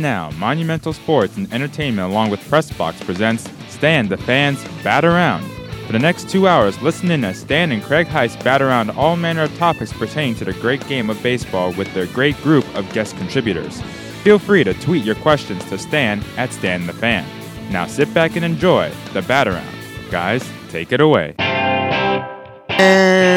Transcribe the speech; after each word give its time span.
Now, 0.00 0.30
Monumental 0.38 0.94
Sports 0.94 1.36
and 1.36 1.52
Entertainment 1.52 2.10
along 2.10 2.30
with 2.30 2.40
Pressbox 2.48 3.04
presents 3.04 3.48
Stan 3.68 4.08
the 4.08 4.16
Fans 4.16 4.64
Bat 4.82 5.04
Around. 5.04 5.44
For 5.86 5.92
the 5.92 5.98
next 5.98 6.30
two 6.30 6.48
hours, 6.48 6.80
listen 6.80 7.10
in 7.10 7.22
as 7.24 7.40
Stan 7.40 7.70
and 7.70 7.82
Craig 7.82 8.06
Heist 8.06 8.42
bat 8.42 8.62
around 8.62 8.90
all 8.90 9.16
manner 9.16 9.42
of 9.42 9.58
topics 9.58 9.92
pertaining 9.92 10.36
to 10.36 10.44
the 10.44 10.54
great 10.54 10.86
game 10.88 11.10
of 11.10 11.22
baseball 11.22 11.72
with 11.72 11.92
their 11.92 12.06
great 12.06 12.36
group 12.38 12.64
of 12.74 12.90
guest 12.92 13.16
contributors. 13.18 13.82
Feel 14.22 14.38
free 14.38 14.64
to 14.64 14.72
tweet 14.74 15.04
your 15.04 15.16
questions 15.16 15.64
to 15.66 15.76
Stan 15.76 16.22
at 16.36 16.52
Stan 16.52 16.86
the 16.86 16.92
Fan. 16.92 17.26
Now 17.70 17.86
sit 17.86 18.12
back 18.14 18.36
and 18.36 18.44
enjoy 18.44 18.90
the 19.12 19.22
bat 19.22 19.48
around. 19.48 19.74
Guys, 20.10 20.48
take 20.70 20.92
it 20.92 21.00
away. 21.00 21.34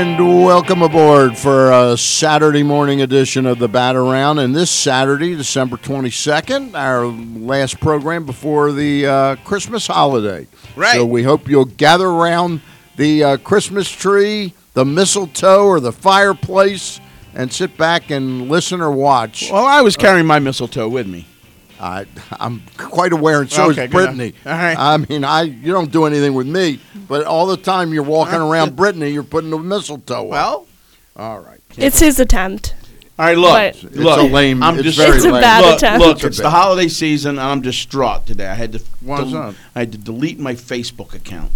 And 0.04 0.44
welcome 0.44 0.82
aboard 0.82 1.38
for 1.38 1.72
a 1.72 1.98
Saturday 1.98 2.62
morning 2.62 3.02
edition 3.02 3.46
of 3.46 3.58
the 3.58 3.70
Bat 3.70 3.96
Around. 3.96 4.40
And 4.40 4.54
this 4.54 4.70
Saturday, 4.70 5.34
December 5.34 5.78
22nd, 5.78 6.76
our 6.76 7.06
last 7.06 7.80
program 7.80 8.26
before 8.26 8.74
the 8.74 9.08
uh, 9.08 9.36
Christmas 9.46 9.88
holiday. 9.88 10.46
Right. 10.76 10.96
So 10.96 11.06
we 11.06 11.24
hope 11.24 11.48
you'll 11.48 11.64
gather 11.64 12.06
around 12.06 12.60
the 12.98 13.24
uh, 13.24 13.38
Christmas 13.38 13.90
tree, 13.90 14.54
the 14.74 14.84
mistletoe, 14.84 15.66
or 15.66 15.80
the 15.80 15.94
fireplace 15.94 17.00
and 17.34 17.50
sit 17.54 17.78
back 17.78 18.12
and 18.12 18.50
listen 18.50 18.82
or 18.82 18.92
watch. 18.92 19.50
Well, 19.50 19.66
I 19.66 19.80
was 19.84 19.96
carrying 19.96 20.26
my 20.26 20.40
mistletoe 20.40 20.90
with 20.90 21.08
me. 21.08 21.28
I, 21.84 22.06
I'm 22.40 22.62
quite 22.78 23.12
aware, 23.12 23.42
and 23.42 23.52
so 23.52 23.72
Okay, 23.72 23.86
is 23.86 23.92
Brittany. 23.92 24.34
All 24.46 24.52
right. 24.54 24.78
I 24.78 24.98
mean, 24.98 25.24
I 25.26 25.42
you 25.42 25.74
don't 25.74 25.92
do 25.92 26.06
anything 26.06 26.34
with 26.34 26.48
me, 26.48 26.80
but 27.10 27.26
all 27.26 27.46
the 27.46 27.58
time 27.58 27.94
you're 27.94 28.04
walking 28.04 28.40
around 28.40 28.76
Brittany, 28.78 29.10
you're 29.10 29.24
putting 29.24 29.50
the 29.50 29.58
mistletoe. 29.60 30.24
up. 30.24 30.28
Well, 30.30 30.68
all 31.18 31.40
right. 31.40 31.60
It's 31.78 32.00
his 32.00 32.20
attempt. 32.22 32.74
all 33.20 33.26
right. 33.26 33.38
Look, 33.38 33.52
But- 33.52 33.76
It's 33.84 33.96
look. 33.98 34.20
a 34.20 34.24
lame. 34.34 34.64
I'm 34.64 34.76
it's 34.76 34.84
just 34.84 34.98
very 34.98 35.18
It's 35.18 35.26
a 35.26 35.32
lame. 35.32 35.42
bad 35.42 35.66
look, 35.66 35.78
attempt. 35.78 36.00
look. 36.06 36.16
It's 36.18 36.26
It's 36.26 36.38
the 36.38 36.50
holiday 36.52 36.88
season, 36.88 37.32
and 37.32 37.42
I'm 37.42 37.60
distraught 37.62 38.26
today. 38.28 38.48
I 38.48 38.54
had 38.54 38.72
to. 38.74 38.82
Why 39.02 39.22
is? 39.24 39.34
I 39.34 39.54
had 39.80 39.92
to 39.92 39.98
delete 39.98 40.40
my 40.40 40.54
Facebook 40.56 41.14
account, 41.14 41.52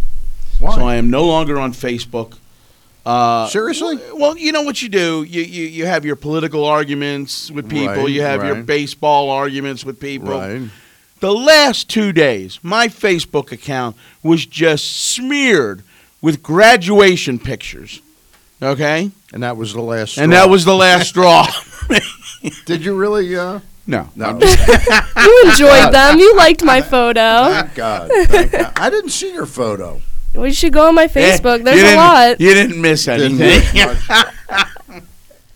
Why? 0.59 0.75
so 0.75 0.85
I 0.85 0.95
am 0.95 1.09
no 1.09 1.23
longer 1.23 1.57
on 1.57 1.71
Facebook. 1.73 2.33
Uh, 3.07 3.47
Seriously? 3.47 3.97
Well, 4.13 4.37
you 4.37 4.51
know 4.51 4.63
what 4.63 4.81
you 4.81 4.89
do. 4.89 5.23
You 5.23 5.41
you, 5.41 5.65
you 5.65 5.85
have 5.85 6.03
your 6.03 6.17
political 6.17 6.65
arguments 6.65 7.49
with 7.49 7.69
people. 7.69 7.95
Right, 7.95 8.09
you 8.09 8.21
have 8.21 8.43
your 8.43 8.61
baseball 8.63 9.29
arguments 9.29 9.85
with 9.85 9.99
people. 9.99 10.31
Right. 10.39 10.69
The 11.21 11.33
last 11.33 11.89
two 11.89 12.11
days, 12.11 12.59
my 12.61 12.89
Facebook 12.89 13.51
account 13.53 13.95
was 14.21 14.45
just 14.45 14.91
smeared 15.13 15.83
with 16.21 16.43
graduation 16.43 17.39
pictures. 17.39 18.01
Okay, 18.61 19.11
And 19.33 19.41
that 19.41 19.55
was 19.55 19.73
the 19.73 19.81
last. 19.81 20.11
Straw. 20.11 20.23
And 20.23 20.33
that 20.33 20.49
was 20.49 20.65
the 20.65 20.75
last 20.75 21.07
straw. 21.09 21.47
Did 22.65 22.83
you 22.83 22.95
really? 22.97 23.35
Uh, 23.35 23.61
No, 23.87 24.09
no. 24.15 24.37
You 24.41 25.43
enjoyed 25.49 25.93
them. 25.93 26.19
You 26.19 26.35
liked 26.35 26.63
my 26.63 26.81
photo. 26.81 27.49
Thank 27.49 27.75
God. 27.75 28.11
Thank 28.27 28.51
God. 28.51 28.73
I 28.75 28.89
didn't 28.89 29.11
see 29.11 29.31
your 29.33 29.45
photo. 29.45 30.01
We 30.37 30.53
should 30.53 30.73
go 30.73 30.87
on 30.87 30.95
my 30.95 31.07
Facebook. 31.07 31.57
You 31.59 31.63
There's 31.65 31.93
a 31.93 31.95
lot. 31.95 32.39
You 32.39 32.53
didn't 32.53 32.79
miss 32.79 33.05
Didn't 33.05 33.41
anything. 33.41 33.87
look 33.87 35.03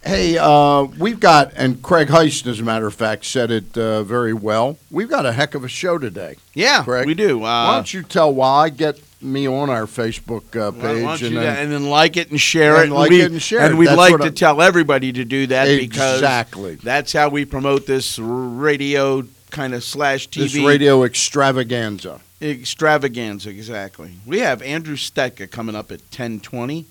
hey, 0.04 0.38
uh, 0.38 0.84
we've 1.00 1.20
got, 1.20 1.54
and 1.56 1.82
Craig 1.82 2.08
Heist, 2.08 2.48
as 2.48 2.60
a 2.60 2.64
matter 2.64 2.88
of 2.88 2.94
fact, 2.94 3.26
said 3.26 3.52
it 3.52 3.78
uh, 3.78 4.04
very 4.04 4.34
well. 4.34 4.78
We've 4.90 5.09
got 5.09 5.26
a 5.26 5.32
heck 5.32 5.54
of 5.56 5.64
a 5.64 5.68
show 5.68 5.98
today. 5.98 6.38
yeah, 6.54 6.84
Craig, 6.84 7.06
we 7.06 7.14
do. 7.14 7.40
why 7.40 7.68
Uh, 7.68 7.75
don't 7.75 7.94
you 7.94 8.03
tell 8.03 8.34
why? 8.34 8.69
Get 8.69 9.00
me 9.22 9.47
on 9.47 9.69
our 9.69 9.86
Facebook 9.86 10.56
uh, 10.59 10.72
why 10.72 10.81
page, 10.81 11.03
don't 11.03 11.22
you 11.22 11.28
and 11.28 11.36
do 11.36 11.36
then 11.36 11.44
that, 11.44 11.59
and 11.63 11.72
then 11.72 11.86
like 11.90 12.18
it 12.18 12.31
and 12.31 12.42
share 12.42 12.78
And 12.81 12.92
it. 12.92 12.96
like 12.96 13.09
we, 13.12 13.22
it 13.22 13.31
and 13.31 13.40
share 13.42 13.59
And 13.62 13.75
it. 13.75 13.78
we'd 13.78 13.88
That's 13.88 13.98
like 13.98 14.12
what 14.13 14.22
to 14.22 14.28
I- 14.28 14.31
tell 14.31 14.62
everybody 14.63 15.13
to 15.13 15.24
do 15.24 15.46
that 15.48 15.66
because 15.68 16.16
exactly 16.16 16.75
that's 16.75 17.13
how 17.13 17.30
we 17.30 17.46
promote 17.46 17.86
this 17.86 18.18
radio 18.18 19.24
kind 19.52 19.75
of 19.75 19.84
slash 19.84 20.28
TV 20.30 20.34
this 20.53 20.58
radio 20.58 21.03
extravaganza. 21.03 22.19
Extravaganza. 22.41 23.50
Exactly. 23.50 24.12
We 24.25 24.40
have 24.40 24.62
Andrew 24.62 24.96
Stetka 24.96 25.50
coming 25.50 25.75
up 25.75 25.91
at 25.91 26.09
ten 26.12 26.40
twenty, 26.40 26.85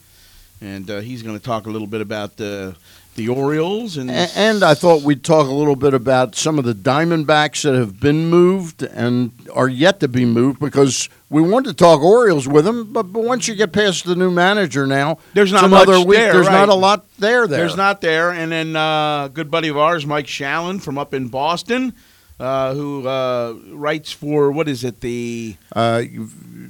and 0.61 0.89
uh, 0.91 1.01
he's 1.01 1.23
going 1.23 1.39
to 1.39 1.45
talk 1.45 1.67
a 1.67 1.71
little 1.71 1.89
bit 1.89 2.01
about 2.01 2.37
the 2.37 2.77
the 3.17 3.29
Orioles 3.29 3.97
and 3.97 4.09
A- 4.09 4.29
And 4.37 4.63
I 4.63 4.75
thought 4.75 5.03
we'd 5.03 5.25
talk 5.25 5.49
a 5.49 5.53
little 5.53 5.75
bit 5.75 5.95
about 5.95 6.37
some 6.37 6.61
of 6.61 6.65
the 6.65 6.73
Diamondbacks 6.75 7.63
that 7.65 7.75
have 7.75 7.99
been 7.99 8.31
moved 8.31 8.85
and 8.85 9.33
are 9.53 9.69
yet 9.69 9.99
to 10.01 10.09
be 10.09 10.25
moved 10.25 10.61
because 10.61 11.09
we 11.29 11.43
wanted 11.43 11.71
to 11.71 11.75
talk 11.75 12.01
Orioles 12.01 12.47
with 12.47 12.65
them, 12.65 12.93
but, 12.93 13.13
but 13.13 13.25
once 13.25 13.49
you 13.49 13.57
get 13.57 13.73
past 13.73 14.05
the 14.05 14.15
new 14.15 14.31
manager 14.31 14.87
now, 14.87 15.19
There's 15.35 15.51
not 15.53 15.63
some 15.63 15.73
much 15.73 15.89
other 15.89 15.99
week, 16.07 16.19
there, 16.19 16.33
there's 16.35 16.47
not 16.49 16.69
a 16.69 16.75
lot 16.75 17.05
there. 17.19 17.49
There, 17.49 17.59
There's 17.59 17.77
not 17.77 18.01
there. 18.01 18.31
And 18.31 18.53
then 18.53 18.77
uh, 18.77 19.27
good 19.29 19.51
buddy 19.51 19.69
of 19.69 19.77
ours, 19.77 20.07
Mike 20.07 20.27
Shalin 20.27 20.81
from 20.81 20.97
up 20.97 21.13
in 21.13 21.27
Boston, 21.27 21.93
uh, 22.41 22.75
who 22.75 23.07
uh, 23.07 23.55
writes 23.69 24.11
for, 24.11 24.51
what 24.51 24.67
is 24.67 24.83
it, 24.83 25.01
the 25.01 25.57
uh, 25.77 26.03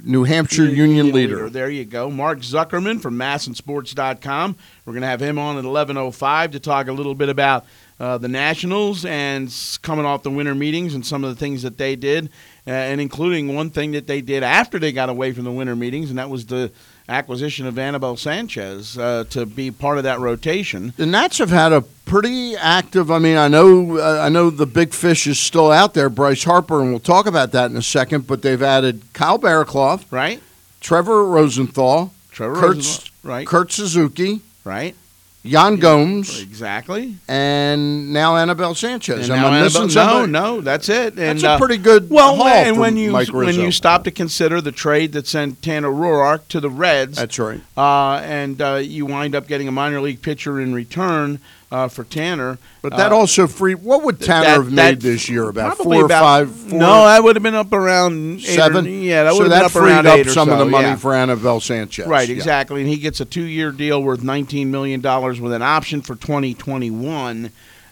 New 0.03 0.25
Hampshire 0.25 0.65
Union, 0.65 1.13
Leader. 1.13 1.49
There 1.49 1.69
you 1.69 1.85
go. 1.85 2.11
Mark 2.11 2.39
Zuckerman 2.39 3.01
from 3.01 3.15
masnsports.com. 3.17 4.57
We're 4.85 4.93
going 4.93 5.01
to 5.01 5.07
have 5.07 5.21
him 5.21 5.39
on 5.39 5.57
at 5.57 5.63
11.05 5.63 6.51
to 6.51 6.59
talk 6.59 6.87
a 6.87 6.91
little 6.91 7.15
bit 7.15 7.29
about 7.29 7.65
uh, 8.01 8.17
the 8.17 8.27
Nationals 8.27 9.05
and 9.05 9.53
coming 9.81 10.05
off 10.05 10.23
the 10.23 10.31
winter 10.31 10.55
meetings 10.55 10.93
and 10.93 11.05
some 11.05 11.23
of 11.23 11.29
the 11.29 11.39
things 11.39 11.61
that 11.61 11.77
they 11.77 11.95
did, 11.95 12.25
uh, 12.67 12.71
and 12.71 12.99
including 12.99 13.55
one 13.55 13.69
thing 13.69 13.91
that 13.91 14.07
they 14.07 14.19
did 14.19 14.43
after 14.43 14.77
they 14.77 14.91
got 14.91 15.07
away 15.07 15.31
from 15.31 15.45
the 15.45 15.51
winter 15.51 15.75
meetings, 15.75 16.09
and 16.09 16.19
that 16.19 16.29
was 16.29 16.47
the 16.47 16.71
acquisition 17.09 17.65
of 17.65 17.77
Anibal 17.77 18.15
Sanchez 18.17 18.97
uh, 18.97 19.25
to 19.29 19.45
be 19.45 19.71
part 19.71 19.97
of 19.97 20.03
that 20.03 20.19
rotation. 20.19 20.93
The 20.97 21.05
Nats 21.05 21.37
have 21.39 21.49
had 21.49 21.73
a 21.73 21.81
pretty 21.81 22.55
active. 22.55 23.11
I 23.11 23.19
mean, 23.19 23.37
I 23.37 23.47
know, 23.47 23.97
uh, 23.97 24.19
I 24.21 24.29
know 24.29 24.49
the 24.49 24.65
big 24.65 24.93
fish 24.93 25.27
is 25.27 25.39
still 25.39 25.71
out 25.71 25.93
there, 25.93 26.09
Bryce 26.09 26.43
Harper, 26.43 26.79
and 26.81 26.91
we'll 26.91 26.99
talk 26.99 27.25
about 27.25 27.51
that 27.51 27.69
in 27.71 27.77
a 27.77 27.81
second. 27.81 28.27
But 28.27 28.41
they've 28.41 28.61
added 28.61 29.01
Kyle 29.13 29.39
Barraclough, 29.39 30.05
Right? 30.11 30.41
Trevor 30.79 31.25
Rosenthal, 31.25 32.13
Trevor 32.31 32.55
Kurt, 32.55 32.75
Rosenthal, 32.75 33.11
right? 33.23 33.47
Kurt 33.47 33.71
Suzuki, 33.71 34.41
Right? 34.63 34.95
Yan 35.43 35.77
Gomes, 35.77 36.39
Exactly. 36.39 37.15
and 37.27 38.13
now 38.13 38.35
Anibal 38.37 38.75
Sanchez. 38.75 39.27
And 39.27 39.39
Am 39.39 39.45
I 39.53 39.61
missing 39.61 39.81
Anibal- 39.83 39.89
somebody? 39.93 40.31
No, 40.31 40.55
no, 40.55 40.61
that's 40.61 40.87
it. 40.87 41.13
And, 41.17 41.39
That's 41.39 41.43
a 41.43 41.49
uh, 41.51 41.57
pretty 41.57 41.77
good 41.77 42.11
Well, 42.11 42.35
haul 42.35 42.47
and 42.47 42.77
when 42.77 42.95
you 42.95 43.11
when 43.13 43.55
you 43.55 43.71
stop 43.71 44.03
to 44.03 44.11
consider 44.11 44.61
the 44.61 44.71
trade 44.71 45.13
that 45.13 45.25
sent 45.25 45.61
Tanner 45.63 45.89
Roark 45.89 46.47
to 46.49 46.59
the 46.59 46.69
Reds, 46.69 47.17
That's 47.17 47.39
right. 47.39 47.59
uh, 47.75 48.21
and 48.23 48.61
uh, 48.61 48.75
you 48.75 49.07
wind 49.07 49.33
up 49.33 49.47
getting 49.47 49.67
a 49.67 49.71
minor 49.71 49.99
league 49.99 50.21
pitcher 50.21 50.59
in 50.59 50.75
return 50.75 51.39
uh, 51.71 51.87
for 51.87 52.03
Tanner. 52.03 52.57
But 52.81 52.95
that 52.97 53.11
uh, 53.11 53.15
also 53.15 53.47
free. 53.47 53.75
What 53.75 54.03
would 54.03 54.19
Tanner 54.19 54.45
that- 54.45 54.53
have 54.55 54.71
made 54.71 55.01
this 55.01 55.29
year? 55.29 55.47
About 55.47 55.77
four 55.77 55.95
or 55.95 56.05
about- 56.05 56.21
five? 56.21 56.51
Four, 56.51 56.79
no, 56.79 57.05
that 57.05 57.23
would 57.23 57.35
have 57.35 57.43
been 57.43 57.55
up 57.55 57.71
around 57.71 58.39
eight 58.39 58.49
or- 58.49 58.51
seven. 58.53 59.01
yeah, 59.01 59.23
that 59.23 59.33
so 59.33 59.39
would 59.39 59.51
have 59.51 59.59
been 59.59 59.65
up 59.65 59.71
freed 59.71 59.81
around 59.91 60.07
up 60.07 60.17
eight 60.19 60.27
or 60.27 60.31
some 60.31 60.49
of 60.49 60.59
the 60.59 60.65
money 60.65 60.87
yeah. 60.89 60.95
for 60.97 61.13
Anibal 61.13 61.59
Sanchez. 61.61 62.07
Right, 62.07 62.27
Yeah. 62.27 62.35
exactly. 62.35 62.81
And 62.81 62.89
he 62.89 62.97
gets 62.97 63.19
a 63.21 63.25
two 63.25 63.43
year 63.43 63.71
deal 63.71 64.03
worth 64.03 64.21
$19 64.21 64.67
million 64.67 65.01
with 65.01 65.53
an 65.53 65.61
option 65.61 66.01
for 66.01 66.15
2021. 66.15 67.51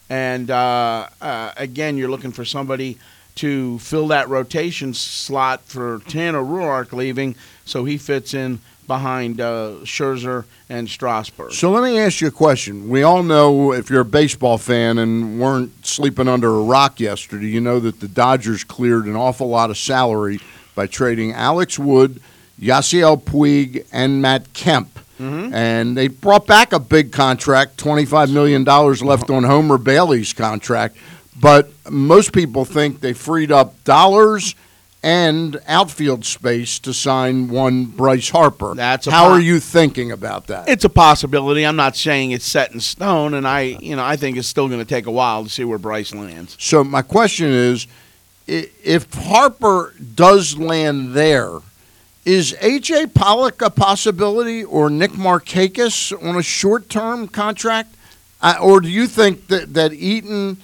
And 0.09 0.51
uh, 0.51 1.07
uh, 1.21 1.51
again, 1.55 1.97
you're 1.97 2.09
looking 2.09 2.31
for 2.31 2.43
somebody 2.43 2.97
to 3.35 3.79
fill 3.79 4.07
that 4.07 4.27
rotation 4.27 4.93
slot 4.93 5.61
for 5.61 5.99
Tanner 6.07 6.41
Roark 6.41 6.91
leaving, 6.91 7.35
so 7.63 7.85
he 7.85 7.97
fits 7.97 8.33
in 8.33 8.59
behind 8.89 9.39
uh, 9.39 9.75
Scherzer 9.83 10.43
and 10.67 10.89
Strasburg. 10.89 11.53
So 11.53 11.71
let 11.71 11.83
me 11.83 11.97
ask 11.97 12.19
you 12.19 12.27
a 12.27 12.31
question. 12.31 12.89
We 12.89 13.03
all 13.03 13.23
know 13.23 13.71
if 13.71 13.89
you're 13.89 14.01
a 14.01 14.05
baseball 14.05 14.57
fan 14.57 14.97
and 14.97 15.39
weren't 15.39 15.85
sleeping 15.85 16.27
under 16.27 16.49
a 16.49 16.61
rock 16.63 16.99
yesterday, 16.99 17.47
you 17.47 17.61
know 17.61 17.79
that 17.79 18.01
the 18.01 18.09
Dodgers 18.09 18.65
cleared 18.65 19.05
an 19.05 19.15
awful 19.15 19.47
lot 19.47 19.69
of 19.69 19.77
salary 19.77 20.41
by 20.75 20.87
trading 20.87 21.31
Alex 21.31 21.79
Wood, 21.79 22.21
Yasiel 22.59 23.21
Puig, 23.21 23.85
and 23.93 24.21
Matt 24.21 24.51
Kemp. 24.53 24.89
And 25.53 25.97
they 25.97 26.07
brought 26.07 26.47
back 26.47 26.71
a 26.71 26.79
big 26.79 27.11
contract, 27.11 27.75
$25 27.77 28.31
million 28.31 28.63
left 28.63 29.29
on 29.29 29.43
Homer 29.43 29.77
Bailey's 29.77 30.31
contract. 30.33 30.95
But 31.39 31.69
most 31.89 32.31
people 32.33 32.63
think 32.65 33.01
they 33.01 33.13
freed 33.13 33.51
up 33.51 33.83
dollars 33.83 34.55
and 35.01 35.61
outfield 35.65 36.25
space 36.25 36.77
to 36.79 36.93
sign 36.93 37.47
one 37.47 37.85
Bryce 37.85 38.29
Harper. 38.29 38.73
That's 38.75 39.07
How 39.07 39.29
are 39.29 39.39
you 39.39 39.59
thinking 39.59 40.11
about 40.11 40.47
that? 40.47 40.67
It's 40.67 40.83
a 40.83 40.89
possibility. 40.89 41.65
I'm 41.65 41.77
not 41.77 41.95
saying 41.95 42.31
it's 42.31 42.45
set 42.45 42.73
in 42.73 42.81
stone, 42.81 43.33
and 43.33 43.47
I, 43.47 43.61
you 43.61 43.95
know, 43.95 44.03
I 44.03 44.17
think 44.17 44.37
it's 44.37 44.47
still 44.47 44.67
going 44.67 44.79
to 44.79 44.85
take 44.85 45.05
a 45.05 45.11
while 45.11 45.43
to 45.43 45.49
see 45.49 45.63
where 45.63 45.77
Bryce 45.77 46.13
lands. 46.13 46.57
So 46.59 46.83
my 46.83 47.01
question 47.01 47.47
is, 47.47 47.87
if 48.47 49.13
Harper 49.13 49.93
does 50.15 50.57
land 50.57 51.13
there, 51.13 51.59
is 52.25 52.53
AJ 52.59 53.13
Pollock 53.13 53.61
a 53.61 53.69
possibility, 53.69 54.63
or 54.63 54.89
Nick 54.89 55.11
Markakis 55.11 56.11
on 56.21 56.35
a 56.35 56.43
short-term 56.43 57.29
contract, 57.29 57.95
uh, 58.41 58.55
or 58.61 58.81
do 58.81 58.89
you 58.89 59.07
think 59.07 59.47
that 59.47 59.73
that 59.75 59.93
Eaton, 59.93 60.57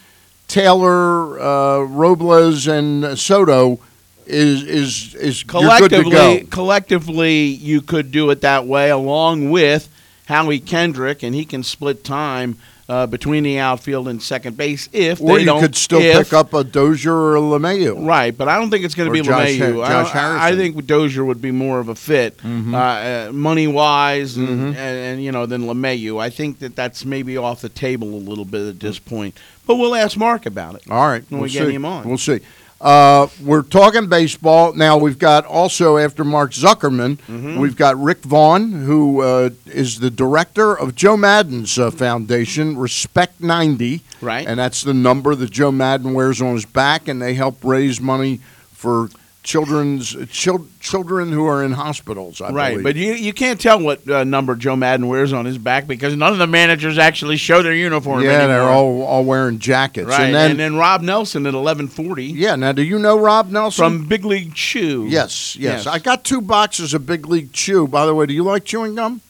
Taylor, 0.48 1.40
uh, 1.40 1.80
Robles, 1.84 2.68
and 2.68 3.18
Soto 3.18 3.80
is 4.28 4.64
is 4.64 5.16
is 5.16 5.44
you're 5.44 5.62
good 5.80 5.90
to 5.92 6.04
collectively, 6.04 6.48
collectively, 6.50 7.44
you 7.46 7.82
could 7.82 8.12
do 8.12 8.30
it 8.30 8.42
that 8.42 8.66
way, 8.66 8.90
along 8.90 9.50
with 9.52 9.90
Howie 10.28 10.60
Kendrick, 10.60 11.24
and 11.24 11.36
he 11.36 11.46
can 11.46 11.64
split 11.64 12.04
time 12.04 12.58
uh, 12.88 13.08
between 13.08 13.44
the 13.44 13.58
outfield 13.58 14.08
and 14.08 14.22
second 14.22 14.56
base 14.58 14.90
if 14.94 15.20
Or 15.20 15.38
they 15.38 15.44
you 15.46 15.60
could 15.60 15.76
still 15.76 16.00
if- 16.02 16.26
pick 16.26 16.34
up 16.34 16.54
a 16.54 16.64
Dozier 16.64 17.12
or 17.14 17.36
a 17.36 17.40
LeMahieu. 17.40 18.06
Right, 18.08 18.36
but 18.38 18.48
I 18.48 18.60
don't 18.60 18.70
think 18.70 18.86
it's 18.86 18.94
going 18.94 19.08
to 19.08 19.14
be 19.14 19.22
Josh 19.22 19.50
LeMahieu. 19.50 19.84
Ha- 19.84 20.00
I, 20.00 20.04
Josh 20.04 20.16
I- 20.16 20.48
I 20.50 20.56
think 20.56 20.86
Dozier 20.86 21.26
would 21.26 21.42
be 21.42 21.50
more 21.52 21.80
of 21.80 21.90
a 21.90 21.96
fit, 21.96 22.40
uh, 22.46 22.48
uh, 22.78 23.30
money 23.34 23.66
wise, 23.68 24.38
and, 24.38 24.48
Mm-hmm. 24.48 24.68
and, 24.68 24.78
and 24.78 25.24
you 25.24 25.32
know 25.32 25.46
than 25.48 25.64
LeMahieu. 25.64 26.20
I 26.22 26.30
think 26.30 26.60
that 26.60 26.76
that's 26.76 27.06
maybe 27.06 27.38
off 27.38 27.62
the 27.62 27.70
table 27.70 28.10
a 28.10 28.22
little 28.22 28.46
bit 28.46 28.68
at 28.68 28.80
this 28.80 29.00
point. 29.00 29.36
But 29.68 29.78
we'll 29.78 29.96
ask 29.96 30.16
Mark 30.16 30.46
about 30.46 30.76
it. 30.76 30.84
All 30.92 31.08
right, 31.08 31.24
When 31.30 31.40
we'll 31.42 31.48
we 31.48 31.54
get 31.54 31.68
see. 31.68 31.74
him 31.74 31.86
on. 31.86 32.08
We'll 32.08 32.20
see. 32.20 32.40
Uh, 32.82 33.28
we're 33.42 33.62
talking 33.62 34.08
baseball 34.08 34.74
now. 34.74 34.98
We've 34.98 35.18
got 35.18 35.46
also 35.46 35.98
after 35.98 36.24
Mark 36.26 36.52
Zuckerman, 36.52 37.18
Mm-hmm. 37.26 37.58
we've 37.60 37.76
got 37.78 37.98
Rick 38.00 38.20
Vaughn, 38.24 38.72
who 38.74 39.22
uh, 39.22 39.50
is 39.66 40.00
the 40.00 40.12
director 40.12 40.78
of 40.78 40.94
Joe 40.94 41.16
Maddon's 41.16 41.80
uh, 41.80 41.90
foundation, 41.90 42.78
Respect 42.78 43.42
90, 43.42 44.02
Right. 44.22 44.46
and 44.46 44.60
that's 44.60 44.82
the 44.84 44.94
number 44.94 45.36
that 45.36 45.52
Joe 45.52 45.72
Maddon 45.72 46.14
wears 46.14 46.42
on 46.42 46.54
his 46.56 46.66
back, 46.66 47.08
and 47.08 47.22
they 47.22 47.34
help 47.34 47.64
raise 47.64 48.02
money 48.02 48.40
for 48.74 49.10
children's 49.46 50.16
chil- 50.30 50.68
children 50.82 51.32
who 51.32 51.46
are 51.46 51.64
in 51.64 51.72
hospitals. 51.72 52.42
I 52.42 52.50
right, 52.52 52.72
believe. 52.72 52.84
but 52.84 52.96
you 52.96 53.14
you 53.14 53.32
can't 53.32 53.62
tell 53.62 53.80
what 53.80 54.06
uh, 54.10 54.24
number 54.26 54.56
Joe 54.56 54.76
Maddon 54.76 55.08
wears 55.08 55.32
on 55.32 55.46
his 55.46 55.58
back 55.58 55.88
because 55.88 56.16
none 56.16 56.34
of 56.34 56.40
the 56.40 56.48
managers 56.48 56.98
actually 56.98 57.38
show 57.38 57.62
their 57.62 57.74
uniform. 57.74 58.24
yeah, 58.24 58.32
anymore. 58.32 58.48
they're 58.48 58.64
all 58.64 59.04
all 59.04 59.24
wearing 59.24 59.60
jackets, 59.60 60.10
right. 60.10 60.34
and 60.34 60.60
then. 60.60 60.76
Rob 60.76 61.02
Nelson 61.02 61.46
at 61.46 61.54
eleven 61.54 61.88
forty 61.88 62.26
yeah, 62.26 62.56
now 62.56 62.72
do 62.72 62.82
you 62.82 63.00
know 63.00 63.18
Rob 63.18 63.50
Nelson? 63.50 63.84
from 63.86 64.08
Big 64.08 64.26
League 64.26 64.54
Chew. 64.56 65.06
Yes, 65.08 65.56
yes, 65.56 65.86
Yes. 65.86 65.88
I 65.88 66.00
got 66.00 66.26
two 66.26 66.42
boxes 66.42 66.94
of 66.94 67.06
Big 67.06 67.28
League 67.28 67.54
Chew. 67.54 67.88
By 67.88 68.06
the 68.06 68.14
way, 68.14 68.26
do 68.26 68.34
you 68.34 68.44
like 68.44 68.66
chewing 68.66 68.96
gum? 68.96 69.22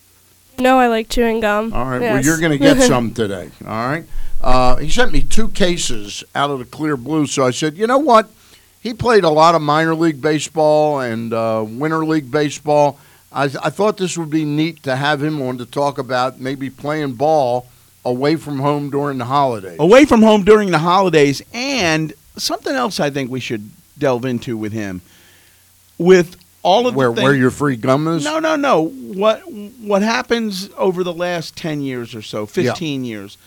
No, 0.57 0.79
I 0.79 0.87
like 0.87 1.09
chewing 1.09 1.41
gum. 1.41 1.73
All 1.73 1.85
right, 1.85 1.99
well, 1.99 2.23
you're 2.23 2.39
going 2.39 2.53
to 2.53 2.57
get 2.57 2.81
some 2.87 3.13
today. 3.13 3.51
All 3.65 3.87
right. 3.87 4.05
Uh, 4.41 4.77
he 4.77 4.89
sent 4.89 5.11
me 5.11 5.21
two 5.21 5.49
cases 5.49 6.23
out 6.33 6.49
of 6.49 6.59
the 6.59 6.65
clear 6.65 6.95
blue, 6.95 7.27
so 7.27 7.45
I 7.45 7.51
said, 7.51 7.77
you 7.77 7.87
know 7.87 7.97
what? 7.97 8.29
He 8.85 8.93
played 8.93 9.23
a 9.23 9.31
lot 9.31 9.55
of 9.55 9.63
minor 9.63 9.95
league 9.95 10.21
baseball 10.21 10.99
and 10.99 11.33
uh, 11.33 11.65
winter 11.67 12.05
league 12.05 12.29
baseball. 12.29 12.99
I, 13.31 13.45
I 13.45 13.71
thought 13.71 13.97
this 13.97 14.15
would 14.15 14.29
be 14.29 14.45
neat 14.45 14.83
to 14.83 14.95
have 14.95 15.23
him 15.23 15.41
on 15.41 15.57
to 15.57 15.65
talk 15.65 15.97
about 15.97 16.39
maybe 16.39 16.69
playing 16.69 17.13
ball 17.13 17.65
away 18.05 18.35
from 18.35 18.59
home 18.59 18.91
during 18.91 19.17
the 19.17 19.25
holidays. 19.25 19.77
away 19.79 20.05
from 20.05 20.21
home 20.21 20.43
during 20.43 20.69
the 20.69 20.77
holidays, 20.77 21.41
and 21.51 22.13
something 22.37 22.75
else 22.75 22.99
I 22.99 23.09
think 23.09 23.31
we 23.31 23.39
should 23.39 23.71
delve 23.97 24.23
into 24.23 24.55
with 24.55 24.71
him. 24.71 25.01
With 25.97 26.37
all 26.61 26.85
of 26.85 26.93
where 26.93 27.11
the 27.11 27.23
where 27.23 27.33
your 27.33 27.49
free 27.49 27.77
gum 27.77 28.07
is? 28.07 28.23
no, 28.23 28.37
no, 28.37 28.55
no. 28.55 28.83
What 28.83 29.39
what 29.81 30.03
happens 30.03 30.69
over 30.77 31.03
the 31.03 31.11
last 31.11 31.57
ten 31.57 31.81
years 31.81 32.13
or 32.13 32.21
so, 32.21 32.45
fifteen 32.45 33.03
years, 33.03 33.39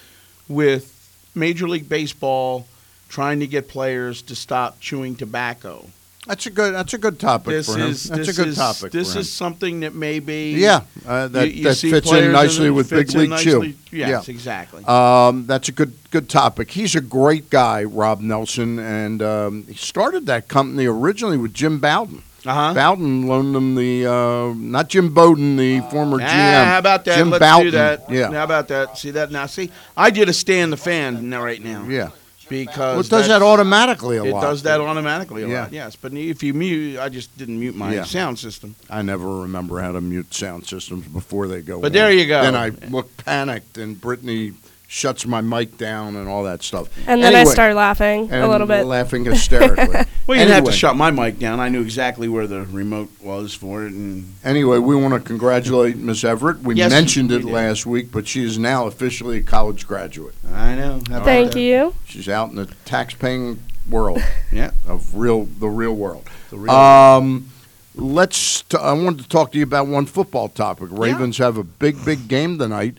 with 0.48 1.30
Major 1.36 1.68
League 1.68 1.88
Baseball 1.88 2.66
trying 3.08 3.40
to 3.40 3.46
get 3.46 3.68
players 3.68 4.22
to 4.22 4.34
stop 4.36 4.80
chewing 4.80 5.16
tobacco? 5.16 5.86
That's 6.26 6.44
a 6.44 6.50
good. 6.50 6.74
That's 6.74 6.92
a 6.92 6.98
good 6.98 7.18
topic 7.18 7.52
This 7.52 7.72
for 7.72 7.78
him. 7.78 7.88
is 7.90 8.04
that's 8.04 8.28
a 8.28 8.32
good 8.34 8.48
is, 8.48 8.56
topic. 8.56 8.92
This 8.92 9.16
is 9.16 9.32
something 9.32 9.80
that 9.80 9.94
maybe 9.94 10.54
yeah, 10.58 10.82
uh, 11.06 11.26
that, 11.28 11.48
you- 11.48 11.54
you 11.54 11.64
that 11.64 11.76
fits 11.78 12.12
in 12.12 12.32
nicely 12.32 12.68
with 12.70 12.90
Big 12.90 13.10
League 13.14 13.34
Chew. 13.38 13.60
nicely. 13.60 13.76
Yes, 13.90 14.28
exactly. 14.28 14.84
Um, 14.84 15.46
that's 15.46 15.70
a 15.70 15.72
good 15.72 15.94
good 16.10 16.28
topic. 16.28 16.70
He's 16.72 16.94
a 16.94 17.00
great 17.00 17.48
guy, 17.48 17.82
Rob 17.84 18.20
Nelson, 18.20 18.78
and 18.78 19.22
um, 19.22 19.64
he 19.68 19.74
started 19.74 20.26
that 20.26 20.48
company 20.48 20.84
originally 20.86 21.38
with 21.38 21.54
Jim 21.54 21.78
Bowden. 21.78 22.22
Uh 22.44 22.52
huh. 22.52 22.74
Bowden 22.74 23.26
loaned 23.26 23.56
him 23.56 23.74
the 23.74 24.06
uh, 24.06 24.52
not 24.54 24.88
Jim 24.90 25.14
Bowden, 25.14 25.56
the 25.56 25.80
former 25.90 26.18
GM. 26.18 26.26
Ah, 26.28 26.64
how 26.66 26.78
about 26.78 27.06
that? 27.06 27.16
Jim 27.16 27.30
Let's 27.30 27.40
Bowden. 27.40 27.64
do 27.64 27.70
that. 27.70 28.10
Yeah, 28.10 28.30
How 28.32 28.44
about 28.44 28.68
that? 28.68 28.98
See 28.98 29.12
that 29.12 29.30
now? 29.30 29.46
See, 29.46 29.70
I 29.96 30.10
did 30.10 30.28
a 30.28 30.34
stand 30.34 30.74
the 30.74 30.76
fan 30.76 31.30
right 31.30 31.62
now. 31.64 31.86
yeah. 31.88 32.10
Because 32.48 33.10
Well, 33.10 33.20
it 33.20 33.22
does 33.22 33.28
that 33.28 33.42
automatically 33.42 34.16
a 34.16 34.24
It 34.24 34.32
lot. 34.32 34.40
does 34.42 34.62
that 34.62 34.80
automatically 34.80 35.42
a 35.42 35.48
Yeah. 35.48 35.60
lot. 35.62 35.72
Yes, 35.72 35.96
but 35.96 36.12
if 36.14 36.42
you 36.42 36.54
mute, 36.54 36.98
I 36.98 37.08
just 37.08 37.36
didn't 37.36 37.60
mute 37.60 37.76
my 37.76 37.94
Yeah. 37.94 38.04
sound 38.04 38.38
system. 38.38 38.74
I 38.88 39.02
never 39.02 39.40
remember 39.42 39.80
how 39.80 39.92
to 39.92 40.00
mute 40.00 40.32
sound 40.34 40.66
systems 40.66 41.06
before 41.06 41.46
they 41.48 41.60
go. 41.60 41.80
But 41.80 41.88
on. 41.88 41.92
there 41.92 42.12
you 42.12 42.26
go. 42.26 42.40
Then 42.42 42.56
I 42.56 42.70
look 42.90 43.16
panicked, 43.18 43.76
and 43.78 44.00
Brittany 44.00 44.52
shuts 44.90 45.26
my 45.26 45.40
mic 45.42 45.76
down 45.76 46.16
and 46.16 46.26
all 46.28 46.44
that 46.44 46.62
stuff. 46.62 46.88
And 47.06 47.22
then 47.22 47.34
Anyway, 47.34 47.50
I 47.50 47.52
start 47.52 47.74
laughing 47.76 48.32
a 48.32 48.48
little 48.48 48.66
bit. 48.66 48.84
laughing 48.86 49.24
hysterically. 49.24 50.04
Well, 50.28 50.36
you 50.36 50.44
didn't 50.44 50.56
have 50.56 50.64
to 50.64 50.72
shut 50.72 50.94
my 50.94 51.10
mic 51.10 51.38
down. 51.38 51.58
I 51.58 51.70
knew 51.70 51.80
exactly 51.80 52.28
where 52.28 52.46
the 52.46 52.60
remote 52.66 53.08
was 53.22 53.54
for 53.54 53.86
it, 53.86 53.94
and 53.94 54.34
Anyway, 54.44 54.76
we 54.76 54.94
want 54.94 55.14
to 55.14 55.20
congratulate 55.20 55.96
Miss 55.96 56.22
Everett. 56.22 56.60
We 56.60 56.74
Yes, 56.74 56.90
mentioned 56.90 57.30
we 57.30 57.36
it 57.36 57.38
did. 57.44 57.50
last 57.50 57.86
week, 57.86 58.12
but 58.12 58.28
she 58.28 58.44
is 58.44 58.58
now 58.58 58.86
officially 58.86 59.38
a 59.38 59.42
college 59.42 59.86
graduate. 59.86 60.34
I 60.52 60.74
know. 60.74 61.00
How 61.08 61.16
about 61.16 61.24
Thank 61.24 61.52
that? 61.52 61.60
you. 61.60 61.94
She's 62.04 62.28
out 62.28 62.50
in 62.50 62.56
the 62.56 62.66
tax-paying 62.84 63.58
world 63.88 64.22
Yeah, 64.52 64.72
of 64.86 65.14
real, 65.14 65.44
the 65.46 65.68
real 65.68 65.94
world. 65.94 66.28
the 66.50 66.58
real. 66.58 66.72
Um, 66.74 67.48
let's. 67.94 68.60
T- 68.62 68.76
I 68.76 68.92
wanted 68.92 69.22
to 69.22 69.28
talk 69.30 69.52
to 69.52 69.58
you 69.58 69.64
about 69.64 69.86
one 69.86 70.04
football 70.04 70.48
topic. 70.50 70.88
Ravens 70.90 71.38
have 71.38 71.56
a 71.56 71.64
big, 71.64 72.04
big 72.04 72.28
game 72.28 72.58
tonight, 72.58 72.98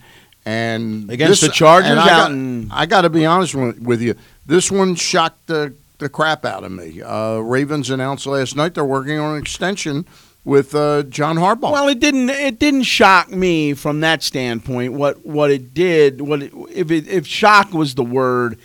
and 0.50 1.10
Against 1.10 1.40
this- 1.40 1.50
the 1.50 1.54
Chargers 1.54 1.90
and 1.90 2.00
I 2.00 2.02
out 2.04 2.08
got, 2.08 2.30
in- 2.32 2.68
I 2.72 2.86
got 2.86 3.02
to 3.02 3.10
be 3.10 3.24
honest 3.26 3.54
with, 3.54 3.78
with 3.80 4.02
you. 4.02 4.14
This 4.46 4.70
one 4.70 4.94
shocked 4.94 5.46
the 5.46 5.74
the 5.98 6.08
crap 6.08 6.44
out 6.46 6.64
of 6.64 6.72
me. 6.72 7.02
Uh, 7.02 7.38
Ravens 7.38 7.90
announced 7.90 8.26
last 8.26 8.56
night 8.56 8.74
they're 8.74 8.84
working 8.84 9.18
on 9.18 9.34
an 9.36 9.40
extension 9.42 10.06
with 10.46 10.74
uh, 10.74 11.02
John 11.02 11.36
Harbaugh. 11.36 11.70
Well, 11.72 11.88
it 11.88 12.00
didn't. 12.00 12.30
It 12.30 12.58
didn't 12.58 12.84
shock 12.84 13.30
me 13.30 13.74
from 13.74 14.00
that 14.00 14.22
standpoint. 14.22 14.94
What 14.94 15.24
what 15.26 15.50
it 15.50 15.74
did, 15.74 16.20
what 16.22 16.42
it, 16.42 16.52
if 16.70 16.90
it, 16.90 17.06
if 17.06 17.26
shock 17.26 17.72
was 17.72 17.94
the 17.94 18.02
word, 18.02 18.58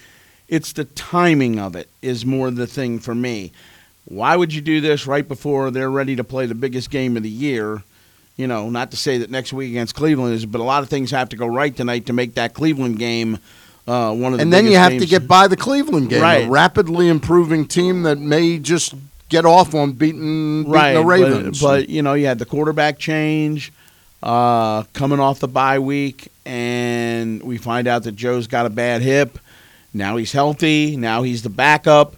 it's 0.47 0.71
the 0.73 0.85
timing 0.85 1.59
of 1.59 1.75
it 1.75 1.89
is 2.01 2.25
more 2.25 2.49
the 2.51 2.67
thing 2.67 2.99
for 2.99 3.13
me. 3.13 3.51
Why 4.05 4.35
would 4.35 4.53
you 4.53 4.61
do 4.61 4.79
this 4.81 5.05
right 5.07 5.27
before 5.27 5.71
they're 5.71 5.91
ready 5.91 6.15
to 6.15 6.23
play 6.23 6.45
the 6.45 6.55
biggest 6.55 6.89
game 6.89 7.17
of 7.17 7.23
the 7.23 7.29
year? 7.29 7.83
You 8.37 8.47
know, 8.47 8.69
not 8.69 8.91
to 8.91 8.97
say 8.97 9.19
that 9.19 9.29
next 9.29 9.53
week 9.53 9.69
against 9.69 9.95
Cleveland 9.95 10.33
is, 10.33 10.45
but 10.45 10.59
a 10.59 10.63
lot 10.63 10.83
of 10.83 10.89
things 10.89 11.11
have 11.11 11.29
to 11.29 11.37
go 11.37 11.47
right 11.47 11.75
tonight 11.75 12.07
to 12.07 12.13
make 12.13 12.35
that 12.35 12.53
Cleveland 12.53 12.99
game 12.99 13.39
uh, 13.87 14.13
one 14.13 14.33
of 14.33 14.39
the. 14.39 14.41
and 14.41 14.51
then 14.51 14.65
you 14.65 14.75
have 14.75 14.97
to 14.97 15.05
get 15.05 15.27
by 15.27 15.47
the 15.47 15.55
Cleveland 15.55 16.09
game, 16.09 16.21
right. 16.21 16.45
a 16.45 16.49
rapidly 16.49 17.07
improving 17.07 17.67
team 17.67 18.03
that 18.03 18.17
may 18.17 18.59
just 18.59 18.93
get 19.29 19.45
off 19.45 19.73
on 19.73 19.93
beating, 19.93 20.63
beating 20.63 20.71
right, 20.71 20.93
the 20.93 20.99
but- 20.99 21.05
Ravens. 21.05 21.61
But, 21.61 21.89
you 21.89 22.01
know, 22.01 22.13
you 22.13 22.25
had 22.25 22.39
the 22.39 22.45
quarterback 22.45 22.99
change 22.99 23.71
uh, 24.23 24.83
coming 24.93 25.19
off 25.19 25.39
the 25.39 25.47
bye 25.47 25.79
week, 25.79 26.31
and 26.45 27.41
we 27.43 27.57
find 27.57 27.87
out 27.87 28.03
that 28.03 28.15
Joe's 28.15 28.47
got 28.47 28.65
a 28.65 28.69
bad 28.69 29.01
hip. 29.01 29.39
Now 29.93 30.17
he's 30.17 30.31
healthy. 30.31 30.97
Now 30.97 31.23
he's 31.23 31.43
the 31.43 31.49
backup. 31.49 32.15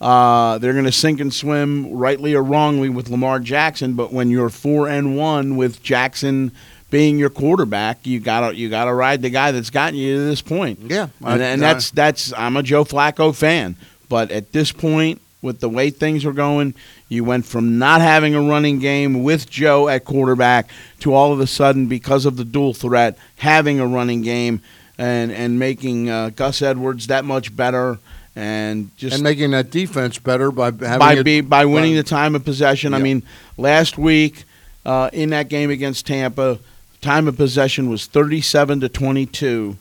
Uh, 0.00 0.56
they're 0.58 0.72
going 0.72 0.84
to 0.86 0.92
sink 0.92 1.20
and 1.20 1.32
swim, 1.32 1.92
rightly 1.92 2.34
or 2.34 2.42
wrongly, 2.42 2.88
with 2.88 3.10
Lamar 3.10 3.38
Jackson. 3.38 3.94
But 3.94 4.12
when 4.12 4.30
you're 4.30 4.48
four 4.48 4.88
and 4.88 5.16
one 5.16 5.56
with 5.56 5.82
Jackson 5.82 6.52
being 6.90 7.18
your 7.18 7.30
quarterback, 7.30 8.06
you 8.06 8.18
gotta 8.18 8.56
you 8.56 8.68
gotta 8.68 8.92
ride 8.92 9.22
the 9.22 9.30
guy 9.30 9.52
that's 9.52 9.70
gotten 9.70 9.96
you 9.98 10.16
to 10.16 10.24
this 10.24 10.42
point. 10.42 10.80
yeah, 10.82 11.08
And, 11.24 11.40
and 11.42 11.62
that's 11.62 11.90
that's 11.90 12.32
I'm 12.32 12.56
a 12.56 12.62
Joe 12.62 12.84
Flacco 12.84 13.34
fan, 13.34 13.76
but 14.08 14.30
at 14.32 14.52
this 14.52 14.72
point, 14.72 15.20
with 15.42 15.60
the 15.60 15.68
way 15.68 15.90
things 15.90 16.24
are 16.24 16.32
going, 16.32 16.74
you 17.08 17.22
went 17.22 17.46
from 17.46 17.78
not 17.78 18.00
having 18.00 18.34
a 18.34 18.42
running 18.42 18.78
game 18.80 19.22
with 19.22 19.48
Joe 19.48 19.88
at 19.88 20.04
quarterback 20.04 20.68
to 21.00 21.14
all 21.14 21.32
of 21.32 21.40
a 21.40 21.46
sudden, 21.46 21.86
because 21.86 22.26
of 22.26 22.36
the 22.36 22.44
dual 22.44 22.74
threat, 22.74 23.16
having 23.36 23.78
a 23.80 23.86
running 23.86 24.22
game 24.22 24.60
and 24.98 25.30
and 25.30 25.58
making 25.58 26.10
uh, 26.10 26.30
Gus 26.30 26.60
Edwards 26.60 27.06
that 27.06 27.24
much 27.24 27.54
better, 27.54 27.98
and 28.40 28.96
just 28.96 29.16
and 29.16 29.22
making 29.22 29.50
that 29.50 29.70
defense 29.70 30.18
better 30.18 30.50
by 30.50 30.66
having 30.66 30.98
by 30.98 31.12
it, 31.12 31.24
be, 31.24 31.42
by 31.42 31.66
winning 31.66 31.94
the 31.94 32.02
time 32.02 32.34
of 32.34 32.42
possession. 32.42 32.94
I 32.94 32.98
mean, 32.98 33.22
last 33.58 33.98
week 33.98 34.44
uh, 34.86 35.10
in 35.12 35.28
that 35.30 35.50
game 35.50 35.68
against 35.70 36.06
Tampa, 36.06 36.58
time 37.02 37.28
of 37.28 37.36
possession 37.36 37.90
was 37.90 38.06
thirty-seven 38.06 38.80
to 38.80 38.88
twenty-two, 38.88 39.76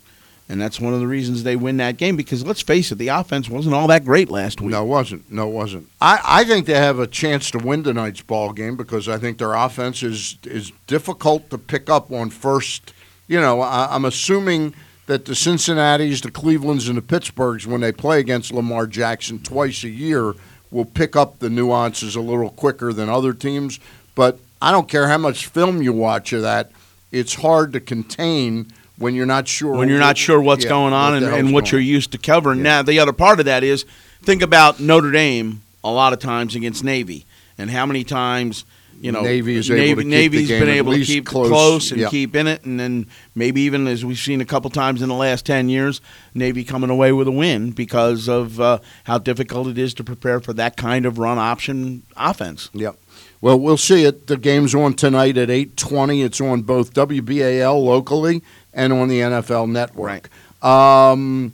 and 0.50 0.60
that's 0.60 0.78
one 0.78 0.94
of 0.94 1.00
the 1.00 1.08
reasons 1.08 1.44
they 1.44 1.56
win 1.56 1.78
that 1.78 1.96
game. 1.96 2.18
Because 2.18 2.46
let's 2.46 2.62
face 2.62 2.92
it, 2.92 2.96
the 2.96 3.08
offense 3.08 3.50
wasn't 3.50 3.76
all 3.76 3.88
that 3.88 4.04
great 4.04 4.30
last 4.30 4.60
week. 4.60 4.72
No, 4.72 4.84
it 4.84 4.88
wasn't. 4.88 5.32
No, 5.32 5.48
it 5.48 5.54
wasn't. 5.54 5.88
I, 6.02 6.20
I 6.22 6.44
think 6.44 6.66
they 6.66 6.74
have 6.74 7.00
a 7.00 7.08
chance 7.08 7.50
to 7.52 7.60
win 7.60 7.84
tonight's 7.84 8.22
ball 8.22 8.52
game 8.52 8.76
because 8.76 9.08
I 9.08 9.18
think 9.18 9.38
their 9.38 9.54
offense 9.54 10.04
is 10.04 10.38
is 10.44 10.74
difficult 10.86 11.50
to 11.52 11.58
pick 11.58 11.90
up 11.90 12.12
on 12.12 12.30
first. 12.30 12.94
You 13.30 13.40
know, 13.40 13.62
I, 13.62 13.96
I'm 13.96 14.04
assuming 14.04 14.74
that 15.10 15.26
the 15.26 15.34
Cincinnati's, 15.34 16.22
the 16.22 16.30
Clevelands, 16.30 16.88
and 16.88 16.96
the 16.96 17.02
Pittsburghs, 17.02 17.66
when 17.66 17.82
they 17.82 17.92
play 17.92 18.20
against 18.20 18.54
Lamar 18.54 18.86
Jackson 18.86 19.40
twice 19.40 19.84
a 19.84 19.90
year, 19.90 20.36
will 20.70 20.86
pick 20.86 21.16
up 21.16 21.40
the 21.40 21.50
nuances 21.50 22.16
a 22.16 22.22
little 22.22 22.52
quicker 22.52 22.94
than 22.94 23.10
other 23.10 23.34
teams. 23.34 23.80
But 24.14 24.38
I 24.62 24.72
don't 24.72 24.88
care 24.88 25.08
how 25.08 25.18
much 25.18 25.48
film 25.48 25.82
you 25.82 25.94
watch 25.94 26.32
of 26.32 26.44
that; 26.44 26.72
it's 27.12 27.34
hard 27.34 27.74
to 27.74 27.80
contain 27.80 28.68
when 29.00 29.16
you're 29.16 29.26
not 29.26 29.48
sure 29.48 29.76
when 29.76 29.90
you're 29.90 29.98
not 29.98 30.16
sure 30.16 30.40
what's 30.40 30.66
yeah, 30.66 30.70
going 30.70 30.94
on 30.94 31.14
what 31.14 31.24
and, 31.24 31.36
and 31.36 31.54
what 31.54 31.72
you're 31.72 31.82
used 31.82 32.12
to 32.12 32.20
covering. 32.20 32.60
Yeah. 32.60 32.64
Now, 32.64 32.82
the 32.84 33.00
other 33.00 33.14
part 33.14 33.40
of 33.40 33.48
that 33.48 33.64
is 33.64 33.86
think 34.22 34.44
about 34.44 34.80
Notre 34.80 35.12
Dame 35.12 35.64
a 35.84 35.90
lot 35.90 36.14
of 36.14 36.20
times 36.20 36.54
against 36.54 36.84
Navy 36.84 37.26
and 37.58 37.72
how 37.72 37.88
many 37.88 38.04
times 38.04 38.64
you 39.02 39.12
know, 39.12 39.22
Navy 39.22 39.56
is 39.56 39.70
able 39.72 40.04
Navy, 40.04 40.04
to 40.04 40.42
keep 40.42 40.48
the 40.48 40.48
game 40.48 40.60
been 40.60 40.70
able 40.76 40.94
to 40.94 41.06
keep 41.06 41.26
close. 41.26 41.48
close, 41.48 41.92
and 41.92 42.02
Yep. 42.02 42.12
keep 42.12 42.36
in 42.36 42.48
it, 42.48 42.64
and 42.66 42.80
then 42.80 43.08
maybe 43.36 43.62
even 43.62 43.88
as 43.88 44.04
we've 44.04 44.18
seen 44.20 44.42
a 44.42 44.46
couple 44.46 44.70
times 44.70 45.02
in 45.02 45.10
the 45.10 45.16
last 45.16 45.46
ten 45.46 45.70
years, 45.70 46.02
Navy 46.34 46.64
coming 46.64 46.90
away 46.90 47.12
with 47.12 47.28
a 47.28 47.32
win 47.32 47.72
because 47.72 48.28
of 48.28 48.60
uh, 48.60 48.80
how 49.06 49.18
difficult 49.18 49.68
it 49.68 49.78
is 49.78 49.94
to 49.96 50.04
prepare 50.04 50.40
for 50.40 50.54
that 50.54 50.76
kind 50.78 51.06
of 51.06 51.18
run 51.18 51.38
option 51.38 52.04
offense. 52.18 52.70
Yep. 52.74 52.96
Well, 53.42 53.58
we'll 53.60 53.78
see 53.78 54.04
it. 54.04 54.28
The 54.28 54.36
game's 54.38 54.76
on 54.76 54.94
tonight 54.96 55.38
at 55.38 55.50
8:20. 55.50 56.24
It's 56.24 56.42
on 56.42 56.64
both 56.64 56.94
WBAL 56.94 57.82
locally 57.84 58.42
and 58.74 58.92
on 58.92 59.08
the 59.08 59.20
NFL 59.22 59.68
Network. 59.70 60.30
Um, 60.62 61.54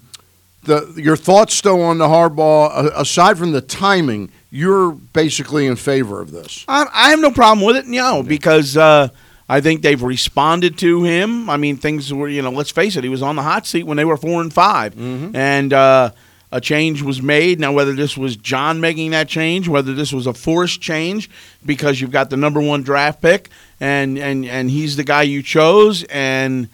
the 0.64 0.92
your 0.98 1.16
thoughts 1.16 1.62
though 1.62 1.82
on 1.82 2.00
the 2.00 2.08
Harbaugh? 2.08 2.72
a- 2.88 3.02
Aside 3.02 3.38
from 3.38 3.52
the 3.52 3.62
timing, 3.62 4.32
you're 4.56 4.92
basically 4.92 5.66
in 5.66 5.76
favor 5.76 6.22
of 6.22 6.32
this. 6.32 6.64
I, 6.70 6.88
I 6.94 7.10
have 7.10 7.20
no 7.20 7.30
problem 7.30 7.66
with 7.66 7.76
it, 7.76 7.86
you 7.88 8.00
know, 8.00 8.24
because 8.24 8.78
uh, 8.78 9.10
I 9.50 9.60
think 9.60 9.82
they've 9.82 10.02
responded 10.02 10.78
to 10.78 11.04
him. 11.04 11.50
I 11.50 11.58
mean, 11.58 11.76
things 11.76 12.14
were, 12.14 12.30
you 12.30 12.42
know, 12.42 12.52
let's 12.52 12.72
face 12.72 12.96
it, 12.96 13.04
he 13.04 13.10
was 13.10 13.22
on 13.22 13.36
the 13.36 13.42
hot 13.42 13.68
seat 13.68 13.84
when 13.84 13.98
they 13.98 14.06
were 14.06 14.16
four 14.16 14.42
and 14.42 14.54
5 14.54 14.96
and 15.36 15.74
uh, 15.74 16.12
a 16.54 16.62
change 16.62 17.02
was 17.02 17.22
made. 17.22 17.60
Now, 17.60 17.74
whether 17.74 17.94
this 17.94 18.18
was 18.18 18.38
John 18.38 18.80
making 18.80 19.12
that 19.12 19.28
change, 19.28 19.68
whether 19.68 19.94
this 19.94 20.14
was 20.14 20.26
a 20.26 20.34
forced 20.34 20.80
change 20.80 21.30
because 21.66 22.00
you've 22.00 22.12
got 22.12 22.30
the 22.30 22.38
number 22.38 22.62
one 22.62 22.82
draft 22.82 23.22
pick 23.22 23.50
and 23.82 24.18
and 24.18 24.46
and 24.46 24.72
he's 24.72 24.96
the 24.96 25.04
guy 25.04 25.24
you 25.24 25.44
chose, 25.44 26.06
and 26.06 26.70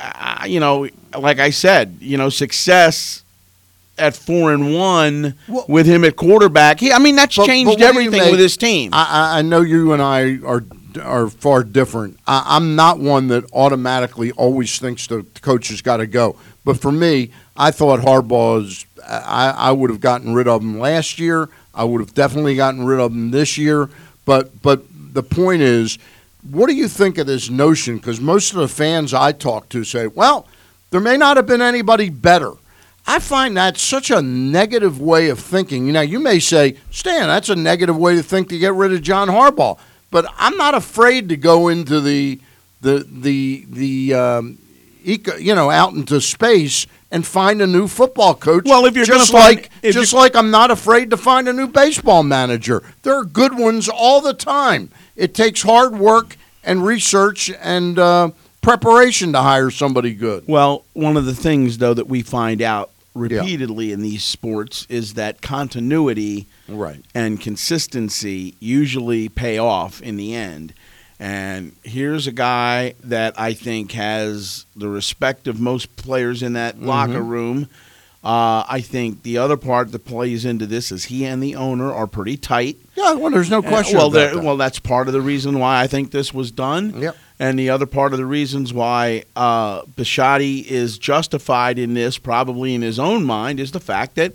uh, 0.00 0.44
you 0.46 0.58
know, 0.58 0.88
like 1.18 1.38
I 1.38 1.50
said, 1.50 1.98
you 2.00 2.16
know, 2.16 2.30
success. 2.30 3.23
At 3.96 4.16
four 4.16 4.52
and 4.52 4.74
one 4.74 5.34
Well- 5.48 5.66
with 5.68 5.86
him 5.86 6.04
at 6.04 6.16
quarterback, 6.16 6.80
he, 6.80 6.92
I 6.92 6.98
mean 6.98 7.14
that's 7.16 7.36
But- 7.36 7.46
changed 7.46 7.66
but 7.66 7.72
what 7.72 7.78
do 7.78 7.84
you 7.84 7.88
everything 7.90 8.20
make- 8.20 8.30
with 8.32 8.40
his 8.40 8.56
team. 8.56 8.90
I, 8.92 9.06
I- 9.34 9.38
I 9.38 9.42
know 9.42 9.60
you 9.60 9.92
and 9.92 10.02
I 10.02 10.38
are 10.44 10.64
are 11.02 11.28
far 11.28 11.64
different. 11.64 12.18
I, 12.26 12.42
I'm 12.56 12.76
not 12.76 12.98
one 13.00 13.26
that 13.28 13.44
automatically 13.52 14.30
always 14.32 14.78
thinks 14.78 15.06
the 15.08 15.24
coach 15.42 15.68
has 15.68 15.82
got 15.82 15.96
to 15.98 16.06
go. 16.06 16.36
But 16.64 16.80
for 16.80 16.92
me, 16.92 17.30
I 17.56 17.70
thought 17.72 18.00
Harbaugh's. 18.00 18.86
I, 19.06 19.50
I 19.56 19.72
would 19.72 19.90
have 19.90 20.00
gotten 20.00 20.34
rid 20.34 20.48
of 20.48 20.62
him 20.62 20.78
last 20.78 21.18
year. 21.18 21.48
I 21.74 21.84
would 21.84 22.00
have 22.00 22.14
definitely 22.14 22.54
gotten 22.56 22.84
rid 22.86 23.00
of 23.00 23.12
him 23.12 23.30
this 23.32 23.58
year. 23.58 23.90
But 24.24 24.62
but 24.62 24.82
the 25.12 25.22
point 25.22 25.62
is, 25.62 25.98
what 26.50 26.68
do 26.68 26.74
you 26.74 26.88
think 26.88 27.18
of 27.18 27.26
this 27.26 27.50
notion? 27.50 27.96
Because 27.98 28.20
most 28.20 28.52
of 28.52 28.58
the 28.58 28.68
fans 28.68 29.12
I 29.14 29.32
talk 29.32 29.68
to 29.70 29.84
say, 29.84 30.06
well, 30.06 30.46
there 30.90 31.00
may 31.00 31.16
not 31.16 31.36
have 31.36 31.46
been 31.46 31.60
anybody 31.62 32.08
better. 32.08 32.52
I 33.06 33.18
find 33.18 33.56
that 33.56 33.76
such 33.76 34.10
a 34.10 34.22
negative 34.22 35.00
way 35.00 35.28
of 35.28 35.38
thinking. 35.38 35.86
You 35.86 35.92
know, 35.92 36.00
you 36.00 36.18
may 36.18 36.38
say, 36.38 36.76
Stan, 36.90 37.28
that's 37.28 37.48
a 37.50 37.56
negative 37.56 37.96
way 37.96 38.14
to 38.16 38.22
think 38.22 38.48
to 38.48 38.58
get 38.58 38.72
rid 38.72 38.92
of 38.92 39.02
John 39.02 39.28
Harbaugh. 39.28 39.78
But 40.10 40.32
I'm 40.38 40.56
not 40.56 40.74
afraid 40.74 41.28
to 41.30 41.36
go 41.36 41.68
into 41.68 42.00
the 42.00 42.40
the 42.80 43.04
the 43.10 43.66
the 43.68 44.14
um, 44.14 44.58
eco, 45.02 45.36
you 45.36 45.54
know 45.54 45.70
out 45.70 45.92
into 45.92 46.20
space 46.20 46.86
and 47.10 47.26
find 47.26 47.60
a 47.60 47.66
new 47.66 47.88
football 47.88 48.34
coach. 48.34 48.64
Well, 48.64 48.86
if 48.86 48.96
you're 48.96 49.04
just 49.04 49.32
find- 49.32 49.56
like 49.56 49.70
just 49.82 50.12
like 50.12 50.34
I'm 50.36 50.50
not 50.50 50.70
afraid 50.70 51.10
to 51.10 51.16
find 51.16 51.48
a 51.48 51.52
new 51.52 51.66
baseball 51.66 52.22
manager. 52.22 52.82
There 53.02 53.14
are 53.18 53.24
good 53.24 53.58
ones 53.58 53.88
all 53.88 54.20
the 54.20 54.34
time. 54.34 54.90
It 55.16 55.34
takes 55.34 55.62
hard 55.62 55.98
work 55.98 56.36
and 56.62 56.84
research 56.86 57.50
and 57.60 57.98
uh, 57.98 58.30
preparation 58.62 59.32
to 59.32 59.40
hire 59.42 59.70
somebody 59.70 60.14
good. 60.14 60.44
Well, 60.46 60.84
one 60.92 61.16
of 61.16 61.24
the 61.26 61.34
things 61.34 61.78
though 61.78 61.94
that 61.94 62.06
we 62.08 62.22
find 62.22 62.62
out 62.62 62.90
repeatedly 63.14 63.92
in 63.92 64.02
these 64.02 64.24
sports 64.24 64.86
is 64.88 65.14
that 65.14 65.40
continuity 65.40 66.46
Right. 66.68 67.00
and 67.14 67.40
consistency 67.40 68.54
usually 68.60 69.28
pay 69.28 69.58
off 69.58 70.02
in 70.02 70.16
the 70.16 70.34
end. 70.34 70.74
And 71.20 71.76
here's 71.84 72.26
a 72.26 72.32
guy 72.32 72.94
that 73.04 73.38
I 73.38 73.54
think 73.54 73.92
has 73.92 74.66
the 74.74 74.88
respect 74.88 75.46
of 75.46 75.60
most 75.60 75.96
players 75.96 76.42
in 76.42 76.54
that 76.54 76.76
mm-hmm. 76.76 76.86
locker 76.86 77.22
room. 77.22 77.68
Uh, 78.24 78.64
I 78.66 78.80
think 78.80 79.22
the 79.22 79.36
other 79.36 79.58
part 79.58 79.92
that 79.92 80.06
plays 80.06 80.46
into 80.46 80.64
this 80.64 80.90
is 80.90 81.04
he 81.04 81.26
and 81.26 81.42
the 81.42 81.56
owner 81.56 81.92
are 81.92 82.06
pretty 82.06 82.38
tight. 82.38 82.78
Yeah, 82.94 83.12
well, 83.12 83.30
there's 83.30 83.50
no 83.50 83.60
question 83.60 83.98
well, 83.98 84.08
that. 84.10 84.36
well, 84.36 84.56
that's 84.56 84.78
part 84.78 85.08
of 85.08 85.12
the 85.12 85.20
reason 85.20 85.58
why 85.58 85.82
I 85.82 85.86
think 85.86 86.10
this 86.10 86.32
was 86.32 86.50
done. 86.50 87.02
Yep. 87.02 87.16
And 87.38 87.58
the 87.58 87.68
other 87.68 87.84
part 87.84 88.12
of 88.12 88.18
the 88.18 88.24
reasons 88.24 88.72
why 88.72 89.24
uh, 89.36 89.82
Bisciotti 89.82 90.64
is 90.64 90.96
justified 90.98 91.78
in 91.78 91.92
this, 91.92 92.16
probably 92.16 92.74
in 92.74 92.80
his 92.80 92.98
own 92.98 93.24
mind, 93.24 93.60
is 93.60 93.72
the 93.72 93.80
fact 93.80 94.14
that 94.14 94.32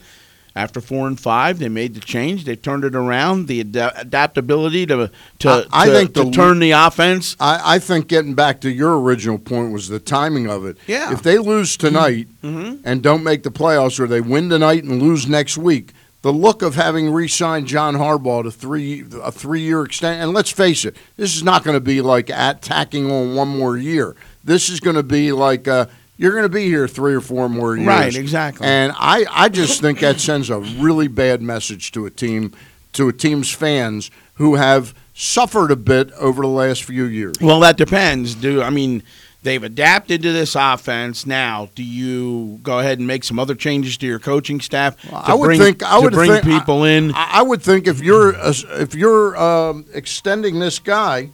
after 0.55 0.81
four 0.81 1.07
and 1.07 1.19
five, 1.19 1.59
they 1.59 1.69
made 1.69 1.93
the 1.93 1.99
change. 1.99 2.45
They 2.45 2.55
turned 2.55 2.83
it 2.83 2.95
around. 2.95 3.47
The 3.47 3.59
ada- 3.61 3.93
adaptability 3.99 4.85
to 4.87 5.11
to, 5.39 5.49
I- 5.49 5.65
I 5.71 5.85
to- 5.87 5.91
think 5.93 6.13
to 6.15 6.23
the- 6.25 6.31
turn 6.31 6.59
the 6.59 6.71
offense. 6.71 7.35
I, 7.39 7.75
I 7.75 7.79
think 7.79 8.07
getting 8.07 8.33
back 8.33 8.61
to 8.61 8.69
your 8.71 8.99
original 8.99 9.37
point 9.37 9.71
was 9.71 9.87
the 9.89 9.99
timing 9.99 10.47
of 10.49 10.65
it. 10.65 10.77
Yeah. 10.87 11.13
If 11.13 11.21
they 11.23 11.37
lose 11.37 11.77
tonight 11.77 12.27
Mhm. 12.43 12.79
and 12.83 13.01
don't 13.01 13.23
make 13.23 13.43
the 13.43 13.51
playoffs, 13.51 13.99
or 13.99 14.07
they 14.07 14.21
win 14.21 14.49
tonight 14.49 14.83
and 14.83 15.01
lose 15.01 15.27
next 15.27 15.57
week, 15.57 15.93
the 16.21 16.33
look 16.33 16.61
of 16.61 16.75
having 16.75 17.09
re-signed 17.11 17.65
John 17.67 17.95
Harbaugh 17.95 18.43
to 18.43 18.51
three 18.51 19.05
a 19.23 19.31
three-year 19.31 19.83
extension, 19.83 20.21
and 20.23 20.33
let's 20.33 20.51
face 20.51 20.83
it, 20.83 20.95
this 21.15 21.33
is 21.35 21.43
not 21.43 21.63
going 21.63 21.75
to 21.75 21.79
be 21.81 22.01
like 22.01 22.29
at 22.29 22.61
tacking 22.61 23.09
on 23.09 23.35
one 23.35 23.47
more 23.47 23.77
year. 23.77 24.15
This 24.43 24.67
is 24.69 24.79
going 24.81 24.97
to 24.97 25.03
be 25.03 25.31
like 25.31 25.67
uh, 25.67 25.85
you're 26.19 26.33
going 26.33 26.43
to 26.43 26.49
be 26.49 26.65
here 26.65 26.85
three 26.85 27.15
or 27.15 27.21
four 27.21 27.47
more 27.47 27.77
years. 27.77 27.87
Right, 27.87 28.13
exactly. 28.13 28.67
And 28.67 28.91
I, 28.93 29.25
I 29.31 29.47
just 29.47 29.79
think 29.79 30.01
that 30.01 30.19
sends 30.19 30.49
a 30.49 30.59
really 30.59 31.07
bad 31.07 31.41
message 31.41 31.93
to 31.93 32.05
a 32.05 32.09
team, 32.09 32.53
to 32.91 33.07
a 33.07 33.13
team's 33.13 33.51
fans 33.51 34.11
who 34.33 34.55
have 34.55 34.93
suffered 35.13 35.71
a 35.71 35.77
bit 35.77 36.11
over 36.13 36.41
the 36.41 36.49
last 36.49 36.83
few 36.83 37.05
years. 37.05 37.35
Well, 37.39 37.61
that 37.61 37.77
depends. 37.77 38.35
Do 38.35 38.61
I 38.61 38.69
mean 38.69 39.01
they've 39.43 39.63
adapted 39.63 40.21
to 40.23 40.33
this 40.33 40.55
offense? 40.55 41.25
Now, 41.25 41.69
do 41.73 41.83
you 41.83 42.59
go 42.63 42.79
ahead 42.79 42.99
and 42.99 43.07
make 43.07 43.23
some 43.23 43.39
other 43.39 43.55
changes 43.55 43.95
to 43.99 44.05
your 44.05 44.19
coaching 44.19 44.59
staff? 44.59 44.97
I 45.13 45.33
would 45.33 45.45
bring, 45.45 45.59
think 45.61 45.83
I 45.83 45.99
would 45.99 46.11
bring 46.11 46.31
think, 46.31 46.43
people 46.43 46.83
in. 46.83 47.13
I, 47.13 47.29
I 47.35 47.41
would 47.43 47.61
think 47.61 47.87
if 47.87 48.01
you're 48.01 48.35
if 48.35 48.93
you're 48.93 49.37
um, 49.41 49.85
extending 49.93 50.59
this 50.59 50.79
guy, 50.79 51.29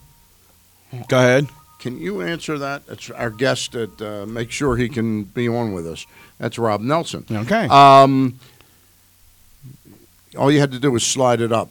go 1.07 1.17
ahead. 1.17 1.47
Can 1.85 2.01
you 2.01 2.23
answer 2.23 2.57
that? 2.57 2.81
It's 2.87 3.11
our 3.11 3.29
guest 3.29 3.73
that 3.73 4.01
uh, 4.01 4.25
make 4.25 4.49
sure 4.49 4.75
he 4.75 4.89
can 4.89 5.21
be 5.21 5.47
on 5.47 5.71
with 5.71 5.85
us. 5.85 6.07
That's 6.39 6.57
Rob 6.57 6.81
Nelson. 6.81 7.23
Okay. 7.31 7.67
Um, 7.67 8.39
all 10.35 10.51
you 10.51 10.59
had 10.59 10.71
to 10.71 10.79
do 10.79 10.89
was 10.89 11.05
slide 11.05 11.41
it 11.41 11.51
up. 11.51 11.69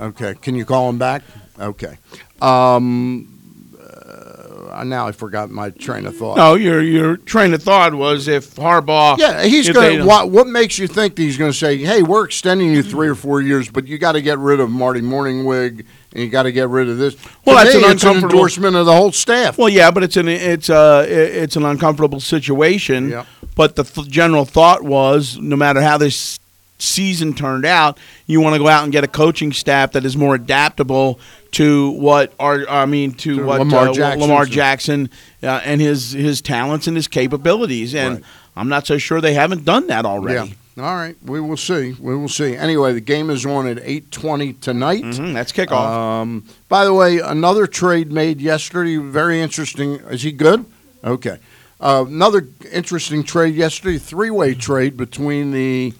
Okay. 0.00 0.34
Can 0.42 0.56
you 0.56 0.64
call 0.64 0.90
him 0.90 0.98
back? 0.98 1.22
Okay. 1.60 1.98
Um, 2.42 3.78
uh, 3.80 4.82
now 4.82 5.06
I 5.06 5.12
forgot 5.12 5.50
my 5.50 5.70
train 5.70 6.04
of 6.04 6.16
thought. 6.16 6.36
No, 6.36 6.56
your 6.56 6.82
your 6.82 7.16
train 7.16 7.54
of 7.54 7.62
thought 7.62 7.94
was 7.94 8.26
if 8.26 8.56
Harbaugh. 8.56 9.18
Yeah, 9.18 9.44
he's 9.44 9.70
going 9.70 9.98
to. 9.98 10.04
What, 10.04 10.30
what 10.32 10.48
makes 10.48 10.80
you 10.80 10.88
think 10.88 11.14
that 11.14 11.22
he's 11.22 11.38
going 11.38 11.52
to 11.52 11.56
say, 11.56 11.76
"Hey, 11.76 12.02
we're 12.02 12.24
extending 12.24 12.72
you 12.72 12.82
three 12.82 13.06
or 13.06 13.14
four 13.14 13.40
years, 13.40 13.70
but 13.70 13.86
you 13.86 13.98
got 13.98 14.12
to 14.12 14.20
get 14.20 14.38
rid 14.38 14.58
of 14.58 14.68
Marty 14.68 15.00
Mornhinweg 15.00 15.86
and 16.12 16.22
you 16.24 16.28
got 16.28 16.42
to 16.44 16.52
get 16.52 16.68
rid 16.68 16.88
of 16.88 16.98
this"? 16.98 17.16
Well, 17.44 17.56
To 17.58 17.64
that's 17.64 17.74
an 17.74 17.80
it's 17.90 18.02
an 18.02 18.08
uncomfortable- 18.08 18.34
endorsement 18.34 18.76
of 18.76 18.86
the 18.86 18.92
whole 18.94 19.12
staff. 19.12 19.58
Well, 19.58 19.68
yeah, 19.68 19.90
but 19.90 20.02
it's 20.02 20.16
an 20.16 20.28
it's 20.28 20.68
a 20.68 21.04
it's 21.08 21.56
an 21.56 21.64
uncomfortable 21.64 22.20
situation. 22.20 23.10
Yep. 23.10 23.26
But 23.56 23.76
the 23.76 23.84
th- 23.84 24.08
general 24.08 24.44
thought 24.44 24.82
was, 24.82 25.38
no 25.38 25.56
matter 25.56 25.82
how 25.82 25.98
this 25.98 26.38
season 26.78 27.34
turned 27.34 27.66
out, 27.66 27.98
you 28.26 28.40
want 28.40 28.54
to 28.54 28.58
go 28.58 28.66
out 28.68 28.84
and 28.84 28.92
get 28.92 29.04
a 29.04 29.08
coaching 29.08 29.52
staff 29.52 29.92
that 29.92 30.04
is 30.06 30.16
more 30.16 30.34
adaptable 30.34 31.20
to 31.52 31.90
what 31.90 32.32
are 32.40 32.64
I 32.68 32.86
mean 32.86 33.12
to, 33.14 33.36
To 33.36 33.44
what 33.44 33.58
Lamar 33.58 33.88
uh, 33.88 33.92
Jackson's- 33.92 34.22
Lamar 34.22 34.44
Jackson 34.46 35.10
uh, 35.42 35.60
and 35.64 35.80
his 35.80 36.12
his 36.12 36.40
talents 36.40 36.86
and 36.86 36.96
his 36.96 37.06
capabilities. 37.08 37.94
And 37.94 38.14
Right. 38.16 38.24
I'm 38.56 38.68
not 38.68 38.86
so 38.86 38.98
sure 38.98 39.20
they 39.20 39.34
haven't 39.34 39.64
done 39.64 39.86
that 39.88 40.04
already. 40.06 40.48
Yeah. 40.50 40.54
All 40.80 40.94
right, 40.94 41.16
we 41.24 41.40
will 41.40 41.56
see. 41.56 41.94
We 42.00 42.16
will 42.16 42.28
see. 42.28 42.56
Anyway, 42.56 42.92
the 42.92 43.00
game 43.00 43.30
is 43.30 43.44
on 43.44 43.66
at 43.66 43.78
eight 43.82 44.10
twenty 44.10 44.54
tonight. 44.54 45.02
Mhm, 45.02 45.34
that's 45.34 45.52
kickoff. 45.52 45.72
Um, 45.72 46.44
by 46.68 46.84
the 46.84 46.94
way, 46.94 47.18
another 47.18 47.66
trade 47.66 48.10
made 48.10 48.40
yesterday. 48.40 48.96
Very 48.96 49.40
interesting. 49.40 49.94
Is 50.10 50.22
he 50.22 50.32
good? 50.32 50.64
Okay. 51.04 51.38
Uh, 51.80 52.04
another 52.06 52.46
interesting 52.72 53.22
trade 53.24 53.54
yesterday. 53.54 53.98
Three-way 53.98 54.54
trade 54.54 54.96
between 54.96 55.50
the 55.52 55.94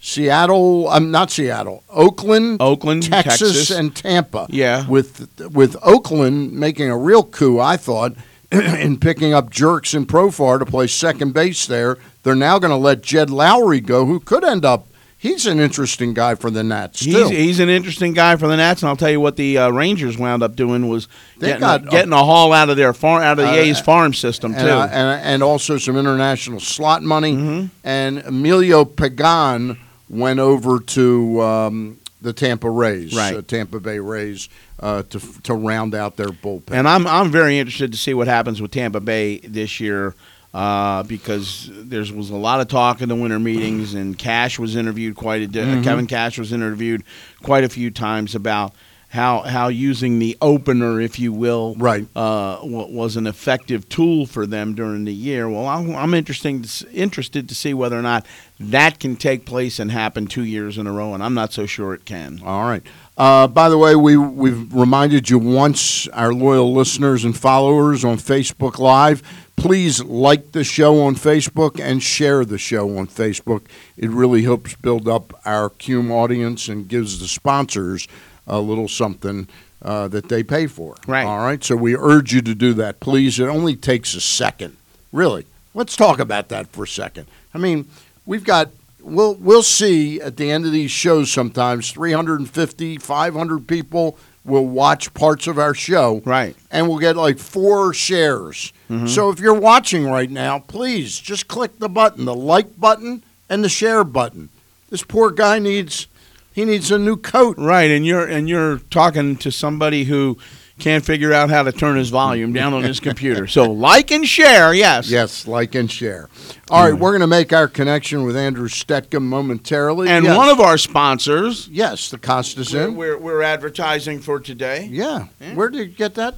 Seattle. 0.00 0.88
I'm 0.88 1.04
um, 1.04 1.10
not 1.10 1.30
Seattle. 1.30 1.82
Oakland, 1.90 2.58
Oakland, 2.60 3.02
Texas, 3.02 3.40
Texas. 3.40 3.70
and 3.70 3.94
Tampa. 3.94 4.46
Yeah. 4.50 4.86
With 4.88 5.28
with 5.52 5.76
Oakland 5.82 6.52
making 6.52 6.90
a 6.90 6.96
real 6.96 7.22
coup, 7.22 7.58
I 7.58 7.76
thought, 7.76 8.14
in 8.52 8.98
picking 8.98 9.32
up 9.34 9.50
Jurickson 9.50 10.04
Profar 10.06 10.58
to 10.58 10.66
play 10.66 10.86
second 10.86 11.32
base 11.34 11.66
there. 11.66 11.98
They're 12.22 12.34
now 12.34 12.58
going 12.58 12.70
to 12.70 12.76
let 12.76 13.02
Jed 13.02 13.28
Lowrie 13.28 13.84
go, 13.84 14.06
who 14.06 14.20
could 14.20 14.44
end 14.44 14.64
up. 14.64 14.86
He's 15.18 15.46
an 15.46 15.58
interesting 15.58 16.12
guy 16.14 16.34
for 16.34 16.50
the 16.50 16.62
Nats. 16.62 17.00
He's, 17.00 17.30
he's 17.30 17.58
an 17.58 17.68
interesting 17.70 18.12
guy 18.12 18.36
for 18.36 18.46
the 18.46 18.56
Nats, 18.56 18.82
and 18.82 18.90
I'll 18.90 18.96
tell 18.96 19.10
you 19.10 19.18
what 19.18 19.36
the 19.36 19.58
uh, 19.58 19.70
Rangers 19.70 20.16
wound 20.18 20.42
up 20.42 20.54
doing 20.54 20.88
was 20.88 21.08
They 21.38 21.48
getting, 21.48 21.60
got 21.60 21.86
a, 21.86 21.88
getting 21.88 22.12
a 22.12 22.18
haul 22.22 22.52
out 22.52 22.68
of 22.68 22.76
their 22.76 22.92
farm, 22.92 23.22
out 23.22 23.38
of 23.38 23.46
the 23.46 23.50
Uh, 23.50 23.54
A's 23.54 23.80
farm 23.80 24.12
system 24.12 24.52
too. 24.52 24.58
and, 24.60 24.68
uh, 24.68 24.88
and, 24.92 25.20
and 25.26 25.42
also 25.42 25.78
some 25.78 25.96
international 25.96 26.60
slot 26.60 27.02
money. 27.02 27.32
Mm-hmm. 27.32 27.66
And 27.82 28.18
Emilio 28.18 28.84
Pagan 28.84 29.78
went 30.08 30.38
over 30.38 30.78
to 30.80 31.40
um, 31.42 31.98
the 32.20 32.32
Tampa 32.34 32.70
Rays, 32.70 33.16
Right. 33.16 33.34
uh, 33.36 33.42
Tampa 33.42 33.80
Bay 33.80 33.98
Rays, 33.98 34.48
uh, 34.80 35.02
to 35.04 35.20
to 35.42 35.54
round 35.54 35.94
out 35.94 36.16
their 36.16 36.28
bullpen. 36.28 36.72
And 36.72 36.88
I'm 36.88 37.06
I'm 37.06 37.30
very 37.30 37.58
interested 37.58 37.92
to 37.92 37.98
see 37.98 38.14
what 38.14 38.26
happens 38.28 38.60
with 38.62 38.70
Tampa 38.70 39.00
Bay 39.00 39.38
this 39.38 39.80
year. 39.80 40.14
Uh, 40.54 41.02
because 41.02 41.68
there 41.70 42.00
was 42.00 42.30
a 42.30 42.34
lot 42.36 42.62
of 42.62 42.68
talk 42.68 43.02
in 43.02 43.10
the 43.10 43.14
winter 43.14 43.38
meetings, 43.38 43.92
and 43.92 44.16
Cash 44.16 44.58
was 44.58 44.74
interviewed 44.74 45.14
quite 45.14 45.42
a 45.42 45.46
di- 45.46 45.58
Mm-hmm. 45.60 45.82
Kevin 45.82 46.06
Cash 46.06 46.38
was 46.38 46.50
interviewed 46.50 47.02
quite 47.42 47.62
a 47.62 47.68
few 47.68 47.90
times 47.90 48.34
about 48.34 48.72
how 49.10 49.40
how 49.40 49.68
using 49.68 50.18
the 50.18 50.34
opener, 50.40 50.98
if 50.98 51.18
you 51.18 51.30
will, 51.30 51.74
Right. 51.76 52.06
uh, 52.16 52.60
was 52.62 53.16
an 53.16 53.26
effective 53.26 53.86
tool 53.90 54.24
for 54.24 54.46
them 54.46 54.74
during 54.74 55.04
the 55.04 55.12
year. 55.12 55.46
Well, 55.46 55.66
I'm, 55.66 55.94
I'm 55.94 56.14
interesting 56.14 56.62
to, 56.62 56.90
interested 56.90 57.50
to 57.50 57.54
see 57.54 57.74
whether 57.74 57.98
or 57.98 58.02
not 58.02 58.24
that 58.58 58.98
can 58.98 59.16
take 59.16 59.44
place 59.44 59.78
and 59.78 59.90
happen 59.90 60.26
two 60.26 60.44
years 60.44 60.78
in 60.78 60.86
a 60.86 60.92
row, 60.92 61.12
and 61.12 61.22
I'm 61.22 61.34
not 61.34 61.52
so 61.52 61.66
sure 61.66 61.92
it 61.92 62.06
can. 62.06 62.40
All 62.42 62.64
right. 62.64 62.82
Uh, 63.16 63.46
by 63.46 63.68
the 63.68 63.78
way, 63.78 63.96
we 63.96 64.16
we've 64.16 64.72
reminded 64.74 65.30
you 65.30 65.38
once, 65.38 66.06
our 66.08 66.34
loyal 66.34 66.72
listeners 66.72 67.24
and 67.24 67.36
followers 67.36 68.04
on 68.04 68.18
Facebook 68.18 68.78
Live. 68.78 69.22
Please 69.56 70.02
like 70.04 70.52
the 70.52 70.62
show 70.62 71.02
on 71.02 71.14
Facebook 71.14 71.80
and 71.80 72.02
share 72.02 72.44
the 72.44 72.58
show 72.58 72.98
on 72.98 73.06
Facebook. 73.06 73.62
It 73.96 74.10
really 74.10 74.42
helps 74.42 74.74
build 74.74 75.08
up 75.08 75.32
our 75.46 75.70
Cume 75.70 76.10
audience 76.10 76.68
and 76.68 76.86
gives 76.86 77.18
the 77.18 77.26
sponsors 77.26 78.06
a 78.46 78.60
little 78.60 78.86
something 78.86 79.48
uh, 79.80 80.08
that 80.08 80.28
they 80.28 80.42
pay 80.42 80.66
for. 80.66 80.96
Right. 81.06 81.24
All 81.24 81.38
right. 81.38 81.64
So 81.64 81.74
we 81.74 81.96
urge 81.96 82.34
you 82.34 82.42
to 82.42 82.54
do 82.54 82.74
that, 82.74 83.00
please. 83.00 83.40
It 83.40 83.46
only 83.46 83.76
takes 83.76 84.14
a 84.14 84.20
second. 84.20 84.76
Really. 85.10 85.46
Let's 85.72 85.96
talk 85.96 86.18
about 86.18 86.50
that 86.50 86.68
for 86.68 86.84
a 86.84 86.88
second. 86.88 87.26
I 87.54 87.58
mean, 87.58 87.88
we've 88.26 88.44
got 88.44 88.70
we'll 89.06 89.34
we'll 89.36 89.62
see 89.62 90.20
at 90.20 90.36
the 90.36 90.50
end 90.50 90.66
of 90.66 90.72
these 90.72 90.90
shows 90.90 91.30
sometimes 91.30 91.90
350 91.92 92.98
500 92.98 93.66
people 93.68 94.18
will 94.44 94.66
watch 94.66 95.12
parts 95.14 95.46
of 95.46 95.58
our 95.58 95.74
show. 95.74 96.22
Right. 96.24 96.54
and 96.70 96.88
we'll 96.88 96.98
get 96.98 97.16
like 97.16 97.38
four 97.38 97.92
shares. 97.92 98.72
Mm-hmm. 98.88 99.06
So 99.08 99.30
if 99.30 99.40
you're 99.40 99.54
watching 99.54 100.06
right 100.06 100.30
now 100.30 100.58
please 100.58 101.18
just 101.18 101.48
click 101.48 101.78
the 101.78 101.88
button 101.88 102.24
the 102.24 102.34
like 102.34 102.78
button 102.78 103.24
and 103.48 103.62
the 103.64 103.68
share 103.68 104.04
button. 104.04 104.48
This 104.90 105.02
poor 105.02 105.30
guy 105.30 105.58
needs 105.58 106.06
he 106.52 106.64
needs 106.64 106.90
a 106.90 106.98
new 106.98 107.16
coat. 107.16 107.58
Right, 107.58 107.90
and 107.90 108.06
you're 108.06 108.26
and 108.26 108.48
you're 108.48 108.78
talking 108.78 109.36
to 109.36 109.50
somebody 109.52 110.04
who 110.04 110.38
can't 110.78 111.04
figure 111.04 111.32
out 111.32 111.48
how 111.50 111.62
to 111.62 111.72
turn 111.72 111.96
his 111.96 112.10
volume 112.10 112.52
down 112.52 112.74
on 112.74 112.82
his 112.82 113.00
computer. 113.00 113.46
So 113.46 113.70
like 113.72 114.10
and 114.10 114.26
share, 114.26 114.74
yes. 114.74 115.10
yes 115.10 115.46
like 115.46 115.74
and 115.74 115.90
share 115.90 116.28
all 116.70 116.84
right 116.84 116.98
we're 116.98 117.12
going 117.12 117.20
to 117.20 117.26
make 117.26 117.52
our 117.52 117.68
connection 117.68 118.24
with 118.24 118.36
andrew 118.36 118.68
stetka 118.68 119.22
momentarily 119.22 120.08
And 120.08 120.24
yes. 120.24 120.36
one 120.36 120.48
of 120.48 120.60
our 120.60 120.76
sponsors, 120.76 121.68
yes 121.68 122.10
the 122.10 122.18
costas 122.18 122.72
we're, 122.74 122.90
we're, 122.90 123.18
we're 123.18 123.42
advertising 123.42 124.20
for 124.20 124.38
today. 124.40 124.88
yeah. 124.90 125.28
Yeah. 125.40 125.54
where 125.54 125.68
did 125.70 125.78
you 125.78 125.86
get 125.86 126.14
that 126.16 126.34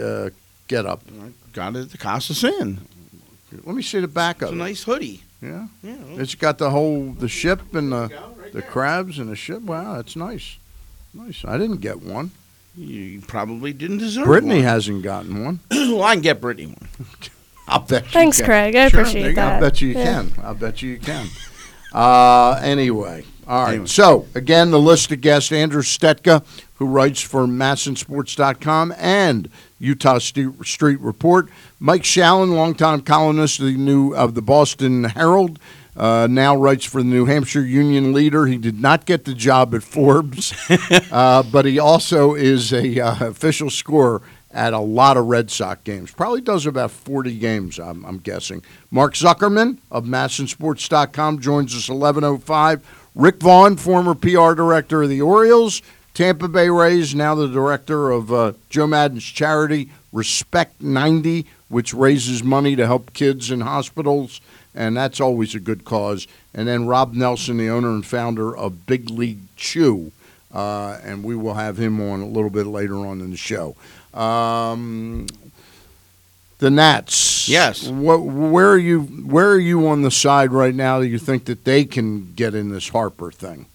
uh, 0.00 0.30
get 0.68 0.86
up 0.86 1.02
I 1.20 1.32
Got 1.52 1.76
it 1.76 1.80
at 1.80 1.90
the 1.90 1.98
Costas 1.98 2.42
Inn. 2.44 2.80
let 3.64 3.74
me 3.76 3.82
see 3.82 4.00
the 4.00 4.08
back 4.08 4.36
It's 4.36 4.44
of 4.44 4.48
a 4.50 4.52
it 4.52 4.56
nice 4.58 4.84
hoodie. 4.84 5.22
yeah 5.42 5.66
Yeah. 5.82 5.96
It's 6.12 6.34
got 6.34 6.56
the 6.58 6.70
whole 6.70 7.12
the 7.12 7.28
ship 7.28 7.74
and 7.74 7.92
the 7.92 8.08
Right 8.36 8.52
the 8.52 8.62
crabs 8.62 9.18
and 9.18 9.28
the 9.30 9.36
ship. 9.36 9.62
Wow, 9.62 9.96
that's 9.96 10.14
nice. 10.16 10.58
Nice. 11.14 11.42
I 11.44 11.56
didn't 11.58 11.80
get 11.80 12.02
one. 12.02 12.30
You 12.76 13.20
probably 13.26 13.72
didn't 13.72 13.98
deserve 13.98 14.24
Brittany 14.24 14.56
one. 14.56 14.64
hasn't 14.64 15.02
gotten 15.02 15.44
one. 15.44 15.60
well, 15.70 16.02
I 16.04 16.14
can 16.14 16.22
get 16.22 16.40
Brittany 16.40 16.68
one. 16.68 16.88
I'll 17.68 17.80
bet. 17.80 18.04
you 18.04 18.10
Thanks, 18.10 18.38
can. 18.38 18.46
Craig. 18.46 18.76
I 18.76 18.88
Sure, 18.88 19.00
appreciate 19.00 19.20
there 19.22 19.30
you 19.30 19.36
go. 19.36 19.42
I 19.42 19.46
that. 19.50 19.60
bet 19.60 19.80
you, 19.80 19.88
you 19.88 19.94
Yeah. 19.98 20.04
can. 20.04 20.32
I'll 20.42 20.54
bet 20.54 20.82
you 20.82 20.90
you 20.92 20.98
can. 20.98 21.26
Uh, 21.92 22.58
anyway, 22.62 23.24
all 23.46 23.64
right. 23.64 23.70
Anyway. 23.72 23.86
So 23.86 24.26
again, 24.34 24.70
the 24.70 24.80
list 24.80 25.12
of 25.12 25.20
guests: 25.20 25.52
Andrew 25.52 25.82
Stetka, 25.82 26.42
who 26.76 26.86
writes 26.86 27.20
for 27.20 27.46
MASNsports.com 27.46 28.94
and 28.96 29.48
Eutaw 29.80 30.18
St- 30.20 30.66
Street 30.66 31.00
Report. 31.00 31.48
Mike 31.78 32.02
Shalin, 32.02 32.54
longtime 32.54 33.02
columnist 33.02 33.60
of 33.60 33.66
the 33.66 33.76
new 33.76 34.14
of 34.14 34.34
the 34.34 34.42
Boston 34.42 35.04
Herald. 35.04 35.58
Uh, 35.96 36.26
now 36.30 36.56
writes 36.56 36.84
for 36.84 37.02
the 37.02 37.08
New 37.08 37.26
Hampshire 37.26 37.64
Union 37.64 38.12
Leader. 38.12 38.46
He 38.46 38.56
did 38.56 38.80
not 38.80 39.04
get 39.04 39.24
the 39.24 39.34
job 39.34 39.74
at 39.74 39.82
Forbes, 39.82 40.54
uh, 41.12 41.42
but 41.42 41.64
he 41.66 41.78
also 41.78 42.34
is 42.34 42.72
a 42.72 43.00
uh, 43.00 43.28
official 43.28 43.68
scorer 43.68 44.22
at 44.50 44.72
a 44.72 44.78
lot 44.78 45.16
of 45.16 45.26
Red 45.26 45.50
Sox 45.50 45.82
games. 45.82 46.10
Probably 46.10 46.40
does 46.40 46.66
about 46.66 46.90
40 46.90 47.38
games, 47.38 47.78
I'm, 47.78 48.04
I'm 48.04 48.18
guessing. 48.18 48.62
Mark 48.90 49.14
Zuckerman 49.14 49.78
of 49.90 50.04
MASNsports.com 50.04 51.40
joins 51.40 51.74
us 51.74 51.88
11:05. 51.88 52.80
Rick 53.14 53.40
Vaughn, 53.40 53.76
former 53.76 54.14
PR 54.14 54.54
director 54.54 55.02
of 55.02 55.10
the 55.10 55.20
Orioles, 55.20 55.82
Tampa 56.14 56.48
Bay 56.48 56.70
Rays, 56.70 57.14
now 57.14 57.34
the 57.34 57.48
director 57.48 58.10
of 58.10 58.32
uh, 58.32 58.52
Joe 58.70 58.86
Maddon's 58.86 59.24
charity 59.24 59.90
Respect 60.12 60.82
90, 60.82 61.46
which 61.68 61.94
raises 61.94 62.44
money 62.44 62.76
to 62.76 62.86
help 62.86 63.14
kids 63.14 63.50
in 63.50 63.62
hospitals, 63.62 64.42
and 64.74 64.96
that's 64.96 65.20
always 65.20 65.54
a 65.54 65.60
good 65.60 65.84
cause. 65.84 66.26
And 66.54 66.66
then 66.68 66.86
Rob 66.86 67.14
Nelson, 67.14 67.56
the 67.58 67.68
owner 67.68 67.90
and 67.90 68.04
founder 68.04 68.56
of 68.56 68.86
Big 68.86 69.10
League 69.10 69.40
Chew, 69.56 70.12
uh, 70.54 70.98
and 71.02 71.24
we 71.24 71.34
will 71.36 71.54
have 71.54 71.78
him 71.78 72.00
on 72.00 72.20
a 72.20 72.26
little 72.26 72.50
bit 72.50 72.66
later 72.66 72.96
on 72.96 73.20
in 73.20 73.30
the 73.30 73.36
show. 73.36 73.74
Um, 74.14 75.26
the 76.58 76.70
Nats. 76.70 77.48
Yes. 77.48 77.88
What, 77.88 78.18
where 78.22 78.70
are 78.70 78.78
you? 78.78 79.00
Where 79.02 79.50
are 79.50 79.58
you 79.58 79.88
on 79.88 80.02
the 80.02 80.10
side 80.10 80.52
right 80.52 80.74
now 80.74 81.00
that 81.00 81.08
you 81.08 81.18
think 81.18 81.46
that 81.46 81.64
they 81.64 81.84
can 81.84 82.32
get 82.34 82.54
in 82.54 82.68
this 82.70 82.90
Harper 82.90 83.32
thing? 83.32 83.66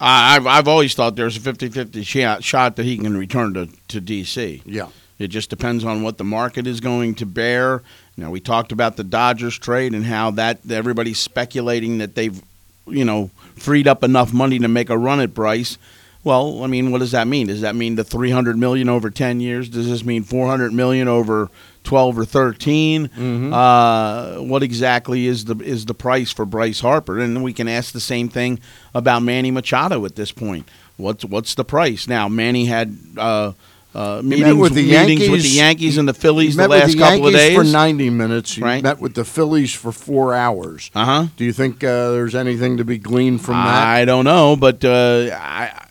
I- 0.00 0.36
I've, 0.36 0.46
I've 0.46 0.68
always 0.68 0.94
thought 0.94 1.16
there's 1.16 1.36
a 1.36 1.40
50 1.40 1.70
50 1.70 2.02
shot, 2.04 2.44
shot 2.44 2.76
that 2.76 2.84
he 2.84 2.98
can 2.98 3.16
return 3.16 3.54
to, 3.54 3.68
to 3.88 4.00
D.C. 4.00 4.62
Yeah. 4.66 4.88
It 5.18 5.28
just 5.28 5.50
depends 5.50 5.84
on 5.84 6.02
what 6.02 6.16
the 6.18 6.24
market 6.24 6.66
is 6.66 6.80
going 6.80 7.14
to 7.16 7.26
bear. 7.26 7.82
Now 8.16 8.30
we 8.30 8.40
talked 8.40 8.72
about 8.72 8.96
the 8.96 9.04
Dodgers 9.04 9.58
trade 9.58 9.92
and 9.92 10.04
how 10.04 10.30
that 10.32 10.58
everybody's 10.70 11.18
speculating 11.18 11.98
that 11.98 12.14
they've, 12.14 12.40
you 12.86 13.04
know, 13.04 13.30
freed 13.56 13.88
up 13.88 14.04
enough 14.04 14.32
money 14.32 14.58
to 14.58 14.68
make 14.68 14.90
a 14.90 14.98
run 14.98 15.20
at 15.20 15.34
Bryce. 15.34 15.76
Well, 16.24 16.62
I 16.62 16.66
mean, 16.66 16.90
what 16.90 16.98
does 16.98 17.12
that 17.12 17.26
mean? 17.26 17.46
Does 17.46 17.60
that 17.62 17.74
mean 17.76 17.94
the 17.94 18.04
300 18.04 18.56
million 18.56 18.88
over 18.88 19.08
10 19.08 19.40
years? 19.40 19.68
Does 19.68 19.88
this 19.88 20.04
mean 20.04 20.24
400 20.24 20.72
million 20.72 21.08
over 21.08 21.48
12 21.84 22.18
or 22.18 22.24
13? 22.24 23.06
Uh, 23.52 24.36
what 24.38 24.62
exactly 24.62 25.26
is 25.26 25.46
the 25.46 25.56
is 25.60 25.86
the 25.86 25.94
price 25.94 26.30
for 26.32 26.44
Bryce 26.44 26.80
Harper? 26.80 27.18
And 27.18 27.42
we 27.42 27.52
can 27.52 27.66
ask 27.68 27.92
the 27.92 28.00
same 28.00 28.28
thing 28.28 28.60
about 28.94 29.22
Manny 29.22 29.50
Machado 29.50 30.04
at 30.04 30.16
this 30.16 30.30
point. 30.32 30.68
What's 30.96 31.24
what's 31.24 31.54
the 31.54 31.64
price? 31.64 32.08
Now 32.08 32.28
Manny 32.28 32.66
had 32.66 32.98
uh, 33.16 33.52
uh, 33.98 34.22
meetings 34.22 34.54
with 34.54 34.74
the 34.74 34.82
meetings 34.90 35.28
with 35.28 35.42
the 35.42 35.48
Yankees. 35.48 35.56
Yankees 35.56 35.98
and 35.98 36.08
the 36.08 36.14
Phillies 36.14 36.56
the 36.56 36.68
last 36.68 36.92
the 36.92 36.98
couple 36.98 37.26
of 37.26 37.32
days. 37.32 37.56
for 37.56 37.64
90 37.64 38.10
minutes. 38.10 38.54
He 38.54 38.62
Right. 38.62 38.82
met 38.82 39.00
with 39.00 39.14
the 39.14 39.24
Phillies 39.24 39.72
for 39.74 39.90
four 39.92 40.34
hours. 40.34 40.90
Uh 40.94 41.04
huh. 41.04 41.26
Do 41.36 41.44
you 41.44 41.52
think 41.52 41.82
uh, 41.82 42.10
there's 42.12 42.34
anything 42.34 42.76
to 42.76 42.84
be 42.84 42.98
gleaned 42.98 43.40
from 43.44 43.54
that? 43.54 43.86
I 43.86 44.04
don't 44.04 44.24
know, 44.24 44.56
but 44.56 44.84
uh, 44.84 45.30
I, 45.34 45.88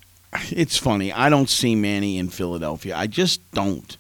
it's 0.52 0.78
funny. 0.78 1.12
I 1.12 1.30
don't 1.30 1.50
see 1.50 1.76
Manny 1.76 2.18
in 2.18 2.30
Philadelphia. 2.30 2.96
I 2.96 3.08
just 3.08 3.42
don't, 3.52 3.98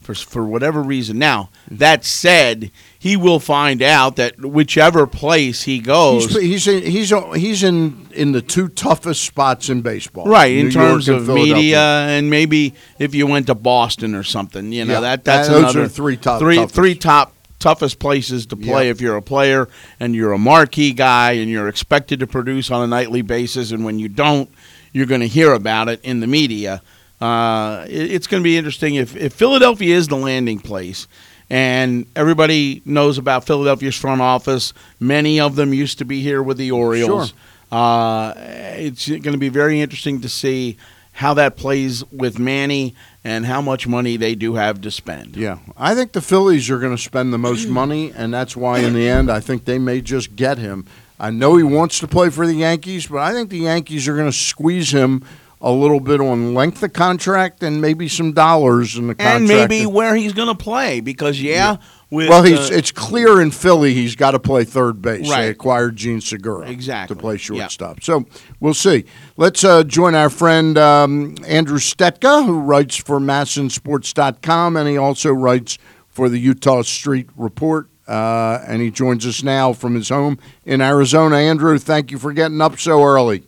for 0.00 0.14
for 0.14 0.44
whatever 0.44 0.82
reason. 0.82 1.18
Now 1.18 1.50
that 1.70 2.04
said, 2.04 2.70
he 3.00 3.16
will 3.16 3.38
find 3.38 3.80
out 3.82 4.16
that 4.16 4.40
whichever 4.40 5.06
place 5.06 5.62
he 5.62 5.78
goes, 5.78 6.26
He's, 6.34 6.64
he's 6.64 6.66
in, 6.68 6.82
he's 6.82 7.12
he's 7.36 7.62
in 7.62 8.06
in 8.12 8.32
the 8.32 8.42
two 8.42 8.68
toughest 8.68 9.22
spots 9.24 9.68
in 9.68 9.82
baseball. 9.82 10.24
right 10.26 10.52
in 10.56 10.70
terms 10.70 11.06
York 11.06 11.20
of 11.22 11.28
media, 11.28 11.78
and 11.80 12.28
maybe 12.30 12.74
if 12.98 13.14
you 13.14 13.26
went 13.26 13.46
to 13.46 13.54
Boston 13.54 14.14
or 14.14 14.22
something, 14.24 14.72
you 14.72 14.84
know 14.84 14.94
Yeah, 14.94 15.00
that 15.00 15.24
that's 15.24 15.48
another 15.48 15.82
are 15.84 15.88
three 15.88 16.16
top- 16.16 16.40
three 16.40 16.56
toughest. 16.56 16.74
three 16.74 16.94
top 16.96 17.34
toughest 17.60 17.98
places 17.98 18.46
to 18.46 18.56
play 18.56 18.84
Yeah. 18.86 18.90
if 18.92 19.00
you're 19.00 19.16
a 19.16 19.22
player 19.22 19.68
and 19.98 20.14
you're 20.14 20.32
a 20.32 20.38
marquee 20.38 20.92
guy 20.92 21.32
and 21.32 21.50
you're 21.50 21.66
expected 21.68 22.20
to 22.20 22.26
produce 22.26 22.70
on 22.70 22.82
a 22.82 22.86
nightly 22.86 23.22
basis, 23.22 23.70
and 23.72 23.84
when 23.84 23.98
you 23.98 24.08
don't, 24.08 24.48
you're 24.92 25.06
going 25.06 25.20
to 25.20 25.28
hear 25.28 25.52
about 25.52 25.88
it 25.88 26.00
in 26.04 26.20
the 26.20 26.26
media. 26.26 26.82
Uh, 27.20 27.84
it- 27.88 28.12
it's 28.12 28.26
going 28.28 28.40
to 28.40 28.44
be 28.44 28.56
interesting 28.56 28.94
if, 28.94 29.16
if 29.16 29.32
Philadelphia 29.32 29.96
is 29.96 30.06
the 30.08 30.16
landing 30.16 30.60
place. 30.60 31.06
And 31.50 32.06
everybody 32.14 32.82
knows 32.84 33.16
about 33.16 33.44
Philadelphia's 33.44 33.96
front 33.96 34.20
office. 34.20 34.74
Many 35.00 35.40
of 35.40 35.56
them 35.56 35.72
used 35.72 35.98
to 35.98 36.04
be 36.04 36.20
here 36.20 36.42
with 36.42 36.58
the 36.58 36.70
Orioles. 36.70 37.32
Uh, 37.72 38.34
it's 38.36 39.08
going 39.08 39.22
to 39.22 39.38
be 39.38 39.48
very 39.48 39.80
interesting 39.80 40.20
to 40.22 40.28
see 40.28 40.76
how 41.12 41.34
that 41.34 41.56
plays 41.56 42.04
with 42.12 42.38
Manny 42.38 42.94
and 43.24 43.44
how 43.44 43.60
much 43.60 43.86
money 43.88 44.16
they 44.16 44.34
do 44.34 44.54
have 44.54 44.80
to 44.82 44.90
spend. 44.90 45.36
Yeah, 45.36 45.58
I 45.76 45.94
think 45.94 46.12
the 46.12 46.20
Phillies 46.20 46.70
are 46.70 46.78
going 46.78 46.96
to 46.96 47.02
spend 47.02 47.32
the 47.32 47.38
most 47.38 47.68
money, 47.68 48.12
and 48.14 48.32
that's 48.32 48.56
why 48.56 48.78
in 48.78 48.94
the 48.94 49.08
end 49.08 49.30
I 49.30 49.40
think 49.40 49.64
they 49.64 49.78
may 49.78 50.00
just 50.00 50.36
get 50.36 50.58
him. 50.58 50.86
I 51.18 51.30
know 51.30 51.56
he 51.56 51.64
wants 51.64 51.98
to 52.00 52.06
play 52.06 52.30
for 52.30 52.46
the 52.46 52.54
Yankees, 52.54 53.08
but 53.08 53.18
I 53.18 53.32
think 53.32 53.50
the 53.50 53.58
Yankees 53.58 54.06
are 54.06 54.14
going 54.14 54.30
to 54.30 54.36
squeeze 54.36 54.92
him 54.92 55.24
a 55.60 55.72
little 55.72 55.98
bit 56.00 56.20
on 56.20 56.54
length 56.54 56.82
of 56.82 56.92
contract 56.92 57.62
and 57.62 57.80
maybe 57.80 58.08
some 58.08 58.32
dollars 58.32 58.96
in 58.96 59.08
the 59.08 59.14
contract. 59.14 59.38
and 59.40 59.48
maybe 59.48 59.86
where 59.86 60.14
he's 60.14 60.32
going 60.32 60.48
to 60.48 60.54
play 60.54 61.00
because 61.00 61.40
yeah, 61.42 61.78
with 62.10 62.28
Well, 62.28 62.44
he's 62.44 62.70
uh, 62.70 62.74
it's 62.74 62.92
clear 62.92 63.40
in 63.40 63.50
Philly 63.50 63.92
he's 63.92 64.14
got 64.14 64.30
to 64.32 64.38
play 64.38 64.62
third 64.64 65.02
base. 65.02 65.28
Right. 65.28 65.42
They 65.42 65.48
acquired 65.50 65.96
Jean 65.96 66.20
Segura 66.20 66.68
Exactly. 66.70 67.16
to 67.16 67.20
play 67.20 67.34
Yeah. 67.34 67.38
shortstop. 67.38 68.02
So 68.04 68.24
we'll 68.60 68.72
see. 68.74 69.04
Let's 69.36 69.64
uh, 69.64 69.82
join 69.82 70.14
our 70.14 70.30
friend 70.30 70.78
um, 70.78 71.34
Andrew 71.46 71.78
Stetka, 71.78 72.46
who 72.46 72.60
writes 72.60 72.96
for 72.96 73.18
MASNsports.com, 73.18 74.76
and 74.76 74.88
he 74.88 74.96
also 74.96 75.32
writes 75.32 75.78
for 76.08 76.28
the 76.28 76.44
Eutaw 76.44 76.84
Street 76.84 77.28
Report. 77.36 77.88
Uh, 78.06 78.64
and 78.66 78.80
he 78.80 78.90
joins 78.90 79.26
us 79.26 79.42
now 79.42 79.72
from 79.74 79.94
his 79.94 80.08
home 80.08 80.38
in 80.64 80.80
Arizona. 80.80 81.36
Andrew, 81.36 81.76
thank 81.78 82.10
you 82.10 82.18
for 82.18 82.32
getting 82.32 82.58
up 82.62 82.78
so 82.78 83.02
early. 83.04 83.46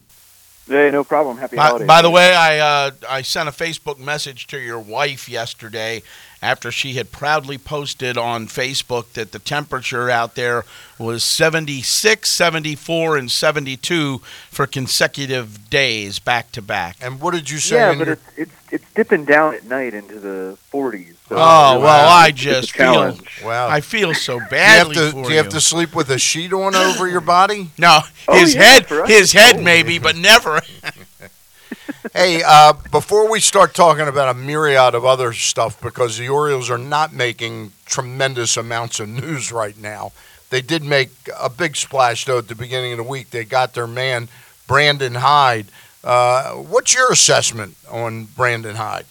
Hey, 0.71 0.89
no 0.93 1.03
problem. 1.03 1.37
Happy 1.39 1.57
By, 1.57 1.67
holidays. 1.67 1.89
by 1.89 2.01
the 2.01 2.11
way, 2.11 2.33
I 2.33 2.59
uh, 2.59 2.91
I 3.09 3.23
sent 3.23 3.49
a 3.49 3.53
Facebook 3.53 3.99
message 3.99 4.47
to 4.49 4.59
your 4.59 4.79
wife 4.79 5.29
yesterday 5.29 6.03
after 6.41 6.71
she 6.71 6.95
had 6.95 7.11
proudly 7.11 7.59
posted 7.59 8.17
on 8.17 8.47
Facebook 8.47 9.13
that 9.15 9.33
the 9.33 9.41
temperature 9.41 10.09
out 10.09 10.37
there 10.37 10.65
was 10.97 11.25
76, 11.25 12.31
74, 12.31 13.17
and 13.19 13.31
72 13.31 14.19
for 14.49 14.67
consecutive 14.67 15.69
days 15.69 16.21
back 16.21 16.53
to 16.53 16.63
back. 16.63 16.97
And 17.03 17.21
what 17.21 17.35
did 17.35 17.51
you 17.51 17.59
say? 17.59 17.77
yeah, 17.77 17.95
but 17.99 18.07
your- 18.07 18.13
it's 18.15 18.23
it's 18.37 18.53
it's 18.71 18.85
dipping 18.95 19.25
down 19.25 19.55
at 19.55 19.65
night 19.65 19.93
into 19.93 20.21
the 20.21 20.57
40s. 20.73 21.17
So 21.31 21.37
Oh, 21.39 21.71
it's- 21.77 21.83
well, 21.85 22.09
I 22.09 22.31
just 22.33 22.73
feel 22.73 23.17
wow. 23.45 23.69
I 23.69 23.81
feel 23.81 24.13
so 24.15 24.33
do 24.35 24.39
you 24.39 24.41
have 24.43 24.51
badly 24.51 24.95
to, 24.97 25.11
for 25.13 25.23
do 25.25 25.31
you 25.31 25.37
have 25.37 25.49
to 25.51 25.61
sleep 25.61 25.95
with 25.95 26.11
a 26.11 26.19
sheet 26.19 26.53
on 26.53 26.75
over 26.75 27.09
your 27.09 27.21
body? 27.23 27.71
No, 27.79 28.01
Oh, 28.29 28.37
his 28.39 28.55
yeah, 28.55 28.63
head, 28.63 28.87
for 28.87 29.07
his 29.07 29.33
head 29.33 29.57
Oh. 29.59 29.63
maybe, 29.63 29.99
but 29.99 30.17
never. 30.17 30.61
Hey, 32.13 32.43
uh, 32.45 32.73
before 32.91 33.31
we 33.31 33.39
start 33.39 33.73
talking 33.75 34.09
about 34.09 34.35
a 34.35 34.39
myriad 34.39 34.95
of 34.97 35.05
other 35.05 35.33
stuff, 35.33 35.81
because 35.81 36.19
the 36.19 36.29
Orioles 36.29 36.69
are 36.69 36.79
not 36.79 37.13
making 37.13 37.71
tremendous 37.87 38.57
amounts 38.57 38.99
of 38.99 39.09
news 39.09 39.53
right 39.53 39.77
now, 39.79 40.11
they 40.49 40.61
did 40.61 40.83
make 40.83 41.11
a 41.39 41.49
big 41.49 41.77
splash, 41.77 42.25
though, 42.25 42.39
at 42.39 42.49
the 42.49 42.57
beginning 42.57 42.91
of 42.93 42.99
the 42.99 43.05
week. 43.05 43.31
They 43.31 43.45
got 43.45 43.75
their 43.75 43.87
man, 43.87 44.29
Brandon 44.67 45.15
Hyde. 45.17 45.67
Uh, 46.03 46.55
what's 46.55 46.93
your 46.95 47.13
assessment 47.13 47.77
on 47.89 48.25
Brandon 48.25 48.75
Hyde? 48.77 49.07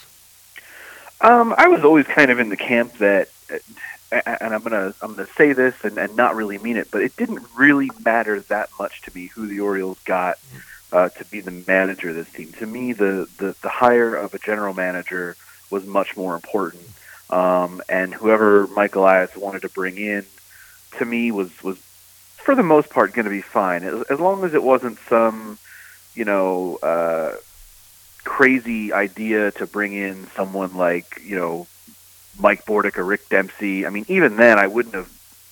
Um, 1.22 1.54
I 1.58 1.68
was 1.68 1.84
always 1.84 2.08
kind 2.08 2.32
of 2.32 2.40
in 2.40 2.50
the 2.50 2.58
camp 2.58 2.94
that, 3.00 3.30
uh, 3.52 4.22
and 4.26 4.54
I'm 4.54 4.62
gonna 4.62 4.94
I'm 5.02 5.16
gonna 5.16 5.28
say 5.38 5.54
this 5.54 5.76
and, 5.84 5.98
and 5.98 6.16
not 6.16 6.36
really 6.36 6.58
mean 6.58 6.78
it, 6.78 6.90
but 6.92 7.02
it 7.02 7.16
didn't 7.18 7.46
really 7.58 7.90
matter 8.04 8.40
that 8.42 8.70
much 8.80 9.02
to 9.04 9.16
me 9.16 9.28
who 9.28 9.48
the 9.48 9.60
Orioles 9.60 10.00
got 10.06 10.40
uh, 10.92 11.10
to 11.10 11.26
be 11.26 11.42
the 11.42 11.64
manager 11.68 12.10
of 12.10 12.16
this 12.16 12.32
team. 12.32 12.52
To 12.54 12.66
me, 12.66 12.94
the, 12.94 13.28
the 13.38 13.56
the 13.62 13.70
hire 13.70 14.16
of 14.16 14.34
a 14.34 14.40
general 14.40 14.74
manager 14.74 15.36
was 15.70 15.86
much 15.86 16.16
more 16.16 16.36
important, 16.36 16.84
um, 17.30 17.82
and 17.90 18.14
whoever 18.14 18.68
Mike 18.68 18.96
Elias 18.96 19.36
wanted 19.36 19.64
to 19.64 19.70
bring 19.70 19.98
in, 19.98 20.26
to 20.98 21.06
me 21.06 21.32
was 21.32 21.52
was 21.64 21.78
for 22.38 22.56
the 22.56 22.64
most 22.64 22.90
part 22.90 23.14
going 23.14 23.26
to 23.26 23.30
be 23.30 23.42
fine 23.42 23.84
as, 23.84 24.04
as 24.04 24.20
long 24.20 24.46
as 24.46 24.54
it 24.54 24.64
wasn't 24.64 24.98
some, 25.10 25.58
you 26.16 26.24
know. 26.24 26.80
Uh, 26.82 27.36
crazy 28.30 28.94
idea 28.94 29.52
to 29.52 29.66
bring 29.66 29.92
in 29.94 30.28
someone 30.36 30.78
like 30.78 31.20
you 31.24 31.36
know 31.36 31.66
Mike 32.40 32.64
Bordick 32.64 32.98
or 32.98 33.04
Rick 33.04 33.28
Dempsey. 33.28 33.88
I 33.88 33.90
mean, 33.90 34.06
even 34.08 34.38
then, 34.38 34.60
I 34.60 34.68
wouldn't 34.68 34.94
have 34.94 35.08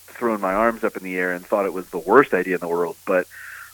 thrown 0.06 0.40
my 0.40 0.54
arms 0.54 0.84
up 0.84 0.96
in 0.96 1.04
the 1.04 1.18
air 1.18 1.34
and 1.34 1.44
thought 1.44 1.66
it 1.66 1.74
was 1.74 1.90
the 1.90 1.98
worst 1.98 2.36
idea 2.36 2.54
in 2.54 2.62
the 2.62 2.68
world. 2.68 2.96
But 3.06 3.28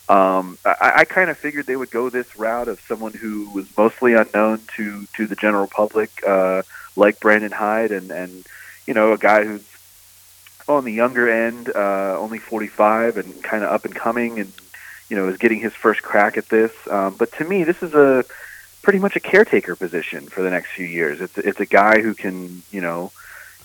um, 0.08 0.58
I, 0.66 0.94
I 1.00 1.06
kind 1.06 1.30
of 1.30 1.38
figured 1.38 1.66
they 1.66 1.76
would 1.76 1.92
go 1.92 2.10
this 2.10 2.39
route 2.39 2.70
of 2.70 2.80
someone 2.80 3.13
who 3.13 3.50
was 3.52 3.66
mostly 3.78 4.13
unknown 4.13 4.62
to 4.78 5.06
to 5.18 5.28
the 5.28 5.36
general 5.36 5.68
public, 5.68 6.10
uh, 6.26 6.63
like 6.96 7.20
Brandon 7.20 7.52
Hyde, 7.52 7.92
and 7.92 8.10
and 8.10 8.46
you 8.88 8.94
know 8.94 9.12
a 9.12 9.18
guy 9.18 9.44
who's 9.44 9.68
on 10.70 10.86
the 10.86 10.94
younger 10.94 11.30
end, 11.30 11.70
uh, 11.76 12.18
only 12.18 12.39
45, 12.39 13.18
and 13.18 13.44
kind 13.44 13.66
of 13.66 13.70
up 13.70 13.84
and 13.84 13.94
coming, 13.94 14.39
and 14.39 14.52
you 15.10 15.18
know 15.18 15.28
is 15.28 15.38
getting 15.38 15.60
his 15.60 15.74
first 15.74 16.02
crack 16.02 16.38
at 16.38 16.48
this. 16.48 16.72
Um, 16.89 17.16
but 17.16 17.34
to 17.34 17.44
me, 17.44 17.66
this 17.66 17.84
is 17.84 17.94
a 17.94 18.24
pretty 18.84 19.00
much 19.00 19.15
a 19.15 19.19
caretaker 19.19 19.76
position 19.76 20.28
for 20.28 20.43
the 20.43 20.52
next 20.52 20.69
few 20.72 20.86
years. 20.86 21.19
It's 21.19 21.38
it's 21.39 21.60
a 21.60 21.65
guy 21.65 22.02
who 22.02 22.13
can 22.13 22.62
you 22.72 22.82
know 22.82 23.12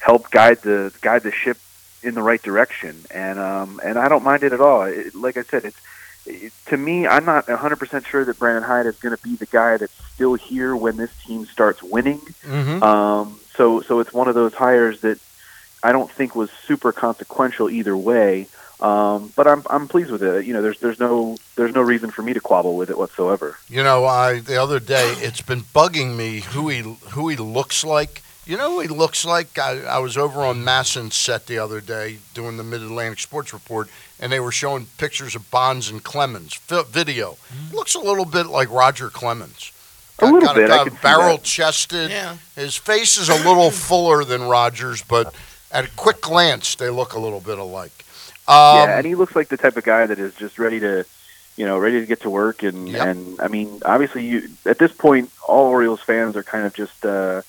help 0.00 0.30
guide 0.30 0.62
the 0.62 0.94
guide 1.02 1.24
the 1.24 1.32
ship 1.32 1.58
in 2.02 2.14
the 2.14 2.22
right 2.22 2.40
direction, 2.40 3.04
and 3.10 3.38
um, 3.38 3.80
and 3.84 3.98
I 3.98 4.08
don't 4.08 4.24
mind 4.24 4.44
it 4.44 4.54
at 4.54 4.60
all. 4.60 4.84
It, 4.84 5.14
like 5.14 5.36
I 5.36 5.42
said, 5.42 5.66
it's 5.66 5.76
it, 6.24 6.52
to 6.66 6.76
me, 6.76 7.06
I'm 7.06 7.24
not 7.24 7.46
100% 7.46 8.06
sure 8.06 8.24
that 8.24 8.38
Brandon 8.38 8.62
Hyde 8.62 8.86
is 8.86 8.96
going 8.96 9.16
to 9.16 9.22
be 9.22 9.36
the 9.36 9.46
guy 9.46 9.76
that's 9.76 9.92
still 10.14 10.34
here 10.34 10.76
when 10.76 10.96
this 10.96 11.10
team 11.26 11.46
starts 11.46 11.82
winning. 11.82 12.20
Mm-hmm. 12.42 12.82
Um, 12.82 13.40
so 13.54 13.80
so 13.80 14.00
it's 14.00 14.12
one 14.12 14.28
of 14.28 14.34
those 14.34 14.54
hires 14.54 15.00
that 15.00 15.18
I 15.82 15.92
don't 15.92 16.10
think 16.10 16.34
was 16.34 16.50
super 16.50 16.92
consequential 16.92 17.68
either 17.68 17.96
way. 17.96 18.46
Um, 18.80 19.32
but 19.34 19.48
I'm 19.48 19.64
I'm 19.68 19.88
pleased 19.88 20.10
with 20.10 20.22
it. 20.22 20.46
You 20.46 20.52
know, 20.52 20.62
there's 20.62 20.78
there's 20.78 21.00
no 21.00 21.36
there's 21.56 21.74
no 21.74 21.82
reason 21.82 22.10
for 22.10 22.22
me 22.22 22.32
to 22.32 22.40
quabble 22.40 22.76
with 22.76 22.90
it 22.90 22.98
whatsoever. 22.98 23.58
You 23.68 23.82
know, 23.82 24.04
I 24.04 24.38
the 24.38 24.56
other 24.62 24.78
day 24.78 25.14
it's 25.18 25.40
been 25.40 25.62
bugging 25.62 26.16
me 26.16 26.40
who 26.40 26.68
he 26.68 26.82
who 27.10 27.28
he 27.28 27.36
looks 27.36 27.82
like. 27.82 28.22
You 28.46 28.56
know 28.56 28.74
who 28.74 28.80
he 28.80 28.88
looks 28.88 29.26
like? 29.26 29.58
I, 29.58 29.80
I 29.82 29.98
was 29.98 30.16
over 30.16 30.40
on 30.40 30.64
MASN's 30.64 31.14
set 31.14 31.46
the 31.46 31.58
other 31.58 31.82
day 31.82 32.18
doing 32.32 32.56
the 32.56 32.64
Mid 32.64 32.80
Atlantic 32.80 33.18
Sports 33.18 33.52
Report, 33.52 33.90
and 34.18 34.32
they 34.32 34.40
were 34.40 34.52
showing 34.52 34.86
pictures 34.96 35.34
of 35.34 35.50
Bonds 35.50 35.90
and 35.90 36.02
Clemens 36.02 36.54
fi- 36.54 36.84
video. 36.84 37.36
He 37.70 37.76
looks 37.76 37.94
a 37.94 38.00
little 38.00 38.24
bit 38.24 38.46
like 38.46 38.70
Roger 38.70 39.10
Clemens. 39.10 39.72
A 40.20 40.24
little 40.24 40.40
got, 40.40 40.56
bit, 40.56 40.70
I 40.70 40.78
got 40.78 40.86
can 40.86 40.96
see 40.96 41.02
barrel 41.02 41.36
that. 41.36 41.44
chested. 41.44 42.10
Yeah. 42.10 42.36
His 42.56 42.74
face 42.74 43.18
is 43.18 43.28
a 43.28 43.34
little 43.34 43.70
fuller 43.86 44.24
than 44.24 44.42
Rogers, 44.42 45.02
but 45.02 45.34
at 45.70 45.84
a 45.84 45.90
quick 45.96 46.22
glance, 46.22 46.74
they 46.74 46.88
look 46.88 47.12
a 47.12 47.20
little 47.20 47.40
bit 47.40 47.58
alike. 47.58 48.04
Um, 48.48 48.76
yeah, 48.76 48.96
and 48.96 49.06
he 49.06 49.14
looks 49.14 49.36
like 49.36 49.48
the 49.48 49.56
type 49.58 49.76
of 49.76 49.84
guy 49.84 50.06
that 50.06 50.18
is 50.18 50.34
just 50.34 50.58
ready 50.58 50.80
to, 50.80 51.04
you 51.56 51.66
know, 51.66 51.78
ready 51.78 52.00
to 52.00 52.06
get 52.06 52.22
to 52.22 52.30
work. 52.30 52.62
And 52.62 52.88
Yep. 52.88 53.06
and 53.06 53.40
I 53.40 53.48
mean, 53.48 53.82
obviously, 53.84 54.26
you 54.26 54.48
at 54.64 54.78
this 54.78 54.92
point, 54.92 55.30
all 55.46 55.66
Orioles 55.66 56.00
fans 56.00 56.34
are 56.36 56.42
kind 56.42 56.64
of 56.64 56.72
just 56.74 57.04
uh, 57.04 57.42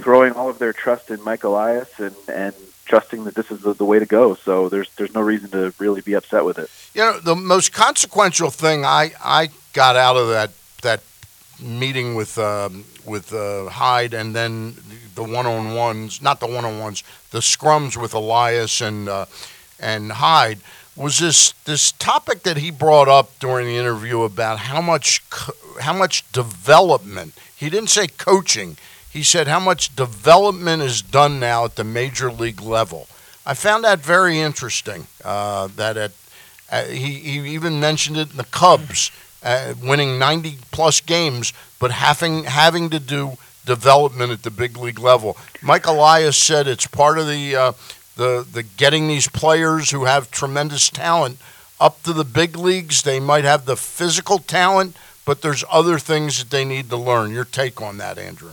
throwing 0.00 0.32
all 0.32 0.48
of 0.48 0.58
their 0.58 0.72
trust 0.72 1.10
in 1.10 1.22
Mike 1.22 1.44
Elias 1.44 1.98
and 1.98 2.14
and 2.28 2.54
trusting 2.84 3.24
that 3.24 3.34
this 3.34 3.50
is 3.50 3.60
the, 3.62 3.74
the 3.74 3.84
way 3.84 3.98
to 3.98 4.06
go. 4.06 4.34
So 4.34 4.68
there's 4.68 4.88
there's 4.94 5.14
no 5.14 5.20
reason 5.20 5.50
to 5.50 5.74
really 5.78 6.00
be 6.00 6.14
upset 6.14 6.44
with 6.44 6.58
it. 6.58 6.70
You 6.94 7.02
know, 7.02 7.18
the 7.18 7.34
most 7.34 7.72
consequential 7.72 8.50
thing 8.50 8.84
I, 8.84 9.12
I 9.22 9.48
got 9.72 9.96
out 9.96 10.16
of 10.16 10.28
that 10.28 10.50
that 10.82 11.02
meeting 11.60 12.14
with 12.14 12.38
um, 12.38 12.84
with 13.04 13.32
uh, 13.32 13.68
Hyde 13.68 14.14
and 14.14 14.34
then 14.34 14.76
the 15.14 15.24
one 15.24 15.46
on 15.46 15.74
ones, 15.74 16.22
not 16.22 16.40
the 16.40 16.46
one 16.46 16.64
on 16.64 16.78
ones, 16.78 17.02
the 17.30 17.40
scrums 17.40 18.00
with 18.00 18.14
Elias 18.14 18.80
and 18.80 19.08
uh, 19.08 19.26
and 19.80 20.12
Hyde 20.12 20.60
was 20.96 21.18
this 21.18 21.52
this 21.64 21.92
topic 21.92 22.42
that 22.42 22.56
he 22.56 22.70
brought 22.70 23.08
up 23.08 23.38
during 23.38 23.66
the 23.66 23.76
interview 23.76 24.22
about 24.22 24.58
how 24.60 24.80
much 24.80 25.22
how 25.80 25.92
much 25.92 26.30
development. 26.32 27.34
He 27.54 27.68
didn't 27.70 27.90
say 27.90 28.06
coaching. 28.06 28.76
He 29.10 29.22
said 29.22 29.48
how 29.48 29.60
much 29.60 29.94
development 29.96 30.82
is 30.82 31.00
done 31.02 31.40
now 31.40 31.64
at 31.64 31.76
the 31.76 31.84
major 31.84 32.30
league 32.30 32.60
level. 32.60 33.06
I 33.46 33.54
found 33.54 33.84
that 33.84 34.00
very 34.00 34.40
interesting. 34.40 35.06
Uh, 35.24 35.68
that 35.76 35.96
at 35.96 36.12
uh, 36.70 36.84
he, 36.84 37.14
he 37.14 37.54
even 37.54 37.78
mentioned 37.78 38.16
it 38.16 38.32
in 38.32 38.36
the 38.36 38.44
Cubs, 38.44 39.10
uh, 39.42 39.74
winning 39.80 40.18
90 40.18 40.58
plus 40.72 41.00
games, 41.00 41.52
but 41.78 41.92
having 41.92 42.44
having 42.44 42.90
to 42.90 42.98
do 42.98 43.38
development 43.64 44.32
at 44.32 44.42
the 44.42 44.50
big 44.50 44.76
league 44.76 44.98
level. 44.98 45.36
Mike 45.62 45.86
Elias 45.86 46.36
said 46.36 46.66
it's 46.66 46.86
part 46.86 47.18
of 47.18 47.26
the 47.26 47.54
uh, 47.54 47.72
the 48.16 48.46
the 48.50 48.62
getting 48.62 49.08
these 49.08 49.28
players 49.28 49.90
who 49.90 50.04
have 50.04 50.30
tremendous 50.30 50.90
talent 50.90 51.38
up 51.78 52.02
to 52.02 52.12
the 52.12 52.24
big 52.24 52.56
leagues. 52.56 53.02
They 53.02 53.20
might 53.20 53.44
have 53.44 53.64
the 53.64 53.76
physical 53.76 54.38
talent, 54.38 54.96
but 55.24 55.42
there's 55.42 55.64
other 55.70 55.98
things 55.98 56.38
that 56.38 56.50
they 56.50 56.64
need 56.64 56.90
to 56.90 56.96
learn. 56.96 57.32
Your 57.32 57.44
take 57.44 57.80
on 57.80 57.98
that, 57.98 58.18
Andrew? 58.18 58.52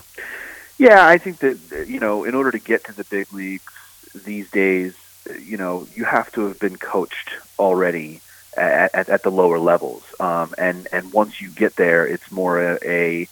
Yeah, 0.77 1.07
I 1.07 1.17
think 1.17 1.39
that 1.39 1.85
you 1.87 1.99
know, 1.99 2.23
in 2.23 2.35
order 2.35 2.51
to 2.51 2.59
get 2.59 2.83
to 2.85 2.93
the 2.93 3.05
big 3.05 3.31
leagues 3.33 3.73
these 4.13 4.49
days, 4.51 4.95
you 5.41 5.57
know, 5.57 5.87
you 5.95 6.03
have 6.03 6.31
to 6.33 6.47
have 6.47 6.59
been 6.59 6.77
coached 6.77 7.31
already 7.57 8.21
at, 8.57 8.93
at, 8.93 9.09
at 9.09 9.23
the 9.23 9.31
lower 9.31 9.59
levels, 9.59 10.03
um, 10.19 10.53
and 10.57 10.87
and 10.91 11.13
once 11.13 11.41
you 11.41 11.49
get 11.49 11.75
there, 11.77 12.05
it's 12.05 12.31
more 12.31 12.59
a, 12.61 12.77
a 12.83 13.27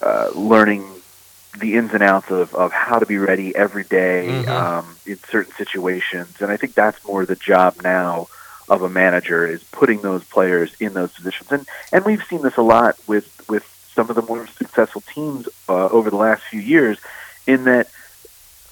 uh, 0.00 0.30
learning 0.34 0.97
the 1.58 1.76
ins 1.76 1.92
and 1.94 2.02
outs 2.02 2.30
of, 2.30 2.54
of 2.54 2.72
how 2.72 2.98
to 2.98 3.06
be 3.06 3.18
ready 3.18 3.54
every 3.54 3.84
day, 3.84 4.44
Mhm. 4.46 4.48
um, 4.48 4.96
in 5.06 5.18
certain 5.30 5.52
situations, 5.56 6.36
and 6.40 6.50
I 6.50 6.56
think 6.56 6.74
that's 6.74 7.02
more 7.04 7.24
the 7.26 7.36
job 7.36 7.82
now 7.82 8.28
of 8.68 8.82
a 8.82 8.88
manager 8.88 9.46
is 9.46 9.62
putting 9.72 10.02
those 10.02 10.22
players 10.24 10.70
in 10.78 10.92
those 10.94 11.10
positions, 11.12 11.50
and 11.50 11.66
and 11.92 12.04
we've 12.04 12.22
seen 12.24 12.42
this 12.42 12.56
a 12.56 12.62
lot 12.62 12.96
with 13.06 13.26
with 13.48 13.64
some 13.94 14.10
of 14.10 14.16
the 14.16 14.22
more 14.22 14.46
successful 14.58 15.02
teams 15.14 15.48
uh, 15.68 15.88
over 15.88 16.10
the 16.10 16.16
last 16.16 16.42
few 16.50 16.60
years, 16.60 16.98
in 17.46 17.64
that 17.64 17.88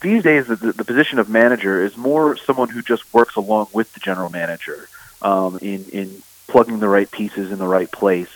these 0.03 0.23
days 0.23 0.47
the, 0.47 0.57
the 0.57 0.85
position 0.85 1.19
of 1.19 1.29
manager 1.29 1.83
is 1.83 1.97
more 1.97 2.37
someone 2.37 2.69
who 2.69 2.83
just 2.83 3.03
works 3.15 3.37
along 3.37 3.69
with 3.73 3.91
the 3.95 4.01
general 4.01 4.29
manager 4.29 4.89
um, 5.23 5.59
in 5.63 5.87
in 5.87 6.23
plugging 6.47 6.79
the 6.79 6.89
right 6.89 7.11
pieces 7.11 7.51
in 7.51 7.59
the 7.59 7.67
right 7.67 7.91
place. 7.91 8.29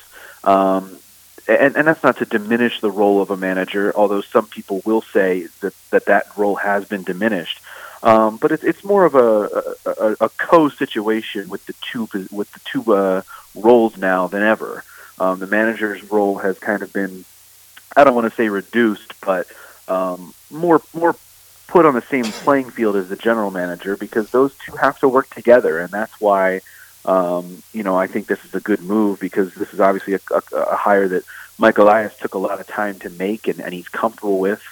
Um, 0.42 0.98
and, 1.50 1.76
and 1.76 1.88
that's 1.88 2.02
not 2.02 2.18
to 2.18 2.24
diminish 2.24 2.80
the 2.80 2.90
role 2.90 3.20
of 3.20 3.30
a 3.30 3.36
manager, 3.36 3.92
although 3.96 4.20
some 4.20 4.46
people 4.46 4.82
will 4.84 5.02
say 5.02 5.48
that 5.60 5.74
that, 5.90 6.06
that 6.06 6.26
role 6.36 6.56
has 6.56 6.84
been 6.84 7.02
diminished. 7.02 7.60
Um, 8.02 8.38
but 8.38 8.52
it's 8.52 8.64
it's 8.64 8.84
more 8.84 9.04
of 9.04 9.14
a 9.14 9.76
a, 9.86 9.90
a, 9.90 10.16
a 10.22 10.28
co 10.30 10.68
situation 10.68 11.48
with 11.48 11.64
the 11.66 11.74
two 11.80 12.08
with 12.30 12.50
the 12.52 12.60
two 12.64 12.94
uh, 12.94 13.22
roles 13.54 13.96
now 13.96 14.26
than 14.26 14.42
ever. 14.42 14.84
Um, 15.18 15.38
the 15.38 15.46
manager's 15.46 16.10
role 16.10 16.38
has 16.38 16.58
kind 16.58 16.82
of 16.82 16.92
been, 16.94 17.26
I 17.94 18.04
don't 18.04 18.14
want 18.14 18.30
to 18.30 18.34
say 18.34 18.48
reduced, 18.48 19.20
but 19.20 19.46
um, 19.86 20.32
more 20.50 20.80
more 20.94 21.14
put 21.66 21.84
on 21.86 21.94
the 21.94 22.02
same 22.10 22.32
playing 22.32 22.70
field 22.70 22.96
as 22.96 23.08
the 23.08 23.16
general 23.16 23.50
manager 23.50 23.96
because 23.96 24.30
those 24.30 24.52
two 24.64 24.76
have 24.76 24.98
to 25.00 25.08
work 25.08 25.28
together, 25.30 25.78
and 25.78 25.90
that's 25.90 26.18
why 26.20 26.62
um, 27.04 27.62
you 27.74 27.82
know 27.82 27.96
I 27.96 28.06
think 28.06 28.28
this 28.28 28.42
is 28.46 28.54
a 28.54 28.60
good 28.60 28.80
move 28.80 29.20
because 29.20 29.54
this 29.54 29.74
is 29.74 29.80
obviously 29.80 30.14
a, 30.14 30.20
a, 30.30 30.56
a 30.56 30.76
hire 30.76 31.08
that 31.08 31.24
Mike 31.60 31.76
Elias 31.76 32.16
took 32.16 32.34
a 32.34 32.38
lot 32.38 32.58
of 32.58 32.66
time 32.66 32.98
to 33.00 33.10
make 33.10 33.46
and, 33.46 33.60
and 33.60 33.74
he's 33.74 33.88
comfortable 33.88 34.38
with, 34.38 34.62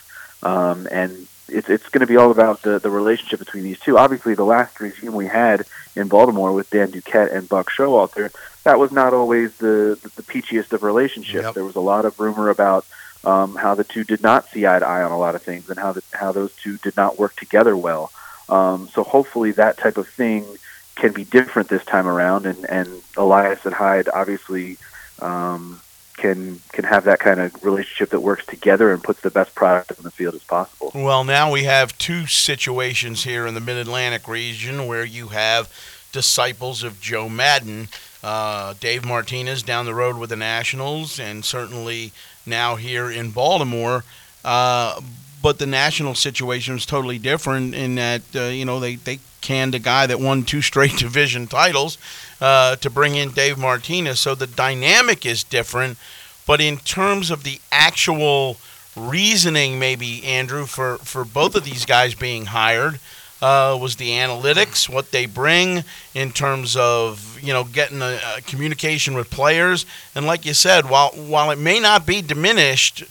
um, 0.43 0.89
and 0.91 1.29
it's 1.49 1.69
it's 1.69 1.89
going 1.91 2.01
to 2.01 2.07
be 2.07 2.17
all 2.17 2.31
about 2.31 2.63
the 2.63 2.79
the 2.79 2.89
relationship 2.89 3.39
between 3.39 3.63
these 3.63 3.79
two. 3.79 3.99
Obviously, 3.99 4.35
the 4.35 4.45
last 4.45 4.81
regime 4.81 5.13
we 5.13 5.27
had 5.27 5.67
in 5.95 6.09
Baltimore 6.09 6.53
with 6.53 6.71
Dan 6.71 6.91
Duquette 6.91 7.33
and 7.33 7.49
Buck 7.49 7.71
Showalter, 7.71 8.33
that 8.65 8.79
was 8.79 8.91
not 8.91 9.13
always 9.13 9.55
the 9.59 9.99
the, 10.03 10.11
the 10.17 10.23
peachiest 10.23 10.73
of 10.73 10.83
relationships. 10.83 11.45
Yep. 11.45 11.55
There 11.55 11.65
was 11.65 11.77
a 11.77 11.81
lot 11.81 12.07
of 12.07 12.19
rumor 12.19 12.49
about 12.49 12.87
um, 13.23 13.55
how 13.55 13.75
the 13.75 13.85
two 13.85 14.05
did 14.05 14.23
not 14.23 14.49
see 14.49 14.67
eye 14.67 14.79
to 14.79 14.87
eye 14.87 15.03
on 15.03 15.13
a 15.13 15.19
lot 15.19 15.35
of 15.35 15.43
things, 15.43 15.69
and 15.69 15.79
how 15.79 15.93
the, 15.93 16.03
how 16.13 16.33
those 16.33 16.55
two 16.57 16.79
did 16.79 16.97
not 16.97 17.19
work 17.19 17.37
together 17.37 17.77
well. 17.77 18.11
Um, 18.49 18.89
so 18.95 19.05
hopefully, 19.05 19.53
that 19.53 19.77
type 19.77 19.99
of 19.99 20.09
thing 20.09 20.47
can 20.95 21.13
be 21.13 21.25
different 21.25 21.69
this 21.69 21.85
time 21.85 22.09
around, 22.09 22.47
and 22.47 22.65
and 22.65 23.03
Elias 23.17 23.67
and 23.67 23.75
Hyde 23.75 24.09
obviously. 24.09 24.79
Um, 25.21 25.83
can 26.19 26.61
can 26.73 26.85
have 26.85 27.05
that 27.05 27.21
kind 27.21 27.41
of 27.41 27.65
relationship 27.65 28.11
that 28.11 28.21
works 28.21 28.45
together 28.45 28.93
and 28.93 29.03
puts 29.03 29.21
the 29.23 29.31
best 29.31 29.55
product 29.55 29.93
on 29.97 30.03
the 30.03 30.11
field 30.11 30.35
as 30.35 30.45
possible. 30.45 30.93
Well, 30.95 31.25
now 31.25 31.51
we 31.51 31.65
have 31.65 31.97
two 31.97 32.27
situations 32.27 33.25
here 33.25 33.47
in 33.47 33.55
the 33.55 33.61
Mid 33.61 33.77
Atlantic 33.77 34.29
region 34.29 34.87
where 34.87 35.05
you 35.05 35.29
have 35.29 35.73
disciples 36.13 36.83
of 36.83 37.01
Joe 37.01 37.29
Maddon. 37.29 37.89
Uh, 38.23 38.75
Dave 38.81 39.05
Martinez 39.05 39.63
down 39.63 39.87
the 39.87 39.95
road 39.95 40.19
with 40.19 40.31
the 40.31 40.37
Nationals, 40.37 41.21
and 41.21 41.45
certainly 41.45 42.13
now 42.45 42.75
here 42.75 43.09
in 43.11 43.31
Baltimore. 43.31 44.05
Uh, 44.45 45.01
but 45.41 45.59
the 45.61 45.67
national 45.67 46.15
situation 46.15 46.75
is 46.75 46.85
totally 46.85 47.19
different 47.19 47.75
in 47.75 47.95
that 47.95 48.23
uh, 48.35 48.43
you 48.45 48.65
know 48.65 48.81
they 48.81 48.97
they 48.97 49.21
canned 49.41 49.75
a 49.75 49.79
guy 49.79 50.07
that 50.07 50.19
won 50.19 50.43
two 50.43 50.63
straight 50.63 50.97
division 50.99 51.47
titles 51.47 51.97
uh, 52.41 52.77
to 52.77 52.91
bring 52.91 53.15
in 53.15 53.31
Dave 53.31 53.59
Martinez, 53.59 54.21
so 54.21 54.35
the 54.35 54.47
dynamic 54.47 55.27
is 55.27 55.45
different. 55.45 55.99
But 56.47 56.61
in 56.61 56.79
terms 56.79 57.31
of 57.31 57.43
the 57.45 57.61
actual 57.71 58.57
reasoning, 58.97 59.79
maybe 59.79 60.25
Andrew, 60.25 60.67
for 60.67 60.99
for 60.99 61.25
both 61.25 61.55
of 61.55 61.65
these 61.65 61.85
guys 61.85 62.15
being 62.15 62.47
hired. 62.47 62.99
Uh, 63.41 63.79
was 63.81 63.95
the 63.95 64.11
analytics, 64.11 64.89
what 64.89 65.13
they 65.13 65.25
bring 65.25 65.85
in 66.13 66.33
terms 66.33 66.77
of 66.77 67.39
you 67.41 67.53
know 67.53 67.63
getting 67.63 68.03
a, 68.03 68.19
a 68.37 68.41
communication 68.41 69.15
with 69.15 69.31
players, 69.31 69.87
and 70.17 70.27
like 70.27 70.45
you 70.45 70.53
said, 70.53 70.91
while 70.91 71.11
while 71.11 71.53
it 71.53 71.59
may 71.59 71.79
not 71.79 72.05
be 72.05 72.21
diminished, 72.21 73.03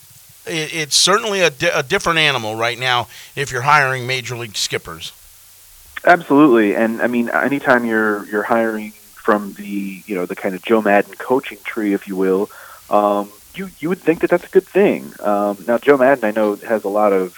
it, 0.45 0.75
it's 0.75 0.97
certainly 0.97 1.39
a, 1.39 1.49
di- 1.49 1.71
a 1.73 1.81
different 1.81 2.19
animal 2.19 2.57
right 2.57 2.77
now 2.77 3.07
if 3.37 3.53
you're 3.53 3.61
hiring 3.61 4.05
major 4.05 4.35
league 4.35 4.57
skippers. 4.57 5.13
Absolutely, 6.03 6.75
and 6.75 7.01
I 7.01 7.07
mean, 7.07 7.29
anytime 7.29 7.85
you're 7.85 8.25
you're 8.25 8.43
hiring 8.43 8.91
from 9.27 9.51
the 9.55 10.01
you 10.05 10.15
know 10.15 10.25
the 10.25 10.37
kind 10.37 10.55
of 10.55 10.63
Joe 10.63 10.81
Maddon 10.81 11.13
coaching 11.15 11.57
tree, 11.65 11.93
if 11.93 12.07
you 12.07 12.15
will, 12.15 12.49
um, 12.89 13.29
you 13.55 13.69
you 13.77 13.89
would 13.89 13.99
think 13.99 14.21
that 14.21 14.29
that's 14.29 14.45
a 14.45 14.49
good 14.49 14.65
thing. 14.65 15.11
Um, 15.19 15.65
now, 15.67 15.77
Joe 15.77 15.97
Maddon, 15.97 16.23
I 16.23 16.31
know 16.31 16.55
has 16.55 16.85
a 16.85 16.87
lot 16.87 17.11
of 17.11 17.35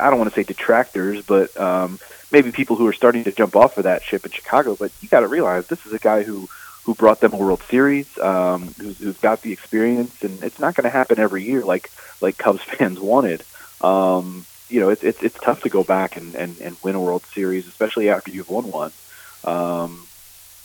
I 0.00 0.08
don't 0.08 0.18
want 0.18 0.30
to 0.30 0.34
say 0.34 0.42
detractors, 0.42 1.20
but 1.20 1.54
um, 1.60 1.98
maybe 2.30 2.50
people 2.50 2.76
who 2.76 2.86
are 2.86 2.94
starting 2.94 3.24
to 3.24 3.32
jump 3.32 3.54
off 3.54 3.76
of 3.76 3.84
that 3.84 4.02
ship 4.02 4.24
in 4.24 4.32
Chicago. 4.32 4.74
But 4.74 4.90
you 5.02 5.08
got 5.10 5.20
to 5.20 5.28
realize 5.28 5.66
this 5.66 5.84
is 5.84 5.92
a 5.92 5.98
guy 5.98 6.22
who 6.22 6.48
who 6.84 6.94
brought 6.94 7.20
them 7.20 7.34
a 7.34 7.36
World 7.36 7.62
Series, 7.64 8.08
um, 8.18 8.68
who's, 8.80 8.98
who's 8.98 9.18
got 9.18 9.42
the 9.42 9.52
experience, 9.52 10.22
and 10.22 10.42
it's 10.42 10.58
not 10.58 10.74
going 10.74 10.84
to 10.84 10.96
happen 10.98 11.18
every 11.18 11.44
year 11.44 11.62
like 11.62 11.90
like 12.22 12.38
Cubs 12.38 12.62
fans 12.72 12.98
wanted. 12.98 13.44
Um, 13.82 14.46
you 14.70 14.80
know, 14.80 14.88
it's 14.88 15.04
it's 15.04 15.22
it's 15.22 15.38
tough 15.38 15.60
to 15.64 15.68
go 15.68 15.84
back 15.84 16.16
and, 16.16 16.34
and, 16.34 16.58
and 16.62 16.74
win 16.82 16.94
a 16.94 17.00
World 17.02 17.26
Series, 17.34 17.68
especially 17.68 18.08
after 18.08 18.30
you've 18.30 18.48
won 18.48 18.72
one. 18.72 18.92
Um, 19.44 20.06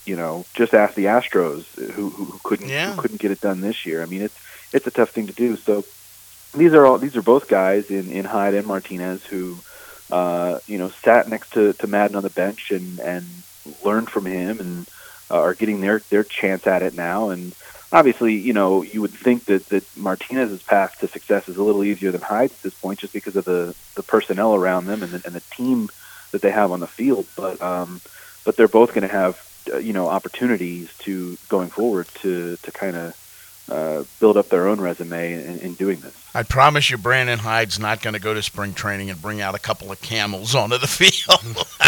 you 0.08 0.16
know, 0.16 0.44
just 0.54 0.72
ask 0.74 0.94
the 0.94 1.04
Astros 1.06 1.64
who 1.92 2.08
who, 2.10 2.24
who 2.24 2.40
couldn't 2.42 2.68
Yeah. 2.68 2.94
who 2.94 3.00
couldn't 3.00 3.20
get 3.20 3.30
it 3.30 3.40
done 3.40 3.60
this 3.60 3.84
year. 3.86 4.02
I 4.02 4.06
mean, 4.06 4.22
it's 4.22 4.38
it's 4.72 4.86
a 4.86 4.90
tough 4.90 5.10
thing 5.10 5.26
to 5.28 5.32
do. 5.32 5.56
So 5.56 5.84
these 6.54 6.72
are 6.74 6.84
all 6.86 6.98
these 6.98 7.16
are 7.16 7.22
both 7.22 7.46
guys 7.48 7.90
in 7.90 8.10
in 8.10 8.24
Hyde 8.24 8.54
and 8.54 8.66
Martinez 8.66 9.24
who 9.26 9.58
uh, 10.10 10.58
you 10.66 10.78
know 10.78 10.88
sat 11.04 11.28
next 11.28 11.52
to 11.52 11.72
to 11.74 11.86
Maddon 11.86 12.16
on 12.16 12.22
the 12.22 12.30
bench 12.30 12.70
and 12.70 12.98
and 13.00 13.26
learned 13.84 14.08
from 14.10 14.24
him 14.26 14.58
and 14.60 14.86
uh, 15.30 15.40
are 15.40 15.54
getting 15.54 15.80
their 15.82 15.98
their 16.10 16.24
chance 16.24 16.66
at 16.66 16.82
it 16.82 16.94
now. 16.94 17.28
And 17.30 17.54
obviously, 17.92 18.34
you 18.34 18.54
know, 18.54 18.82
you 18.82 19.00
would 19.02 19.12
think 19.14 19.44
that 19.46 19.66
that 19.68 19.84
Martinez's 19.96 20.62
path 20.62 20.98
to 21.00 21.08
success 21.08 21.48
is 21.48 21.58
a 21.58 21.62
little 21.62 21.84
easier 21.84 22.10
than 22.12 22.22
Hyde's 22.22 22.54
at 22.54 22.62
this 22.62 22.74
point, 22.80 22.98
just 23.00 23.12
because 23.12 23.36
of 23.36 23.44
the 23.44 23.74
the 23.94 24.02
personnel 24.02 24.54
around 24.54 24.86
them 24.86 25.02
and 25.02 25.12
the, 25.12 25.20
and 25.26 25.34
the 25.34 25.42
team 25.54 25.90
that 26.32 26.40
they 26.42 26.50
have 26.50 26.72
on 26.72 26.80
the 26.80 26.86
field. 26.86 27.26
But 27.36 27.60
um, 27.60 28.00
but 28.44 28.56
they're 28.56 28.68
both 28.80 28.94
going 28.94 29.06
to 29.06 29.14
have 29.22 29.36
you 29.78 29.92
know 29.92 30.08
opportunities 30.08 30.90
to 30.98 31.36
going 31.48 31.68
forward 31.70 32.08
to 32.22 32.56
to 32.56 32.72
kind 32.72 32.96
of 32.96 33.64
uh, 33.70 34.04
build 34.20 34.36
up 34.36 34.48
their 34.48 34.66
own 34.66 34.80
resume 34.80 35.32
in, 35.34 35.58
in 35.58 35.74
doing 35.74 36.00
this. 36.00 36.14
I 36.34 36.42
promise 36.42 36.90
you, 36.90 36.96
Brandon 36.98 37.38
Hyde's 37.38 37.78
not 37.78 38.00
going 38.02 38.14
to 38.14 38.20
go 38.20 38.32
to 38.34 38.42
spring 38.42 38.72
training 38.74 39.10
and 39.10 39.20
bring 39.20 39.40
out 39.40 39.54
a 39.54 39.58
couple 39.58 39.90
of 39.92 40.00
camels 40.00 40.54
onto 40.54 40.78
the 40.78 40.86
field. 40.86 41.40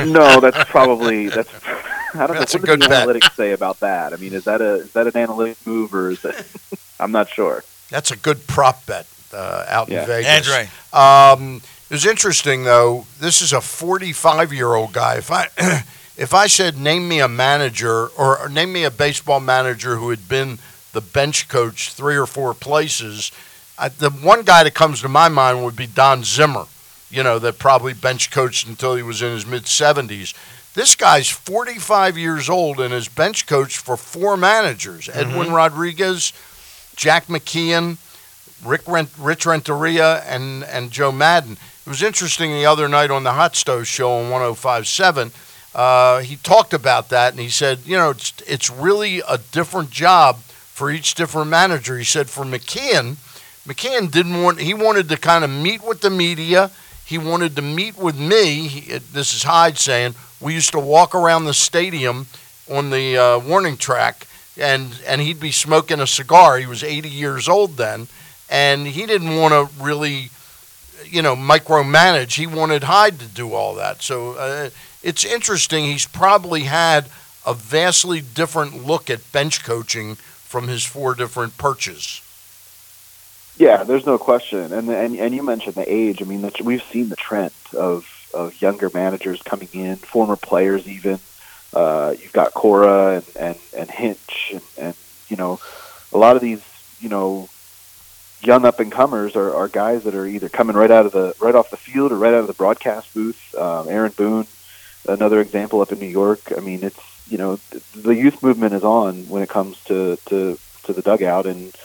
no, 0.12 0.40
that's 0.40 0.68
probably 0.70 1.28
that's. 1.28 1.50
I 2.12 2.26
don't 2.26 2.36
That's 2.38 2.54
know 2.54 2.58
a 2.58 2.60
what 2.62 2.66
good 2.66 2.80
does 2.80 2.88
the 2.88 2.90
bet. 2.90 3.08
analytics 3.08 3.36
say 3.36 3.52
about 3.52 3.78
that. 3.80 4.12
I 4.12 4.16
mean, 4.16 4.32
is 4.32 4.42
that 4.44 4.60
a 4.60 4.74
is 4.80 4.92
that 4.94 5.06
an 5.06 5.16
analytic 5.16 5.64
move 5.64 5.94
or 5.94 6.10
is 6.10 6.20
that? 6.22 6.44
I'm 7.00 7.12
not 7.12 7.28
sure. 7.28 7.62
That's 7.88 8.10
a 8.10 8.16
good 8.16 8.48
prop 8.48 8.84
bet 8.84 9.06
uh, 9.32 9.64
out 9.68 9.88
Yeah. 9.88 10.00
in 10.00 10.06
Vegas. 10.08 10.48
Andre. 10.48 10.68
Um, 10.92 11.62
it 11.88 11.94
was 11.94 12.04
interesting 12.06 12.64
though. 12.64 13.06
This 13.20 13.40
is 13.40 13.52
a 13.52 13.60
45 13.60 14.52
year 14.52 14.74
old 14.74 14.92
guy. 14.92 15.18
If 15.18 15.30
I 15.30 15.46
if 16.20 16.34
I 16.34 16.48
said 16.48 16.76
name 16.76 17.08
me 17.08 17.20
a 17.20 17.28
manager 17.28 18.08
or, 18.08 18.46
name 18.50 18.74
me 18.74 18.84
a 18.84 18.90
baseball 18.90 19.40
manager 19.40 19.96
who 19.96 20.10
had 20.10 20.28
been 20.28 20.58
the 20.92 21.00
bench 21.00 21.48
coach 21.48 21.94
three 21.94 22.14
or 22.14 22.26
four 22.26 22.52
places, 22.52 23.32
I, 23.78 23.88
the 23.88 24.10
one 24.10 24.42
guy 24.42 24.62
that 24.62 24.74
comes 24.74 25.00
to 25.00 25.08
my 25.08 25.30
mind 25.30 25.64
would 25.64 25.76
be 25.76 25.86
Don 25.86 26.22
Zimmer. 26.22 26.66
You 27.08 27.22
know 27.22 27.38
that 27.38 27.58
probably 27.58 27.94
bench 27.94 28.30
coached 28.30 28.68
until 28.68 28.96
he 28.96 29.02
was 29.02 29.22
in 29.22 29.32
his 29.32 29.46
mid 29.46 29.62
70s. 29.62 30.34
This 30.74 30.94
guy's 30.94 31.30
45 31.30 32.18
years 32.18 32.50
old 32.50 32.80
and 32.80 32.92
has 32.92 33.08
bench 33.08 33.46
coached 33.46 33.78
for 33.78 33.96
four 33.96 34.36
managers: 34.36 35.08
mm-hmm. 35.08 35.18
Edwin 35.18 35.52
Rodriguez, 35.52 36.34
Jack 36.96 37.26
McKeon. 37.26 37.96
Rick 38.62 38.86
Rent, 38.86 39.08
Rich 39.18 39.46
Renteria 39.46 40.22
and, 40.24 40.64
and 40.64 40.90
Joe 40.90 41.10
Maddon. 41.10 41.52
It 41.52 41.88
was 41.88 42.02
interesting 42.02 42.50
the 42.50 42.66
other 42.66 42.88
night 42.88 43.10
on 43.10 43.24
the 43.24 43.32
Hot 43.32 43.56
Stove 43.56 43.86
show 43.86 44.12
on 44.12 44.28
1057. 44.30 45.30
Uh, 45.74 46.20
he 46.20 46.36
talked 46.36 46.72
about 46.72 47.08
that 47.10 47.32
and 47.32 47.40
he 47.40 47.48
said, 47.48 47.80
you 47.84 47.96
know, 47.96 48.10
it's, 48.10 48.32
it's 48.46 48.70
really 48.70 49.22
a 49.28 49.38
different 49.52 49.90
job 49.90 50.36
for 50.36 50.90
each 50.90 51.14
different 51.14 51.50
manager. 51.50 51.96
He 51.96 52.04
said 52.04 52.28
for 52.28 52.44
McKeon, 52.44 53.16
McKeon 53.66 54.10
didn't 54.10 54.42
want, 54.42 54.60
he 54.60 54.74
wanted 54.74 55.08
to 55.10 55.16
kind 55.16 55.44
of 55.44 55.50
meet 55.50 55.84
with 55.84 56.00
the 56.00 56.10
media. 56.10 56.70
He 57.04 57.18
wanted 57.18 57.54
to 57.56 57.62
meet 57.62 57.96
with 57.96 58.18
me. 58.18 58.66
He, 58.66 58.98
this 58.98 59.34
is 59.34 59.44
Hyde 59.44 59.78
saying, 59.78 60.14
we 60.40 60.54
used 60.54 60.72
to 60.72 60.80
walk 60.80 61.14
around 61.14 61.44
the 61.44 61.54
stadium 61.54 62.26
on 62.68 62.90
the 62.90 63.16
uh, 63.16 63.38
warning 63.38 63.76
track 63.76 64.26
and, 64.56 65.00
and 65.06 65.20
he'd 65.20 65.40
be 65.40 65.52
smoking 65.52 66.00
a 66.00 66.06
cigar. 66.06 66.58
He 66.58 66.66
was 66.66 66.82
80 66.82 67.08
years 67.08 67.48
old 67.48 67.76
then 67.76 68.08
and 68.50 68.88
he 68.88 69.06
didn't 69.06 69.36
want 69.36 69.52
to 69.52 69.82
really, 69.82 70.30
you 71.04 71.22
know, 71.22 71.36
micromanage. 71.36 72.34
He 72.34 72.46
wanted 72.48 72.84
Hyde 72.84 73.20
to 73.20 73.26
do 73.26 73.54
all 73.54 73.76
that. 73.76 74.02
So 74.02 74.32
uh, 74.32 74.70
it's 75.02 75.24
interesting. 75.24 75.84
He's 75.84 76.06
probably 76.06 76.62
had 76.62 77.06
a 77.46 77.54
vastly 77.54 78.20
different 78.20 78.86
look 78.86 79.08
at 79.08 79.32
bench 79.32 79.64
coaching 79.64 80.14
from 80.14 80.68
his 80.68 80.84
four 80.84 81.14
different 81.14 81.56
perches. 81.56 82.22
Yeah, 83.56 83.84
there's 83.84 84.06
no 84.06 84.18
question, 84.18 84.72
and 84.72 84.88
and 84.88 85.16
and 85.16 85.34
you 85.34 85.42
mentioned 85.42 85.74
the 85.74 85.92
age. 85.92 86.22
I 86.22 86.24
mean, 86.24 86.40
that's, 86.42 86.60
we've 86.60 86.82
seen 86.82 87.08
the 87.08 87.16
trend 87.16 87.52
of 87.76 88.06
of 88.32 88.60
younger 88.62 88.90
managers 88.92 89.42
coming 89.42 89.68
in, 89.72 89.96
former 89.96 90.36
players 90.36 90.88
even. 90.88 91.18
Uh, 91.72 92.14
you've 92.18 92.32
got 92.32 92.54
Cora 92.54 93.16
and 93.16 93.36
and, 93.38 93.58
and 93.76 93.90
Hinch, 93.90 94.50
and, 94.52 94.62
and 94.78 94.96
you 95.28 95.36
know, 95.36 95.60
a 96.12 96.18
lot 96.18 96.36
of 96.36 96.42
these 96.42 96.62
you 97.00 97.08
know 97.08 97.48
young 98.42 98.64
up 98.64 98.80
and 98.80 98.90
comers 98.90 99.36
are, 99.36 99.54
are 99.54 99.68
guys 99.68 100.04
that 100.04 100.14
are 100.14 100.26
either 100.26 100.48
coming 100.48 100.76
right 100.76 100.90
out 100.90 101.06
of 101.06 101.12
the 101.12 101.34
right 101.40 101.54
off 101.54 101.70
the 101.70 101.76
field 101.76 102.12
or 102.12 102.16
right 102.16 102.32
out 102.32 102.40
of 102.40 102.46
the 102.46 102.54
broadcast 102.54 103.12
booth. 103.12 103.54
Um, 103.54 103.88
Aaron 103.88 104.12
Boone, 104.16 104.46
another 105.12 105.40
example 105.40 105.80
up 105.80 105.92
in 105.92 105.98
New 105.98 106.06
York. 106.06 106.52
I 106.56 106.60
mean, 106.60 106.82
it's 106.82 107.00
you 107.30 107.38
know 107.38 107.56
the 107.94 108.14
youth 108.14 108.42
movement 108.42 108.74
is 108.74 108.84
on 108.84 109.28
when 109.28 109.42
it 109.42 109.48
comes 109.48 109.82
to 109.84 110.16
to, 110.26 110.58
to 110.84 110.92
the 110.92 111.02
dugout, 111.02 111.46
and 111.46 111.76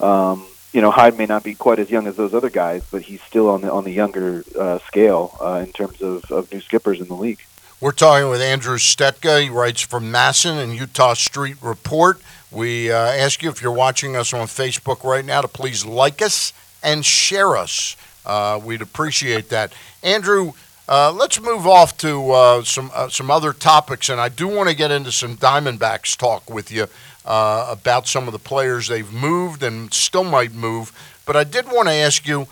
um, 0.00 0.46
you 0.72 0.80
know, 0.80 0.90
Hyde 0.90 1.18
may 1.18 1.26
not 1.26 1.42
be 1.42 1.54
quite 1.54 1.78
as 1.78 1.90
young 1.90 2.06
as 2.06 2.16
those 2.16 2.34
other 2.34 2.50
guys, 2.50 2.84
but 2.90 3.02
he's 3.02 3.22
still 3.22 3.48
on 3.48 3.62
the 3.62 3.72
on 3.72 3.84
the 3.84 3.92
younger 3.92 4.44
uh, 4.58 4.78
scale 4.80 5.36
uh, 5.40 5.64
in 5.66 5.72
terms 5.72 6.00
of, 6.00 6.30
of 6.30 6.52
new 6.52 6.60
skippers 6.60 7.00
in 7.00 7.08
the 7.08 7.14
league. 7.14 7.40
We're 7.80 7.92
talking 7.92 8.28
with 8.28 8.42
Andrew 8.42 8.76
Stetka. 8.76 9.42
He 9.42 9.48
writes 9.48 9.80
for 9.80 10.00
MASN 10.00 10.62
and 10.62 10.78
Eutaw 10.78 11.16
Street 11.16 11.56
Report. 11.62 12.20
We 12.50 12.92
uh, 12.92 12.96
ask 12.96 13.42
you 13.42 13.48
if 13.48 13.62
you're 13.62 13.72
watching 13.72 14.16
us 14.16 14.34
on 14.34 14.46
Facebook 14.48 15.02
right 15.02 15.24
now 15.24 15.40
to 15.40 15.48
please 15.48 15.86
like 15.86 16.20
us 16.20 16.52
and 16.82 17.04
share 17.04 17.56
us. 17.56 17.96
Uh, 18.26 18.60
we'd 18.62 18.82
appreciate 18.82 19.48
that. 19.48 19.72
Andrew, 20.02 20.52
uh, 20.90 21.12
let's 21.12 21.40
move 21.40 21.66
off 21.66 21.96
to 21.98 22.32
uh, 22.32 22.64
some 22.64 22.90
uh, 22.92 23.08
some 23.08 23.30
other 23.30 23.52
topics, 23.52 24.08
and 24.08 24.20
I 24.20 24.28
do 24.28 24.48
want 24.48 24.68
to 24.68 24.74
get 24.74 24.90
into 24.90 25.12
some 25.12 25.36
Diamondbacks 25.36 26.16
talk 26.16 26.50
with 26.50 26.72
you 26.72 26.88
uh, 27.24 27.68
about 27.70 28.08
some 28.08 28.26
of 28.26 28.32
the 28.32 28.40
players 28.40 28.88
they've 28.88 29.12
moved 29.12 29.62
and 29.62 29.94
still 29.94 30.24
might 30.24 30.52
move. 30.52 30.92
But 31.24 31.36
I 31.36 31.44
did 31.44 31.66
want 31.66 31.86
to 31.86 31.94
ask 31.94 32.26
you 32.26 32.48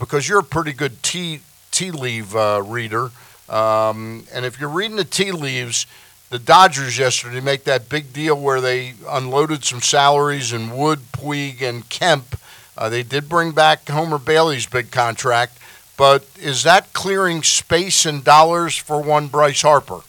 because 0.00 0.28
you're 0.28 0.38
a 0.38 0.44
pretty 0.44 0.72
good 0.72 1.02
tea 1.02 1.40
tea 1.70 1.90
leaf 1.90 2.34
reader. 2.34 3.10
Um, 3.48 4.24
and 4.32 4.46
if 4.46 4.58
you're 4.58 4.70
reading 4.70 4.96
the 4.96 5.04
tea 5.04 5.30
leaves, 5.30 5.86
the 6.30 6.38
Dodgers 6.38 6.98
yesterday 6.98 7.40
make 7.40 7.64
that 7.64 7.88
big 7.88 8.12
deal 8.12 8.40
where 8.40 8.60
they 8.60 8.94
unloaded 9.08 9.62
some 9.62 9.80
salaries 9.80 10.52
in 10.52 10.76
Wood, 10.76 11.00
Puig, 11.12 11.60
and 11.60 11.88
Kemp. 11.90 12.40
Uh, 12.76 12.88
they 12.88 13.02
did 13.02 13.28
bring 13.28 13.52
back 13.52 13.88
Homer 13.88 14.18
Bailey's 14.18 14.66
big 14.66 14.90
contract, 14.90 15.58
but 15.96 16.24
is 16.40 16.62
that 16.64 16.92
clearing 16.92 17.42
space 17.42 18.04
and 18.06 18.24
dollars 18.24 18.76
for 18.76 19.02
one 19.02 19.28
Bryce 19.28 19.62
Harper? 19.62 20.00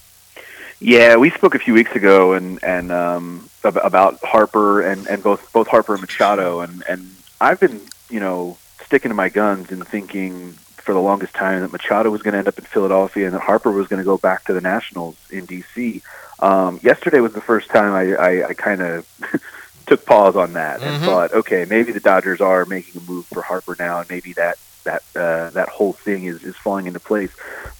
Yeah, 0.80 1.15
we 1.15 1.30
spoke 1.30 1.56
a 1.56 1.60
few 1.60 1.74
weeks 1.74 1.95
ago 1.95 2.34
and 2.34 2.63
and 2.63 2.91
um, 2.91 3.50
about 3.63 4.19
Harper 4.24 4.82
and, 4.82 5.08
and 5.08 5.24
both 5.24 5.52
both 5.54 5.67
Harper 5.67 5.93
and 5.93 6.02
Machado, 6.02 6.60
and 6.60 6.84
and 6.88 7.15
I've 7.39 7.60
been 7.60 7.82
you 8.10 8.19
know 8.19 8.58
sticking 8.86 9.10
to 9.10 9.15
my 9.15 9.30
guns 9.30 9.71
and 9.71 9.88
thinking 9.88 10.52
for 10.78 10.93
the 10.93 11.00
longest 11.00 11.34
time 11.34 11.62
that 11.62 11.71
Machado 11.71 12.12
was 12.12 12.21
going 12.21 12.34
to 12.34 12.38
end 12.38 12.48
up 12.48 12.60
in 12.60 12.65
Philadelphia 12.65 13.26
and 13.26 13.34
that 13.34 13.41
Harper 13.41 13.71
was 13.71 13.88
going 13.88 13.98
to 14.00 14.04
go 14.06 14.17
back 14.17 14.43
to 14.45 14.54
the 14.54 14.62
Nationals 14.62 15.15
in 15.32 15.45
D.C. 15.45 16.02
Um, 16.39 16.80
yesterday 16.84 17.21
was 17.21 17.34
the 17.34 17.41
first 17.41 17.69
time 17.69 17.93
I, 17.93 18.13
I, 18.15 18.48
I 18.50 18.54
kind 18.54 18.82
of 18.82 19.08
took 19.88 20.06
pause 20.06 20.36
on 20.36 20.54
that 20.54 20.82
and 20.84 21.02
Mhm. 21.02 21.06
thought, 21.06 21.34
okay, 21.34 21.65
maybe 21.67 21.91
the 21.91 22.00
Dodgers 22.00 22.39
are 22.39 22.65
making 22.65 23.02
a 23.02 23.10
move 23.10 23.26
for 23.26 23.41
Harper 23.41 23.76
now, 23.80 24.00
and 24.02 24.10
maybe 24.12 24.34
that 24.34 24.60
that 24.86 25.04
uh, 25.15 25.50
that 25.52 25.69
whole 25.69 25.93
thing 25.93 26.24
is 26.24 26.43
is 26.43 26.56
falling 26.56 26.88
into 26.88 27.00
place. 27.00 27.32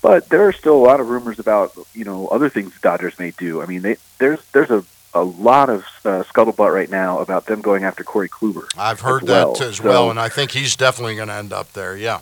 But 0.02 0.30
there 0.30 0.48
are 0.48 0.52
still 0.54 0.76
a 0.76 0.84
lot 0.86 1.00
of 1.00 1.10
rumors 1.10 1.39
about 1.39 1.74
you 1.94 2.04
know 2.06 2.28
other 2.28 2.50
things 2.50 2.74
the 2.74 2.80
Dodgers 2.82 3.18
may 3.18 3.32
do. 3.32 3.62
I 3.62 3.65
mean, 3.65 3.82
they, 3.82 3.98
there's 4.20 4.39
there's 4.52 4.70
a 4.70 4.84
a 5.13 5.24
lot 5.24 5.70
of 5.70 5.86
uh, 6.04 6.24
scuttlebutt 6.24 6.74
right 6.74 6.89
now 6.89 7.20
about 7.20 7.46
them 7.46 7.62
going 7.62 7.86
after 7.86 8.04
Corey 8.04 8.28
Kluber. 8.28 8.65
I've 8.78 9.00
heard 9.00 9.24
as 9.24 9.30
well. 9.30 9.54
that 9.54 9.62
as 9.65 9.78
So- 9.78 9.84
well, 9.86 10.10
and 10.10 10.20
I 10.20 10.28
think 10.30 10.52
he's 10.52 10.76
definitely 10.76 11.15
going 11.15 11.30
to 11.30 11.34
end 11.36 11.54
up 11.54 11.72
there. 11.72 11.96
Yeah. 11.96 12.20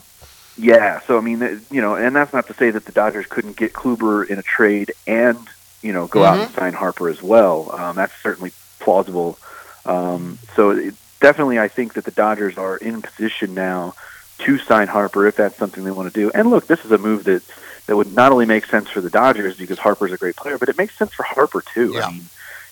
Yeah, 0.56 1.00
so 1.00 1.18
I 1.18 1.20
mean, 1.20 1.40
you 1.72 1.80
know, 1.82 1.96
and 1.96 2.14
that's 2.14 2.32
not 2.32 2.46
to 2.46 2.54
say 2.54 2.70
that 2.70 2.84
the 2.84 2.92
Dodgers 2.92 3.26
couldn't 3.26 3.56
get 3.56 3.72
Kluber 3.72 4.24
in 4.24 4.38
a 4.38 4.42
trade 4.42 4.92
and 5.08 5.36
you 5.82 5.92
know 5.92 6.06
go 6.06 6.22
out 6.22 6.38
and 6.38 6.54
sign 6.54 6.72
Harper 6.74 7.08
as 7.08 7.20
well. 7.20 7.72
Um, 7.74 7.96
that's 7.96 8.12
certainly 8.22 8.52
plausible. 8.78 9.36
Um, 9.84 10.38
so 10.54 10.70
it, 10.70 10.94
definitely, 11.20 11.58
I 11.58 11.66
think 11.66 11.94
that 11.94 12.04
the 12.04 12.12
Dodgers 12.12 12.56
are 12.56 12.76
in 12.76 13.02
position 13.02 13.54
now 13.54 13.94
to 14.38 14.58
sign 14.58 14.88
Harper 14.88 15.26
if 15.26 15.36
that's 15.36 15.56
something 15.56 15.84
they 15.84 15.90
want 15.90 16.12
to 16.12 16.20
do. 16.20 16.30
And 16.34 16.50
look, 16.50 16.66
this 16.66 16.84
is 16.84 16.92
a 16.92 16.98
move 16.98 17.24
that 17.24 17.42
that 17.86 17.96
would 17.96 18.14
not 18.14 18.32
only 18.32 18.46
make 18.46 18.66
sense 18.66 18.88
for 18.88 19.00
the 19.00 19.10
Dodgers 19.10 19.56
because 19.56 19.78
Harper's 19.78 20.12
a 20.12 20.16
great 20.16 20.36
player, 20.36 20.58
but 20.58 20.68
it 20.68 20.78
makes 20.78 20.96
sense 20.96 21.12
for 21.12 21.22
Harper 21.22 21.62
too. 21.62 21.92
Yeah. 21.94 22.06
I 22.06 22.12
mean, 22.12 22.24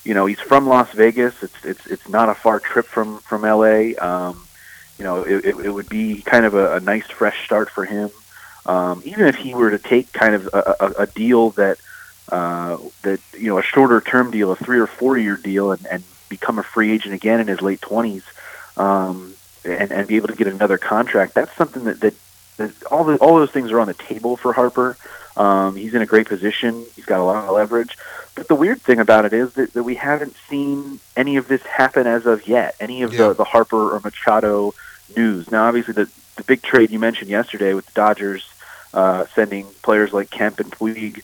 you 0.04 0.14
know, 0.14 0.26
he's 0.26 0.40
from 0.40 0.66
Las 0.66 0.90
Vegas. 0.92 1.42
It's 1.42 1.64
it's 1.64 1.86
it's 1.86 2.08
not 2.08 2.28
a 2.28 2.34
far 2.34 2.60
trip 2.60 2.86
from 2.86 3.18
from 3.18 3.42
LA. 3.42 3.92
Um, 3.98 4.44
you 4.98 5.04
know, 5.04 5.22
it, 5.22 5.44
it, 5.44 5.56
it 5.66 5.70
would 5.70 5.88
be 5.88 6.22
kind 6.22 6.44
of 6.44 6.54
a, 6.54 6.76
a 6.76 6.80
nice 6.80 7.06
fresh 7.06 7.44
start 7.44 7.70
for 7.70 7.84
him. 7.84 8.10
Um, 8.66 9.02
even 9.04 9.26
if 9.26 9.36
he 9.36 9.54
were 9.54 9.70
to 9.70 9.78
take 9.78 10.12
kind 10.12 10.34
of 10.34 10.48
a, 10.52 10.76
a, 10.80 10.86
a 11.02 11.06
deal 11.06 11.50
that 11.50 11.78
uh, 12.28 12.78
that 13.02 13.20
you 13.36 13.48
know 13.48 13.58
a 13.58 13.62
shorter 13.62 14.00
term 14.00 14.30
deal, 14.30 14.52
a 14.52 14.56
three 14.56 14.78
or 14.78 14.86
four 14.86 15.18
year 15.18 15.36
deal, 15.36 15.72
and, 15.72 15.86
and 15.86 16.02
become 16.28 16.58
a 16.58 16.62
free 16.62 16.92
agent 16.92 17.14
again 17.14 17.40
in 17.40 17.48
his 17.48 17.60
late 17.60 17.80
twenties, 17.80 18.24
um, 18.76 19.31
and, 19.64 19.90
and 19.92 20.08
be 20.08 20.16
able 20.16 20.28
to 20.28 20.34
get 20.36 20.46
another 20.46 20.78
contract. 20.78 21.34
That's 21.34 21.54
something 21.56 21.84
that, 21.84 22.00
that, 22.00 22.14
that 22.56 22.70
all 22.90 23.04
the 23.04 23.16
all 23.18 23.36
those 23.36 23.50
things 23.50 23.70
are 23.72 23.80
on 23.80 23.86
the 23.86 23.94
table 23.94 24.36
for 24.36 24.52
Harper. 24.52 24.96
Um, 25.36 25.76
he's 25.76 25.94
in 25.94 26.02
a 26.02 26.06
great 26.06 26.28
position. 26.28 26.84
He's 26.94 27.06
got 27.06 27.20
a 27.20 27.24
lot 27.24 27.44
of 27.44 27.54
leverage. 27.54 27.96
But 28.34 28.48
the 28.48 28.54
weird 28.54 28.80
thing 28.82 28.98
about 28.98 29.24
it 29.24 29.32
is 29.32 29.52
that, 29.54 29.72
that 29.74 29.82
we 29.82 29.94
haven't 29.94 30.36
seen 30.48 31.00
any 31.16 31.36
of 31.36 31.48
this 31.48 31.62
happen 31.62 32.06
as 32.06 32.26
of 32.26 32.46
yet. 32.46 32.74
Any 32.80 33.02
of 33.02 33.12
Yeah. 33.12 33.28
the, 33.28 33.34
the 33.34 33.44
Harper 33.44 33.94
or 33.94 34.00
Machado 34.00 34.74
news. 35.16 35.50
Now, 35.50 35.66
obviously, 35.66 35.94
the 35.94 36.08
the 36.36 36.44
big 36.44 36.62
trade 36.62 36.90
you 36.90 36.98
mentioned 36.98 37.30
yesterday 37.30 37.74
with 37.74 37.86
the 37.86 37.92
Dodgers 37.92 38.50
uh, 38.94 39.26
sending 39.34 39.66
players 39.82 40.12
like 40.12 40.30
Kemp 40.30 40.60
and 40.60 40.70
Puig 40.72 41.22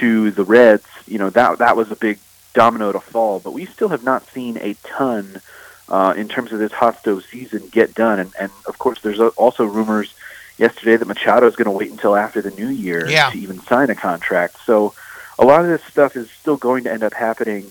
to 0.00 0.30
the 0.32 0.44
Reds, 0.44 0.86
you 1.06 1.18
know 1.18 1.30
that 1.30 1.58
that 1.58 1.76
was 1.76 1.90
a 1.90 1.96
big 1.96 2.18
domino 2.54 2.92
to 2.92 3.00
fall. 3.00 3.40
But 3.40 3.52
we 3.52 3.66
still 3.66 3.88
have 3.88 4.04
not 4.04 4.26
seen 4.30 4.56
a 4.58 4.74
ton 4.84 5.40
uh, 5.88 6.14
in 6.16 6.28
terms 6.28 6.52
of 6.52 6.58
this 6.58 6.72
hot 6.72 6.98
stove 6.98 7.24
season 7.24 7.68
get 7.68 7.94
done. 7.94 8.20
And, 8.20 8.32
and 8.38 8.52
of 8.66 8.78
course, 8.78 9.00
there's 9.00 9.20
also 9.20 9.64
rumors 9.64 10.14
yesterday 10.58 10.96
that 10.96 11.06
Machado 11.06 11.46
is 11.46 11.56
going 11.56 11.66
to 11.66 11.70
wait 11.70 11.90
until 11.90 12.16
after 12.16 12.42
the 12.42 12.50
new 12.50 12.68
year 12.68 13.08
Yeah. 13.08 13.30
to 13.30 13.38
even 13.38 13.60
sign 13.60 13.90
a 13.90 13.94
contract. 13.94 14.56
So 14.64 14.94
a 15.38 15.44
lot 15.44 15.60
of 15.60 15.68
this 15.68 15.82
stuff 15.84 16.16
is 16.16 16.30
still 16.30 16.56
going 16.56 16.84
to 16.84 16.92
end 16.92 17.02
up 17.02 17.14
happening 17.14 17.70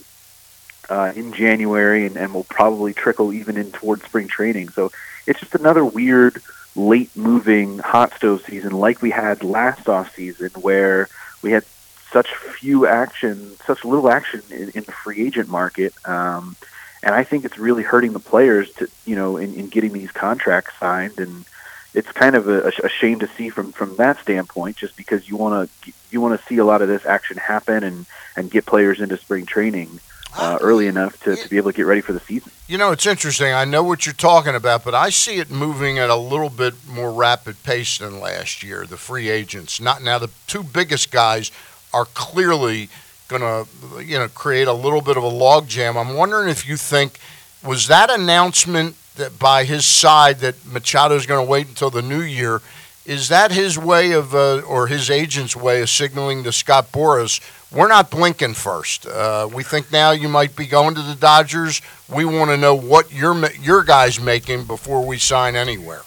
uh, 0.89 1.11
in 1.15 1.33
January 1.33 2.05
and, 2.05 2.15
and 2.15 2.33
will 2.33 2.45
probably 2.45 2.93
trickle 2.93 3.33
even 3.33 3.57
in 3.57 3.71
towards 3.71 4.03
spring 4.03 4.27
training. 4.27 4.69
So 4.69 4.91
it's 5.25 5.39
just 5.41 5.53
another 5.55 5.83
weird 5.83 6.41
late 6.75 7.15
moving 7.15 7.79
hot 7.79 8.13
stove 8.13 8.43
season 8.45 8.71
like 8.71 9.01
we 9.01 9.09
had 9.09 9.43
last 9.43 9.89
off 9.89 10.15
season 10.15 10.49
where 10.61 11.09
we 11.41 11.51
had 11.51 11.65
such 12.11 12.33
few 12.33 12.87
action, 12.87 13.57
such 13.65 13.83
little 13.83 14.09
action 14.09 14.41
in, 14.49 14.69
in 14.69 14.83
the 14.83 14.91
free 14.93 15.25
agent 15.25 15.49
market. 15.49 15.93
Um, 16.07 16.55
and 17.03 17.13
I 17.13 17.23
think 17.23 17.45
it's 17.45 17.57
really 17.57 17.83
hurting 17.83 18.13
the 18.13 18.19
players 18.19 18.71
to, 18.73 18.89
you 19.05 19.15
know, 19.15 19.37
in, 19.37 19.53
in 19.53 19.67
getting 19.67 19.93
these 19.93 20.11
contracts 20.11 20.73
signed. 20.79 21.19
And 21.19 21.45
it's 21.93 22.11
kind 22.11 22.35
of 22.35 22.47
a, 22.47 22.71
a 22.83 22.89
shame 22.89 23.19
to 23.19 23.27
see 23.27 23.49
from, 23.49 23.71
from 23.71 23.95
that 23.97 24.19
standpoint, 24.19 24.77
just 24.77 24.95
because 24.95 25.29
you 25.29 25.37
want 25.37 25.69
to, 25.83 25.93
you 26.11 26.21
want 26.21 26.39
to 26.39 26.45
see 26.47 26.57
a 26.57 26.65
lot 26.65 26.81
of 26.81 26.87
this 26.87 27.05
action 27.05 27.37
happen 27.37 27.83
and, 27.83 28.05
and 28.35 28.51
get 28.51 28.65
players 28.65 28.99
into 28.99 29.17
spring 29.17 29.45
training 29.45 29.99
uh, 30.35 30.57
early 30.61 30.87
enough 30.87 31.19
to, 31.23 31.35
to 31.35 31.49
be 31.49 31.57
able 31.57 31.71
to 31.71 31.77
get 31.77 31.85
ready 31.85 32.01
for 32.01 32.13
the 32.13 32.19
season. 32.19 32.51
You 32.67 32.77
know, 32.77 32.91
it's 32.91 33.05
interesting. 33.05 33.53
I 33.53 33.65
know 33.65 33.83
what 33.83 34.05
you're 34.05 34.13
talking 34.13 34.55
about, 34.55 34.83
but 34.83 34.93
I 34.93 35.09
see 35.09 35.37
it 35.37 35.49
moving 35.49 35.97
at 35.97 36.09
a 36.09 36.15
little 36.15 36.49
bit 36.49 36.73
more 36.87 37.11
rapid 37.11 37.63
pace 37.63 37.97
than 37.97 38.19
last 38.19 38.61
year. 38.61 38.85
The 38.85 38.97
free 38.97 39.29
agents, 39.29 39.79
not 39.79 40.03
now, 40.03 40.19
the 40.19 40.29
two 40.45 40.63
biggest 40.63 41.11
guys 41.11 41.51
are 41.93 42.05
clearly 42.05 42.89
going 43.27 43.41
to, 43.41 44.03
you 44.03 44.17
know, 44.17 44.27
create 44.29 44.67
a 44.67 44.73
little 44.73 45.01
bit 45.01 45.17
of 45.17 45.23
a 45.23 45.29
logjam. 45.29 45.95
I'm 45.95 46.15
wondering 46.15 46.49
if 46.49 46.67
you 46.67 46.77
think 46.77 47.19
was 47.63 47.87
that 47.87 48.09
announcement 48.09 48.95
that 49.15 49.37
by 49.37 49.63
his 49.63 49.85
side 49.85 50.39
that 50.39 50.55
Machado's 50.65 51.25
going 51.25 51.45
to 51.45 51.49
wait 51.49 51.67
until 51.67 51.89
the 51.89 52.01
new 52.01 52.21
year. 52.21 52.61
Is 53.05 53.29
that 53.29 53.51
his 53.51 53.77
way 53.77 54.11
of, 54.11 54.35
uh, 54.35 54.59
or 54.59 54.87
his 54.87 55.09
agent's 55.09 55.55
way 55.55 55.81
of 55.81 55.89
signaling 55.89 56.43
to 56.43 56.51
Scott 56.51 56.91
Boras, 56.91 57.39
we're 57.71 57.87
not 57.87 58.11
blinking 58.11 58.53
first. 58.53 59.05
Uh, 59.05 59.47
we 59.53 59.63
think 59.63 59.91
now 59.91 60.11
you 60.11 60.27
might 60.27 60.55
be 60.55 60.65
going 60.65 60.95
to 60.95 61.01
the 61.01 61.15
Dodgers. 61.15 61.81
We 62.13 62.25
want 62.25 62.51
to 62.51 62.57
know 62.57 62.75
what 62.75 63.13
your 63.13 63.49
your 63.51 63.83
guys 63.83 64.19
making 64.19 64.65
before 64.65 65.05
we 65.05 65.17
sign 65.17 65.55
anywhere. 65.55 66.01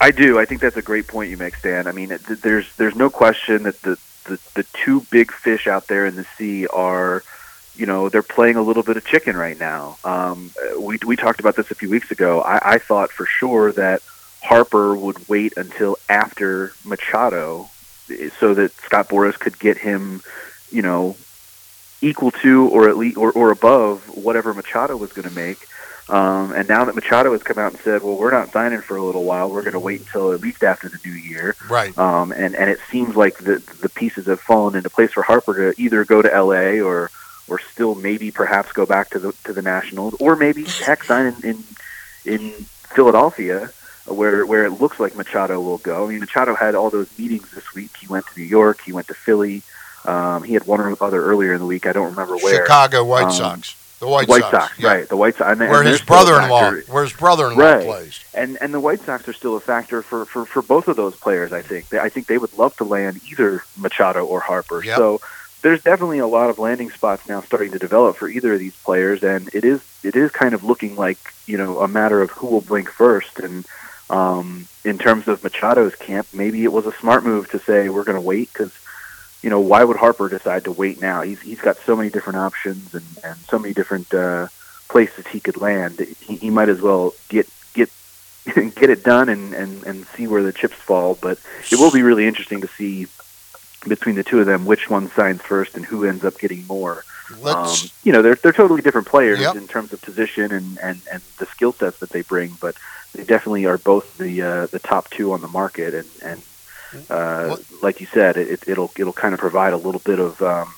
I 0.00 0.10
do. 0.12 0.38
I 0.38 0.46
think 0.46 0.62
that's 0.62 0.78
a 0.78 0.82
great 0.82 1.06
point 1.06 1.30
you 1.30 1.36
make, 1.36 1.56
Stan. 1.56 1.86
I 1.86 1.92
mean, 1.92 2.10
it, 2.10 2.22
there's 2.42 2.74
there's 2.76 2.96
no 2.96 3.10
question 3.10 3.64
that 3.64 3.80
the, 3.82 3.98
the 4.24 4.38
the 4.54 4.64
two 4.72 5.06
big 5.10 5.32
fish 5.32 5.66
out 5.66 5.86
there 5.86 6.06
in 6.06 6.16
the 6.16 6.26
sea 6.36 6.66
are, 6.66 7.22
you 7.74 7.86
know, 7.86 8.08
they're 8.08 8.22
playing 8.22 8.56
a 8.56 8.62
little 8.62 8.82
bit 8.82 8.96
of 8.96 9.04
chicken 9.04 9.36
right 9.36 9.58
now. 9.58 9.98
Um, 10.04 10.50
we 10.78 10.98
we 11.06 11.16
talked 11.16 11.40
about 11.40 11.56
this 11.56 11.70
a 11.70 11.74
few 11.74 11.90
weeks 11.90 12.10
ago. 12.10 12.40
I, 12.40 12.74
I 12.74 12.78
thought 12.78 13.10
for 13.10 13.26
sure 13.26 13.72
that 13.72 14.02
Harper 14.42 14.94
would 14.94 15.28
wait 15.28 15.56
until 15.56 15.98
after 16.08 16.72
Machado, 16.84 17.68
so 18.38 18.54
that 18.54 18.72
Scott 18.72 19.08
Boras 19.08 19.38
could 19.38 19.58
get 19.58 19.78
him, 19.78 20.22
you 20.70 20.82
know, 20.82 21.16
equal 22.00 22.30
to 22.30 22.68
or 22.68 22.88
at 22.88 22.96
least 22.96 23.16
or, 23.16 23.32
or 23.32 23.50
above 23.50 24.08
whatever 24.16 24.54
Machado 24.54 24.96
was 24.96 25.12
going 25.12 25.28
to 25.28 25.34
make. 25.34 25.66
Um, 26.10 26.52
and 26.52 26.68
now 26.68 26.84
that 26.84 26.94
Machado 26.94 27.32
has 27.32 27.42
come 27.42 27.58
out 27.58 27.72
and 27.72 27.80
said, 27.82 28.02
"Well, 28.02 28.16
we're 28.16 28.32
not 28.32 28.50
signing 28.52 28.80
for 28.80 28.96
a 28.96 29.02
little 29.02 29.24
while. 29.24 29.48
We're 29.50 29.62
going 29.62 29.74
to 29.74 29.78
wait 29.78 30.00
until 30.00 30.32
at 30.32 30.40
least 30.40 30.64
after 30.64 30.88
the 30.88 30.98
new 31.04 31.12
year," 31.12 31.54
Right. 31.68 31.96
um, 31.96 32.32
and 32.32 32.54
and 32.56 32.68
it 32.68 32.80
seems 32.90 33.14
like 33.16 33.38
the 33.38 33.62
the 33.80 33.88
pieces 33.88 34.26
have 34.26 34.40
fallen 34.40 34.74
into 34.74 34.90
place 34.90 35.12
for 35.12 35.22
Harper 35.22 35.72
to 35.72 35.80
either 35.80 36.04
go 36.04 36.20
to 36.20 36.32
L.A. 36.32 36.80
or 36.80 37.10
or 37.48 37.60
still 37.72 37.94
maybe 37.94 38.30
perhaps 38.30 38.72
go 38.72 38.86
back 38.86 39.10
to 39.10 39.18
the 39.18 39.32
to 39.44 39.52
the 39.52 39.62
Nationals, 39.62 40.14
or 40.20 40.34
maybe 40.36 40.64
heck 40.64 41.04
sign 41.04 41.26
in 41.44 41.50
in, 41.50 41.64
in 42.34 42.50
Philadelphia, 42.94 43.70
where 44.06 44.44
where 44.46 44.64
it 44.64 44.80
looks 44.80 44.98
like 44.98 45.14
Machado 45.14 45.60
will 45.60 45.78
go. 45.78 46.06
I 46.06 46.08
mean, 46.10 46.20
Machado 46.20 46.54
had 46.56 46.74
all 46.74 46.90
those 46.90 47.08
meetings 47.18 47.50
this 47.52 47.72
week. 47.74 47.90
He 47.96 48.06
went 48.08 48.26
to 48.26 48.38
New 48.40 48.46
York. 48.46 48.80
He 48.84 48.92
went 48.92 49.06
to 49.08 49.14
Philly. 49.14 49.62
Um, 50.04 50.42
he 50.42 50.54
had 50.54 50.66
one 50.66 50.80
or 50.80 50.96
other 51.00 51.22
earlier 51.24 51.52
in 51.52 51.60
the 51.60 51.66
week. 51.66 51.86
I 51.86 51.92
don't 51.92 52.10
remember 52.10 52.36
where. 52.38 52.64
Chicago 52.64 53.04
White 53.04 53.24
Um, 53.26 53.32
Sox. 53.32 53.76
The 54.00 54.08
White, 54.08 54.28
White 54.28 54.40
Sox, 54.42 54.52
Sox, 54.52 54.78
yeah. 54.78 54.88
right? 54.88 55.08
The 55.08 55.16
White 55.16 55.36
Sox, 55.36 55.50
and, 55.52 55.60
and 55.60 55.70
Where 55.70 55.82
they're 55.84 55.92
his 55.92 56.00
brother-in-law, 56.02 56.72
where 56.88 57.04
his 57.04 57.12
brother-in-law 57.12 57.62
Right. 57.64 57.84
plays. 57.84 58.18
and 58.34 58.56
and 58.60 58.72
the 58.74 58.80
White 58.80 59.00
Sox 59.00 59.28
are 59.28 59.32
still 59.34 59.56
a 59.56 59.60
factor 59.60 60.02
for 60.02 60.24
for, 60.24 60.44
for 60.46 60.62
both 60.62 60.88
of 60.88 60.96
those 60.96 61.14
players. 61.16 61.52
I 61.52 61.60
think 61.62 61.88
They- 61.90 61.98
I 61.98 62.08
think 62.08 62.26
they 62.26 62.38
would 62.38 62.56
love 62.56 62.74
to 62.78 62.84
land 62.84 63.20
either 63.30 63.62
Machado 63.76 64.24
or 64.24 64.40
Harper. 64.40 64.82
Yep. 64.82 64.96
So 64.96 65.20
there's 65.62 65.82
definitely 65.82 66.18
a 66.18 66.26
lot 66.26 66.48
of 66.48 66.58
landing 66.58 66.90
spots 66.90 67.28
now 67.28 67.42
starting 67.42 67.72
to 67.72 67.78
develop 67.78 68.16
for 68.16 68.26
either 68.28 68.54
of 68.54 68.58
these 68.58 68.74
players, 68.76 69.22
and 69.22 69.50
it 69.52 69.64
is 69.64 69.80
it 70.02 70.16
is 70.16 70.30
kind 70.30 70.54
of 70.54 70.64
looking 70.64 70.96
like 70.96 71.18
you 71.46 71.58
know 71.58 71.80
a 71.80 71.86
matter 71.88 72.22
of 72.22 72.30
who 72.30 72.46
will 72.46 72.62
blink 72.62 72.88
first. 72.90 73.38
And 73.38 73.66
um, 74.08 74.66
in 74.82 74.96
terms 74.96 75.28
of 75.28 75.42
Machado's 75.42 75.94
camp, 75.94 76.26
maybe 76.32 76.64
it 76.64 76.72
was 76.72 76.86
a 76.86 76.92
smart 76.92 77.22
move 77.24 77.50
to 77.50 77.58
say 77.58 77.90
we're 77.90 78.04
going 78.04 78.16
to 78.16 78.20
wait 78.22 78.50
because 78.52 78.72
you 79.42 79.50
know 79.50 79.60
why 79.60 79.84
would 79.84 79.96
Harper 79.96 80.28
decide 80.28 80.64
to 80.64 80.72
wait 80.72 81.00
now? 81.00 81.22
He's 81.22 81.40
he's 81.40 81.60
got 81.60 81.76
so 81.86 81.96
many 81.96 82.10
different 82.10 82.38
options 82.38 82.94
and 82.94 83.06
and 83.24 83.36
so 83.48 83.58
many 83.58 83.74
different. 83.74 84.12
Uh, 84.12 84.48
places 84.88 85.24
he 85.28 85.38
could 85.38 85.56
land, 85.56 86.00
he, 86.20 86.34
he 86.34 86.50
might 86.50 86.68
as 86.68 86.82
well 86.82 87.14
get 87.28 87.48
get 87.74 87.88
get 88.74 88.90
it 88.90 89.04
done 89.04 89.28
and, 89.28 89.54
and, 89.54 89.84
and 89.84 90.04
see 90.16 90.26
where 90.26 90.42
the 90.42 90.52
chips 90.52 90.74
fall. 90.74 91.16
But 91.20 91.38
it 91.70 91.76
will 91.76 91.92
be 91.92 92.02
really 92.02 92.26
interesting 92.26 92.60
to 92.62 92.66
see 92.66 93.06
between 93.86 94.16
the 94.16 94.24
two 94.24 94.40
of 94.40 94.46
them 94.46 94.66
which 94.66 94.90
one 94.90 95.08
signs 95.12 95.42
first 95.42 95.76
and 95.76 95.84
who 95.84 96.04
ends 96.04 96.24
up 96.24 96.40
getting 96.40 96.66
more. 96.66 97.04
Let's 97.40 97.84
Um, 97.84 97.90
you 98.02 98.12
know, 98.12 98.20
they're 98.20 98.34
they're 98.34 98.52
totally 98.52 98.82
different 98.82 99.06
players 99.06 99.38
Yep. 99.38 99.54
in 99.54 99.68
terms 99.68 99.92
of 99.92 100.02
position 100.02 100.50
and, 100.50 100.76
and, 100.82 101.00
and 101.12 101.22
the 101.38 101.46
skill 101.46 101.72
sets 101.72 102.00
that 102.00 102.10
they 102.10 102.22
bring, 102.22 102.56
but 102.60 102.74
they 103.14 103.22
definitely 103.22 103.66
are 103.66 103.78
both 103.78 104.18
the 104.18 104.42
uh, 104.42 104.66
the 104.66 104.80
top 104.80 105.08
two 105.10 105.32
on 105.32 105.40
the 105.40 105.48
market. 105.48 105.94
And 105.94 106.08
and 106.24 106.42
uh, 107.08 107.56
like 107.82 108.00
you 108.00 108.06
said, 108.06 108.36
it, 108.36 108.66
it'll 108.68 108.90
it'll 108.96 109.12
kind 109.12 109.34
of 109.34 109.40
provide 109.40 109.72
a 109.72 109.76
little 109.76 110.00
bit 110.04 110.18
of 110.18 110.40
um, 110.42 110.72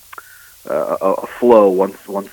uh, 0.69 0.97
a, 1.01 1.13
a 1.13 1.27
flow 1.27 1.69
once 1.71 2.07
once 2.09 2.31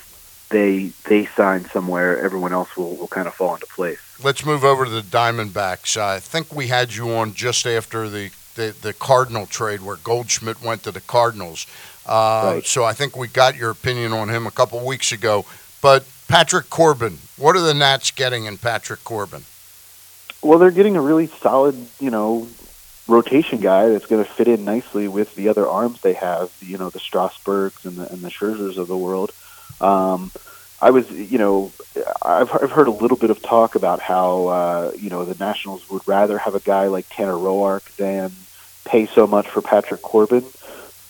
they 0.50 0.92
they 1.08 1.26
sign 1.26 1.66
somewhere. 1.66 2.18
Everyone 2.20 2.54
else 2.54 2.76
will, 2.76 2.96
will 2.96 3.08
kind 3.08 3.28
of 3.28 3.34
fall 3.34 3.54
into 3.54 3.68
place. 3.68 4.00
let's 4.24 4.46
move 4.46 4.64
over 4.64 4.86
to 4.86 4.92
the 4.92 5.02
Diamondbacks. 5.02 5.96
I 5.98 6.20
think 6.20 6.54
we 6.54 6.68
had 6.68 6.94
you 6.94 7.12
on 7.14 7.34
just 7.34 7.66
after 7.66 8.10
the, 8.10 8.32
the, 8.56 8.76
the 8.82 8.94
Cardinal 8.94 9.46
trade 9.46 9.82
where 9.82 9.96
Goldschmidt 9.98 10.62
went 10.62 10.84
to 10.84 10.92
the 10.92 11.02
Cardinals. 11.02 11.66
Uh, 12.06 12.54
Right. 12.56 12.66
So 12.66 12.84
I 12.84 12.94
think 12.94 13.16
we 13.16 13.28
got 13.28 13.56
your 13.56 13.70
opinion 13.70 14.12
on 14.14 14.30
him 14.30 14.48
a 14.48 14.52
couple 14.52 14.84
weeks 14.86 15.12
ago. 15.12 15.46
But 15.82 16.06
Patrick 16.28 16.70
Corbin, 16.70 17.20
what 17.38 17.56
are 17.56 17.62
the 17.62 17.74
Nats 17.74 18.12
getting 18.12 18.46
in 18.46 18.58
Patrick 18.58 19.04
Corbin? 19.04 19.44
Well, 20.42 20.58
they're 20.60 20.72
getting 20.72 20.96
a 20.98 21.02
really 21.02 21.28
solid, 21.28 21.76
you 22.00 22.10
know, 22.10 22.48
rotation 23.10 23.60
guy 23.60 23.90
that's 23.90 24.06
going 24.06 24.24
to 24.24 24.30
fit 24.30 24.48
in 24.48 24.64
nicely 24.64 25.08
with 25.08 25.36
the 25.36 25.50
other 25.50 25.68
arms 25.68 26.02
they 26.02 26.14
have. 26.14 26.52
You 26.62 26.78
know, 26.78 26.90
the 26.90 27.00
Strasburgs 27.00 27.86
and 27.86 27.98
the 27.98 28.12
and 28.12 28.22
the 28.22 28.30
Scherzers 28.30 28.78
of 28.78 28.88
the 28.88 28.98
world. 28.98 29.32
Um, 29.82 30.32
I 30.82 30.92
was, 30.92 31.12
you 31.12 31.38
know, 31.38 31.72
I've 32.22 32.52
I've 32.54 32.72
heard 32.72 32.88
a 32.88 32.92
little 32.92 33.18
bit 33.18 33.32
of 33.32 33.42
talk 33.42 33.76
about 33.76 34.00
how 34.00 34.48
uh, 34.48 34.92
you 34.98 35.10
know 35.10 35.26
the 35.26 35.44
Nationals 35.44 35.90
would 35.90 36.08
rather 36.08 36.38
have 36.38 36.56
a 36.56 36.60
guy 36.60 36.88
like 36.88 37.08
Tanner 37.10 37.34
Roark 37.34 37.96
than 37.98 38.32
pay 38.86 39.06
so 39.06 39.28
much 39.28 39.48
for 39.48 39.62
Patrick 39.62 40.02
Corbin. 40.02 40.46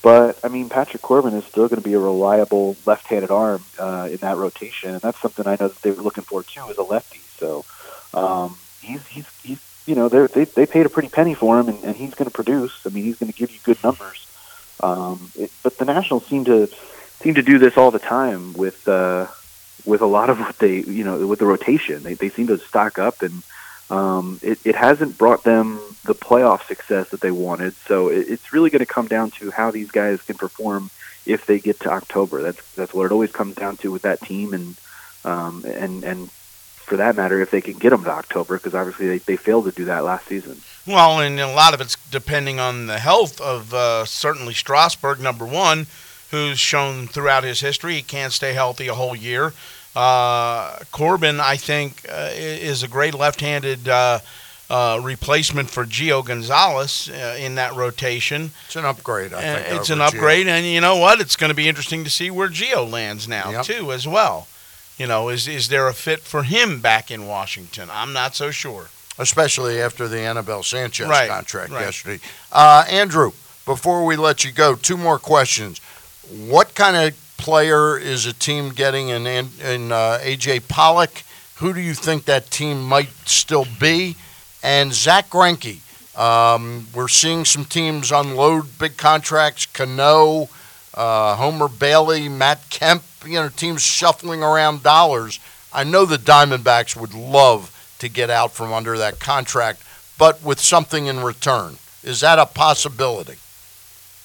But 0.01 0.39
I 0.43 0.47
mean, 0.47 0.69
Patrick 0.69 1.01
Corbin 1.01 1.33
is 1.33 1.45
still 1.45 1.67
going 1.67 1.81
to 1.81 1.87
be 1.87 1.93
a 1.93 1.99
reliable 1.99 2.77
left-handed 2.85 3.31
arm 3.31 3.63
uh, 3.77 4.07
in 4.09 4.17
that 4.17 4.37
rotation, 4.37 4.91
and 4.91 5.01
that's 5.01 5.19
something 5.19 5.45
I 5.45 5.57
know 5.59 5.67
that 5.67 5.81
they 5.81 5.91
were 5.91 6.01
looking 6.01 6.23
for 6.23 6.41
too 6.41 6.63
as 6.69 6.77
a 6.77 6.83
lefty. 6.83 7.19
So 7.37 7.65
um, 8.13 8.57
he's 8.81 9.05
he's 9.07 9.27
he's 9.43 9.68
you 9.89 9.95
know 9.95 10.07
they 10.07 10.45
they 10.45 10.67
paid 10.67 10.85
a 10.85 10.89
pretty 10.89 11.09
penny 11.09 11.33
for 11.33 11.59
him, 11.59 11.67
and, 11.67 11.83
and 11.83 11.95
he's 11.95 12.13
going 12.13 12.29
to 12.29 12.33
produce. 12.33 12.85
I 12.85 12.89
mean, 12.89 13.03
he's 13.03 13.17
going 13.17 13.31
to 13.31 13.37
give 13.37 13.51
you 13.51 13.59
good 13.63 13.83
numbers. 13.83 14.27
Um, 14.81 15.31
it, 15.35 15.51
but 15.63 15.77
the 15.77 15.85
Nationals 15.85 16.27
seem 16.27 16.45
to 16.45 16.67
seem 17.19 17.33
to 17.33 17.41
do 17.41 17.57
this 17.57 17.75
all 17.75 17.89
the 17.89 17.99
time 17.99 18.53
with 18.53 18.87
uh, 18.87 19.27
with 19.85 20.01
a 20.01 20.05
lot 20.05 20.29
of 20.29 20.39
what 20.39 20.59
they 20.59 20.81
you 20.81 21.03
know 21.03 21.25
with 21.25 21.39
the 21.39 21.47
rotation. 21.47 22.03
They 22.03 22.13
they 22.13 22.29
seem 22.29 22.47
to 22.47 22.59
stock 22.59 22.99
up, 22.99 23.23
and 23.23 23.41
um, 23.89 24.39
it 24.43 24.59
it 24.63 24.75
hasn't 24.75 25.17
brought 25.17 25.43
them 25.43 25.79
the 26.05 26.15
playoff 26.15 26.67
success 26.67 27.09
that 27.09 27.21
they 27.21 27.31
wanted. 27.31 27.73
So 27.87 28.09
it, 28.09 28.29
it's 28.29 28.53
really 28.53 28.69
going 28.69 28.85
to 28.85 28.85
come 28.85 29.07
down 29.07 29.31
to 29.31 29.49
how 29.49 29.71
these 29.71 29.89
guys 29.89 30.21
can 30.21 30.37
perform 30.37 30.91
if 31.25 31.47
they 31.47 31.59
get 31.59 31.79
to 31.81 31.91
October. 31.91 32.43
That's 32.43 32.75
that's 32.75 32.93
what 32.93 33.07
it 33.07 33.11
always 33.11 33.31
comes 33.31 33.55
down 33.55 33.77
to 33.77 33.91
with 33.91 34.03
that 34.03 34.21
team, 34.21 34.53
and 34.53 34.75
um, 35.25 35.65
and 35.65 36.03
and 36.03 36.29
for 36.89 36.97
that 36.97 37.15
matter, 37.15 37.39
if 37.41 37.51
they 37.51 37.61
can 37.61 37.73
get 37.73 37.91
them 37.91 38.03
to 38.03 38.09
October, 38.11 38.57
because 38.57 38.75
obviously 38.75 39.07
they, 39.07 39.17
they 39.19 39.37
failed 39.37 39.65
to 39.65 39.71
do 39.71 39.85
that 39.85 40.03
last 40.03 40.27
season. 40.27 40.59
Well, 40.85 41.21
and 41.21 41.39
a 41.39 41.47
lot 41.47 41.73
of 41.73 41.79
it's 41.81 41.95
depending 42.09 42.59
on 42.59 42.87
the 42.87 42.99
health 42.99 43.39
of 43.39 43.73
uh, 43.73 44.03
certainly 44.05 44.53
Strasburg, 44.53 45.19
number 45.21 45.45
one, 45.45 45.85
who's 46.31 46.59
shown 46.59 47.07
throughout 47.07 47.43
his 47.43 47.59
history 47.61 47.93
he 47.95 48.01
can't 48.01 48.33
stay 48.33 48.53
healthy 48.53 48.87
a 48.87 48.93
whole 48.95 49.15
year. 49.15 49.53
Uh, 49.95 50.79
Corbin, 50.91 51.39
I 51.39 51.55
think, 51.57 52.05
uh, 52.09 52.29
is 52.33 52.83
a 52.83 52.87
great 52.87 53.13
left-handed 53.13 53.87
uh, 53.89 54.19
uh, 54.69 54.99
replacement 55.03 55.69
for 55.69 55.83
Gio 55.85 56.23
Gonzalez 56.23 57.09
uh, 57.09 57.35
in 57.39 57.55
that 57.55 57.75
rotation. 57.75 58.51
It's 58.67 58.75
an 58.75 58.85
upgrade, 58.85 59.33
I 59.33 59.41
And 59.41 59.65
think. 59.65 59.79
it's 59.81 59.89
over 59.89 60.01
an 60.01 60.07
Gio. 60.07 60.13
upgrade, 60.15 60.47
and 60.47 60.65
you 60.65 60.79
know 60.81 60.95
what? 60.97 61.19
It's 61.19 61.35
going 61.35 61.49
to 61.49 61.55
be 61.55 61.67
interesting 61.67 62.03
to 62.03 62.09
see 62.09 62.29
where 62.31 62.49
Gio 62.49 62.89
lands 62.89 63.27
now 63.27 63.49
Yep. 63.51 63.65
too, 63.65 63.91
as 63.91 64.07
well. 64.07 64.47
You 64.99 65.07
know, 65.07 65.29
is 65.29 65.47
is 65.47 65.69
there 65.69 65.87
a 65.87 65.93
fit 65.93 66.19
for 66.19 66.43
him 66.43 66.81
back 66.81 67.09
in 67.09 67.25
Washington? 67.25 67.89
I'm 67.91 68.13
not 68.13 68.35
so 68.35 68.51
sure. 68.51 68.89
especially 69.17 69.81
after 69.81 70.07
the 70.07 70.19
Anibal 70.19 70.61
Sanchez 70.63 71.07
Right, 71.07 71.29
contract 71.29 71.71
right. 71.71 71.81
yesterday. 71.85 72.19
Uh, 72.51 72.85
Andrew, 72.89 73.31
before 73.65 74.05
we 74.05 74.15
let 74.15 74.43
you 74.45 74.51
go, 74.51 74.75
two 74.75 74.97
more 74.97 75.17
questions. 75.19 75.79
What 76.29 76.73
kind 76.75 76.95
of 76.95 77.17
player 77.37 77.97
is 77.97 78.25
a 78.25 78.33
team 78.33 78.69
getting 78.69 79.09
in, 79.09 79.25
in, 79.27 79.49
in 79.63 79.91
uh, 79.91 80.19
AJ 80.21 80.67
Pollock? 80.67 81.23
Who 81.55 81.73
do 81.73 81.81
you 81.81 81.93
think 81.93 82.25
that 82.25 82.49
team 82.51 82.81
might 82.83 83.09
still 83.25 83.65
be? 83.79 84.15
And 84.63 84.93
Zach 84.93 85.29
Greinke. 85.29 85.79
Um, 86.17 86.87
we're 86.93 87.07
seeing 87.09 87.45
some 87.45 87.65
teams 87.65 88.11
unload 88.11 88.77
big 88.77 88.95
contracts. 88.97 89.65
Cano, 89.65 90.47
uh, 90.93 91.35
Homer 91.35 91.67
Bailey, 91.69 92.27
Matt 92.29 92.69
Kemp. 92.69 93.03
You 93.25 93.33
know, 93.33 93.49
teams 93.49 93.81
shuffling 93.81 94.43
around 94.43 94.83
dollars. 94.83 95.39
I 95.71 95.83
know 95.83 96.05
the 96.05 96.17
Diamondbacks 96.17 96.95
would 96.95 97.13
love 97.13 97.75
to 97.99 98.09
get 98.09 98.29
out 98.29 98.53
from 98.53 98.73
under 98.73 98.97
that 98.97 99.19
contract, 99.19 99.83
but 100.17 100.41
with 100.41 100.59
something 100.59 101.05
in 101.05 101.19
return. 101.19 101.77
Is 102.03 102.21
that 102.21 102.39
a 102.39 102.45
possibility? 102.45 103.35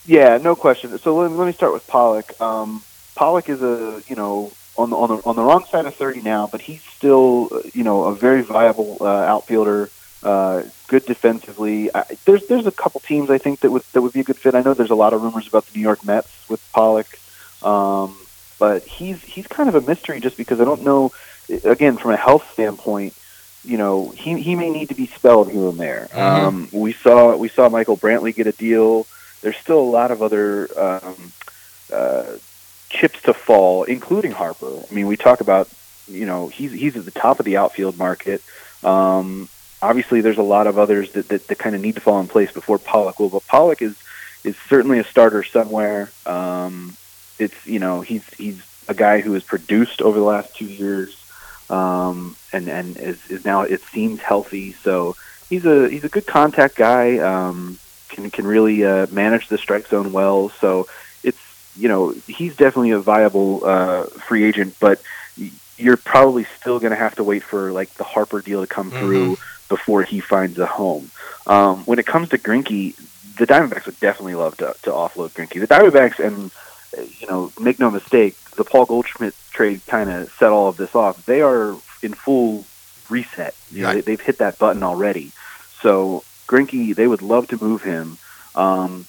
Yeah, 0.06 0.38
no 0.38 0.54
question. 0.54 0.96
So 0.98 1.16
let, 1.16 1.30
let 1.32 1.46
me 1.46 1.52
start 1.52 1.72
with 1.72 1.86
Pollock. 1.86 2.40
Um, 2.40 2.82
Pollock 3.14 3.48
is 3.48 3.62
a 3.62 4.02
you 4.06 4.16
know 4.16 4.52
on 4.76 4.90
the 4.90 4.96
on 4.96 5.08
the 5.08 5.22
on 5.24 5.36
the 5.36 5.42
wrong 5.42 5.64
side 5.64 5.86
of 5.86 5.94
thirty 5.94 6.20
now, 6.20 6.46
but 6.46 6.60
he's 6.60 6.82
still 6.82 7.62
you 7.72 7.84
know 7.84 8.04
a 8.04 8.14
very 8.14 8.42
viable 8.42 8.98
uh, 9.00 9.06
outfielder. 9.06 9.90
Uh, 10.22 10.62
good 10.88 11.04
defensively. 11.04 11.94
I, 11.94 12.04
there's 12.24 12.46
there's 12.46 12.66
a 12.66 12.72
couple 12.72 13.00
teams 13.00 13.30
I 13.30 13.38
think 13.38 13.60
that 13.60 13.70
would 13.70 13.82
that 13.92 14.02
would 14.02 14.12
be 14.12 14.20
a 14.20 14.24
good 14.24 14.36
fit. 14.36 14.54
I 14.54 14.62
know 14.62 14.74
there's 14.74 14.90
a 14.90 14.94
lot 14.94 15.12
of 15.12 15.22
rumors 15.22 15.46
about 15.46 15.66
the 15.66 15.76
New 15.76 15.82
York 15.82 16.04
Mets 16.04 16.48
with 16.48 16.66
Pollock, 16.72 17.18
um, 17.62 18.16
but 18.58 18.82
he's 18.84 19.22
he's 19.22 19.46
kind 19.46 19.68
of 19.68 19.74
a 19.74 19.80
mystery 19.80 20.20
just 20.20 20.36
because 20.36 20.60
I 20.60 20.64
don't 20.64 20.82
know. 20.82 21.12
Again, 21.64 21.98
from 21.98 22.12
a 22.12 22.16
health 22.16 22.50
standpoint, 22.52 23.14
you 23.64 23.76
know 23.76 24.10
he 24.10 24.40
he 24.40 24.54
may 24.54 24.70
need 24.70 24.88
to 24.88 24.94
be 24.94 25.06
spelled 25.06 25.50
here 25.50 25.68
and 25.68 25.78
there. 25.78 26.08
Um, 26.12 26.68
we 26.72 26.92
saw 26.92 27.36
we 27.36 27.48
saw 27.48 27.68
Michael 27.68 27.96
Brantley 27.96 28.34
get 28.34 28.46
a 28.46 28.52
deal 28.52 29.06
there's 29.44 29.56
still 29.58 29.78
a 29.78 29.92
lot 29.98 30.10
of 30.10 30.22
other 30.22 30.68
um, 30.80 31.32
uh, 31.92 32.36
chips 32.88 33.20
to 33.22 33.34
fall, 33.34 33.84
including 33.84 34.32
Harper. 34.32 34.82
I 34.90 34.92
mean, 34.92 35.06
we 35.06 35.18
talk 35.18 35.42
about 35.42 35.68
you 36.08 36.24
know 36.24 36.48
he's 36.48 36.72
he's 36.72 36.96
at 36.96 37.04
the 37.04 37.10
top 37.10 37.38
of 37.38 37.44
the 37.44 37.58
outfield 37.58 37.98
market. 37.98 38.42
Um, 38.82 39.50
obviously, 39.82 40.22
there's 40.22 40.38
a 40.38 40.42
lot 40.42 40.66
of 40.66 40.78
others 40.78 41.12
that, 41.12 41.28
that, 41.28 41.46
that 41.46 41.58
kind 41.58 41.76
of 41.76 41.82
need 41.82 41.96
to 41.96 42.00
fall 42.00 42.20
in 42.20 42.26
place 42.26 42.50
before 42.52 42.78
Pollock 42.78 43.20
will. 43.20 43.28
But 43.28 43.46
Pollock 43.46 43.82
is 43.82 43.94
is 44.44 44.56
certainly 44.68 44.98
a 44.98 45.04
starter 45.04 45.42
somewhere. 45.42 46.10
Um, 46.24 46.96
it's 47.38 47.66
you 47.66 47.78
know 47.78 48.00
he's 48.00 48.26
he's 48.34 48.62
a 48.88 48.94
guy 48.94 49.20
who 49.20 49.32
has 49.32 49.42
produced 49.42 50.02
over 50.02 50.18
the 50.18 50.24
last 50.24 50.54
two 50.54 50.66
years, 50.66 51.16
um, 51.70 52.36
and 52.52 52.68
and 52.68 52.96
is, 52.96 53.30
is 53.30 53.44
now 53.44 53.62
it 53.62 53.80
seems 53.82 54.20
healthy. 54.20 54.72
So 54.72 55.16
he's 55.48 55.64
a 55.64 55.88
he's 55.88 56.04
a 56.04 56.08
good 56.08 56.26
contact 56.26 56.76
guy. 56.76 57.18
Um, 57.18 57.78
can 58.08 58.30
can 58.30 58.46
really 58.46 58.84
uh, 58.84 59.06
manage 59.10 59.48
the 59.48 59.58
strike 59.58 59.88
zone 59.88 60.12
well. 60.12 60.50
So 60.60 60.86
it's 61.22 61.38
you 61.76 61.88
know 61.88 62.10
he's 62.26 62.56
definitely 62.56 62.92
a 62.92 62.98
viable 62.98 63.64
uh, 63.64 64.04
free 64.04 64.44
agent, 64.44 64.76
but 64.80 65.00
you're 65.76 65.96
probably 65.96 66.44
still 66.60 66.78
going 66.78 66.92
to 66.92 66.96
have 66.96 67.16
to 67.16 67.24
wait 67.24 67.42
for 67.42 67.72
like 67.72 67.92
the 67.94 68.04
Harper 68.04 68.40
deal 68.40 68.60
to 68.60 68.66
come 68.66 68.90
through 68.90 69.36
before 69.68 70.02
he 70.02 70.20
finds 70.20 70.58
a 70.58 70.66
home. 70.66 71.10
Um, 71.46 71.84
when 71.84 71.98
it 71.98 72.06
comes 72.06 72.28
to 72.28 72.38
Greinke, 72.38 72.94
the 73.36 73.46
Diamondbacks 73.46 73.86
would 73.86 73.98
definitely 73.98 74.36
love 74.36 74.56
to, 74.58 74.74
to 74.82 74.90
offload 74.90 75.30
Greinke. 75.30 75.58
The 75.60 75.66
Diamondbacks, 75.66 76.24
and 76.24 76.52
you 77.20 77.26
know, 77.26 77.52
make 77.60 77.78
no 77.78 77.90
mistake, 77.90 78.36
the 78.56 78.64
Paul 78.64 78.86
Goldschmidt 78.86 79.34
trade 79.50 79.80
kind 79.86 80.10
of 80.10 80.30
set 80.38 80.50
all 80.50 80.68
of 80.68 80.76
this 80.76 80.94
off. 80.94 81.24
They 81.26 81.40
are 81.40 81.76
in 82.02 82.14
full 82.14 82.64
reset. 83.08 83.54
You 83.70 83.82
know, 83.82 83.88
Right. 83.88 83.94
they, 83.96 84.00
they've 84.02 84.20
hit 84.20 84.38
that 84.38 84.58
button 84.58 84.82
already. 84.82 85.32
So 85.80 86.24
Greinke, 86.46 86.94
they 86.94 87.06
would 87.06 87.22
love 87.22 87.48
to 87.48 87.62
move 87.62 87.82
him. 87.82 88.18
Um, 88.54 89.06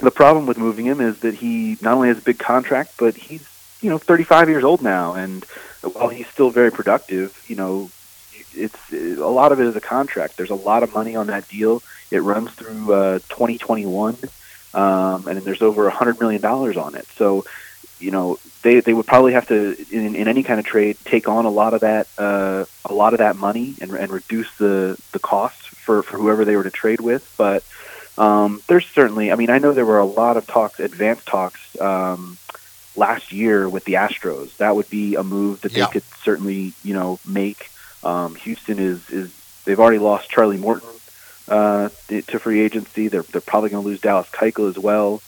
the 0.00 0.10
problem 0.10 0.46
with 0.46 0.58
moving 0.58 0.84
him 0.86 1.00
is 1.00 1.18
that 1.20 1.34
he 1.34 1.76
not 1.80 1.94
only 1.94 2.08
has 2.08 2.18
a 2.18 2.22
big 2.22 2.38
contract, 2.38 2.94
but 2.98 3.16
he's 3.16 3.46
you 3.80 3.90
know 3.90 3.98
35 3.98 4.48
years 4.48 4.64
old 4.64 4.82
now, 4.82 5.14
and 5.14 5.44
while 5.82 6.08
he's 6.08 6.26
still 6.28 6.50
very 6.50 6.70
productive, 6.70 7.42
you 7.48 7.56
know, 7.56 7.90
it's 8.54 8.76
a 8.92 9.16
lot 9.30 9.52
of 9.52 9.60
it 9.60 9.66
is 9.66 9.76
a 9.76 9.80
contract. 9.80 10.36
There's 10.36 10.50
a 10.50 10.54
lot 10.54 10.82
of 10.82 10.92
money 10.94 11.16
on 11.16 11.26
that 11.28 11.48
deal. 11.48 11.82
It 12.10 12.22
runs 12.22 12.50
through 12.52 12.92
uh, 12.92 13.18
2021, 13.28 14.16
um, 14.74 15.26
and 15.28 15.40
there's 15.42 15.62
over 15.62 15.86
a 15.86 15.90
hundred 15.90 16.20
million 16.20 16.40
dollars 16.40 16.76
on 16.76 16.94
it. 16.94 17.06
So, 17.16 17.44
you 17.98 18.10
know, 18.10 18.38
they 18.62 18.80
they 18.80 18.92
would 18.94 19.06
probably 19.06 19.32
have 19.32 19.48
to 19.48 19.76
in, 19.90 20.14
in 20.14 20.28
any 20.28 20.42
kind 20.42 20.60
of 20.60 20.66
trade 20.66 20.96
take 21.04 21.28
on 21.28 21.44
a 21.44 21.50
lot 21.50 21.74
of 21.74 21.80
that 21.80 22.06
uh, 22.18 22.64
a 22.84 22.94
lot 22.94 23.12
of 23.14 23.18
that 23.18 23.36
money 23.36 23.74
and, 23.80 23.92
and 23.92 24.12
reduce 24.12 24.48
the 24.58 24.96
the 25.12 25.18
cost 25.18 25.60
for 25.60 26.02
for 26.02 26.16
whoever 26.18 26.44
they 26.44 26.56
were 26.56 26.64
to 26.64 26.70
trade 26.70 27.00
with. 27.00 27.28
But 27.36 27.64
um, 28.16 28.60
there's 28.66 28.86
certainly, 28.86 29.30
I 29.30 29.36
mean, 29.36 29.48
I 29.50 29.58
know 29.58 29.72
there 29.72 29.86
were 29.86 30.00
a 30.00 30.06
lot 30.06 30.36
of 30.36 30.46
talks, 30.46 30.80
advanced 30.80 31.26
talks. 31.26 31.60
Um, 31.80 32.36
last 32.96 33.32
year 33.32 33.68
with 33.68 33.84
the 33.84 33.92
Astros. 33.92 34.56
That 34.56 34.74
would 34.74 34.90
be 34.90 35.14
a 35.14 35.22
move 35.22 35.60
that 35.60 35.72
they 35.72 35.78
Yeah. 35.80 35.86
could 35.86 36.02
certainly, 36.24 36.72
you 36.82 36.94
know, 36.94 37.20
make. 37.24 37.70
Um, 38.02 38.34
Houston 38.36 38.78
is 38.80 39.08
is 39.10 39.30
they've 39.64 39.78
already 39.78 39.98
lost 40.00 40.28
Charlie 40.28 40.56
Morton 40.56 40.88
uh, 41.50 41.88
to 42.08 42.38
free 42.38 42.60
agency. 42.60 43.08
They're 43.08 43.22
they're 43.22 43.40
probably 43.40 43.70
going 43.70 43.82
to 43.82 43.88
lose 43.88 44.00
Dallas 44.00 44.28
Keuchel 44.30 44.68
as 44.68 44.78
well. 44.78 45.22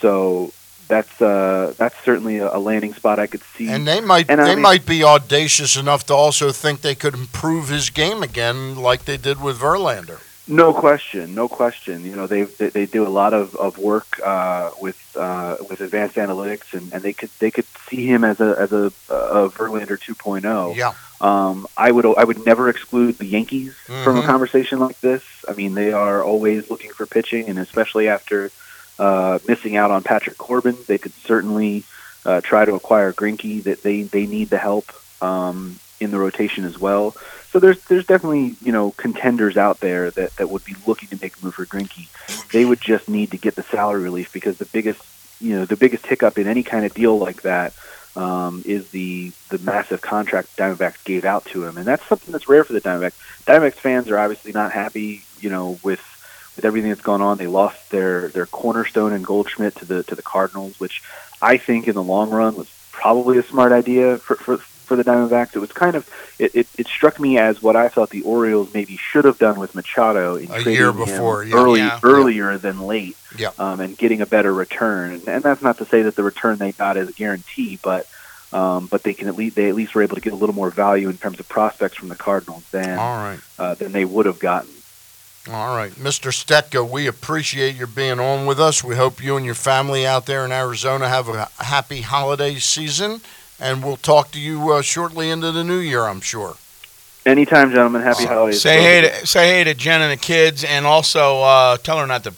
So 0.00 0.52
that's 0.88 1.20
uh, 1.22 1.74
that's 1.76 1.96
certainly 2.04 2.38
a, 2.38 2.58
landing 2.58 2.92
spot 2.94 3.18
I 3.18 3.26
could 3.26 3.42
see. 3.42 3.68
And 3.68 3.86
they 3.86 4.00
might 4.00 4.28
And 4.30 4.40
they 4.40 4.54
mean- 4.54 4.62
might 4.62 4.84
be 4.86 5.02
audacious 5.04 5.76
enough 5.76 6.04
to 6.06 6.14
also 6.14 6.52
think 6.52 6.80
they 6.82 6.94
could 6.94 7.14
improve 7.14 7.68
his 7.68 7.90
game 7.90 8.22
again, 8.22 8.76
like 8.76 9.04
they 9.04 9.16
did 9.16 9.40
with 9.40 9.58
Verlander. 9.58 10.20
No 10.48 10.74
question, 10.74 11.36
no 11.36 11.48
question. 11.48 12.04
You 12.04 12.16
know, 12.16 12.26
they 12.26 12.42
they, 12.42 12.68
they 12.68 12.86
do 12.86 13.06
a 13.06 13.08
lot 13.08 13.32
of, 13.32 13.54
of 13.54 13.78
work 13.78 14.20
uh, 14.24 14.70
with 14.80 14.98
uh, 15.16 15.56
with 15.70 15.80
advanced 15.80 16.16
analytics, 16.16 16.74
and, 16.74 16.92
and 16.92 17.00
they 17.02 17.12
could 17.12 17.30
they 17.38 17.52
could 17.52 17.66
see 17.88 18.06
him 18.06 18.24
as 18.24 18.40
a 18.40 18.56
as 18.58 18.72
a, 18.72 18.86
a 19.08 19.48
Verlander 19.50 19.96
2.0. 19.96 20.74
Yeah, 20.74 20.94
Um, 21.22 21.68
I 21.76 21.90
would 21.92 22.04
I 22.04 22.24
would 22.24 22.44
never 22.44 22.68
exclude 22.68 23.16
the 23.18 23.24
Yankees 23.26 23.74
from 24.02 24.18
a 24.18 24.22
Mhm. 24.22 24.26
conversation 24.26 24.80
like 24.80 25.00
this. 25.00 25.22
I 25.48 25.52
mean, 25.52 25.74
they 25.74 25.92
are 25.92 26.22
always 26.22 26.68
looking 26.68 26.90
for 26.90 27.06
pitching, 27.06 27.48
and 27.48 27.58
especially 27.58 28.08
after 28.08 28.50
uh, 28.98 29.38
missing 29.48 29.76
out 29.76 29.90
on 29.90 30.02
Patrick 30.02 30.36
Corbin, 30.36 30.76
they 30.86 30.98
could 30.98 31.12
certainly 31.24 31.84
uh, 32.26 32.40
try 32.40 32.64
to 32.64 32.74
acquire 32.74 33.12
Greinke. 33.12 33.62
That 33.62 33.82
they 33.82 34.02
they 34.02 34.26
need 34.26 34.50
the 34.50 34.58
help 34.58 34.92
um, 35.22 35.78
in 36.00 36.10
the 36.10 36.18
rotation 36.18 36.64
as 36.64 36.78
well. 36.78 37.14
So 37.52 37.60
there's 37.60 37.80
there's 37.84 38.04
definitely 38.06 38.56
you 38.60 38.72
know 38.72 38.90
contenders 38.96 39.56
out 39.56 39.78
there 39.80 40.10
that, 40.10 40.36
that 40.36 40.50
would 40.50 40.64
be 40.64 40.74
looking 40.86 41.08
to 41.10 41.18
make 41.22 41.34
a 41.40 41.44
move 41.44 41.54
for 41.54 41.66
Greinke. 41.66 42.08
They 42.52 42.64
would 42.64 42.80
just 42.80 43.08
need 43.08 43.30
to 43.30 43.38
get 43.38 43.54
the 43.54 43.62
salary 43.62 44.02
relief 44.02 44.32
because 44.32 44.58
the 44.58 44.66
biggest 44.66 45.00
you 45.40 45.54
know 45.54 45.64
the 45.66 45.76
biggest 45.76 46.04
hiccup 46.06 46.36
in 46.38 46.46
any 46.48 46.62
kind 46.64 46.84
of 46.84 46.94
deal 46.94 47.16
like 47.18 47.42
that 47.42 47.72
um, 48.16 48.62
is 48.66 48.90
the 48.90 49.32
the 49.48 49.58
massive 49.58 50.00
contract 50.00 50.56
Diamondbacks 50.56 51.02
gave 51.04 51.24
out 51.24 51.44
to 51.46 51.64
him, 51.64 51.76
and 51.78 51.86
that's 51.86 52.06
something 52.06 52.32
that's 52.32 52.48
rare 52.48 52.64
for 52.64 52.72
the 52.72 52.80
Diamondbacks. 52.80 53.44
Diamondbacks 53.44 53.74
fans 53.74 54.10
are 54.10 54.18
obviously 54.18 54.52
not 54.52 54.72
happy, 54.72 55.22
you 55.40 55.50
know, 55.50 55.78
with 55.82 56.00
with 56.56 56.64
everything 56.64 56.90
that's 56.90 57.02
gone 57.02 57.22
on. 57.22 57.38
They 57.38 57.46
lost 57.46 57.90
their 57.90 58.28
their 58.28 58.46
cornerstone 58.46 59.12
and 59.12 59.24
Goldschmidt 59.24 59.76
to 59.76 59.84
the 59.84 60.02
to 60.04 60.14
the 60.14 60.22
Cardinals, 60.22 60.78
which 60.78 61.02
I 61.40 61.56
think 61.56 61.88
in 61.88 61.94
the 61.94 62.02
long 62.02 62.30
run 62.30 62.56
was 62.56 62.68
probably 62.90 63.38
a 63.38 63.42
smart 63.42 63.72
idea 63.72 64.18
for 64.18 64.36
for, 64.36 64.58
for 64.92 65.02
the 65.02 65.10
Diamondbacks. 65.10 65.56
It 65.56 65.60
was 65.60 65.72
kind 65.72 65.96
of 65.96 66.08
it, 66.38 66.54
it, 66.54 66.66
it 66.76 66.86
struck 66.86 67.18
me 67.18 67.38
as 67.38 67.62
what 67.62 67.76
I 67.76 67.88
thought 67.88 68.10
the 68.10 68.22
Orioles 68.22 68.74
maybe 68.74 68.96
should 68.98 69.24
have 69.24 69.38
done 69.38 69.58
with 69.58 69.74
Machado 69.74 70.36
in 70.36 70.50
A 70.50 70.60
year 70.70 70.92
before, 70.92 71.44
yeah. 71.44 71.54
early 71.56 71.80
Yeah. 71.80 71.98
earlier 72.02 72.58
than 72.58 72.80
late 72.80 73.16
Yeah. 73.38 73.52
um, 73.58 73.80
and 73.80 73.96
getting 73.96 74.20
a 74.20 74.26
better 74.26 74.52
return. 74.52 75.12
And, 75.12 75.28
and 75.28 75.42
that's 75.42 75.62
not 75.62 75.78
to 75.78 75.86
say 75.86 76.02
that 76.02 76.14
the 76.16 76.22
return 76.22 76.58
they 76.58 76.72
got 76.72 76.96
is 76.98 77.08
a 77.08 77.12
guarantee, 77.12 77.78
but 77.82 78.06
um, 78.52 78.86
but 78.86 79.02
they 79.02 79.14
can 79.14 79.28
at 79.28 79.36
least 79.36 79.56
they 79.56 79.70
at 79.70 79.74
least 79.74 79.94
were 79.94 80.02
able 80.02 80.16
to 80.16 80.20
get 80.20 80.34
a 80.34 80.36
little 80.36 80.54
more 80.54 80.68
value 80.70 81.08
in 81.08 81.16
terms 81.16 81.40
of 81.40 81.48
prospects 81.48 81.96
from 81.96 82.08
the 82.08 82.14
Cardinals 82.16 82.64
than 82.70 82.98
all 82.98 83.16
right. 83.16 83.40
uh, 83.58 83.74
than 83.74 83.92
they 83.92 84.04
would 84.04 84.26
have 84.26 84.38
gotten. 84.40 84.68
All 85.50 85.74
right, 85.74 85.90
Mr. 85.92 86.30
Stetka, 86.30 86.88
we 86.88 87.08
appreciate 87.08 87.74
your 87.74 87.88
being 87.88 88.20
on 88.20 88.46
with 88.46 88.60
us. 88.60 88.84
We 88.84 88.94
hope 88.94 89.20
you 89.24 89.36
and 89.36 89.44
your 89.44 89.56
family 89.56 90.06
out 90.06 90.26
there 90.26 90.44
in 90.44 90.52
Arizona 90.52 91.08
have 91.08 91.28
a 91.28 91.48
happy 91.58 92.02
holiday 92.02 92.56
season, 92.60 93.22
and 93.62 93.82
we'll 93.82 93.96
talk 93.96 94.32
to 94.32 94.40
you 94.40 94.72
uh, 94.72 94.82
shortly 94.82 95.30
into 95.30 95.52
the 95.52 95.62
new 95.62 95.78
year, 95.78 96.02
I'm 96.02 96.20
sure. 96.20 96.56
Anytime, 97.24 97.70
gentlemen. 97.70 98.02
Happy 98.02 98.26
holidays. 98.26 98.60
Say 98.60 98.82
hey 98.82 99.00
to 99.02 99.26
say 99.26 99.46
hey 99.46 99.64
to 99.64 99.74
Jen 99.74 100.02
and 100.02 100.10
the 100.10 100.22
kids, 100.22 100.64
and 100.64 100.84
also 100.84 101.40
uh, 101.42 101.76
tell 101.76 101.98
her 101.98 102.06
not 102.06 102.24
to 102.24 102.34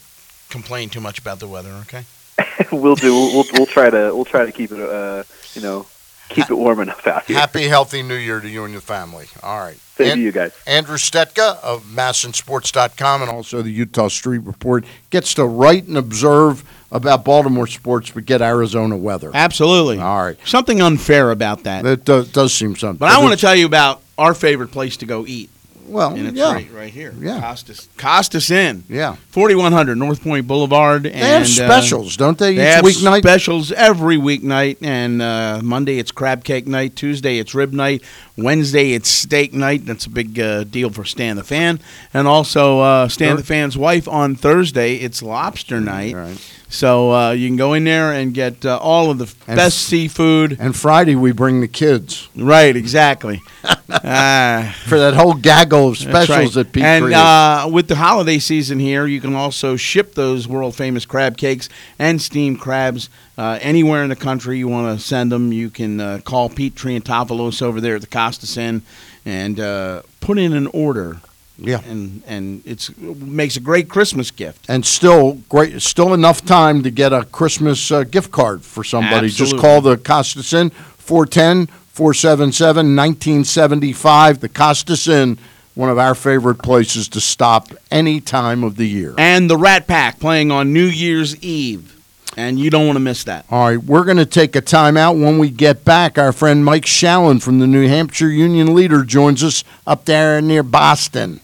complain 0.51 0.91
too 0.91 1.01
much 1.01 1.19
about 1.19 1.41
the 1.41 1.49
weather. 1.49 1.71
Okay. 1.83 2.05
we'll 2.73 2.95
do. 2.95 3.15
We'll, 3.15 3.33
we'll 3.33 3.45
we'll 3.55 3.67
try 3.67 3.89
to 3.89 4.15
we'll 4.15 4.27
try 4.27 4.45
to 4.45 4.53
keep 4.53 4.73
it 4.73 4.81
uh 4.81 5.25
you 5.55 5.63
know 5.63 5.87
keep 6.29 6.51
it 6.51 6.55
warm 6.55 6.81
enough 6.81 7.07
out 7.07 7.25
here. 7.25 7.39
Happy, 7.39 7.65
healthy 7.65 8.03
new 8.03 8.15
year 8.17 8.41
to 8.41 8.49
you 8.49 8.65
and 8.65 8.73
your 8.73 8.81
family. 8.81 9.27
All 9.43 9.59
right. 9.61 9.79
Same 9.97 10.11
An- 10.11 10.17
to 10.19 10.23
you 10.23 10.33
guys. 10.33 10.53
Andrew 10.67 10.97
Stetka 10.97 11.63
of 11.63 11.85
MASNsports.com 11.85 13.23
and 13.23 13.31
also 13.31 13.63
the 13.63 13.71
Eutaw 13.79 14.11
Street 14.11 14.43
Report 14.43 14.85
gets 15.11 15.35
to 15.35 15.45
write 15.45 15.87
and 15.87 15.97
observe 15.97 16.65
about 16.91 17.25
Baltimore 17.25 17.67
sports, 17.67 18.11
but 18.11 18.25
get 18.25 18.41
Arizona 18.41 18.97
weather. 18.97 19.31
Absolutely. 19.35 19.99
All 19.99 20.25
right. 20.25 20.37
Something 20.45 20.81
unfair 20.81 21.31
about 21.31 21.65
that. 21.65 21.83
That 21.85 22.05
does, 22.05 22.31
does 22.31 22.53
seem 22.53 22.77
something. 22.77 22.99
But 22.99 23.11
I 23.13 23.19
want 23.21 23.35
to 23.35 23.41
tell 23.41 23.55
you 23.55 23.67
about 23.67 24.03
our 24.19 24.35
favorite 24.35 24.69
place 24.69 24.97
to 24.99 25.07
go 25.07 25.25
eat. 25.27 25.51
Well, 25.87 26.15
And 26.15 26.27
it's 26.29 26.37
yeah. 26.37 26.53
right, 26.53 26.71
right 26.73 26.93
here. 26.93 27.15
Yeah. 27.19 27.41
Costas, 27.41 27.89
Costas 27.97 28.51
Inn. 28.51 28.85
Yeah. 28.89 29.17
4100 29.31 29.97
North 29.97 30.23
Point 30.23 30.47
Boulevard. 30.47 31.05
They 31.05 31.13
and, 31.13 31.23
have 31.23 31.43
uh, 31.43 31.47
specials, 31.47 32.17
don't 32.17 32.39
they, 32.39 32.53
each 32.53 32.57
They 32.57 32.65
have 32.67 32.85
weeknight? 32.85 33.19
specials 33.19 33.73
every 33.73 34.17
weeknight, 34.17 34.79
and 34.83 35.21
uh, 35.23 35.61
Monday 35.63 35.99
it's 35.99 36.11
crab 36.13 36.45
cake 36.45 36.67
night, 36.67 36.97
Tuesday 36.97 37.39
it's 37.39 37.55
rib 37.55 37.73
night, 37.73 38.03
Wednesday 38.37 38.93
it's 38.93 39.09
steak 39.09 39.53
night. 39.53 39.87
That's 39.87 40.07
a 40.07 40.11
big 40.11 40.39
uh, 40.39 40.65
deal 40.65 40.91
for 40.91 41.05
Stan 41.05 41.37
the 41.37 41.45
Fan, 41.45 41.81
and 42.13 42.27
also 42.27 42.81
uh, 42.81 43.09
Stan 43.09 43.37
the 43.37 43.45
Fan's 43.45 43.77
wife 43.79 44.09
on 44.09 44.35
Thursday 44.35 44.97
it's 44.97 45.23
lobster 45.23 45.81
night. 45.81 46.15
Right. 46.15 46.55
So 46.75 47.13
uh, 47.13 47.31
you 47.31 47.49
can 47.49 47.57
go 47.57 47.75
in 47.75 47.85
there 47.85 48.13
and 48.13 48.35
get 48.35 48.67
uh, 48.67 48.79
all 48.79 49.11
of 49.11 49.19
the 49.19 49.33
And 49.47 49.57
best 49.57 49.79
seafood. 49.79 50.57
And 50.59 50.75
Friday 50.75 51.15
we 51.15 51.31
bring 51.31 51.61
the 51.61 51.69
kids 51.69 52.29
Right, 52.35 52.75
exactly. 52.75 53.41
uh, 53.63 54.73
for 54.87 54.99
that 54.99 55.15
whole 55.15 55.35
gaggle 55.35 55.91
of 55.91 55.99
specials 55.99 56.57
right. 56.57 56.65
that 56.67 56.73
Pete 56.73 56.83
and 56.83 57.13
uh, 57.13 57.69
with 57.71 57.87
the 57.87 57.95
holiday 57.95 58.41
season 58.41 58.81
here, 58.81 59.07
you 59.07 59.21
can 59.21 59.37
also 59.37 59.77
ship 59.77 60.15
those 60.15 60.49
world 60.49 60.75
famous 60.75 61.07
crab 61.07 61.37
cakes 61.37 61.69
and 62.01 62.21
steamed 62.21 62.61
crabs 62.61 63.09
uh, 63.37 63.59
anywhere 63.61 64.03
in 64.03 64.09
the 64.11 64.17
country 64.17 64.59
you 64.59 64.69
want 64.69 64.99
to 64.99 65.05
send 65.05 65.33
them. 65.33 65.53
You 65.53 65.71
can 65.71 66.01
uh, 66.01 66.21
call 66.25 66.49
Pete 66.49 66.75
Triantopoulos 66.75 67.63
over 67.63 67.81
there 67.81 67.97
at 67.97 68.01
the 68.01 68.07
Costas 68.07 68.57
Inn 68.57 68.83
and 69.25 69.59
uh, 69.61 70.03
put 70.21 70.39
in 70.39 70.53
an 70.53 70.67
order. 70.69 71.19
Yeah. 71.57 71.83
and 71.87 72.25
and 72.27 72.63
it's 72.67 72.89
it 72.89 72.99
makes 73.23 73.57
a 73.57 73.61
great 73.61 73.89
Christmas 73.89 74.33
gift. 74.33 74.67
and 74.69 74.85
still 74.85 75.35
great, 75.49 75.81
still 75.83 76.13
enough 76.13 76.45
time 76.45 76.83
to 76.83 76.91
get 76.91 77.13
a 77.13 77.25
Christmas 77.27 77.93
uh, 77.93 78.03
gift 78.03 78.33
card 78.33 78.63
for 78.63 78.83
somebody. 78.83 79.29
Just 79.29 79.57
call 79.59 79.81
the 79.81 79.97
Costas 79.97 80.53
Inn 80.53 80.71
410 80.71 81.67
477 81.93 82.97
1975. 82.97 84.41
The 84.41 84.49
Costas 84.49 85.07
Inn, 85.07 85.39
one 85.77 85.91
of 85.91 85.97
our 85.99 86.17
favorite 86.17 86.57
places 86.57 87.09
to 87.11 87.21
stop 87.21 87.69
any 87.89 88.21
time 88.21 88.65
of 88.65 88.75
the 88.77 88.89
year. 88.89 89.15
And 89.17 89.49
the 89.49 89.57
Rat 89.57 89.87
Pack 89.87 90.19
playing 90.19 90.51
on 90.51 90.73
New 90.73 90.87
Year's 90.87 91.41
Eve, 91.41 91.97
and 92.37 92.59
you 92.59 92.71
don't 92.71 92.87
want 92.87 92.97
to 92.97 93.01
miss 93.01 93.25
that. 93.25 93.47
All 93.51 93.69
right, 93.69 93.83
we're 93.83 94.05
going 94.05 94.17
to 94.17 94.27
take 94.27 94.57
a 94.57 94.63
timeout. 94.63 95.23
When 95.23 95.39
we 95.39 95.51
get 95.51 95.85
back, 95.85 96.19
our 96.19 96.33
friend 96.33 96.65
Mike 96.65 96.85
Shalin 96.85 97.43
from 97.43 97.59
the 97.59 97.67
New 97.67 97.87
Hampshire 97.89 98.29
Union 98.29 98.75
Leader 98.75 99.05
joins 99.05 99.43
us 99.43 99.65
up 99.87 100.05
there 100.05 100.41
near 100.41 100.63
Boston. 100.63 101.41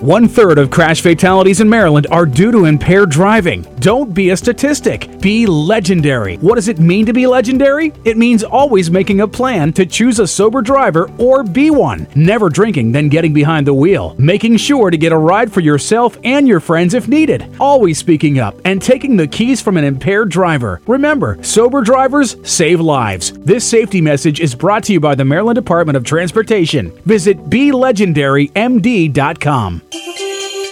One 0.00 0.28
third 0.28 0.58
of 0.58 0.70
crash 0.70 1.00
fatalities 1.00 1.60
in 1.60 1.68
Maryland 1.68 2.06
are 2.12 2.24
due 2.24 2.52
to 2.52 2.66
impaired 2.66 3.10
driving. 3.10 3.62
Don't 3.80 4.14
be 4.14 4.30
a 4.30 4.36
statistic. 4.36 5.20
Be 5.20 5.44
legendary. 5.44 6.36
What 6.36 6.54
does 6.54 6.68
it 6.68 6.78
mean 6.78 7.04
to 7.06 7.12
be 7.12 7.26
legendary? 7.26 7.92
It 8.04 8.16
means 8.16 8.44
always 8.44 8.92
making 8.92 9.22
a 9.22 9.26
plan 9.26 9.72
to 9.72 9.84
choose 9.84 10.20
a 10.20 10.26
sober 10.26 10.62
driver 10.62 11.10
or 11.18 11.42
be 11.42 11.70
one. 11.70 12.06
Never 12.14 12.48
drinking, 12.48 12.92
then 12.92 13.08
getting 13.08 13.32
behind 13.32 13.66
the 13.66 13.74
wheel. 13.74 14.14
Making 14.18 14.58
sure 14.58 14.90
to 14.90 14.96
get 14.96 15.10
a 15.10 15.18
ride 15.18 15.52
for 15.52 15.60
yourself 15.60 16.16
and 16.22 16.46
your 16.46 16.60
friends 16.60 16.94
if 16.94 17.08
needed. 17.08 17.56
Always 17.58 17.98
speaking 17.98 18.38
up 18.38 18.54
and 18.64 18.80
taking 18.80 19.16
the 19.16 19.26
keys 19.26 19.60
from 19.60 19.76
an 19.76 19.82
impaired 19.84 20.28
driver. 20.28 20.80
Remember, 20.86 21.42
sober 21.42 21.80
drivers 21.80 22.36
save 22.48 22.80
lives. 22.80 23.32
This 23.32 23.68
safety 23.68 24.00
message 24.00 24.38
is 24.38 24.54
brought 24.54 24.84
to 24.84 24.92
you 24.92 25.00
by 25.00 25.16
the 25.16 25.24
Maryland 25.24 25.56
Department 25.56 25.96
of 25.96 26.04
Transportation. 26.04 26.92
Visit 27.04 27.50
BeLegendaryMD.com. 27.50 29.77
FM. 29.78 30.17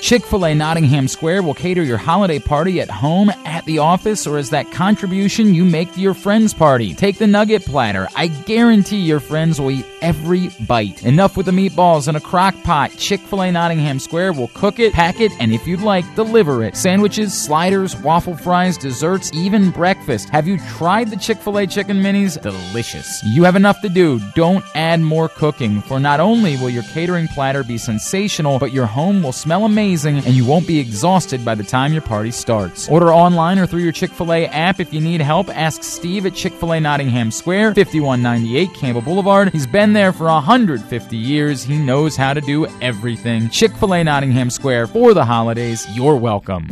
Chick 0.07 0.24
fil 0.24 0.46
A 0.46 0.54
Nottingham 0.54 1.09
Square 1.09 1.42
will 1.42 1.52
cater 1.52 1.82
your 1.82 1.98
holiday 1.98 2.38
party 2.38 2.80
at 2.80 2.88
home, 2.88 3.28
at 3.44 3.64
the 3.64 3.80
office, 3.80 4.24
or 4.24 4.38
as 4.38 4.50
that 4.50 4.70
contribution 4.70 5.52
you 5.52 5.64
make 5.64 5.92
to 5.94 6.00
your 6.00 6.14
friend's 6.14 6.54
party. 6.54 6.94
Take 6.94 7.18
the 7.18 7.26
nugget 7.26 7.64
platter. 7.64 8.07
I 8.14 8.28
guarantee 8.28 9.00
your 9.00 9.18
friends 9.18 9.61
will 9.61 9.72
eat 9.72 9.84
every 10.02 10.50
bite. 10.68 11.04
Enough 11.04 11.36
with 11.36 11.46
the 11.46 11.52
meatballs 11.52 12.07
in 12.07 12.14
a 12.14 12.20
crock 12.20 12.54
pot. 12.62 12.92
Chick 12.96 13.18
fil 13.22 13.42
A 13.42 13.50
Nottingham 13.50 13.98
Square 13.98 14.34
will 14.34 14.46
cook 14.54 14.78
it, 14.78 14.92
pack 14.92 15.18
it, 15.18 15.32
and 15.40 15.52
if 15.52 15.66
you'd 15.66 15.80
like, 15.80 16.04
deliver 16.14 16.62
it. 16.62 16.76
Sandwiches, 16.76 17.34
sliders, 17.34 17.96
waffle 17.96 18.36
fries, 18.36 18.78
desserts, 18.78 19.32
even 19.34 19.72
breakfast. 19.72 20.28
Have 20.28 20.46
you 20.46 20.61
tried 20.76 21.11
the 21.11 21.16
Chick 21.16 21.38
fil 21.38 21.59
A 21.59 21.66
chicken 21.66 22.00
minis? 22.00 22.40
Delicious. 22.40 23.24
You 23.24 23.42
have 23.42 23.57
enough 23.57 23.80
to 23.80 23.88
do. 23.88 24.20
Don't 24.36 24.64
add 24.76 25.00
more 25.00 25.28
cooking, 25.28 25.82
for 25.82 25.98
not 25.98 26.20
only 26.20 26.57
will 26.59 26.70
your 26.70 26.84
catering 26.84 27.26
platter 27.26 27.64
be 27.64 27.76
sensational, 27.76 28.61
but 28.61 28.70
your 28.70 28.86
home 28.86 29.20
will 29.20 29.32
smell 29.32 29.64
amazing 29.64 29.95
and 30.05 30.34
you 30.34 30.44
won't 30.44 30.66
be 30.66 30.78
exhausted 30.78 31.44
by 31.44 31.55
the 31.55 31.62
time 31.62 31.92
your 31.92 32.03
party 32.03 32.30
starts. 32.30 32.88
Order 32.88 33.12
online 33.12 33.59
or 33.59 33.66
through 33.66 33.80
your 33.80 33.92
Chick 33.92 34.11
fil 34.11 34.32
A 34.32 34.47
app. 34.47 34.80
If 34.80 34.92
you 34.92 35.01
need 35.01 35.20
help, 35.20 35.49
ask 35.49 35.82
Steve 35.82 36.26
at 36.26 36.34
Chick 36.34 36.53
fil 36.53 36.72
A 36.72 36.80
Nottingham 36.80 37.30
Square, 37.30 37.74
5198 37.74 38.74
Campbell 38.74 39.03
Boulevard. 39.03 39.51
He's 39.53 39.66
been 39.66 39.92
there 39.92 40.12
for 40.12 40.24
150 40.24 41.16
years. 41.16 41.62
He 41.62 41.78
knows 41.78 42.16
how 42.16 42.34
to 42.34 42.40
do 42.40 42.66
everything. 42.82 43.49
Chick 43.49 43.72
fil 43.76 43.94
A 43.94 44.05
Nottingham 44.05 44.51
Square 44.51 44.88
for 44.88 45.14
the 45.14 45.24
holidays. 45.24 45.86
You're 45.97 46.16
welcome. 46.16 46.68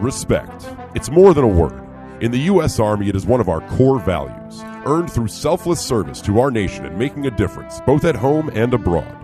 Respect. 0.00 0.66
It's 0.94 1.10
more 1.10 1.34
than 1.34 1.44
a 1.44 1.48
word. 1.48 1.84
In 2.20 2.30
the 2.30 2.38
U.S. 2.38 2.80
Army, 2.80 3.08
it 3.08 3.14
is 3.14 3.26
one 3.26 3.40
of 3.40 3.48
our 3.48 3.60
core 3.76 4.00
values, 4.00 4.62
earned 4.86 5.12
through 5.12 5.28
selfless 5.28 5.80
service 5.80 6.20
to 6.22 6.40
our 6.40 6.50
nation 6.50 6.84
and 6.86 6.98
making 6.98 7.26
a 7.26 7.30
difference, 7.30 7.80
both 7.86 8.04
at 8.04 8.16
home 8.16 8.50
and 8.54 8.74
abroad. 8.74 9.14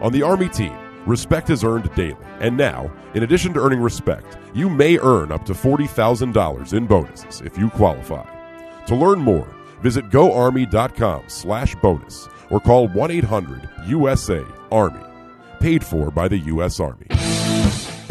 On 0.00 0.12
the 0.12 0.22
Army 0.22 0.48
team, 0.48 0.76
respect 1.06 1.50
is 1.50 1.64
earned 1.64 1.92
daily. 1.94 2.16
And 2.40 2.56
now, 2.56 2.90
in 3.14 3.22
addition 3.22 3.52
to 3.54 3.60
earning 3.60 3.80
respect, 3.80 4.38
you 4.54 4.68
may 4.68 4.98
earn 4.98 5.30
up 5.32 5.44
to 5.46 5.52
$40,000 5.52 6.72
in 6.72 6.86
bonuses 6.86 7.40
if 7.42 7.58
you 7.58 7.70
qualify. 7.70 8.28
To 8.86 8.94
learn 8.94 9.20
more, 9.20 9.48
visit 9.82 10.10
goarmy.com 10.10 11.24
slash 11.28 11.74
bonus 11.76 12.28
or 12.50 12.60
call 12.60 12.88
1-800-USA-ARMY. 12.88 15.00
Paid 15.60 15.84
for 15.84 16.10
by 16.10 16.28
the 16.28 16.38
U.S. 16.38 16.80
Army. 16.80 17.06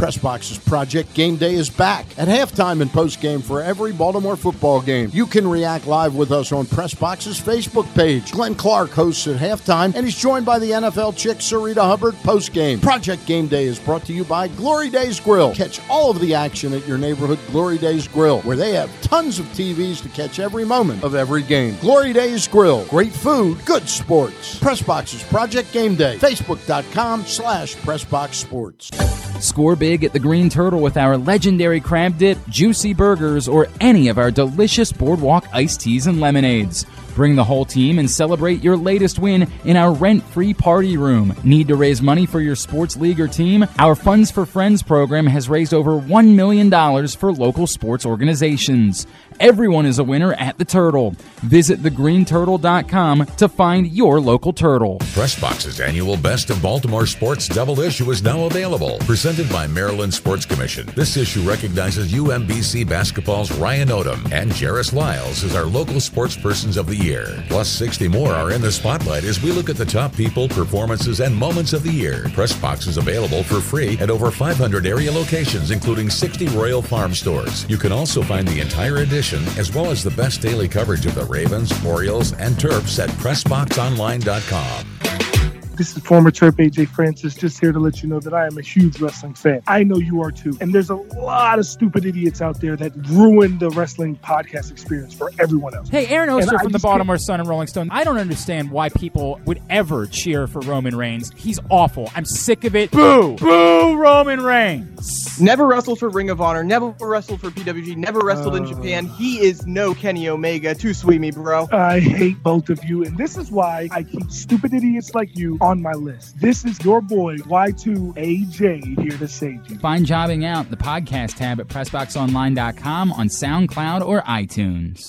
Pressbox's 0.03 0.57
Project 0.57 1.13
Game 1.13 1.37
Day 1.37 1.53
is 1.53 1.69
back 1.69 2.05
at 2.19 2.27
halftime 2.27 2.81
and 2.81 2.91
postgame 2.91 3.41
for 3.41 3.63
every 3.63 3.93
Baltimore 3.93 4.35
football 4.35 4.81
game. 4.81 5.09
You 5.13 5.25
can 5.25 5.47
react 5.47 5.87
live 5.87 6.13
with 6.13 6.33
us 6.33 6.51
on 6.51 6.65
Press 6.65 6.93
Pressbox's 6.93 7.39
Facebook 7.39 7.87
page. 7.95 8.33
Glenn 8.33 8.53
Clark 8.53 8.89
hosts 8.89 9.27
at 9.27 9.37
halftime, 9.37 9.95
and 9.95 10.05
he's 10.05 10.17
joined 10.17 10.45
by 10.45 10.59
the 10.59 10.71
NFL 10.71 11.15
chick 11.15 11.37
Sarita 11.37 11.77
Hubbard 11.77 12.15
postgame. 12.15 12.81
Project 12.81 13.25
Game 13.25 13.47
Day 13.47 13.63
is 13.63 13.79
brought 13.79 14.03
to 14.07 14.11
you 14.11 14.25
by 14.25 14.49
Glory 14.49 14.89
Days 14.89 15.21
Grill. 15.21 15.55
Catch 15.55 15.79
all 15.89 16.11
of 16.11 16.19
the 16.19 16.35
action 16.35 16.73
at 16.73 16.85
your 16.85 16.97
neighborhood 16.97 17.39
Glory 17.49 17.77
Days 17.77 18.05
Grill, 18.05 18.41
where 18.41 18.57
they 18.57 18.73
have 18.73 18.91
tons 19.01 19.39
of 19.39 19.45
TVs 19.53 20.01
to 20.01 20.09
catch 20.09 20.37
every 20.37 20.65
moment 20.65 21.01
of 21.01 21.15
every 21.15 21.43
game. 21.43 21.77
Glory 21.79 22.11
Days 22.11 22.45
Grill. 22.45 22.83
Great 22.87 23.13
food, 23.13 23.63
good 23.63 23.87
sports. 23.87 24.59
Press 24.59 24.81
Pressbox's 24.81 25.23
Project 25.23 25.71
Game 25.71 25.95
Day. 25.95 26.17
Facebook.com 26.17 27.25
slash 27.25 27.77
Pressbox 27.77 28.33
Sports. 28.33 28.91
Score 29.39 29.75
big 29.75 30.03
at 30.03 30.13
the 30.13 30.19
Green 30.19 30.49
Turtle 30.49 30.81
with 30.81 30.97
our 30.97 31.17
legendary 31.17 31.79
crab 31.79 32.17
dip, 32.17 32.37
juicy 32.47 32.93
burgers, 32.93 33.47
or 33.47 33.67
any 33.81 34.07
of 34.07 34.17
our 34.17 34.31
delicious 34.31 34.91
boardwalk 34.91 35.45
iced 35.53 35.81
teas 35.81 36.07
and 36.07 36.19
lemonades. 36.19 36.85
Bring 37.15 37.35
the 37.35 37.43
whole 37.43 37.65
team 37.65 37.99
and 37.99 38.09
celebrate 38.09 38.63
your 38.63 38.75
latest 38.75 39.19
win 39.19 39.47
in 39.65 39.77
our 39.77 39.93
rent 39.93 40.23
free 40.23 40.53
party 40.53 40.97
room. 40.97 41.35
Need 41.43 41.67
to 41.67 41.75
raise 41.75 42.01
money 42.01 42.25
for 42.25 42.39
your 42.39 42.55
sports 42.55 42.97
league 42.97 43.19
or 43.19 43.27
team? 43.27 43.65
Our 43.77 43.95
Funds 43.95 44.31
for 44.31 44.45
Friends 44.45 44.81
program 44.81 45.27
has 45.27 45.47
raised 45.47 45.73
over 45.73 45.91
$1 45.91 46.33
million 46.33 46.71
for 47.09 47.31
local 47.31 47.67
sports 47.67 48.05
organizations. 48.05 49.05
Everyone 49.39 49.85
is 49.85 49.99
a 49.99 50.03
winner 50.03 50.33
at 50.33 50.57
the 50.57 50.65
Turtle. 50.65 51.15
Visit 51.43 51.81
thegreenturtle.com 51.81 53.25
to 53.37 53.49
find 53.49 53.87
your 53.87 54.19
local 54.19 54.53
turtle. 54.53 54.99
Pressbox's 55.13 55.79
annual 55.79 56.17
Best 56.17 56.49
of 56.49 56.61
Baltimore 56.61 57.05
Sports 57.05 57.47
double 57.47 57.79
issue 57.79 58.09
is 58.11 58.23
now 58.23 58.45
available. 58.45 58.97
Presented 58.99 59.49
by 59.49 59.67
Maryland 59.67 60.13
Sports 60.13 60.45
Commission. 60.45 60.87
This 60.95 61.17
issue 61.17 61.41
recognizes 61.41 62.11
UMBC 62.13 62.87
basketball's 62.87 63.51
Ryan 63.57 63.89
Odom 63.89 64.31
and 64.31 64.51
Jairus 64.51 64.93
Lyles 64.93 65.43
as 65.43 65.55
our 65.55 65.65
local 65.65 65.95
sportspersons 65.95 66.77
of 66.77 66.87
the 66.87 66.95
year. 66.95 67.43
Plus, 67.49 67.69
60 67.69 68.07
more 68.07 68.33
are 68.33 68.51
in 68.51 68.61
the 68.61 68.71
spotlight 68.71 69.23
as 69.23 69.41
we 69.41 69.51
look 69.51 69.69
at 69.69 69.75
the 69.75 69.85
top 69.85 70.15
people, 70.15 70.47
performances, 70.47 71.19
and 71.19 71.35
moments 71.35 71.73
of 71.73 71.83
the 71.83 71.91
year. 71.91 72.23
Pressbox 72.29 72.87
is 72.87 72.97
available 72.97 73.43
for 73.43 73.59
free 73.61 73.97
at 73.99 74.09
over 74.09 74.31
500 74.31 74.85
area 74.85 75.11
locations, 75.11 75.71
including 75.71 76.09
60 76.09 76.47
Royal 76.47 76.81
Farm 76.81 77.13
stores. 77.13 77.65
You 77.69 77.77
can 77.77 77.91
also 77.91 78.21
find 78.23 78.47
the 78.47 78.59
entire 78.61 78.97
edition, 78.97 79.22
as 79.31 79.73
well 79.73 79.89
as 79.89 80.03
the 80.03 80.11
best 80.11 80.41
daily 80.41 80.67
coverage 80.67 81.05
of 81.05 81.15
the 81.15 81.23
Ravens, 81.23 81.71
Orioles, 81.85 82.33
and 82.33 82.55
Terps 82.55 83.01
at 83.01 83.09
PressBoxOnline.com. 83.11 85.32
This 85.75 85.97
is 85.97 86.03
former 86.03 86.29
Terp 86.29 86.51
AJ 86.57 86.87
Francis, 86.89 87.33
just 87.33 87.59
here 87.59 87.71
to 87.71 87.79
let 87.79 88.03
you 88.03 88.07
know 88.09 88.19
that 88.19 88.31
I 88.31 88.45
am 88.45 88.59
a 88.59 88.61
huge 88.61 89.01
wrestling 89.01 89.33
fan. 89.33 89.63
I 89.65 89.83
know 89.83 89.97
you 89.97 90.21
are 90.21 90.31
too. 90.31 90.55
And 90.61 90.71
there's 90.71 90.91
a 90.91 90.95
lot 90.95 91.57
of 91.57 91.65
stupid 91.65 92.05
idiots 92.05 92.43
out 92.43 92.61
there 92.61 92.75
that 92.75 92.91
ruin 93.09 93.57
the 93.57 93.71
wrestling 93.71 94.15
podcast 94.17 94.69
experience 94.69 95.15
for 95.15 95.31
everyone 95.39 95.73
else. 95.73 95.89
Hey, 95.89 96.05
Aaron 96.07 96.29
And 96.29 96.43
Oster 96.43 96.57
I 96.57 96.61
from 96.61 96.73
the 96.73 96.77
just 96.77 96.83
Baltimore 96.83 97.17
Sun 97.17 97.39
and 97.39 97.49
Rolling 97.49 97.65
Stone. 97.65 97.89
I 97.91 98.03
don't 98.03 98.19
understand 98.19 98.69
why 98.69 98.89
people 98.89 99.41
would 99.45 99.63
ever 99.71 100.05
cheer 100.05 100.45
for 100.45 100.59
Roman 100.59 100.95
Reigns. 100.95 101.31
He's 101.35 101.59
awful. 101.71 102.11
I'm 102.15 102.25
sick 102.25 102.65
of 102.65 102.75
it. 102.75 102.91
Boo! 102.91 103.35
Boo! 103.37 103.95
Roman 103.97 104.41
Reigns. 104.41 105.41
Never 105.41 105.65
wrestled 105.65 105.97
for 105.97 106.09
Ring 106.09 106.29
of 106.29 106.39
Honor, 106.39 106.63
never 106.63 106.93
wrestled 107.01 107.41
for 107.41 107.49
PWG, 107.49 107.97
never 107.97 108.19
wrestled 108.19 108.55
in 108.55 108.65
Uh. 108.65 108.67
Japan. 108.67 109.07
He 109.07 109.39
is 109.43 109.65
no 109.65 109.95
Kenny 109.95 110.29
Omega. 110.29 110.75
Too 110.75 110.93
sweet 110.93 111.19
me, 111.19 111.31
bro. 111.31 111.67
I 111.71 111.99
hate 111.99 112.43
both 112.43 112.69
of 112.69 112.83
you, 112.85 113.03
and 113.03 113.17
this 113.17 113.37
is 113.37 113.49
why 113.49 113.89
I 113.91 114.03
keep 114.03 114.29
stupid 114.29 114.71
idiots 114.75 115.15
like 115.15 115.35
you 115.35 115.57
on 115.63 115.72
my 115.81 115.93
list. 115.93 116.39
This 116.39 116.65
is 116.65 116.83
your 116.83 117.01
boy 117.01 117.37
Y2AJ 117.37 118.99
here 119.01 119.17
to 119.17 119.27
save 119.27 119.69
you. 119.69 119.77
Find 119.79 120.05
Jobbing 120.05 120.45
Out, 120.45 120.69
the 120.69 120.77
podcast 120.77 121.35
tab 121.35 121.59
at 121.59 121.67
PressBoxOnline.com 121.67 123.11
on 123.13 123.27
SoundCloud 123.27 124.05
or 124.05 124.21
iTunes. 124.23 125.07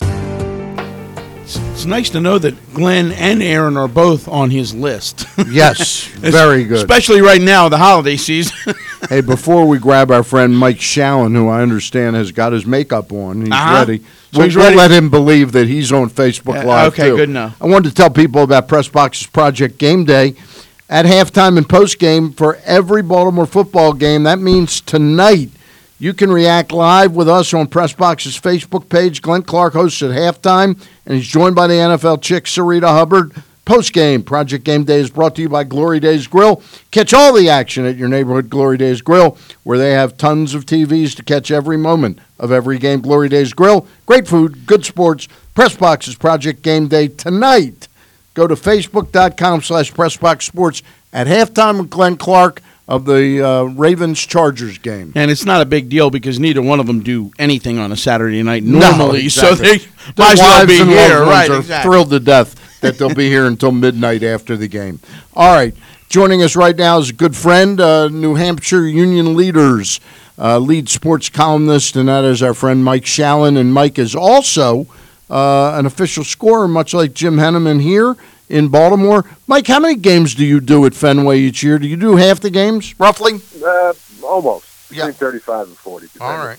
It's 1.46 1.84
nice 1.84 2.08
to 2.10 2.20
know 2.20 2.38
that 2.38 2.72
Glenn 2.72 3.12
and 3.12 3.42
Aaron 3.42 3.76
are 3.76 3.86
both 3.88 4.28
on 4.28 4.50
his 4.50 4.74
list. 4.74 5.26
Yes, 5.46 6.06
very 6.06 6.64
good. 6.64 6.78
Especially 6.78 7.20
right 7.20 7.40
now, 7.40 7.68
the 7.68 7.76
holiday 7.76 8.16
season. 8.16 8.74
hey, 9.08 9.20
before 9.20 9.66
we 9.68 9.78
grab 9.78 10.10
our 10.10 10.22
friend 10.24 10.56
Mike 10.56 10.78
Shalin, 10.78 11.34
who 11.36 11.48
I 11.48 11.60
understand 11.62 12.16
has 12.16 12.32
got 12.32 12.52
his 12.52 12.64
makeup 12.66 13.12
on, 13.12 13.42
he's 13.42 13.50
Uh-huh. 13.52 13.74
ready. 13.86 13.98
So 13.98 14.04
we'll, 14.38 14.44
he's 14.46 14.56
we'll 14.56 14.64
ready? 14.66 14.76
let 14.76 14.90
him 14.90 15.10
believe 15.10 15.52
that 15.52 15.66
he's 15.68 15.92
on 15.92 16.08
Facebook 16.10 16.54
Yeah, 16.54 16.64
Live 16.64 16.92
okay, 16.94 17.10
too. 17.10 17.16
good 17.16 17.28
enough. 17.28 17.60
I 17.62 17.66
wanted 17.66 17.90
to 17.90 17.94
tell 17.94 18.10
people 18.10 18.42
about 18.42 18.66
Pressbox's 18.68 19.26
Project 19.26 19.78
Game 19.78 20.04
Day 20.04 20.34
at 20.88 21.06
halftime 21.06 21.56
and 21.56 21.68
postgame 21.68 22.36
for 22.36 22.56
every 22.64 23.02
Baltimore 23.02 23.46
football 23.46 23.92
game. 23.92 24.24
That 24.24 24.38
means 24.38 24.80
tonight. 24.80 25.50
You 25.98 26.12
can 26.12 26.30
react 26.30 26.72
live 26.72 27.14
with 27.14 27.28
us 27.28 27.54
on 27.54 27.68
Pressbox's 27.68 28.38
Facebook 28.38 28.88
page. 28.88 29.22
Glenn 29.22 29.42
Clark 29.42 29.74
hosts 29.74 30.02
at 30.02 30.10
halftime, 30.10 30.78
and 31.06 31.16
he's 31.16 31.26
joined 31.26 31.54
by 31.54 31.66
the 31.66 31.74
NFL 31.74 32.20
chick, 32.20 32.44
Sarita 32.44 32.88
Hubbard. 32.88 33.32
Postgame, 33.64 34.22
Project 34.22 34.62
Game 34.64 34.84
Day 34.84 35.00
is 35.00 35.10
brought 35.10 35.34
to 35.36 35.42
you 35.42 35.48
by 35.48 35.64
Glory 35.64 35.98
Days 35.98 36.26
Grill. 36.26 36.62
Catch 36.90 37.14
all 37.14 37.32
the 37.32 37.48
action 37.48 37.86
at 37.86 37.96
your 37.96 38.08
neighborhood 38.08 38.50
Glory 38.50 38.76
Days 38.76 39.00
Grill, 39.00 39.38
where 39.62 39.78
they 39.78 39.92
have 39.92 40.18
tons 40.18 40.52
of 40.52 40.66
TVs 40.66 41.16
to 41.16 41.22
catch 41.22 41.50
every 41.50 41.78
moment 41.78 42.18
of 42.38 42.52
every 42.52 42.78
game. 42.78 43.00
Glory 43.00 43.30
Days 43.30 43.54
Grill, 43.54 43.86
great 44.04 44.28
food, 44.28 44.66
good 44.66 44.84
sports. 44.84 45.28
Pressbox's 45.54 46.16
Project 46.16 46.62
Game 46.62 46.88
Day 46.88 47.08
tonight. 47.08 47.88
Go 48.34 48.46
to 48.46 48.54
facebook.com 48.54 49.62
slash 49.62 49.92
Pressbox 49.92 50.42
Sports 50.42 50.82
at 51.12 51.26
halftime 51.26 51.78
with 51.78 51.90
Glenn 51.90 52.16
Clark 52.16 52.60
of 52.86 53.06
the 53.06 53.40
uh, 53.42 53.62
Ravens 53.62 54.20
Chargers 54.20 54.76
game. 54.78 55.12
and 55.14 55.30
it's 55.30 55.46
not 55.46 55.62
a 55.62 55.64
big 55.64 55.88
deal 55.88 56.10
because 56.10 56.38
neither 56.38 56.60
one 56.60 56.80
of 56.80 56.86
them 56.86 57.00
do 57.02 57.30
anything 57.38 57.78
on 57.78 57.92
a 57.92 57.96
Saturday 57.96 58.42
night 58.42 58.62
No, 58.62 58.78
normally, 58.80 59.28
so 59.30 59.54
they 59.54 59.78
The 59.78 59.86
might 60.18 60.32
as 60.34 60.38
well 60.40 60.66
be 60.66 60.76
here. 60.84 61.22
Right, 61.22 61.48
are 61.50 61.60
exactly. 61.60 61.88
thrilled 61.88 62.10
to 62.10 62.20
death 62.20 62.80
that 62.82 62.98
they'll 62.98 63.14
be 63.14 63.28
here 63.30 63.46
until 63.46 63.72
midnight 63.72 64.22
after 64.22 64.54
the 64.56 64.68
game. 64.68 65.00
All 65.32 65.54
right, 65.54 65.74
joining 66.10 66.42
us 66.42 66.56
right 66.56 66.76
now 66.76 66.98
is 66.98 67.08
a 67.08 67.14
good 67.14 67.34
friend, 67.34 67.80
uh, 67.80 68.08
New 68.08 68.34
Hampshire 68.34 68.86
Union 68.86 69.34
Leaders 69.34 70.00
uh, 70.38 70.58
lead 70.58 70.88
sports 70.88 71.28
columnist, 71.30 71.96
and 71.96 72.08
that 72.08 72.24
is 72.24 72.42
our 72.42 72.54
friend 72.54 72.84
Mike 72.84 73.04
Shalin. 73.04 73.56
And 73.56 73.72
Mike 73.72 73.98
is 73.98 74.14
also 74.14 74.86
uh, 75.30 75.72
an 75.78 75.86
official 75.86 76.24
scorer, 76.24 76.68
much 76.68 76.94
like 76.94 77.14
Jim 77.14 77.36
Henneman 77.36 77.80
here 77.80 78.16
in 78.48 78.68
Baltimore. 78.68 79.24
Mike, 79.46 79.66
how 79.66 79.80
many 79.80 79.96
games 79.96 80.34
do 80.34 80.44
you 80.44 80.60
do 80.60 80.84
at 80.86 80.94
Fenway 80.94 81.38
each 81.40 81.62
year? 81.62 81.78
Do 81.78 81.86
you 81.86 81.96
do 81.96 82.16
half 82.16 82.40
the 82.40 82.50
games, 82.50 82.98
roughly? 82.98 83.40
Uh, 83.64 83.92
almost. 84.22 84.90
Yeah. 84.90 85.06
Between 85.06 85.14
35 85.14 85.66
and 85.68 85.76
40. 85.76 86.08
All 86.20 86.36
right. 86.38 86.58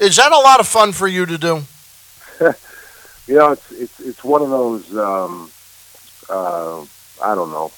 Is 0.00 0.16
that 0.16 0.32
a 0.32 0.38
lot 0.38 0.60
of 0.60 0.66
fun 0.66 0.92
for 0.92 1.06
you 1.06 1.26
to 1.26 1.38
do? 1.38 1.62
You 3.26 3.36
know, 3.36 3.52
it's 3.52 3.72
it's 3.72 4.00
it's 4.00 4.24
one 4.24 4.42
of 4.42 4.50
those. 4.50 4.94
Um, 4.94 5.50
uh, 6.28 6.82
I 7.22 7.34
don't 7.34 7.50
know. 7.50 7.72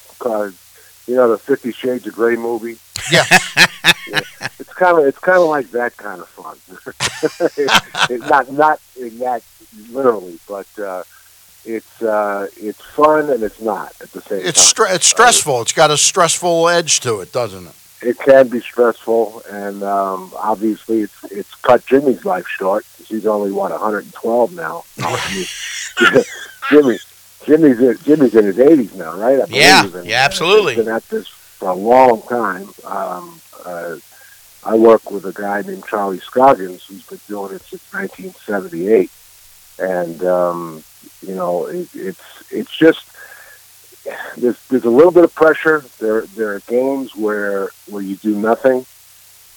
Uh, 1.07 1.11
you 1.11 1.15
know, 1.15 1.31
the 1.31 1.37
Fifty 1.37 1.71
Shades 1.71 2.07
of 2.07 2.13
Grey 2.13 2.35
movie. 2.35 2.77
Yeah. 3.11 3.25
it's 4.59 4.73
kind 4.73 4.97
of 4.99 5.05
it's 5.05 5.19
kind 5.19 5.39
of 5.39 5.47
like 5.47 5.71
that 5.71 5.95
kind 5.97 6.21
of 6.21 6.27
fun. 6.29 6.57
it's 8.09 8.29
not 8.29 8.51
not 8.51 8.79
in 8.99 9.19
that 9.19 9.43
literally, 9.89 10.39
but 10.47 10.67
uh, 10.79 11.03
it's 11.65 12.01
uh, 12.01 12.47
it's 12.57 12.81
fun 12.81 13.29
and 13.29 13.43
it's 13.43 13.61
not 13.61 13.93
at 14.01 14.11
the 14.11 14.21
same 14.21 14.45
It's 14.45 14.71
time. 14.73 14.87
stre- 14.87 14.95
it's 14.95 15.07
stressful. 15.07 15.61
It's 15.61 15.73
got 15.73 15.91
a 15.91 15.97
stressful 15.97 16.69
edge 16.69 16.99
to 17.01 17.19
it, 17.21 17.31
doesn't 17.31 17.67
it? 17.67 17.73
it 18.01 18.19
can 18.19 18.47
be 18.47 18.59
stressful, 18.59 19.41
and 19.49 19.81
um, 19.83 20.31
obviously 20.37 21.01
it's 21.01 21.23
it's 21.31 21.55
cut 21.55 21.85
Jimmy's 21.85 22.25
life 22.25 22.47
short. 22.47 22.85
He's 23.05 23.25
only 23.25 23.51
what 23.51 23.71
112 23.71 24.53
now. 24.53 24.83
No, 24.97 25.07
I 25.07 25.45
mean, 26.13 26.23
Jimmy, 26.69 26.97
Jimmy's 27.47 27.79
in, 27.79 27.97
Jimmy's 28.03 28.35
in 28.35 28.45
his 28.45 28.57
80s 28.57 28.93
now, 28.95 29.17
right? 29.17 29.49
Yeah, 29.49 29.87
yeah, 30.03 30.17
absolutely. 30.17 30.75
He's 30.75 30.83
been 30.83 30.93
at 30.93 31.07
this 31.07 31.27
for 31.27 31.69
a 31.69 31.73
long 31.73 32.21
time. 32.23 32.67
Um, 32.83 33.39
uh, 33.65 33.95
I 34.65 34.75
work 34.75 35.09
with 35.09 35.25
a 35.25 35.31
guy 35.31 35.61
named 35.61 35.85
Charlie 35.87 36.19
Scoggins 36.19 36.83
who's 36.85 37.05
been 37.05 37.21
doing 37.29 37.55
it 37.55 37.61
since 37.61 37.93
1978, 37.93 39.09
and 39.79 40.23
um, 40.25 40.83
you 41.25 41.35
know 41.35 41.67
it, 41.67 41.87
it's 41.93 42.21
it's 42.51 42.75
just 42.75 43.05
there's 44.35 44.61
there's 44.67 44.83
a 44.83 44.89
little 44.89 45.11
bit 45.11 45.23
of 45.23 45.33
pressure. 45.33 45.85
There 45.99 46.21
there 46.21 46.53
are 46.53 46.59
games 46.61 47.15
where 47.15 47.69
where 47.89 48.01
you 48.01 48.17
do 48.17 48.35
nothing, 48.35 48.85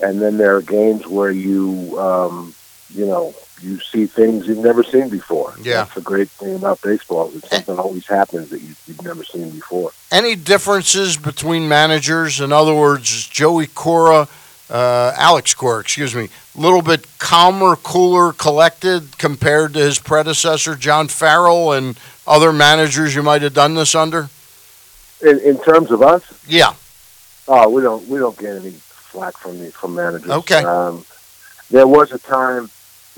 and 0.00 0.22
then 0.22 0.38
there 0.38 0.54
are 0.54 0.62
games 0.62 1.08
where 1.08 1.32
you 1.32 1.98
um, 1.98 2.54
you 2.94 3.06
know 3.06 3.34
you 3.60 3.78
see 3.80 4.06
things 4.06 4.46
you've 4.46 4.58
never 4.58 4.82
seen 4.82 5.08
before. 5.08 5.54
Yeah. 5.60 5.82
that's 5.82 5.94
the 5.94 6.00
great 6.00 6.28
thing 6.28 6.54
about 6.56 6.80
baseball. 6.80 7.28
That 7.28 7.44
something 7.44 7.78
always 7.78 8.06
happens 8.06 8.50
that 8.50 8.60
you, 8.60 8.74
you've 8.86 9.02
never 9.02 9.22
seen 9.24 9.50
before. 9.50 9.92
Any 10.10 10.34
differences 10.34 11.16
between 11.16 11.68
managers? 11.68 12.40
In 12.40 12.52
other 12.52 12.74
words, 12.74 13.28
Joey 13.28 13.66
Cora, 13.66 14.28
uh, 14.70 15.12
Alex 15.16 15.52
Cora, 15.54 15.80
excuse 15.80 16.14
me, 16.14 16.28
a 16.56 16.60
little 16.60 16.82
bit 16.82 17.06
calmer, 17.18 17.76
cooler, 17.76 18.32
collected 18.32 19.18
compared 19.18 19.74
to 19.74 19.80
his 19.80 19.98
predecessor, 19.98 20.74
John 20.74 21.08
Farrell, 21.08 21.72
and 21.72 21.98
other 22.26 22.52
managers 22.52 23.14
you 23.14 23.22
might 23.22 23.42
have 23.42 23.54
done 23.54 23.74
this 23.74 23.94
under? 23.94 24.30
In, 25.20 25.38
in 25.40 25.62
terms 25.62 25.90
of 25.90 26.02
us, 26.02 26.22
Yeah. 26.46 26.74
Oh, 27.52 27.68
we 27.68 27.82
don't 27.82 28.06
we 28.06 28.18
don't 28.18 28.38
get 28.38 28.56
any 28.56 28.70
flack 28.70 29.36
from 29.36 29.58
the 29.58 29.72
from 29.72 29.96
managers. 29.96 30.30
Okay. 30.30 30.62
Um, 30.62 31.04
there 31.68 31.86
was 31.86 32.12
a 32.12 32.18
time 32.18 32.70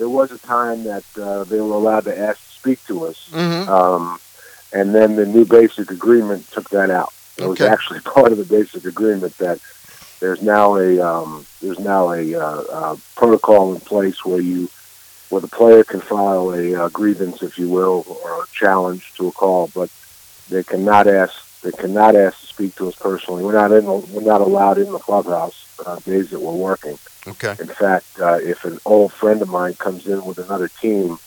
there 0.03 0.09
was 0.09 0.33
a 0.33 0.39
time 0.39 0.83
that 0.83 1.05
uh, 1.17 1.45
they 1.45 1.61
were 1.61 1.77
allowed 1.77 2.05
to 2.07 2.19
ask 2.19 2.37
to 2.37 2.55
speak 2.59 2.85
to 2.89 3.07
us, 3.07 3.17
Mhm. 3.31 3.69
um, 3.69 4.21
and 4.73 4.93
then 4.93 5.15
the 5.15 5.25
new 5.25 5.45
basic 5.45 5.93
agreement 5.93 6.45
took 6.51 6.69
that 6.71 6.91
out. 6.91 7.13
It 7.37 7.47
was 7.47 7.61
actually 7.61 8.01
part 8.17 8.33
of 8.33 8.39
the 8.39 8.45
basic 8.45 8.85
agreement 8.85 9.39
that 9.39 9.61
there's 10.19 10.43
now 10.43 10.75
a 10.75 10.99
um, 10.99 11.47
there's 11.61 11.79
now 11.79 12.11
a, 12.11 12.35
uh, 12.35 12.63
uh 12.79 12.97
protocol 13.15 13.75
in 13.75 13.81
place 13.81 14.25
where 14.25 14.41
you 14.41 14.69
where 15.29 15.41
the 15.41 15.47
player 15.47 15.85
can 15.85 16.01
file 16.01 16.51
a 16.51 16.75
uh, 16.75 16.89
grievance, 16.89 17.41
if 17.41 17.57
you 17.57 17.69
will, 17.69 18.05
or 18.09 18.43
a 18.43 18.47
challenge 18.59 19.05
to 19.19 19.29
a 19.29 19.33
call, 19.33 19.71
but 19.73 19.89
they 20.49 20.65
cannot 20.65 21.07
ask 21.07 21.33
they 21.63 21.71
cannot 21.71 22.17
ask 22.17 22.41
to 22.41 22.47
speak 22.49 22.75
to 22.75 22.89
us 22.89 22.97
personally. 22.97 23.45
We're 23.45 23.53
not 23.53 23.71
in 23.71 23.87
we're 23.87 24.31
not 24.35 24.41
allowed 24.41 24.79
in 24.79 24.91
the 24.91 24.99
clubhouse 24.99 25.55
uh, 25.87 26.01
days 26.01 26.31
that 26.31 26.41
we're 26.41 26.53
working. 26.71 26.99
Okay. 27.27 27.55
In 27.61 27.69
fact, 27.69 28.07
uh, 28.21 28.39
if 28.41 28.65
an 28.65 28.79
old 28.85 29.13
friend 29.13 29.43
of 29.43 29.49
mine 29.49 29.75
comes 29.75 30.07
in 30.07 30.25
with 30.25 30.39
another 30.39 30.69
team, 30.69 31.19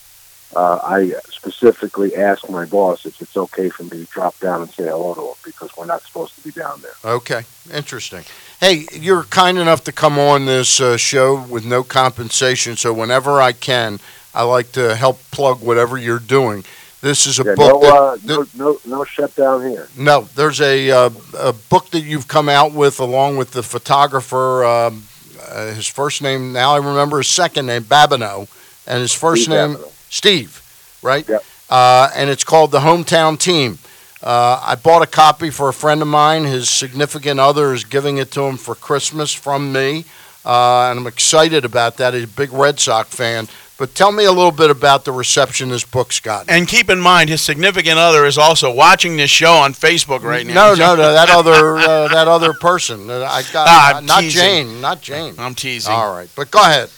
uh, 0.54 0.78
I 0.82 1.12
specifically 1.28 2.14
ask 2.16 2.48
my 2.50 2.64
boss 2.66 3.06
if 3.06 3.20
it's 3.20 3.36
okay 3.36 3.68
for 3.70 3.84
me 3.84 3.90
to 3.90 4.04
drop 4.04 4.38
down 4.38 4.62
and 4.62 4.70
say 4.70 4.84
hello 4.84 5.14
to 5.14 5.20
him 5.22 5.34
because 5.44 5.76
we're 5.76 5.86
not 5.86 6.02
supposed 6.02 6.34
to 6.36 6.42
be 6.42 6.50
down 6.50 6.80
there. 6.82 6.92
Okay, 7.12 7.42
interesting. 7.72 8.24
Hey, 8.60 8.86
you're 8.92 9.24
kind 9.24 9.58
enough 9.58 9.84
to 9.84 9.92
come 9.92 10.18
on 10.18 10.46
this 10.46 10.80
uh, 10.80 10.96
show 10.96 11.40
with 11.42 11.64
no 11.64 11.82
compensation, 11.82 12.76
so 12.76 12.92
whenever 12.92 13.40
I 13.40 13.52
can, 13.52 13.98
I 14.34 14.42
like 14.44 14.72
to 14.72 14.94
help 14.96 15.18
plug 15.30 15.62
whatever 15.62 15.96
you're 15.98 16.18
doing. 16.18 16.64
This 17.02 17.26
is 17.26 17.38
a 17.38 17.44
Yeah, 17.44 17.54
book. 17.54 17.82
no, 17.82 17.90
that- 17.90 17.94
uh, 17.94 18.16
no, 18.24 18.46
no, 18.54 18.78
no 18.84 19.04
shutdown 19.04 19.68
here. 19.68 19.88
No, 19.96 20.28
there's 20.34 20.60
a, 20.60 20.90
uh, 20.90 21.10
a 21.38 21.52
book 21.52 21.90
that 21.90 22.00
you've 22.00 22.28
come 22.28 22.48
out 22.48 22.72
with 22.72 22.98
along 23.00 23.36
with 23.36 23.50
the 23.52 23.62
photographer. 23.62 24.64
Um, 24.64 25.04
uh, 25.48 25.74
his 25.74 25.86
first 25.86 26.22
name 26.22 26.52
now 26.52 26.74
I 26.74 26.78
remember 26.78 27.18
his 27.18 27.28
second 27.28 27.66
name 27.66 27.84
Babineau, 27.84 28.48
and 28.86 29.00
his 29.00 29.12
first 29.12 29.44
Steve 29.44 29.54
name 29.54 29.76
Babineau. 29.76 29.92
Steve, 30.10 30.98
right? 31.02 31.28
Uh, 31.68 32.10
and 32.14 32.30
it's 32.30 32.44
called 32.44 32.70
the 32.70 32.80
Hometown 32.80 33.38
Team. 33.38 33.78
Uh, 34.22 34.60
I 34.64 34.74
bought 34.76 35.02
a 35.02 35.06
copy 35.06 35.50
for 35.50 35.68
a 35.68 35.72
friend 35.72 36.00
of 36.02 36.08
mine. 36.08 36.44
His 36.44 36.70
significant 36.70 37.38
other 37.38 37.72
is 37.72 37.84
giving 37.84 38.18
it 38.18 38.30
to 38.32 38.42
him 38.42 38.56
for 38.56 38.74
Christmas 38.74 39.32
from 39.32 39.72
me, 39.72 40.04
uh, 40.44 40.88
and 40.90 41.00
I'm 41.00 41.06
excited 41.06 41.64
about 41.64 41.96
that. 41.98 42.14
He's 42.14 42.24
a 42.24 42.28
big 42.28 42.52
Red 42.52 42.80
Sox 42.80 43.14
fan. 43.14 43.48
But 43.78 43.94
tell 43.94 44.10
me 44.10 44.24
a 44.24 44.32
little 44.32 44.52
bit 44.52 44.70
about 44.70 45.04
the 45.04 45.12
reception 45.12 45.68
this 45.68 45.84
book's 45.84 46.18
gotten. 46.18 46.48
And 46.48 46.66
keep 46.66 46.88
in 46.88 46.98
mind, 46.98 47.28
his 47.28 47.42
significant 47.42 47.98
other 47.98 48.24
is 48.24 48.38
also 48.38 48.72
watching 48.72 49.18
this 49.18 49.28
show 49.30 49.52
on 49.52 49.74
Facebook 49.74 50.22
right 50.22 50.46
now. 50.46 50.54
No, 50.54 50.74
no, 50.74 50.96
no. 50.96 51.12
That 51.12 51.28
other, 51.28 51.76
uh, 51.76 52.08
that 52.08 52.26
other 52.26 52.54
person. 52.54 53.10
Uh, 53.10 53.28
I 53.30 53.42
got 53.52 53.68
Ah, 53.68 53.96
I'm 53.96 54.06
not 54.06 54.22
teasing. 54.22 54.40
Jane, 54.42 54.80
not 54.80 55.02
Jane. 55.02 55.34
I'm 55.38 55.54
teasing. 55.54 55.92
All 55.92 56.10
right, 56.16 56.30
but 56.34 56.50
go 56.50 56.60
ahead. 56.60 56.88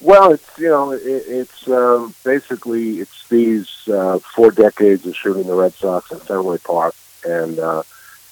Well, 0.00 0.32
it's 0.32 0.58
you 0.58 0.68
know 0.68 0.92
it, 0.92 1.02
it's 1.04 1.68
um, 1.68 2.14
basically 2.24 2.98
it's 3.00 3.28
these 3.28 3.88
uh, 3.88 4.18
four 4.18 4.50
decades 4.52 5.06
of 5.06 5.16
shooting 5.16 5.46
the 5.46 5.54
Red 5.54 5.74
Sox 5.74 6.10
at 6.12 6.22
Fenway 6.22 6.58
Park, 6.58 6.94
and 7.24 7.58
uh, 7.58 7.82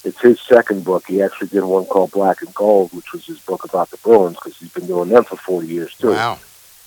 it's 0.05 0.21
his 0.21 0.41
second 0.41 0.85
book. 0.85 1.07
He 1.07 1.23
actually 1.23 1.49
did 1.49 1.63
one 1.65 1.87
called 1.87 2.11
Black 2.11 2.43
and 2.43 2.53
Gold, 2.55 2.93
which 2.93 3.13
was 3.13 3.25
his 3.27 3.39
book 3.41 3.65
about 3.65 3.91
the 3.91 3.99
Bruins 3.99 4.35
because 4.37 4.57
he's 4.59 4.73
been 4.73 4.87
doing 4.87 5.11
them 5.11 5.23
for 5.25 5.37
forty 5.37 5.69
years 5.69 5.95
too. 5.95 6.11
Wow. 6.11 6.39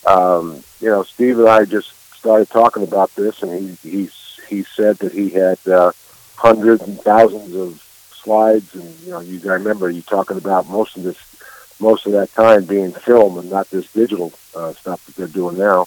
Um, 0.05 0.63
you 0.81 0.89
know, 0.89 1.03
Steve 1.03 1.39
and 1.39 1.49
I 1.49 1.65
just 1.65 1.91
started 2.17 2.49
talking 2.49 2.83
about 2.83 3.13
this, 3.15 3.41
and 3.43 3.77
he 3.81 3.89
he 3.89 4.09
he 4.47 4.63
said 4.63 4.97
that 4.99 5.11
he 5.11 5.29
had 5.29 5.59
uh, 5.67 5.91
hundreds 6.35 6.83
and 6.83 6.99
thousands 6.99 7.55
of 7.55 7.81
slides, 8.23 8.73
and 8.75 8.99
you 8.99 9.11
know, 9.11 9.19
you 9.19 9.39
I 9.49 9.53
remember 9.53 9.89
you 9.89 10.01
talking 10.01 10.37
about 10.37 10.67
most 10.67 10.97
of 10.97 11.03
this 11.03 11.17
most 11.79 12.05
of 12.05 12.13
that 12.13 12.33
time 12.33 12.65
being 12.65 12.91
film 12.91 13.37
and 13.37 13.49
not 13.49 13.69
this 13.69 13.91
digital 13.91 14.31
uh, 14.55 14.73
stuff 14.73 15.05
that 15.05 15.15
they're 15.15 15.27
doing 15.27 15.57
now. 15.57 15.85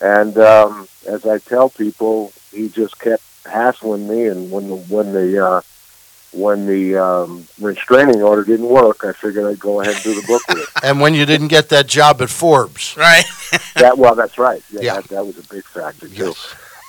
And 0.00 0.36
um, 0.38 0.88
as 1.06 1.24
I 1.26 1.38
tell 1.38 1.70
people, 1.70 2.32
he 2.52 2.68
just 2.68 2.98
kept 2.98 3.22
hassling 3.44 4.08
me. 4.08 4.26
And 4.26 4.50
when 4.50 4.68
the 4.68 4.76
when 4.76 5.12
the 5.12 5.46
uh, 5.46 5.60
when 6.32 6.66
the 6.66 6.96
um, 6.96 7.46
restraining 7.60 8.22
order 8.22 8.42
didn't 8.44 8.68
work, 8.68 9.04
I 9.04 9.12
figured 9.12 9.44
I'd 9.44 9.58
go 9.60 9.80
ahead 9.80 9.94
and 9.94 10.02
do 10.02 10.14
the 10.20 10.26
book 10.26 10.42
with 10.48 10.58
it. 10.58 10.68
And 10.84 11.00
when 11.00 11.14
you 11.14 11.24
didn't 11.26 11.48
get 11.48 11.68
that 11.68 11.86
job 11.86 12.20
at 12.22 12.30
Forbes, 12.30 12.96
right? 12.96 13.24
that 13.76 13.98
well, 13.98 14.14
that's 14.14 14.38
right. 14.38 14.62
Yeah, 14.70 14.80
Yeah. 14.82 14.94
That, 14.96 15.08
that 15.08 15.26
was 15.26 15.38
a 15.38 15.48
big 15.54 15.64
factor 15.64 16.08
too. 16.08 16.34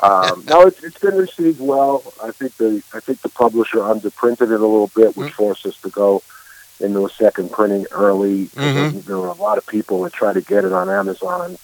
Um, 0.01 0.43
no, 0.49 0.63
it's, 0.67 0.83
it's 0.83 0.99
been 0.99 1.15
received 1.15 1.61
well. 1.61 2.03
I 2.21 2.31
think 2.31 2.57
the 2.57 2.83
I 2.93 2.99
think 2.99 3.21
the 3.21 3.29
publisher 3.29 3.77
underprinted 3.79 4.51
it 4.51 4.59
a 4.59 4.67
little 4.67 4.91
bit, 4.95 5.15
which 5.15 5.31
forced 5.33 5.65
us 5.65 5.77
to 5.81 5.89
go 5.89 6.23
into 6.79 7.05
a 7.05 7.09
second 7.09 7.51
printing 7.51 7.85
early. 7.91 8.47
Mhm. 8.47 9.05
There 9.05 9.17
were 9.17 9.27
a 9.27 9.33
lot 9.33 9.57
of 9.57 9.65
people 9.67 10.01
that 10.03 10.11
tried 10.13 10.33
to 10.33 10.41
get 10.41 10.65
it 10.65 10.73
on 10.73 10.89
Amazon 10.89 11.57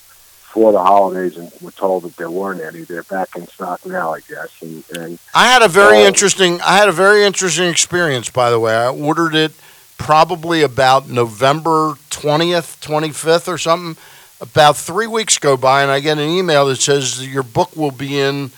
for 0.52 0.72
the 0.72 0.80
holidays, 0.80 1.38
and 1.38 1.52
we 1.62 1.66
were 1.66 1.72
told 1.72 2.04
that 2.04 2.16
there 2.18 2.30
weren't 2.32 2.62
any. 2.62 2.82
They're 2.84 3.04
back 3.04 3.36
in 3.36 3.47
stock 3.47 3.86
now, 3.86 4.14
I 4.14 4.22
guess. 4.22 4.50
And, 4.62 4.84
and 4.95 5.20
I 5.34 5.45
had 5.47 5.62
a 5.62 5.68
very 5.68 6.04
Uh, 6.04 6.08
interesting. 6.08 6.60
I 6.62 6.78
had 6.78 6.89
a 6.89 6.91
very 6.91 7.24
interesting 7.24 7.70
experience. 7.70 8.30
By 8.30 8.50
the 8.50 8.60
way, 8.60 8.76
I 8.76 8.89
ordered 8.89 9.36
it 9.36 9.54
probably 9.97 10.64
about 10.64 11.08
November 11.08 11.95
twentieth, 12.10 12.78
twenty 12.82 13.12
fifth, 13.12 13.47
or 13.47 13.58
something. 13.58 14.02
About 14.41 14.78
three 14.78 15.08
weeks 15.08 15.38
go 15.38 15.58
by, 15.58 15.84
and 15.84 15.91
I 15.91 16.00
get 16.00 16.18
an 16.18 16.30
email 16.30 16.66
that 16.68 16.78
says 16.78 17.28
your 17.28 17.43
book 17.43 17.76
will 17.76 17.91
be 17.91 18.20
in 18.20 18.52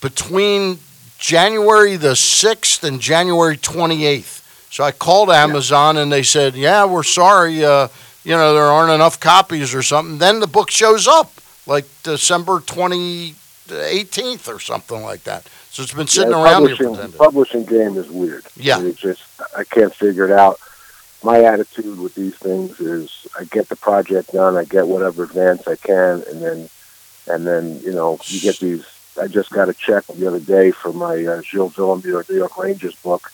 between 0.00 0.78
January 1.18 1.96
the 1.96 2.16
sixth 2.16 2.82
and 2.82 3.00
January 3.00 3.56
twenty 3.56 4.04
eighth. 4.06 4.40
So 4.70 4.82
I 4.82 4.90
called 4.90 5.30
Amazon, 5.30 5.96
and 5.96 6.10
they 6.10 6.22
said, 6.24 6.56
"Yeah, 6.56 6.86
we're 6.86 7.04
sorry. 7.04 7.64
Uh, 7.64 7.88
you 8.24 8.32
know, 8.32 8.54
there 8.54 8.64
aren't 8.64 8.92
enough 8.92 9.20
copies 9.20 9.74
or 9.74 9.82
something." 9.82 10.18
Then 10.18 10.40
the 10.40 10.46
book 10.46 10.70
shows 10.70 11.06
up 11.06 11.32
like 11.66 11.86
December 12.02 12.60
twenty 12.60 13.34
eighteenth 13.70 14.48
or 14.48 14.58
something 14.60 15.02
like 15.02 15.24
that. 15.24 15.46
So 15.70 15.82
it's 15.82 15.92
been 15.92 16.06
sitting 16.06 16.30
Yeah, 16.30 16.42
around 16.44 16.66
here 16.68 16.76
publishing, 16.76 16.94
for 16.94 17.00
10 17.00 17.10
days. 17.10 17.18
publishing 17.18 17.64
game 17.64 17.96
is 17.96 18.08
weird. 18.10 18.44
Yeah. 18.56 18.80
It 18.80 18.96
just 18.96 19.22
I 19.56 19.64
can't 19.64 19.92
figure 19.94 20.24
it 20.24 20.30
out. 20.30 20.60
My 21.24 21.42
attitude 21.42 21.98
with 21.98 22.14
these 22.14 22.34
things 22.36 22.78
is 22.80 23.26
I 23.38 23.44
get 23.44 23.68
the 23.70 23.76
project 23.76 24.32
done, 24.32 24.56
I 24.56 24.64
get 24.64 24.86
whatever 24.86 25.24
advance 25.24 25.66
I 25.66 25.76
can, 25.76 26.22
and 26.30 26.42
then 26.42 26.68
and 27.26 27.46
then 27.46 27.80
you 27.80 27.92
know 27.92 28.18
you 28.26 28.40
get 28.40 28.58
these. 28.58 28.84
I 29.20 29.26
just 29.28 29.50
got 29.50 29.68
a 29.68 29.74
check 29.74 30.04
the 30.08 30.26
other 30.26 30.40
day 30.40 30.70
for 30.70 30.92
my 30.92 31.24
uh, 31.24 31.40
Gilles 31.42 31.70
Villemure 31.74 32.28
New 32.28 32.36
York 32.36 32.58
Rangers 32.58 32.96
book, 32.96 33.32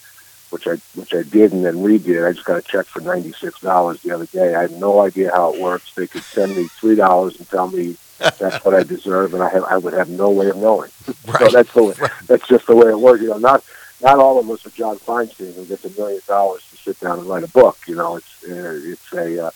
which 0.50 0.66
I 0.66 0.76
which 0.94 1.14
I 1.14 1.22
did 1.22 1.52
and 1.52 1.64
then 1.64 1.76
redid. 1.76 2.26
I 2.26 2.32
just 2.32 2.44
got 2.44 2.58
a 2.58 2.62
check 2.62 2.86
for 2.86 3.00
ninety 3.00 3.32
six 3.32 3.60
dollars 3.60 4.02
the 4.02 4.12
other 4.12 4.26
day. 4.26 4.54
I 4.54 4.62
have 4.62 4.72
no 4.72 5.00
idea 5.00 5.30
how 5.32 5.54
it 5.54 5.60
works. 5.60 5.94
They 5.94 6.06
could 6.06 6.22
send 6.22 6.56
me 6.56 6.68
three 6.68 6.96
dollars 6.96 7.36
and 7.38 7.48
tell 7.48 7.68
me 7.68 7.96
that's 8.18 8.64
what 8.64 8.74
I 8.74 8.82
deserve, 8.82 9.34
and 9.34 9.42
I 9.42 9.48
have 9.48 9.64
I 9.64 9.78
would 9.78 9.94
have 9.94 10.08
no 10.08 10.30
way 10.30 10.50
of 10.50 10.56
knowing. 10.56 10.90
so 11.38 11.48
that's 11.48 11.72
the 11.72 11.84
way, 11.84 11.94
that's 12.26 12.46
just 12.46 12.66
the 12.66 12.76
way 12.76 12.90
it 12.90 12.98
works. 12.98 13.22
You 13.22 13.30
know, 13.30 13.38
not 13.38 13.64
not 14.02 14.18
all 14.18 14.38
of 14.38 14.50
us 14.50 14.66
are 14.66 14.70
John 14.70 14.98
Feinstein 14.98 15.54
who 15.54 15.64
gets 15.64 15.84
a 15.84 15.90
million 15.90 16.20
dollars 16.26 16.62
to 16.70 16.76
sit 16.76 17.00
down 17.00 17.18
and 17.18 17.28
write 17.28 17.44
a 17.44 17.48
book. 17.48 17.78
You 17.86 17.96
know, 17.96 18.16
it's 18.16 18.44
uh, 18.44 18.80
it's 18.84 19.12
a 19.12 19.46
uh, 19.46 19.50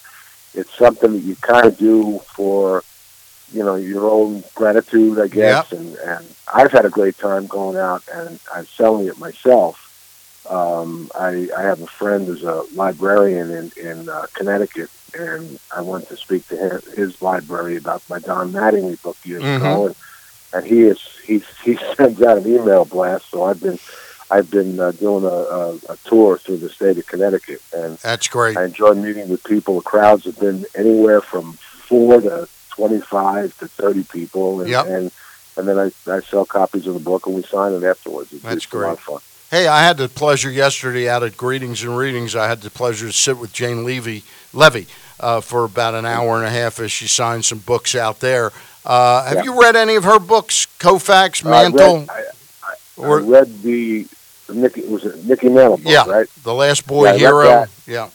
it's 0.54 0.72
something 0.76 1.12
that 1.12 1.20
you 1.20 1.36
kind 1.36 1.66
of 1.66 1.76
do 1.76 2.20
for 2.20 2.82
you 3.52 3.62
know 3.62 3.76
your 3.76 4.08
own 4.10 4.44
gratitude, 4.54 5.18
I 5.18 5.28
guess. 5.28 5.72
And 5.72 5.96
and 5.96 6.34
I've 6.52 6.72
had 6.72 6.84
a 6.84 6.90
great 6.90 7.18
time 7.18 7.46
going 7.46 7.76
out 7.76 8.02
and 8.12 8.38
I'm 8.54 8.66
selling 8.66 9.06
it 9.06 9.18
myself. 9.18 9.83
Um, 10.48 11.10
I, 11.14 11.48
I 11.56 11.62
have 11.62 11.80
a 11.80 11.86
friend 11.86 12.26
who's 12.26 12.42
a 12.42 12.64
librarian 12.74 13.50
in 13.50 13.72
in 13.76 14.08
uh, 14.08 14.26
Connecticut, 14.34 14.90
and 15.18 15.58
I 15.74 15.80
went 15.80 16.08
to 16.08 16.16
speak 16.16 16.46
to 16.48 16.56
him, 16.56 16.82
his 16.94 17.20
library 17.22 17.76
about 17.76 18.02
my 18.10 18.18
Don 18.18 18.52
Mattingly 18.52 19.00
book 19.02 19.16
years 19.24 19.42
ago, 19.42 19.86
and, 19.86 19.96
and 20.52 20.66
he 20.66 20.82
is 20.82 21.00
he 21.24 21.42
he 21.64 21.78
sends 21.96 22.20
out 22.22 22.38
an 22.38 22.46
email 22.46 22.84
blast. 22.84 23.30
So 23.30 23.44
I've 23.44 23.60
been 23.60 23.78
I've 24.30 24.50
been 24.50 24.78
uh, 24.80 24.92
doing 24.92 25.24
a, 25.24 25.28
a, 25.28 25.74
a 25.88 25.96
tour 26.04 26.36
through 26.38 26.58
the 26.58 26.68
state 26.68 26.98
of 26.98 27.06
Connecticut, 27.06 27.62
and 27.72 27.96
That's 27.98 28.28
great. 28.28 28.56
I 28.58 28.64
enjoy 28.64 28.92
meeting 28.94 29.28
with 29.28 29.42
people. 29.44 29.76
The 29.76 29.82
crowds 29.82 30.24
have 30.26 30.38
been 30.38 30.66
anywhere 30.74 31.22
from 31.22 31.54
four 31.88 32.20
to 32.20 32.48
twenty-five 32.70 33.56
to 33.58 33.68
thirty 33.68 34.04
people, 34.04 34.60
and 34.60 34.68
Yep. 34.68 34.86
and, 34.86 35.12
and 35.56 35.68
then 35.68 35.78
I, 35.78 36.10
I 36.10 36.20
sell 36.20 36.44
copies 36.44 36.86
of 36.86 36.94
the 36.94 37.00
book 37.00 37.26
and 37.26 37.34
we 37.34 37.44
sign 37.44 37.72
it 37.72 37.84
afterwards. 37.84 38.32
It's, 38.32 38.42
That's 38.42 38.64
it's 38.64 38.72
a 38.74 38.76
lot 38.78 38.92
of 38.92 39.00
fun. 39.00 39.20
Hey, 39.54 39.68
I 39.68 39.84
had 39.84 39.98
the 39.98 40.08
pleasure 40.08 40.50
yesterday 40.50 41.08
out 41.08 41.22
at 41.22 41.36
Greetings 41.36 41.84
and 41.84 41.96
Readings. 41.96 42.34
I 42.34 42.48
had 42.48 42.60
the 42.60 42.70
pleasure 42.70 43.06
to 43.06 43.12
sit 43.12 43.38
with 43.38 43.52
Jane 43.52 43.84
Leavy, 43.84 44.24
Leavy 44.52 44.88
uh, 45.20 45.40
for 45.40 45.62
about 45.62 45.94
an 45.94 46.04
hour 46.04 46.38
and 46.38 46.44
a 46.44 46.50
half 46.50 46.80
as 46.80 46.90
she 46.90 47.06
signed 47.06 47.44
some 47.44 47.60
books 47.60 47.94
out 47.94 48.18
there. 48.18 48.50
Uh, 48.84 49.22
have 49.26 49.36
Yeah. 49.36 49.42
you 49.44 49.60
read 49.62 49.76
any 49.76 49.94
of 49.94 50.02
her 50.02 50.18
books? 50.18 50.66
Koufax, 50.80 51.46
I 51.46 51.50
read- 51.66 51.72
Mantle? 51.76 52.06
I, 52.08 52.24
I, 52.64 52.74
or- 52.96 53.20
I 53.20 53.22
read 53.22 53.62
the, 53.62 54.08
the 54.48 54.54
Nicky 54.54 54.80
was 54.88 55.04
it 55.04 55.24
Mickey 55.24 55.48
Mantle 55.48 55.76
book, 55.76 55.86
Yeah, 55.86 56.04
right? 56.08 56.26
The 56.42 56.52
Last 56.52 56.84
Boy 56.88 57.12
Yeah, 57.12 57.16
Hero. 57.18 57.66
Yeah. 57.86 58.08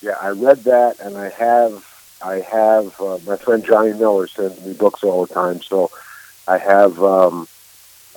Yeah, 0.00 0.16
I 0.18 0.28
read 0.30 0.64
that, 0.64 0.98
and 1.00 1.18
I 1.18 1.28
have 1.28 1.84
I 2.22 2.36
have 2.36 2.98
uh, 3.02 3.18
my 3.26 3.36
friend 3.36 3.62
Johnny 3.62 3.92
Miller 3.92 4.28
sends 4.28 4.64
me 4.64 4.72
books 4.72 5.04
all 5.04 5.26
the 5.26 5.34
time, 5.34 5.60
so 5.60 5.90
I 6.48 6.56
have 6.56 7.02
um, 7.02 7.48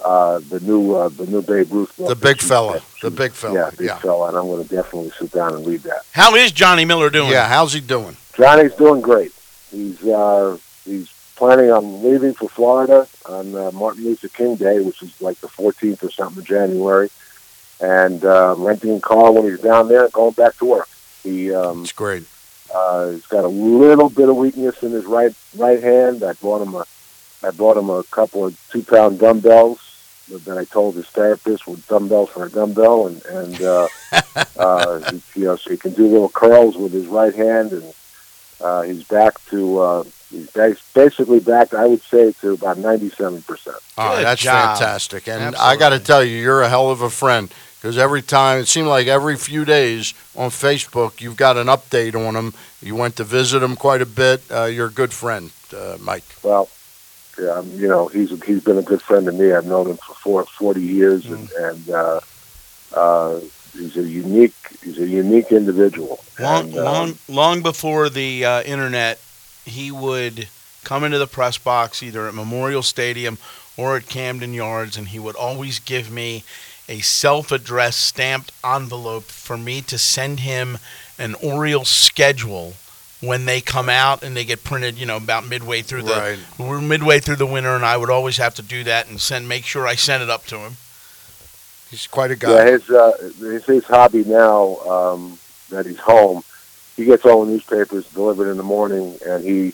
uh, 0.04 0.40
the 0.50 0.60
new 0.62 0.94
uh, 0.96 1.10
the 1.10 1.26
new 1.28 1.42
Babe 1.42 1.72
Ruth 1.72 1.96
book. 1.98 2.08
The 2.10 2.16
big 2.16 2.42
she 2.42 2.48
fella. 2.48 2.74
sent. 2.80 2.84
The 3.02 3.12
big 3.12 3.32
fella. 3.34 3.54
Yeah, 3.56 3.70
big 3.72 3.88
Yeah. 3.88 3.98
fella, 4.00 4.30
and 4.30 4.38
I'm 4.38 4.46
going 4.48 4.64
to 4.68 4.70
definitely 4.76 5.12
sit 5.20 5.32
down 5.32 5.54
and 5.56 5.66
read 5.66 5.82
that. 5.84 6.04
How 6.12 6.36
is 6.36 6.52
Johnny 6.52 6.86
Miller 6.86 7.10
doing? 7.10 7.32
Yeah, 7.32 7.48
how's 7.48 7.74
he 7.74 7.80
doing? 7.82 8.16
Johnny's 8.34 8.74
doing 8.76 9.02
great. 9.02 9.34
He's 9.72 10.04
uh, 10.06 10.58
he's 10.86 11.10
planning 11.36 11.72
on 11.72 12.04
leaving 12.04 12.34
for 12.34 12.50
Florida 12.50 13.08
on 13.26 13.56
uh, 13.56 13.72
Martin 13.72 14.04
Luther 14.04 14.28
King 14.30 14.56
Day, 14.56 14.80
which 14.82 15.02
is 15.02 15.22
like 15.22 15.40
the 15.40 15.48
14th 15.48 16.04
or 16.04 16.12
something 16.12 16.40
of 16.40 16.46
January, 16.46 17.10
and 17.82 18.24
uh, 18.26 18.56
renting 18.58 18.96
a 18.98 19.00
car 19.00 19.32
when 19.32 19.44
he's 19.46 19.60
down 19.62 19.88
there 19.88 20.04
and 20.06 20.14
going 20.14 20.34
back 20.34 20.58
to 20.58 20.66
work. 20.66 20.90
He 21.24 21.54
um, 21.54 21.84
It's 21.84 21.92
great. 21.92 22.24
uh, 22.74 23.12
he's 23.12 23.26
got 23.28 23.44
a 23.44 23.48
little 23.50 24.10
bit 24.10 24.30
of 24.30 24.36
weakness 24.38 24.82
in 24.84 24.92
his 24.92 25.06
right 25.06 25.34
right 25.58 25.82
hand. 25.82 26.24
I 26.24 26.34
bought 26.34 26.62
him 26.62 26.74
a 26.76 26.86
I 27.42 27.52
bought 27.52 27.78
him 27.78 27.90
a 27.90 28.04
couple 28.04 28.46
of 28.46 28.58
two 28.70 28.84
pound 28.84 29.20
dumbbells 29.20 29.80
that 30.38 30.58
I 30.58 30.66
told 30.66 30.96
his 30.96 31.08
therapist 31.08 31.68
were 31.68 31.78
dumbbells 31.88 32.30
for 32.30 32.46
a 32.46 32.50
dumbbell, 32.50 33.08
and 33.08 33.26
and 33.26 33.62
uh, 33.62 33.88
uh, 34.58 35.12
he, 35.12 35.42
you 35.42 35.46
know 35.46 35.56
so 35.56 35.70
he 35.72 35.78
can 35.78 35.94
do 35.94 36.08
little 36.08 36.30
curls 36.30 36.78
with 36.78 36.94
his 36.94 37.08
right 37.08 37.34
hand, 37.34 37.72
and 37.72 37.94
uh, 38.62 38.82
he's 38.84 39.04
back 39.04 39.44
to 39.46 39.80
uh, 39.80 40.04
he's 40.30 40.50
basically 40.94 41.40
back. 41.40 41.74
I 41.74 41.86
would 41.86 42.02
say 42.04 42.32
to 42.42 42.54
about 42.54 42.78
ninety 42.78 43.10
seven 43.10 43.42
percent. 43.42 43.78
Oh, 43.98 44.16
Good 44.16 44.26
that's 44.26 44.42
job. 44.42 44.78
fantastic. 44.78 45.28
And 45.28 45.56
I 45.56 45.76
got 45.76 45.90
to 45.90 46.00
tell 46.00 46.24
you, 46.24 46.38
you're 46.38 46.62
a 46.62 46.70
hell 46.70 46.92
of 46.92 47.02
a 47.02 47.10
friend 47.10 47.52
because 47.80 47.98
every 47.98 48.22
time, 48.22 48.60
it 48.60 48.68
seemed 48.68 48.88
like 48.88 49.08
every 49.08 49.38
few 49.38 49.64
days 49.64 50.14
on 50.36 50.50
Facebook, 50.50 51.22
you've 51.22 51.38
got 51.38 51.56
an 51.58 51.68
update 51.68 52.14
on 52.16 52.36
him. 52.36 52.54
You 52.82 52.96
went 52.96 53.16
to 53.18 53.24
visit 53.24 53.64
him 53.64 53.76
quite 53.76 54.02
a 54.02 54.06
bit. 54.06 54.42
Uh, 54.52 54.66
you're 54.66 54.88
a 54.88 54.92
good 54.92 55.14
friend, 55.14 55.52
uh, 55.76 55.98
Mike. 56.02 56.26
Well, 56.44 56.68
yeah, 56.68 56.79
um, 57.40 57.70
you 57.72 57.88
know, 57.88 58.08
he's 58.08 58.30
he's 58.44 58.64
been 58.64 58.78
a 58.78 58.84
good 58.84 59.02
friend 59.02 59.26
to 59.26 59.32
me. 59.32 59.52
I've 59.52 59.66
known 59.66 59.88
him 59.88 59.98
for 59.98 60.14
four, 60.16 60.46
40 60.46 60.82
years, 60.82 61.26
and, 61.26 61.50
and 61.52 61.90
uh, 61.90 62.20
uh, 62.94 63.40
he's 63.74 63.98
a 63.98 64.04
unique 64.04 64.56
he's 64.84 65.00
a 65.00 65.08
unique 65.08 65.52
individual. 65.52 66.20
Long, 66.40 66.68
And, 66.68 66.78
um, 66.78 66.86
long, 66.86 67.18
long 67.28 67.62
before 67.62 68.10
the 68.10 68.46
uh, 68.46 68.62
internet, 68.64 69.20
he 69.66 69.92
would 69.92 70.48
come 70.84 71.04
into 71.04 71.20
the 71.20 71.28
press 71.28 71.58
box 71.58 72.02
either 72.02 72.28
at 72.28 72.34
Memorial 72.34 72.82
Stadium 72.82 73.38
or 73.78 73.98
at 73.98 74.08
Camden 74.08 74.54
Yards, 74.54 74.98
and 74.98 75.10
he 75.10 75.20
would 75.20 75.36
always 75.36 75.80
give 75.80 76.12
me 76.12 76.44
a 76.88 77.00
self-addressed 77.00 78.00
stamped 78.00 78.52
envelope 78.66 79.26
for 79.26 79.58
me 79.58 79.82
to 79.82 79.98
send 79.98 80.40
him 80.40 80.80
an 81.20 81.36
Oriole 81.36 81.86
schedule 81.86 82.74
when 83.22 83.46
they 83.46 83.62
come 83.62 83.90
out 83.90 84.24
and 84.24 84.36
they 84.36 84.46
get 84.46 84.64
printed. 84.64 84.98
You 84.98 85.06
know, 85.06 85.18
about 85.18 85.48
midway 85.48 85.82
through 85.82 86.04
the 86.04 86.14
Right. 86.14 86.40
we're 86.58 86.82
midway 86.82 87.20
through 87.20 87.38
the 87.38 87.46
winter, 87.46 87.76
and 87.76 87.86
I 87.86 87.98
would 87.98 88.10
always 88.10 88.38
have 88.38 88.56
to 88.56 88.62
do 88.62 88.84
that 88.86 89.08
and 89.08 89.20
send 89.20 89.48
make 89.48 89.66
sure 89.66 89.88
I 89.88 89.96
send 89.96 90.24
it 90.24 90.30
up 90.30 90.46
to 90.48 90.58
him. 90.58 90.78
He's 91.90 92.06
quite 92.08 92.32
a 92.32 92.36
guy. 92.36 92.52
Yeah, 92.52 92.72
his 92.72 92.90
uh, 92.90 93.12
his, 93.40 93.66
his 93.66 93.86
hobby 93.86 94.24
now 94.24 94.78
um, 94.88 95.40
that 95.70 95.86
he's 95.86 96.00
home, 96.00 96.44
he 96.96 97.06
gets 97.06 97.26
all 97.26 97.46
the 97.46 97.52
newspapers 97.52 98.06
delivered 98.12 98.50
in 98.50 98.58
the 98.58 98.64
morning, 98.64 99.18
and 99.26 99.44
he 99.44 99.74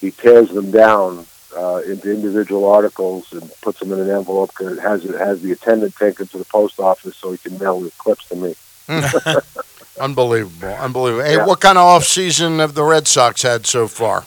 he 0.00 0.10
tears 0.10 0.48
them 0.50 0.70
down 0.70 1.26
uh, 1.54 1.82
into 1.86 2.10
individual 2.10 2.64
articles 2.66 3.30
and 3.32 3.50
puts 3.60 3.80
them 3.80 3.92
in 3.92 4.00
an 4.00 4.08
envelope. 4.08 4.50
because 4.50 4.78
it 4.78 4.80
has 4.80 5.04
it 5.04 5.14
has 5.18 5.42
the 5.42 5.52
attendant 5.52 5.94
take 5.96 6.16
them 6.16 6.28
to 6.28 6.38
the 6.38 6.44
post 6.46 6.80
office 6.80 7.16
so 7.16 7.30
he 7.30 7.38
can 7.38 7.58
mail 7.58 7.80
the 7.80 7.90
clips 7.98 8.26
to 8.28 8.36
me. 8.36 8.54
Unbelievable. 9.98 10.68
Unbelievable. 10.68 11.24
Hey, 11.24 11.36
Yeah. 11.36 11.46
what 11.46 11.60
kind 11.60 11.78
of 11.78 11.84
off 11.84 12.04
season 12.04 12.58
have 12.58 12.74
the 12.74 12.84
Red 12.84 13.08
Sox 13.08 13.42
had 13.42 13.66
so 13.66 13.88
far? 13.88 14.26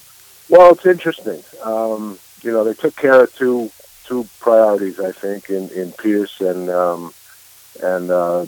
Well, 0.49 0.71
it's 0.71 0.85
interesting. 0.85 1.43
Um, 1.63 2.19
you 2.41 2.51
know, 2.51 2.63
they 2.63 2.73
took 2.73 2.95
care 2.95 3.23
of 3.23 3.35
two 3.35 3.71
two 4.05 4.27
priorities, 4.39 4.99
I 4.99 5.11
think, 5.11 5.49
in, 5.49 5.69
in 5.69 5.91
Pearce 5.93 6.41
and 6.41 6.69
um, 6.69 7.13
and 7.81 8.11
uh, 8.11 8.45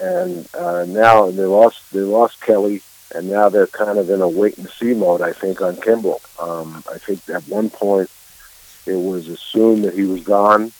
and 0.00 0.48
uh, 0.54 0.84
now 0.86 1.30
they 1.30 1.44
lost 1.44 1.92
they 1.92 2.00
lost 2.00 2.40
Kelly, 2.40 2.82
and 3.14 3.28
now 3.30 3.48
they're 3.48 3.66
kind 3.66 3.98
of 3.98 4.08
in 4.10 4.22
a 4.22 4.28
wait 4.28 4.58
and 4.58 4.68
see 4.68 4.94
mode. 4.94 5.20
I 5.20 5.32
think 5.32 5.60
on 5.60 5.76
Kimbrel. 5.76 6.20
Um, 6.40 6.82
I 6.90 6.98
think 6.98 7.28
at 7.28 7.46
one 7.48 7.70
point 7.70 8.10
it 8.86 8.96
was 8.96 9.28
assumed 9.28 9.84
that 9.84 9.94
he 9.94 10.04
was 10.04 10.22
gone, 10.22 10.72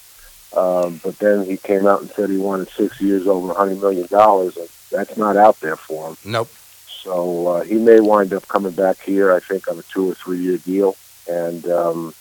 um, 0.57 1.01
but 1.05 1.19
then 1.19 1.45
he 1.45 1.57
came 1.57 1.87
out 1.87 2.01
and 2.01 2.11
said 2.11 2.31
he 2.31 2.39
wanted 2.39 2.71
six 2.71 3.01
years 3.01 3.27
over 3.27 3.51
a 3.51 3.55
hundred 3.55 3.81
million 3.81 4.07
dollars. 4.07 4.57
That's 4.91 5.17
not 5.17 5.37
out 5.37 5.61
there 5.61 5.77
for 5.77 6.09
him. 6.09 6.17
Nope. 6.25 6.49
So 6.89 7.47
uh, 7.47 7.65
he 7.65 7.75
may 7.75 8.01
wind 8.01 8.33
up 8.33 8.49
coming 8.49 8.73
back 8.73 9.01
here. 9.01 9.33
I 9.33 9.41
think 9.41 9.69
on 9.69 9.79
a 9.79 9.83
two 9.83 10.11
or 10.11 10.15
three 10.15 10.39
year 10.39 10.59
deal. 10.59 10.97
And 11.31 11.67
um, 11.69 12.15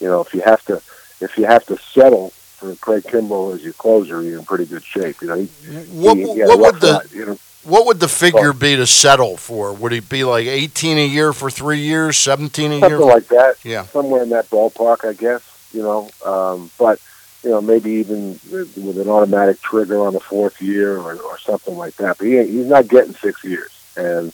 you 0.00 0.06
know, 0.08 0.20
if 0.20 0.34
you 0.34 0.40
have 0.42 0.64
to, 0.66 0.82
if 1.20 1.36
you 1.36 1.46
have 1.46 1.64
to 1.66 1.76
settle 1.78 2.30
for 2.30 2.74
Craig 2.76 3.04
Kimbrel 3.04 3.54
as 3.54 3.62
your 3.62 3.72
closer, 3.74 4.22
you're 4.22 4.38
in 4.38 4.44
pretty 4.44 4.66
good 4.66 4.84
shape. 4.84 5.22
You 5.22 5.28
know, 5.28 5.34
he, 5.36 5.46
What, 5.46 6.16
he, 6.16 6.22
he 6.34 6.42
what 6.42 6.58
would 6.58 6.80
the 6.80 6.92
ride, 7.02 7.12
you 7.12 7.26
know. 7.26 7.38
what 7.64 7.86
would 7.86 8.00
the 8.00 8.08
figure 8.08 8.52
be 8.52 8.76
to 8.76 8.86
settle 8.86 9.36
for? 9.38 9.72
Would 9.72 9.92
it 9.92 10.08
be 10.08 10.24
like 10.24 10.46
18 10.46 10.98
a 10.98 11.06
year 11.06 11.32
for 11.32 11.50
three 11.50 11.78
years, 11.80 12.18
17 12.18 12.72
a 12.72 12.74
year? 12.74 12.80
something 12.90 13.06
like 13.08 13.28
that. 13.28 13.64
Yeah. 13.64 13.84
somewhere 13.86 14.22
in 14.22 14.28
that 14.30 14.50
ballpark, 14.50 15.08
I 15.08 15.14
guess. 15.14 15.42
You 15.72 15.82
know, 15.82 16.10
um, 16.26 16.70
but 16.78 17.00
you 17.42 17.50
know, 17.50 17.60
maybe 17.60 17.92
even 17.92 18.38
with, 18.50 18.98
an 18.98 19.08
automatic 19.08 19.60
trigger 19.62 20.06
on 20.06 20.12
the 20.12 20.20
fourth 20.20 20.60
year 20.60 20.98
or, 20.98 21.16
or 21.16 21.38
something 21.38 21.76
like 21.76 21.96
that. 21.96 22.18
But 22.18 22.26
he 22.26 22.36
he's 22.46 22.66
not 22.66 22.88
getting 22.88 23.14
six 23.14 23.42
years, 23.44 23.70
and 23.96 24.32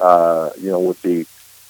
uh, 0.00 0.50
you 0.58 0.70
know, 0.70 0.80
with 0.80 1.00
the 1.02 1.26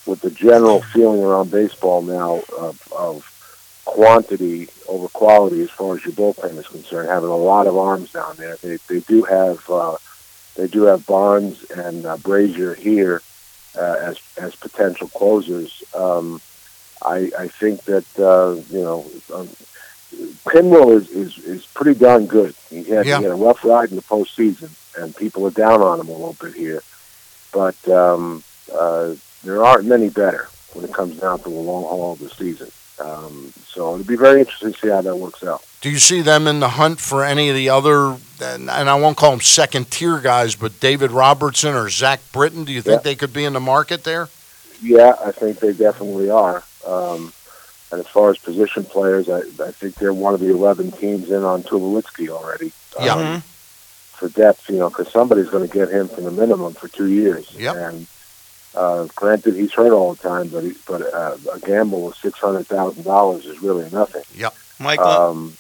with 0.06 0.20
the 0.20 0.30
general 0.30 0.82
feeling 0.82 1.22
around 1.22 1.50
baseball 1.50 2.02
now 2.02 2.42
of, 2.56 2.92
of 2.92 3.82
quantity 3.84 4.68
over 4.88 5.08
quality 5.08 5.62
as 5.62 5.70
far 5.70 5.96
as 5.96 6.04
your 6.04 6.14
bullpen 6.14 6.56
is 6.58 6.66
concerned, 6.66 7.08
having 7.08 7.30
a 7.30 7.36
lot 7.36 7.66
of 7.66 7.76
arms 7.76 8.10
down 8.12 8.36
there. 8.36 8.56
They 8.56 8.78
they 8.88 9.00
do 9.00 9.22
have 9.22 9.68
uh, 9.70 9.96
they 10.56 10.66
do 10.66 10.82
have 10.82 11.06
Barnes 11.06 11.62
and 11.70 12.06
uh, 12.06 12.16
Brasier 12.16 12.76
here 12.76 13.22
uh, 13.76 13.96
as 14.00 14.18
as 14.36 14.56
potential 14.56 15.08
closers. 15.08 15.84
Um, 15.94 16.40
I 17.00 17.30
I 17.38 17.48
think 17.48 17.84
that 17.84 18.18
uh, 18.18 18.60
you 18.74 18.82
know. 18.82 19.10
Um, 19.32 19.48
Pinwell 20.48 20.90
is, 20.92 21.08
is, 21.10 21.38
is 21.38 21.66
pretty 21.66 21.98
darn 21.98 22.26
good. 22.26 22.54
He 22.70 22.84
had, 22.84 23.06
Yeah. 23.06 23.18
he 23.18 23.24
had 23.24 23.32
a 23.32 23.36
rough 23.36 23.64
ride 23.64 23.90
in 23.90 23.96
the 23.96 24.02
postseason, 24.02 24.70
and 24.98 25.14
people 25.14 25.46
are 25.46 25.50
down 25.50 25.82
on 25.82 26.00
him 26.00 26.08
a 26.08 26.12
little 26.12 26.36
bit 26.40 26.54
here. 26.54 26.82
But 27.52 27.76
um, 27.88 28.42
uh, 28.72 29.14
there 29.44 29.64
aren't 29.64 29.86
many 29.86 30.08
better 30.08 30.48
when 30.72 30.84
it 30.84 30.92
comes 30.92 31.18
down 31.20 31.38
to 31.38 31.44
the 31.44 31.50
long 31.50 31.82
haul 31.84 32.12
of 32.12 32.18
the 32.18 32.30
season. 32.30 32.70
Um, 32.98 33.52
so 33.66 33.92
it'll 33.94 34.06
be 34.06 34.16
very 34.16 34.40
interesting 34.40 34.72
to 34.72 34.78
see 34.78 34.88
how 34.88 35.02
that 35.02 35.16
works 35.16 35.44
out. 35.44 35.62
Do 35.82 35.90
you 35.90 35.98
see 35.98 36.22
them 36.22 36.46
in 36.46 36.60
the 36.60 36.70
hunt 36.70 36.98
for 36.98 37.24
any 37.24 37.50
of 37.50 37.54
the 37.54 37.68
other, 37.68 38.16
and, 38.42 38.70
and 38.70 38.88
I 38.88 38.94
won't 38.94 39.16
call 39.18 39.32
them 39.32 39.40
second 39.40 39.90
tier 39.90 40.18
guys, 40.18 40.54
but 40.56 40.80
David 40.80 41.10
Robertson 41.12 41.74
or 41.74 41.90
Zach 41.90 42.20
Britton? 42.32 42.64
Do 42.64 42.72
you 42.72 42.80
think 42.82 43.00
Yeah. 43.00 43.10
they 43.10 43.14
could 43.14 43.32
be 43.34 43.44
in 43.44 43.52
the 43.52 43.60
market 43.60 44.04
there? 44.04 44.28
Yeah, 44.80 45.14
I 45.24 45.30
think 45.32 45.60
they 45.60 45.72
definitely 45.72 46.30
are. 46.30 46.62
Um, 46.86 47.32
And 47.92 48.00
as 48.00 48.06
far 48.08 48.30
as 48.30 48.38
position 48.38 48.84
players, 48.84 49.28
I, 49.28 49.38
I 49.62 49.70
think 49.70 49.94
they're 49.94 50.12
one 50.12 50.34
of 50.34 50.40
the 50.40 50.50
11 50.50 50.92
teams 50.92 51.30
in 51.30 51.44
on 51.44 51.62
Tulowitzki 51.62 52.28
already. 52.28 52.72
Yeah. 53.00 53.14
Um, 53.14 53.42
for 53.42 54.28
depth, 54.30 54.68
you 54.70 54.78
know, 54.78 54.88
because 54.88 55.10
somebody's 55.12 55.50
going 55.50 55.68
to 55.68 55.72
get 55.72 55.90
him 55.90 56.08
for 56.08 56.22
the 56.22 56.30
minimum 56.30 56.72
for 56.72 56.88
two 56.88 57.06
years. 57.06 57.52
Yep. 57.54 57.76
And 57.76 58.06
uh, 58.74 59.06
granted, 59.14 59.54
he's 59.54 59.72
hurt 59.72 59.92
all 59.92 60.14
the 60.14 60.22
time, 60.22 60.48
but 60.48 60.64
he, 60.64 60.72
but 60.86 61.02
uh, 61.14 61.36
a 61.52 61.60
gamble 61.60 62.08
of 62.08 62.16
six 62.16 62.38
hundred 62.38 62.66
thousand 62.66 63.04
dollars 63.04 63.44
is 63.44 63.60
really 63.62 63.88
nothing. 63.90 64.22
Yep. 64.34 64.54
Michael. 64.80 65.06
Um, 65.06 65.56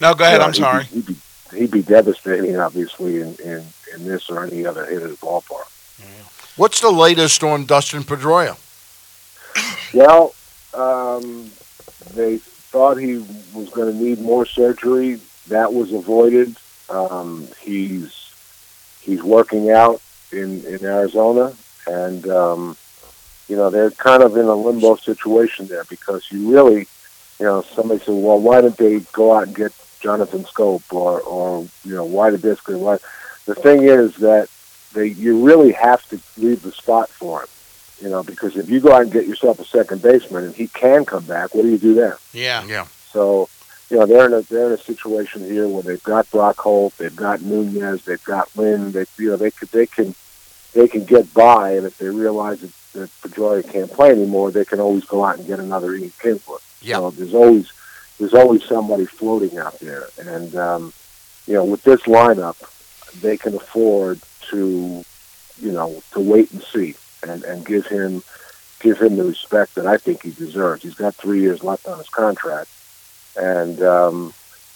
no, 0.00 0.14
go 0.14 0.24
ahead. 0.24 0.40
yeah, 0.40 0.46
I'm 0.46 0.52
he'd 0.52 0.58
be- 0.58 0.62
sorry. 0.62 0.84
He'd 0.84 1.06
be, 1.06 1.16
he'd 1.54 1.70
be 1.70 1.82
devastating, 1.82 2.56
obviously, 2.56 3.20
in, 3.20 3.36
in, 3.36 3.64
in 3.94 4.04
this 4.04 4.28
or 4.28 4.44
any 4.44 4.66
other 4.66 4.84
hitter's 4.84 5.16
ballpark. 5.18 5.70
What's 6.56 6.80
the 6.80 6.90
latest 6.90 7.44
on 7.44 7.66
Dustin 7.66 8.02
Pedroia? 8.02 8.56
Well, 9.94 10.34
um, 10.76 11.50
they 12.14 12.38
thought 12.38 12.96
he 12.96 13.18
was 13.54 13.70
going 13.70 13.92
to 13.92 13.98
need 13.98 14.20
more 14.20 14.46
surgery. 14.46 15.20
That 15.48 15.72
was 15.72 15.92
avoided. 15.92 16.56
Um, 16.88 17.48
he's 17.60 18.32
he's 19.00 19.22
working 19.22 19.70
out 19.70 20.02
in 20.32 20.64
in 20.64 20.84
Arizona, 20.84 21.54
and 21.86 22.28
um, 22.28 22.76
you 23.48 23.56
know 23.56 23.70
they're 23.70 23.90
kind 23.90 24.22
of 24.22 24.36
in 24.36 24.46
a 24.46 24.54
limbo 24.54 24.96
situation 24.96 25.66
there 25.66 25.84
because 25.84 26.30
you 26.30 26.52
really, 26.52 26.86
you 27.38 27.46
know, 27.46 27.62
somebody 27.62 28.00
said, 28.00 28.14
well, 28.14 28.40
why 28.40 28.60
didn't 28.60 28.76
they 28.76 29.00
go 29.12 29.34
out 29.34 29.46
and 29.46 29.56
get 29.56 29.72
Jonathan 30.00 30.44
Schoop 30.44 30.92
or 30.92 31.20
or 31.20 31.66
you 31.84 31.94
know 31.94 32.04
why 32.04 32.30
did 32.30 32.42
this? 32.42 32.64
Why? 32.66 32.98
The 33.46 33.54
thing 33.54 33.84
is 33.84 34.16
that 34.16 34.48
they 34.92 35.06
you 35.06 35.44
really 35.44 35.72
have 35.72 36.06
to 36.08 36.20
leave 36.36 36.62
the 36.62 36.72
spot 36.72 37.08
for 37.08 37.42
him. 37.42 37.48
You 38.00 38.10
know, 38.10 38.22
because 38.22 38.56
if 38.56 38.68
you 38.68 38.80
go 38.80 38.92
out 38.92 39.02
and 39.02 39.12
get 39.12 39.26
yourself 39.26 39.58
a 39.58 39.64
second 39.64 40.02
baseman 40.02 40.44
and 40.44 40.54
he 40.54 40.68
can 40.68 41.06
come 41.06 41.24
back, 41.24 41.54
what 41.54 41.62
do 41.62 41.68
you 41.68 41.78
do 41.78 41.94
then? 41.94 42.12
Yeah. 42.32 42.64
Yeah. 42.66 42.86
So, 43.10 43.48
you 43.88 43.96
know, 43.96 44.04
they're 44.04 44.26
in 44.26 44.34
a 44.34 44.42
they're 44.42 44.66
in 44.66 44.72
a 44.72 44.82
situation 44.82 45.42
here 45.42 45.66
where 45.66 45.82
they've 45.82 46.02
got 46.02 46.30
Brock 46.30 46.58
Holt, 46.58 46.96
they've 46.98 47.14
got 47.14 47.40
Nunez, 47.40 48.04
they've 48.04 48.22
got 48.24 48.54
Lin. 48.54 48.92
They 48.92 49.06
you 49.18 49.30
know 49.30 49.36
they 49.36 49.50
could 49.50 49.70
they 49.70 49.86
can 49.86 50.14
they 50.74 50.88
can 50.88 51.04
get 51.04 51.32
by, 51.32 51.72
and 51.72 51.86
if 51.86 51.96
they 51.96 52.08
realize 52.08 52.60
that, 52.60 52.72
that 52.92 53.10
Pedroia 53.22 53.66
can't 53.66 53.90
play 53.90 54.10
anymore, 54.10 54.50
they 54.50 54.66
can 54.66 54.80
always 54.80 55.06
go 55.06 55.24
out 55.24 55.38
and 55.38 55.46
get 55.46 55.58
another 55.58 55.94
Ian 55.94 56.10
Kinsler. 56.20 56.60
Yeah. 56.82 56.96
So 56.96 57.10
there's 57.12 57.34
always 57.34 57.72
there's 58.18 58.34
always 58.34 58.62
somebody 58.64 59.06
floating 59.06 59.56
out 59.56 59.78
there, 59.78 60.08
and 60.18 60.54
um, 60.56 60.92
you 61.46 61.54
know, 61.54 61.64
with 61.64 61.82
this 61.82 62.02
lineup, 62.02 62.56
they 63.22 63.38
can 63.38 63.54
afford 63.54 64.20
to 64.50 65.02
you 65.58 65.72
know 65.72 66.02
to 66.12 66.20
wait 66.20 66.50
and 66.52 66.62
see 66.62 66.94
and 67.26 67.44
and 67.44 67.64
give 67.64 67.86
him 67.86 68.22
give 68.80 68.98
him 69.00 69.16
the 69.16 69.24
respect 69.24 69.74
that 69.76 69.86
I 69.86 69.96
think 69.96 70.22
he 70.22 70.30
deserves. 70.30 70.82
He's 70.82 70.94
got 70.94 71.14
three 71.14 71.40
years 71.40 71.62
left 71.62 71.86
on 71.86 71.98
his 71.98 72.08
contract, 72.08 72.70
and 73.36 73.82
um, 73.82 74.34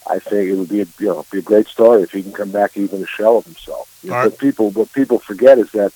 I 0.08 0.18
think 0.18 0.48
it 0.48 0.54
would 0.54 0.68
be 0.68 0.82
a, 0.82 0.86
you 0.98 1.06
know 1.06 1.24
be 1.30 1.38
a 1.38 1.42
great 1.42 1.68
story 1.68 2.02
if 2.02 2.12
he 2.12 2.22
can 2.22 2.32
come 2.32 2.50
back 2.50 2.76
even 2.76 3.02
a 3.02 3.06
shell 3.06 3.38
of 3.38 3.44
himself. 3.44 4.00
You 4.02 4.10
know, 4.10 4.16
right. 4.16 4.30
What 4.30 4.38
people 4.38 4.70
what 4.70 4.92
people 4.92 5.18
forget 5.18 5.58
is 5.58 5.70
that 5.72 5.92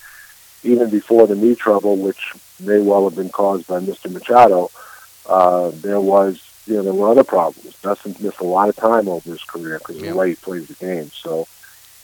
even 0.62 0.90
before 0.90 1.26
the 1.26 1.36
knee 1.36 1.54
trouble, 1.54 1.96
which 1.96 2.32
may 2.60 2.80
well 2.80 3.04
have 3.04 3.16
been 3.16 3.30
caused 3.30 3.66
by 3.66 3.80
Mr. 3.80 4.10
Machado, 4.10 4.70
uh, 5.26 5.70
there 5.74 6.00
was 6.00 6.42
you 6.66 6.74
know 6.74 6.82
there 6.82 6.94
were 6.94 7.08
other 7.08 7.24
problems. 7.24 7.76
Dustin 7.80 8.16
missed 8.20 8.40
a 8.40 8.44
lot 8.44 8.68
of 8.68 8.76
time 8.76 9.08
over 9.08 9.30
his 9.30 9.42
career 9.44 9.78
because 9.78 9.96
of 9.96 10.02
the 10.02 10.16
way 10.16 10.30
he 10.30 10.36
plays 10.36 10.68
the 10.68 10.74
game. 10.74 11.10
So. 11.10 11.46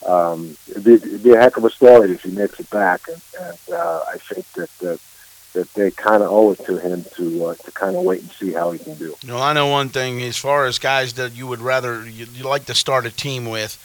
Um, 0.06 0.56
it'd, 0.68 0.84
be, 0.84 0.94
it'd 0.94 1.22
be 1.22 1.32
a 1.32 1.40
heck 1.40 1.56
of 1.56 1.64
a 1.64 1.70
story 1.70 2.12
if 2.12 2.22
he 2.22 2.30
makes 2.30 2.58
it 2.58 2.70
back, 2.70 3.08
and, 3.08 3.20
and 3.40 3.74
uh, 3.74 4.04
I 4.08 4.16
think 4.16 4.50
that 4.52 4.70
that, 4.78 5.00
that 5.52 5.74
they 5.74 5.90
kind 5.90 6.22
of 6.22 6.30
owe 6.30 6.52
it 6.52 6.64
to 6.64 6.78
him 6.78 7.04
to 7.16 7.46
uh, 7.46 7.54
to 7.54 7.70
kind 7.72 7.96
of 7.96 8.04
wait 8.04 8.22
and 8.22 8.30
see 8.30 8.52
how 8.52 8.70
he 8.70 8.78
can 8.78 8.94
do. 8.94 9.14
Well, 9.26 9.42
I 9.42 9.52
know 9.52 9.66
one 9.66 9.90
thing 9.90 10.22
as 10.22 10.36
far 10.36 10.66
as 10.66 10.78
guys 10.78 11.14
that 11.14 11.34
you 11.34 11.46
would 11.46 11.60
rather 11.60 12.08
you, 12.08 12.26
you 12.32 12.44
like 12.44 12.64
to 12.66 12.74
start 12.74 13.04
a 13.04 13.10
team 13.10 13.44
with, 13.46 13.78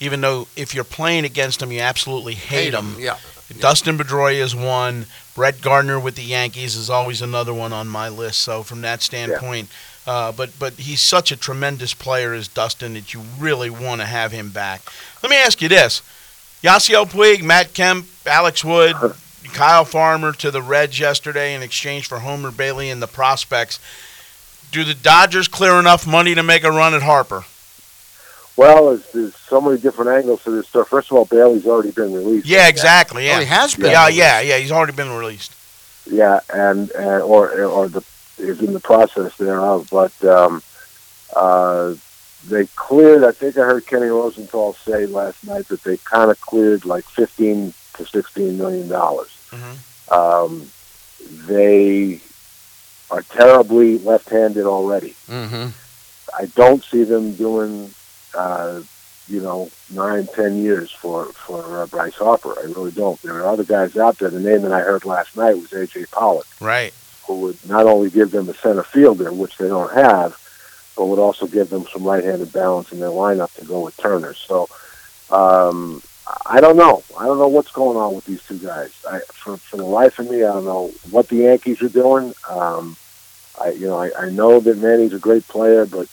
even 0.00 0.20
though 0.20 0.48
if 0.56 0.74
you're 0.74 0.84
playing 0.84 1.24
against 1.24 1.60
them, 1.60 1.72
you 1.72 1.80
absolutely 1.80 2.34
hate, 2.34 2.70
them. 2.70 2.96
Yeah. 2.98 3.18
Dustin 3.58 3.98
Pedroia 3.98 4.40
is 4.40 4.54
one. 4.54 5.06
Brett 5.34 5.60
Gardner 5.60 5.98
with 5.98 6.16
the 6.16 6.22
Yankees 6.22 6.76
is 6.76 6.90
always 6.90 7.22
another 7.22 7.54
one 7.54 7.72
on 7.72 7.88
my 7.88 8.08
list. 8.08 8.40
So 8.40 8.62
from 8.62 8.82
that 8.82 9.02
standpoint, 9.02 9.68
uh, 10.06 10.32
but 10.32 10.50
but 10.58 10.74
he's 10.74 11.00
such 11.00 11.30
a 11.32 11.36
tremendous 11.36 11.94
player 11.94 12.32
as 12.34 12.48
Dustin 12.48 12.94
that 12.94 13.14
you 13.14 13.22
really 13.38 13.70
want 13.70 14.00
to 14.00 14.06
have 14.06 14.32
him 14.32 14.50
back. 14.50 14.82
Let 15.22 15.30
me 15.30 15.36
ask 15.36 15.60
you 15.62 15.68
this: 15.68 16.02
Yasiel 16.62 17.06
Puig, 17.06 17.42
Matt 17.42 17.72
Kemp, 17.74 18.06
Alex 18.26 18.64
Wood, 18.64 18.96
Kyle 19.52 19.84
Farmer 19.84 20.32
to 20.32 20.50
the 20.50 20.62
Reds 20.62 20.98
yesterday 20.98 21.54
in 21.54 21.62
exchange 21.62 22.06
for 22.06 22.20
Homer 22.20 22.50
Bailey 22.50 22.90
and 22.90 23.00
the 23.02 23.06
prospects. 23.06 23.78
Do 24.70 24.84
the 24.84 24.94
Dodgers 24.94 25.48
clear 25.48 25.78
enough 25.78 26.06
money 26.06 26.34
to 26.34 26.42
make 26.42 26.64
a 26.64 26.70
run 26.70 26.94
at 26.94 27.02
Harper? 27.02 27.44
Well, 28.56 28.86
there's, 28.90 29.12
there's 29.12 29.34
so 29.36 29.60
many 29.60 29.78
different 29.80 30.10
angles 30.10 30.42
to 30.44 30.50
this 30.50 30.68
stuff. 30.68 30.88
First 30.88 31.10
of 31.10 31.16
all, 31.16 31.24
Bailey's 31.24 31.66
already 31.66 31.90
been 31.90 32.12
released. 32.12 32.46
Yeah, 32.46 32.68
exactly. 32.68 33.26
Yeah, 33.26 33.36
Oh, 33.36 33.40
he 33.40 33.46
has 33.46 33.74
been 33.74 33.90
Yeah, 33.90 34.02
released. 34.04 34.18
yeah, 34.18 34.40
yeah. 34.40 34.58
He's 34.58 34.72
already 34.72 34.92
been 34.92 35.10
released. 35.10 35.54
Yeah, 36.10 36.40
and, 36.52 36.90
and 36.92 37.22
or 37.22 37.62
or 37.64 37.88
the 37.88 38.02
is 38.38 38.60
in 38.60 38.72
the 38.72 38.80
process 38.80 39.36
thereof. 39.36 39.88
But 39.90 40.24
um, 40.24 40.62
uh, 41.34 41.94
they 42.48 42.66
cleared. 42.76 43.24
I 43.24 43.32
think 43.32 43.56
I 43.56 43.60
heard 43.62 43.86
Kenny 43.86 44.06
Rosenthal 44.06 44.74
say 44.74 45.06
last 45.06 45.44
night 45.46 45.68
that 45.68 45.82
they 45.84 45.96
kind 45.98 46.30
of 46.30 46.40
cleared 46.40 46.84
like 46.84 47.04
fifteen 47.04 47.72
to 47.94 48.06
sixteen 48.06 48.58
million 48.58 48.88
dollars. 48.88 49.30
Mm-hmm. 49.50 50.12
Um, 50.12 50.70
they 51.46 52.20
are 53.10 53.22
terribly 53.22 53.98
left-handed 53.98 54.64
already. 54.66 55.14
Mm-hmm. 55.28 55.68
I 56.36 56.46
don't 56.46 56.82
see 56.82 57.04
them 57.04 57.34
doing, 57.34 57.90
uh, 58.34 58.80
you 59.28 59.40
know, 59.42 59.70
nine, 59.90 60.26
ten 60.34 60.62
years 60.62 60.90
for 60.90 61.26
for 61.26 61.82
uh, 61.82 61.86
Bryce 61.86 62.14
Harper. 62.14 62.58
I 62.58 62.62
really 62.64 62.90
don't. 62.90 63.20
There 63.22 63.34
are 63.34 63.46
other 63.46 63.64
guys 63.64 63.96
out 63.96 64.18
there. 64.18 64.30
The 64.30 64.40
name 64.40 64.62
that 64.62 64.72
I 64.72 64.80
heard 64.80 65.04
last 65.04 65.36
night 65.36 65.56
was 65.56 65.68
AJ 65.68 66.10
Pollock, 66.10 66.46
Right. 66.60 66.92
Who 67.26 67.40
would 67.40 67.68
not 67.68 67.86
only 67.86 68.10
give 68.10 68.30
them 68.30 68.48
a 68.48 68.54
center 68.54 68.84
fielder, 68.84 69.32
which 69.32 69.56
they 69.58 69.68
don't 69.68 69.92
have, 69.92 70.36
but 70.96 71.06
would 71.06 71.18
also 71.18 71.46
give 71.46 71.70
them 71.70 71.86
some 71.92 72.04
right-handed 72.04 72.52
balance 72.52 72.92
in 72.92 73.00
their 73.00 73.08
lineup 73.10 73.52
to 73.54 73.64
go 73.64 73.80
with 73.80 73.96
Turner. 73.96 74.34
So. 74.34 74.68
Um, 75.30 76.02
I 76.46 76.60
don't 76.60 76.76
know. 76.76 77.02
I 77.18 77.26
don't 77.26 77.38
know 77.38 77.48
what's 77.48 77.72
going 77.72 77.96
on 77.96 78.14
with 78.14 78.24
these 78.26 78.42
two 78.46 78.58
guys. 78.58 78.90
I, 79.10 79.20
for, 79.42 79.56
for 79.56 79.76
the 79.76 79.84
life 79.84 80.18
of 80.18 80.30
me, 80.30 80.44
I 80.44 80.52
don't 80.52 80.64
know 80.64 80.92
what 81.10 81.28
the 81.28 81.36
Yankees 81.36 81.82
are 81.82 81.88
doing. 81.88 82.34
Um, 82.48 82.96
I, 83.60 83.70
you 83.70 83.86
know, 83.86 83.98
I, 83.98 84.10
I 84.16 84.30
know 84.30 84.60
that 84.60 84.78
Manny's 84.78 85.12
a 85.14 85.18
great 85.18 85.46
player, 85.48 85.84
but 85.84 86.08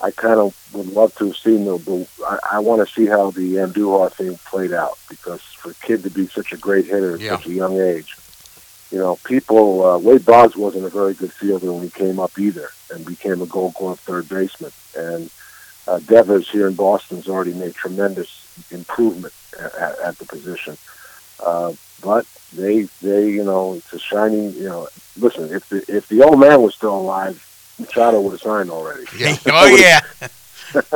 I 0.00 0.10
kind 0.12 0.40
of 0.40 0.56
would 0.72 0.88
love 0.88 1.14
to 1.16 1.26
have 1.26 1.36
seen 1.36 1.64
the. 1.66 1.78
the 1.78 2.06
I, 2.26 2.38
I 2.52 2.58
want 2.60 2.86
to 2.86 2.94
see 2.94 3.06
how 3.06 3.30
the 3.32 3.56
Andujar 3.56 4.12
thing 4.14 4.38
played 4.50 4.72
out 4.72 4.98
because 5.08 5.40
for 5.58 5.70
a 5.70 5.74
kid 5.74 6.02
to 6.04 6.10
be 6.10 6.28
such 6.28 6.52
a 6.52 6.56
great 6.56 6.86
hitter 6.86 7.14
at 7.16 7.20
Yeah. 7.20 7.36
such 7.36 7.46
a 7.46 7.52
young 7.52 7.80
age, 7.80 8.16
you 8.94 9.00
know, 9.00 9.16
people. 9.24 9.84
Uh, 9.84 9.98
Wade 9.98 10.24
Boggs 10.24 10.56
wasn't 10.56 10.84
a 10.84 10.88
very 10.88 11.14
good 11.14 11.32
fielder 11.32 11.72
when 11.72 11.82
he 11.82 11.90
came 11.90 12.20
up 12.20 12.38
either, 12.38 12.68
and 12.92 13.04
became 13.04 13.42
a 13.42 13.46
Gold 13.46 13.74
Glove 13.74 13.98
third 13.98 14.28
baseman. 14.28 14.70
And 14.96 15.30
uh, 15.88 15.98
Devers 15.98 16.48
here 16.48 16.68
in 16.68 16.74
Boston's 16.74 17.28
already 17.28 17.54
made 17.54 17.74
tremendous 17.74 18.30
improvement 18.70 19.34
at, 19.58 19.74
at, 19.74 19.98
at 19.98 20.18
the 20.18 20.26
position. 20.26 20.76
Uh, 21.44 21.72
but 22.02 22.24
they, 22.52 22.82
they, 23.02 23.30
you 23.30 23.42
know, 23.42 23.74
it's 23.74 23.92
a 23.92 23.98
shiny. 23.98 24.50
You 24.50 24.68
know, 24.68 24.88
listen, 25.18 25.52
if 25.52 25.68
the 25.70 25.84
if 25.88 26.08
the 26.08 26.22
old 26.22 26.38
man 26.38 26.62
was 26.62 26.76
still 26.76 26.96
alive, 26.96 27.44
Machado 27.80 28.20
would 28.20 28.30
have 28.30 28.40
signed 28.42 28.70
already. 28.70 29.06
Yeah. 29.18 29.36
Oh 29.48 29.66
yeah. 29.66 30.02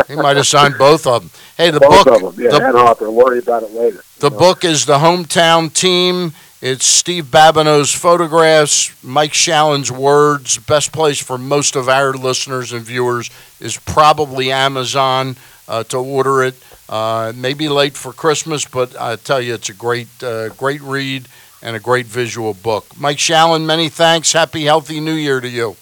He 0.08 0.16
might 0.16 0.36
have 0.36 0.46
signed 0.46 0.76
both 0.76 1.06
of 1.06 1.22
them. 1.22 1.30
Hey, 1.56 1.70
the 1.70 1.78
Both 1.78 2.06
book. 2.06 2.22
of 2.22 2.34
them. 2.36 2.44
Yeah, 2.44 2.58
the, 2.58 2.66
and 2.68 2.76
Harper. 2.76 3.10
Worry 3.12 3.38
about 3.38 3.62
it 3.62 3.70
later. 3.72 4.02
The 4.18 4.30
book 4.30 4.64
is 4.64 4.86
the 4.86 4.98
hometown 4.98 5.72
team. 5.72 6.32
It's 6.60 6.84
Steve 6.86 7.26
Babineau's 7.26 7.94
photographs, 7.94 8.92
Mike 9.04 9.32
Shalin's 9.32 9.92
words. 9.92 10.58
Best 10.58 10.92
place 10.92 11.20
for 11.22 11.38
most 11.38 11.76
of 11.76 11.88
our 11.88 12.12
listeners 12.12 12.72
and 12.72 12.82
viewers 12.82 13.30
is 13.60 13.76
probably 13.76 14.50
Amazon 14.50 15.36
uh, 15.68 15.84
to 15.84 15.98
order 15.98 16.42
it. 16.42 16.54
Uh, 16.88 17.32
it 17.32 17.38
may 17.38 17.54
be 17.54 17.68
late 17.68 17.96
for 17.96 18.12
Christmas, 18.12 18.64
but 18.64 18.98
I 19.00 19.14
tell 19.16 19.40
you, 19.40 19.54
it's 19.54 19.68
a 19.68 19.74
great, 19.74 20.08
uh, 20.22 20.48
great 20.50 20.80
read 20.82 21.28
and 21.62 21.76
a 21.76 21.80
great 21.80 22.06
visual 22.06 22.54
book. 22.54 22.86
Mike 22.98 23.18
Shallon, 23.18 23.64
many 23.64 23.88
thanks. 23.88 24.32
Happy, 24.32 24.64
healthy 24.64 24.98
New 24.98 25.12
Year 25.14 25.40
to 25.40 25.48
you 25.48 25.76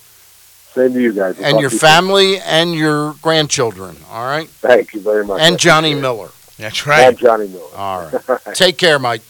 Same 0.74 0.92
to 0.92 1.00
you 1.00 1.12
guys. 1.14 1.38
We'll 1.38 1.46
and 1.46 1.60
your 1.60 1.70
to 1.70 1.74
you 1.76 1.78
soon. 1.78 1.88
family 1.88 2.38
and 2.40 2.74
your 2.74 3.14
grandchildren. 3.22 3.96
All 4.10 4.26
right, 4.26 4.48
Thank 4.48 4.92
you 4.92 5.00
very 5.00 5.24
much. 5.24 5.40
And 5.40 5.58
Johnny. 5.58 5.94
Miller. 5.94 6.28
That's 6.58 6.80
And 6.80 6.86
right. 6.88 7.16
Johnny 7.16 7.48
Miller. 7.48 7.74
All 7.76 8.10
right. 8.28 8.40
Take 8.54 8.76
care, 8.76 8.98
Mike. 8.98 9.22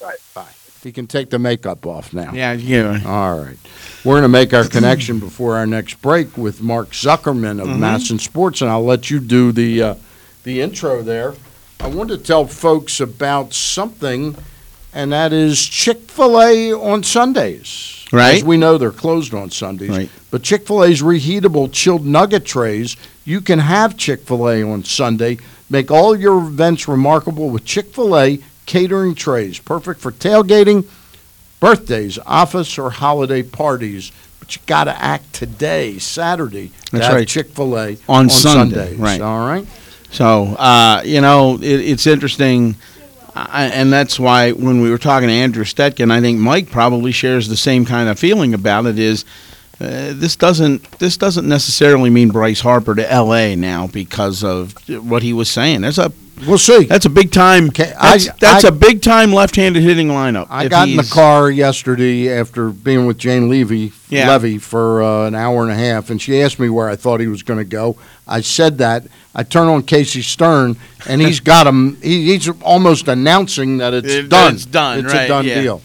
Bye. 0.00 0.16
Bye. 0.34 0.48
You 0.84 0.92
can 0.92 1.06
take 1.06 1.30
the 1.30 1.38
makeup 1.38 1.86
off 1.86 2.12
now. 2.12 2.32
Yeah, 2.34 2.52
yeah. 2.52 3.00
All 3.06 3.38
right. 3.38 3.56
We're 4.04 4.14
going 4.14 4.22
to 4.22 4.28
make 4.28 4.52
our 4.52 4.64
connection 4.68 5.18
before 5.18 5.56
our 5.56 5.66
next 5.66 6.02
break 6.02 6.36
with 6.36 6.60
Mark 6.62 6.90
Zuckerman 6.90 7.60
of 7.60 7.68
Mhm. 7.68 7.78
MASN 7.78 8.20
Sports, 8.20 8.60
and 8.60 8.70
I'll 8.70 8.84
let 8.84 9.08
you 9.10 9.18
do 9.20 9.50
the 9.52 9.82
uh, 9.82 9.94
the 10.42 10.60
intro 10.60 11.02
there. 11.02 11.34
I 11.80 11.88
want 11.88 12.10
to 12.10 12.18
tell 12.18 12.46
folks 12.46 13.00
about 13.00 13.54
something, 13.54 14.36
and 14.92 15.12
that 15.12 15.32
is 15.32 15.64
Chick 15.64 16.02
Fil 16.10 16.40
A 16.40 16.72
on 16.72 17.02
Sundays. 17.02 18.04
Right. 18.12 18.36
As 18.36 18.44
we 18.44 18.56
know, 18.58 18.76
they're 18.78 18.90
closed 18.90 19.32
on 19.34 19.50
Sundays. 19.50 19.88
Right. 19.88 20.10
But 20.30 20.42
Chick 20.42 20.66
fil 20.66 20.84
A's 20.84 21.02
reheatable 21.02 21.72
chilled 21.72 22.06
nugget 22.06 22.44
trays, 22.44 22.96
you 23.24 23.40
can 23.40 23.58
have 23.58 23.96
Chick 23.96 24.26
fil 24.26 24.48
A 24.50 24.62
on 24.62 24.84
Sunday. 24.84 25.38
Make 25.70 25.90
all 25.90 26.14
your 26.14 26.38
events 26.38 26.86
remarkable 26.86 27.48
with 27.48 27.64
Chick 27.64 27.92
fil 27.94 28.16
A 28.18 28.38
catering 28.66 29.14
trays. 29.14 29.58
Perfect 29.58 30.00
for 30.00 30.12
tailgating, 30.12 30.86
birthdays, 31.60 32.18
office, 32.26 32.78
or 32.78 32.90
holiday 32.90 33.42
parties. 33.42 34.12
But 34.40 34.56
you 34.56 34.62
got 34.66 34.84
to 34.84 35.02
act 35.02 35.32
today, 35.32 35.98
Saturday. 35.98 36.72
That's 36.92 37.12
right. 37.12 37.26
Chick-fil-A 37.26 37.96
On 38.08 38.24
on 38.24 38.30
Sunday, 38.30 38.74
Sundays. 38.74 38.98
right. 38.98 39.20
All 39.20 39.46
right. 39.46 39.66
So, 40.10 40.44
uh, 40.58 41.02
you 41.04 41.20
know, 41.20 41.56
it, 41.56 41.62
it's 41.62 42.06
interesting, 42.06 42.76
I, 43.34 43.66
and 43.66 43.92
that's 43.92 44.20
why 44.20 44.52
when 44.52 44.80
we 44.80 44.90
were 44.90 44.98
talking 44.98 45.28
to 45.28 45.34
Andrew 45.34 45.64
Stetka, 45.64 46.08
I 46.10 46.20
think 46.20 46.38
Mike 46.38 46.70
probably 46.70 47.10
shares 47.10 47.48
the 47.48 47.56
same 47.56 47.84
kind 47.84 48.08
of 48.08 48.18
feeling 48.18 48.54
about 48.54 48.86
it. 48.86 48.98
Is 48.98 49.24
uh, 49.80 50.12
this 50.14 50.36
doesn't 50.36 50.90
this 50.98 51.16
doesn't 51.16 51.48
necessarily 51.48 52.10
mean 52.10 52.28
Bryce 52.30 52.60
Harper 52.60 52.94
to 52.94 53.10
L.A. 53.12 53.56
now 53.56 53.86
because 53.88 54.44
of 54.44 54.74
what 54.88 55.22
he 55.22 55.32
was 55.32 55.50
saying. 55.50 55.80
There's 55.80 55.98
a 55.98 56.12
we'll 56.46 56.58
see. 56.58 56.84
That's 56.84 57.06
a 57.06 57.10
big 57.10 57.32
time. 57.32 57.68
That's, 57.68 58.28
I- 58.28 58.34
that's 58.38 58.64
I- 58.64 58.68
a 58.68 58.72
big 58.72 59.02
time 59.02 59.32
left-handed 59.32 59.82
hitting 59.82 60.08
lineup. 60.08 60.46
I 60.50 60.68
got 60.68 60.88
in 60.88 60.96
the 60.96 61.02
car 61.02 61.50
yesterday 61.50 62.30
after 62.32 62.70
being 62.70 63.06
with 63.06 63.18
Jane 63.18 63.48
Leavy, 63.50 63.92
Yeah. 64.08 64.28
Leavy 64.28 64.60
for 64.60 65.02
uh, 65.02 65.26
an 65.26 65.34
hour 65.34 65.62
and 65.62 65.72
a 65.72 65.76
half, 65.76 66.08
and 66.10 66.22
she 66.22 66.40
asked 66.40 66.60
me 66.60 66.68
where 66.68 66.88
I 66.88 66.94
thought 66.96 67.18
he 67.20 67.26
was 67.28 67.42
going 67.42 67.58
to 67.58 67.64
go. 67.64 67.96
I 68.28 68.40
said 68.42 68.78
that. 68.78 69.04
I 69.34 69.42
turn 69.42 69.66
on 69.68 69.82
Casey 69.82 70.22
Stern, 70.22 70.76
and 71.08 71.20
he's 71.20 71.40
got 71.52 71.66
him. 71.66 71.96
He, 72.00 72.26
he's 72.32 72.48
almost 72.62 73.08
announcing 73.08 73.78
that 73.78 73.92
it's 73.92 74.12
It- 74.12 74.28
done. 74.28 74.54
It's 74.54 74.66
done. 74.66 75.00
It's 75.04 75.12
right, 75.12 75.24
a 75.24 75.28
done 75.28 75.44
yeah. 75.46 75.60
deal. 75.62 75.82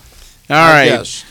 All 0.52 0.56
right. 0.56 0.86
guess. 0.90 1.26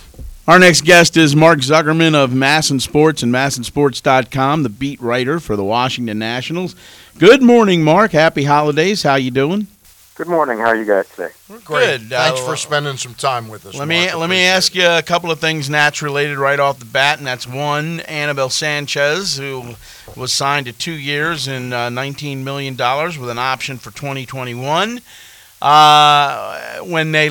Our 0.49 0.59
next 0.59 0.85
guest 0.85 1.19
is 1.19 1.37
Mark 1.37 1.59
Zuckerman 1.59 2.15
of 2.15 2.31
MASN 2.31 2.81
Sports 2.81 3.23
and 3.23 3.31
MASNsports.com, 3.31 4.63
the 4.63 4.71
beat 4.71 4.99
writer 4.99 5.41
for 5.41 5.57
the 5.57 5.63
Washington 5.65 6.19
Nationals. 6.19 6.75
Good 7.19 7.43
morning, 7.43 7.83
Mark. 7.85 8.13
Happy 8.13 8.45
holidays. 8.45 9.03
How 9.03 9.17
you 9.17 9.31
doing? 9.31 9.67
Good 10.15 10.27
morning. 10.27 10.57
How 10.57 10.69
are 10.69 10.77
you 10.77 10.87
guys 10.87 11.07
today? 11.11 11.29
Great. 11.65 12.01
Good. 12.01 12.09
Thanks 12.09 12.41
Uh, 12.41 12.47
for 12.47 12.57
spending 12.57 12.97
some 12.97 13.13
time 13.13 13.49
with 13.49 13.67
us. 13.67 13.75
Let 13.75 13.87
me 13.89 14.07
Mark. 14.07 14.17
let 14.17 14.31
me 14.31 14.41
ask 14.47 14.75
you 14.75 14.87
a 14.89 15.03
couple 15.03 15.31
of 15.31 15.39
things 15.39 15.69
Nats 15.69 16.01
related 16.01 16.39
right 16.39 16.59
off 16.59 16.79
the 16.79 16.87
bat, 16.87 17.19
and 17.19 17.27
that's 17.27 17.47
one 17.47 18.01
Anibal 18.01 18.49
Sanchez, 18.49 19.37
who 19.37 19.75
was 20.17 20.33
signed 20.33 20.65
to 20.65 20.73
two 20.73 20.93
years 20.95 21.47
and 21.47 21.75
uh, 21.75 21.91
19 21.91 22.43
million 22.43 22.75
dollars 22.75 23.19
with 23.19 23.29
an 23.29 23.39
option 23.39 23.77
for 23.77 23.91
2021. 23.91 25.03
Uh, 25.61 26.79
when 26.85 27.13
they 27.13 27.29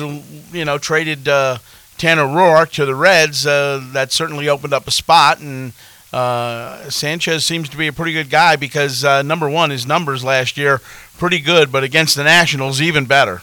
you 0.52 0.64
know 0.64 0.78
traded 0.78 1.26
uh, 1.28 1.58
Tanner 1.98 2.24
Roark 2.24 2.70
to 2.72 2.86
the 2.86 2.94
Reds, 2.94 3.46
uh, 3.46 3.84
that 3.92 4.12
certainly 4.12 4.48
opened 4.48 4.72
up 4.72 4.86
a 4.86 4.90
spot, 4.90 5.40
and 5.40 5.72
uh, 6.12 6.88
Sanchez 6.88 7.44
seems 7.44 7.68
to 7.68 7.76
be 7.76 7.86
a 7.86 7.92
pretty 7.92 8.12
good 8.12 8.30
guy 8.30 8.56
because 8.56 9.04
uh, 9.04 9.22
number 9.22 9.48
one, 9.48 9.70
his 9.70 9.86
numbers 9.86 10.24
last 10.24 10.56
year 10.56 10.80
pretty 11.18 11.40
good, 11.40 11.70
but 11.70 11.84
against 11.84 12.16
the 12.16 12.24
Nationals 12.24 12.80
even 12.80 13.04
better. 13.04 13.42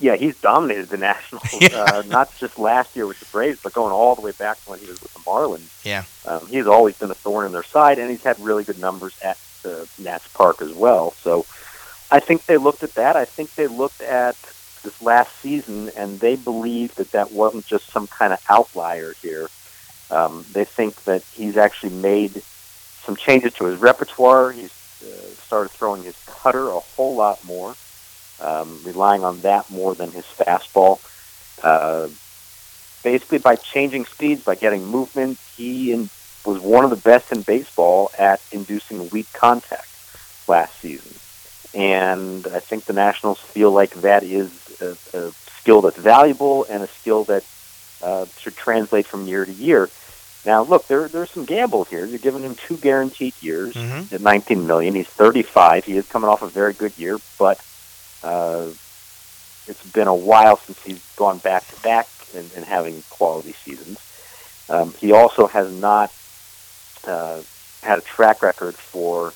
Yeah, 0.00 0.16
he's 0.16 0.38
dominated 0.40 0.88
the 0.88 0.96
Nationals, 0.96 1.44
uh, 1.72 2.02
not 2.08 2.36
just 2.36 2.58
last 2.58 2.96
year 2.96 3.06
with 3.06 3.20
the 3.20 3.26
Braves, 3.26 3.60
but 3.62 3.72
going 3.72 3.92
all 3.92 4.14
the 4.14 4.20
way 4.20 4.32
back 4.32 4.62
to 4.64 4.70
when 4.70 4.80
he 4.80 4.86
was 4.86 5.00
with 5.00 5.14
the 5.14 5.20
Marlins. 5.20 5.84
Yeah. 5.84 6.04
Um, 6.26 6.46
he's 6.48 6.66
always 6.66 6.98
been 6.98 7.10
a 7.10 7.14
thorn 7.14 7.46
in 7.46 7.52
their 7.52 7.62
side, 7.62 7.98
and 7.98 8.10
he's 8.10 8.22
had 8.22 8.38
really 8.40 8.64
good 8.64 8.80
numbers 8.80 9.16
at 9.22 9.38
uh, 9.64 9.86
Nats 9.98 10.28
Park 10.28 10.60
as 10.60 10.72
well. 10.72 11.12
So 11.12 11.46
I 12.10 12.20
think 12.20 12.44
they 12.46 12.56
looked 12.56 12.82
at 12.82 12.94
that. 12.94 13.16
I 13.16 13.24
think 13.24 13.54
they 13.54 13.68
looked 13.68 14.02
at 14.02 14.36
this 14.84 15.02
last 15.02 15.36
season, 15.40 15.90
and 15.96 16.20
they 16.20 16.36
believe 16.36 16.94
that 16.94 17.10
that 17.10 17.32
wasn't 17.32 17.66
just 17.66 17.90
some 17.90 18.06
kind 18.06 18.32
of 18.32 18.40
outlier 18.48 19.14
here. 19.20 19.48
Um, 20.10 20.44
they 20.52 20.64
think 20.64 21.02
that 21.04 21.22
he's 21.32 21.56
actually 21.56 21.94
made 21.94 22.42
some 23.02 23.16
changes 23.16 23.52
to 23.54 23.64
his 23.64 23.80
repertoire. 23.80 24.52
He's 24.52 24.72
uh, 25.02 25.06
started 25.46 25.70
throwing 25.70 26.04
his 26.04 26.16
cutter 26.26 26.68
a 26.68 26.78
whole 26.78 27.16
lot 27.16 27.44
more, 27.44 27.74
um, 28.40 28.80
relying 28.84 29.24
on 29.24 29.40
that 29.40 29.68
more 29.70 29.94
than 29.94 30.12
his 30.12 30.24
fastball. 30.24 31.00
Uh, 31.62 32.08
basically, 33.02 33.38
by 33.38 33.56
changing 33.56 34.04
speeds, 34.04 34.44
by 34.44 34.54
getting 34.54 34.86
movement, 34.86 35.38
he 35.56 35.92
in, 35.92 36.10
was 36.44 36.60
one 36.60 36.84
of 36.84 36.90
the 36.90 36.96
best 36.96 37.32
in 37.32 37.42
baseball 37.42 38.10
at 38.18 38.40
inducing 38.52 39.08
weak 39.10 39.32
contact 39.32 39.88
last 40.46 40.78
season. 40.80 41.12
And 41.74 42.46
I 42.46 42.60
think 42.60 42.84
the 42.84 42.92
Nationals 42.92 43.40
feel 43.40 43.72
like 43.72 43.94
that 44.02 44.22
is 44.22 44.63
a, 44.80 44.96
a 45.16 45.32
skill 45.60 45.80
that's 45.82 45.96
valuable 45.96 46.64
and 46.68 46.82
a 46.82 46.88
skill 46.88 47.24
that 47.24 47.44
uh, 48.02 48.26
should 48.38 48.56
translate 48.56 49.06
from 49.06 49.26
year 49.26 49.44
to 49.44 49.52
year. 49.52 49.88
Now, 50.46 50.62
look, 50.62 50.86
there 50.88 51.08
there's 51.08 51.30
some 51.30 51.44
gamble 51.46 51.84
here. 51.84 52.04
You're 52.04 52.18
giving 52.18 52.42
him 52.42 52.54
two 52.54 52.76
guaranteed 52.76 53.34
years 53.40 53.74
Mm-hmm. 53.74 54.14
at 54.14 54.20
19 54.20 54.66
million. 54.66 54.94
He's 54.94 55.06
35. 55.08 55.84
He 55.86 55.96
is 55.96 56.06
coming 56.06 56.28
off 56.28 56.42
a 56.42 56.46
very 56.48 56.74
good 56.74 56.96
year, 56.98 57.18
but 57.38 57.58
uh, 58.22 58.66
it's 59.66 59.90
been 59.92 60.08
a 60.08 60.14
while 60.14 60.58
since 60.58 60.82
he's 60.82 61.02
gone 61.16 61.38
back 61.38 61.66
to 61.68 61.82
back 61.82 62.08
and 62.34 62.50
and 62.56 62.64
having 62.64 63.02
quality 63.10 63.52
seasons. 63.52 63.98
Um, 64.68 64.92
he 64.98 65.12
also 65.12 65.46
has 65.46 65.72
not 65.72 66.12
uh, 67.06 67.40
had 67.82 67.98
a 67.98 68.02
track 68.02 68.42
record 68.42 68.74
for 68.74 69.32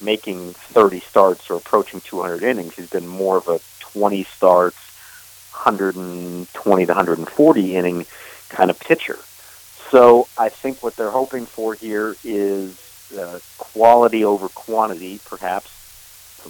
making 0.00 0.52
30 0.52 1.00
starts 1.00 1.50
or 1.50 1.56
approaching 1.56 2.00
200 2.00 2.42
innings. 2.42 2.74
He's 2.74 2.90
been 2.90 3.06
more 3.06 3.36
of 3.36 3.48
a 3.48 3.58
20 3.94 4.24
starts, 4.24 4.76
120 5.52 6.86
to 6.86 6.90
140 6.90 7.76
inning 7.76 8.06
kind 8.48 8.70
of 8.70 8.78
pitcher. 8.78 9.18
So 9.90 10.28
I 10.36 10.48
think 10.48 10.82
what 10.82 10.96
they're 10.96 11.10
hoping 11.10 11.46
for 11.46 11.74
here 11.74 12.16
is 12.24 12.76
uh, 13.16 13.38
quality 13.58 14.24
over 14.24 14.48
quantity, 14.48 15.20
perhaps, 15.24 15.70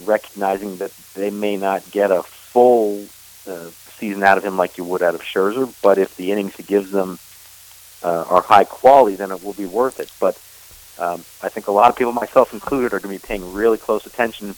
recognizing 0.03 0.77
that 0.77 0.91
they 1.13 1.29
may 1.29 1.55
not 1.55 1.89
get 1.91 2.11
a 2.11 2.23
full 2.23 3.05
uh, 3.47 3.69
season 3.99 4.23
out 4.23 4.37
of 4.37 4.43
him 4.43 4.57
like 4.57 4.77
you 4.77 4.83
would 4.83 5.03
out 5.03 5.15
of 5.15 5.21
Scherzer, 5.21 5.71
but 5.81 5.97
if 5.97 6.15
the 6.17 6.31
innings 6.31 6.55
he 6.55 6.63
gives 6.63 6.91
them 6.91 7.19
uh, 8.03 8.25
are 8.29 8.41
high 8.41 8.63
quality, 8.63 9.15
then 9.15 9.31
it 9.31 9.43
will 9.43 9.53
be 9.53 9.65
worth 9.65 9.99
it. 9.99 10.11
But 10.19 10.39
um, 10.97 11.21
I 11.41 11.49
think 11.49 11.67
a 11.67 11.71
lot 11.71 11.89
of 11.89 11.95
people, 11.95 12.13
myself 12.13 12.53
included, 12.53 12.93
are 12.93 12.99
going 12.99 13.17
to 13.17 13.21
be 13.21 13.27
paying 13.27 13.53
really 13.53 13.77
close 13.77 14.05
attention 14.05 14.55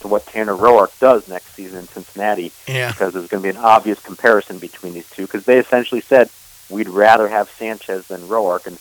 to 0.00 0.08
what 0.08 0.26
Tanner 0.26 0.54
Roark 0.54 0.98
does 0.98 1.28
next 1.28 1.54
season 1.54 1.80
in 1.80 1.86
Cincinnati, 1.88 2.52
Yeah. 2.66 2.90
because 2.90 3.12
there's 3.12 3.28
going 3.28 3.42
to 3.42 3.52
be 3.52 3.56
an 3.56 3.62
obvious 3.62 4.00
comparison 4.00 4.58
between 4.58 4.94
these 4.94 5.08
two. 5.10 5.22
Because 5.26 5.44
they 5.44 5.58
essentially 5.58 6.00
said 6.00 6.30
we'd 6.68 6.88
rather 6.88 7.28
have 7.28 7.50
Sanchez 7.50 8.08
than 8.08 8.20
Roark, 8.22 8.66
and 8.66 8.78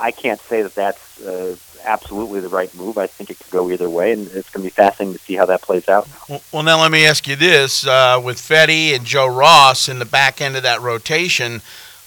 I 0.00 0.10
can't 0.10 0.40
say 0.40 0.62
that 0.62 0.74
that's 0.74 1.20
uh, 1.20 1.56
absolutely 1.84 2.40
the 2.40 2.48
right 2.48 2.72
move. 2.74 2.98
I 2.98 3.06
think 3.08 3.30
it 3.30 3.38
could 3.38 3.50
go 3.50 3.70
either 3.70 3.90
way, 3.90 4.12
and 4.12 4.26
it's 4.28 4.48
going 4.50 4.62
to 4.62 4.66
be 4.66 4.70
fascinating 4.70 5.14
to 5.18 5.20
see 5.24 5.34
how 5.34 5.44
that 5.46 5.60
plays 5.62 5.88
out. 5.88 6.08
Well, 6.28 6.40
well, 6.52 6.62
now 6.62 6.80
let 6.80 6.90
me 6.92 7.04
ask 7.04 7.26
you 7.26 7.36
this: 7.36 7.86
uh, 7.86 8.20
with 8.22 8.38
Fedde 8.38 8.94
and 8.94 9.04
Joe 9.04 9.26
Ross 9.26 9.88
in 9.88 9.98
the 9.98 10.04
back 10.04 10.40
end 10.40 10.56
of 10.56 10.62
that 10.62 10.80
rotation, 10.80 11.60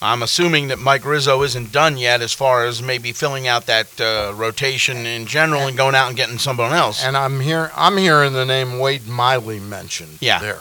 I'm 0.03 0.23
assuming 0.23 0.69
that 0.69 0.79
Mike 0.79 1.05
Rizzo 1.05 1.43
isn't 1.43 1.71
done 1.71 1.97
yet, 1.97 2.21
as 2.21 2.33
far 2.33 2.65
as 2.65 2.81
maybe 2.81 3.11
filling 3.11 3.47
out 3.47 3.67
that 3.67 4.01
uh, 4.01 4.33
rotation 4.35 5.05
in 5.05 5.27
general 5.27 5.67
and 5.67 5.77
going 5.77 5.93
out 5.93 6.07
and 6.07 6.17
getting 6.17 6.39
someone 6.39 6.73
else. 6.73 7.03
And 7.03 7.15
I'm 7.15 7.39
here. 7.39 7.71
I'm 7.75 7.97
hearing 7.97 8.33
the 8.33 8.45
name 8.45 8.79
Wade 8.79 9.07
Miley 9.07 9.59
mentioned. 9.59 10.17
Yeah. 10.19 10.39
There. 10.39 10.59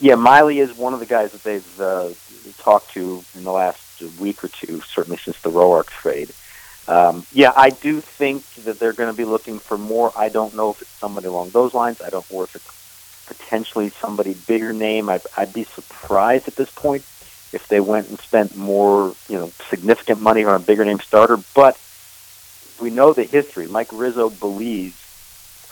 Yeah, 0.00 0.14
Miley 0.14 0.60
is 0.60 0.76
one 0.76 0.94
of 0.94 1.00
the 1.00 1.06
guys 1.06 1.32
that 1.32 1.42
they've 1.42 1.80
uh, 1.80 2.10
talked 2.58 2.90
to 2.92 3.24
in 3.34 3.42
the 3.42 3.52
last 3.52 4.02
week 4.20 4.44
or 4.44 4.48
two, 4.48 4.80
certainly 4.82 5.16
since 5.16 5.40
the 5.40 5.50
Roark 5.50 5.86
trade. 5.86 6.30
Um, 6.86 7.26
yeah, 7.32 7.52
I 7.56 7.70
do 7.70 8.00
think 8.00 8.44
that 8.64 8.78
they're 8.78 8.92
going 8.92 9.10
to 9.10 9.16
be 9.16 9.24
looking 9.24 9.58
for 9.58 9.78
more. 9.78 10.12
I 10.16 10.28
don't 10.28 10.54
know 10.54 10.70
if 10.70 10.82
it's 10.82 10.90
somebody 10.90 11.26
along 11.26 11.50
those 11.50 11.74
lines. 11.74 12.00
I 12.00 12.10
don't 12.10 12.30
know 12.30 12.42
if 12.42 12.54
it's 12.54 13.26
potentially 13.26 13.88
somebody 13.88 14.34
bigger 14.34 14.72
name. 14.72 15.08
I'd, 15.08 15.22
I'd 15.36 15.52
be 15.52 15.64
surprised 15.64 16.46
at 16.46 16.56
this 16.56 16.70
point 16.70 17.04
if 17.54 17.68
they 17.68 17.80
went 17.80 18.08
and 18.08 18.18
spent 18.18 18.56
more, 18.56 19.14
you 19.28 19.38
know, 19.38 19.52
significant 19.70 20.20
money 20.20 20.44
on 20.44 20.54
a 20.54 20.58
bigger 20.58 20.84
name 20.84 20.98
starter. 20.98 21.38
But 21.54 21.80
we 22.80 22.90
know 22.90 23.12
the 23.12 23.24
history. 23.24 23.68
Mike 23.68 23.90
Rizzo 23.92 24.28
believes 24.28 25.00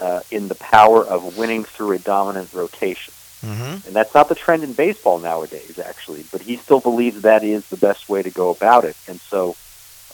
uh, 0.01 0.21
in 0.31 0.49
the 0.49 0.55
power 0.55 1.05
of 1.05 1.37
winning 1.37 1.65
through 1.65 1.93
a 1.93 1.99
dominant 1.99 2.53
rotation. 2.53 3.13
Mm-hmm. 3.43 3.87
And 3.89 3.97
that's 3.97 4.15
not 4.15 4.29
the 4.29 4.37
trend 4.37 4.63
in 4.63 4.73
baseball 4.73 5.19
nowadays, 5.19 5.79
actually. 5.79 6.25
But 6.31 6.43
he 6.43 6.57
still 6.57 6.81
believes 6.81 7.23
that 7.23 7.43
is 7.43 7.69
the 7.69 7.77
best 7.77 8.09
way 8.09 8.23
to 8.23 8.31
go 8.31 8.51
about 8.51 8.85
it. 8.85 8.97
And 9.09 9.21
so, 9.21 9.57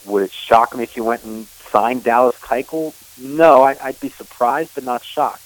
would 0.06 0.22
it 0.22 0.32
shock 0.32 0.74
me 0.74 0.84
if 0.84 0.94
he 0.94 1.02
went 1.02 1.24
and 1.24 1.46
signed 1.46 2.04
Dallas 2.04 2.36
Keuchel? 2.36 2.94
No, 3.18 3.62
I, 3.62 3.76
I'd 3.82 4.00
be 4.00 4.08
surprised, 4.08 4.74
but 4.74 4.84
not 4.84 5.04
shocked, 5.04 5.42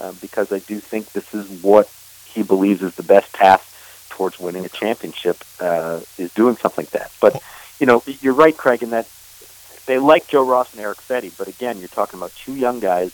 uh, 0.00 0.12
because 0.20 0.52
I 0.52 0.60
do 0.60 0.78
think 0.78 1.12
this 1.12 1.34
is 1.34 1.62
what 1.62 1.90
he 2.26 2.42
believes 2.44 2.82
is 2.82 2.94
the 2.94 3.02
best 3.02 3.32
path 3.32 3.72
towards 4.16 4.40
winning 4.40 4.64
a 4.64 4.68
championship. 4.70 5.36
Uh, 5.60 6.00
is 6.16 6.32
doing 6.32 6.56
something 6.56 6.84
like 6.84 6.90
that. 6.92 7.12
But 7.20 7.42
you 7.78 7.86
know, 7.86 8.02
you're 8.20 8.34
right, 8.34 8.56
Craig, 8.56 8.82
in 8.82 8.90
that 8.90 9.06
they 9.84 9.98
like 9.98 10.26
Joe 10.26 10.44
Ross 10.44 10.72
and 10.72 10.82
Erick 10.82 10.98
Fedde, 10.98 11.36
but 11.36 11.48
again, 11.48 11.78
you're 11.78 11.88
talking 11.88 12.18
about 12.18 12.32
two 12.34 12.54
young 12.54 12.80
guys 12.80 13.12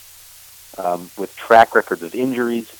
um, 0.79 1.11
with 1.19 1.35
track 1.37 1.75
records 1.75 2.03
of 2.03 2.15
injuries, 2.15 2.71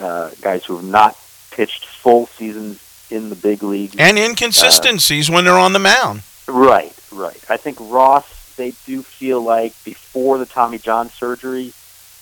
uh, 0.00 0.30
guys 0.40 0.64
who 0.64 0.76
have 0.76 0.84
not 0.84 1.16
pitched 1.52 1.86
full 1.86 2.26
seasons 2.26 3.06
in 3.10 3.30
the 3.30 3.36
big 3.36 3.62
leagues. 3.62 3.94
And 3.96 4.18
inconsistencies 4.18 5.30
when 5.30 5.44
they're 5.44 5.54
on 5.54 5.72
the 5.72 5.78
mound. 5.78 6.22
Right, 6.48 6.94
right. 7.12 7.40
I 7.48 7.56
think 7.56 7.78
Ross 7.80 8.56
they 8.56 8.72
do 8.84 9.02
feel 9.02 9.40
like 9.40 9.72
before 9.84 10.36
the 10.36 10.46
Tommy 10.46 10.78
John 10.78 11.08
surgery 11.08 11.72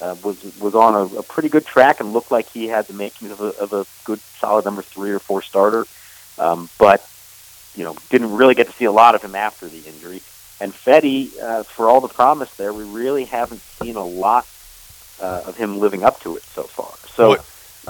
uh, 0.00 0.16
was 0.22 0.58
was 0.58 0.74
on 0.74 0.94
a, 0.94 1.18
a 1.18 1.22
pretty 1.22 1.48
good 1.48 1.66
track 1.66 2.00
and 2.00 2.12
looked 2.12 2.30
like 2.30 2.48
he 2.50 2.68
had 2.68 2.86
the 2.86 2.94
makings 2.94 3.30
of 3.30 3.40
a, 3.40 3.48
of 3.58 3.72
a 3.72 3.86
good 4.04 4.20
solid 4.38 4.64
number 4.64 4.82
three 4.82 5.10
or 5.10 5.18
four 5.18 5.42
starter. 5.42 5.86
Um, 6.38 6.68
but 6.78 7.06
you 7.74 7.84
know, 7.84 7.96
didn't 8.08 8.34
really 8.34 8.54
get 8.54 8.66
to 8.66 8.72
see 8.72 8.86
a 8.86 8.92
lot 8.92 9.14
of 9.14 9.22
him 9.22 9.34
after 9.34 9.68
the 9.68 9.78
injury. 9.86 10.22
And 10.60 10.72
Fedde, 10.72 11.38
uh, 11.40 11.62
for 11.62 11.88
all 11.88 12.00
the 12.00 12.08
promise 12.08 12.54
there, 12.56 12.72
we 12.72 12.84
really 12.84 13.24
haven't 13.24 13.60
seen 13.60 13.96
a 13.96 14.04
lot 14.04 14.46
uh, 15.20 15.42
of 15.46 15.56
him 15.56 15.78
living 15.78 16.02
up 16.02 16.20
to 16.20 16.36
it 16.36 16.42
so 16.42 16.64
far. 16.64 16.92
So 17.14 17.42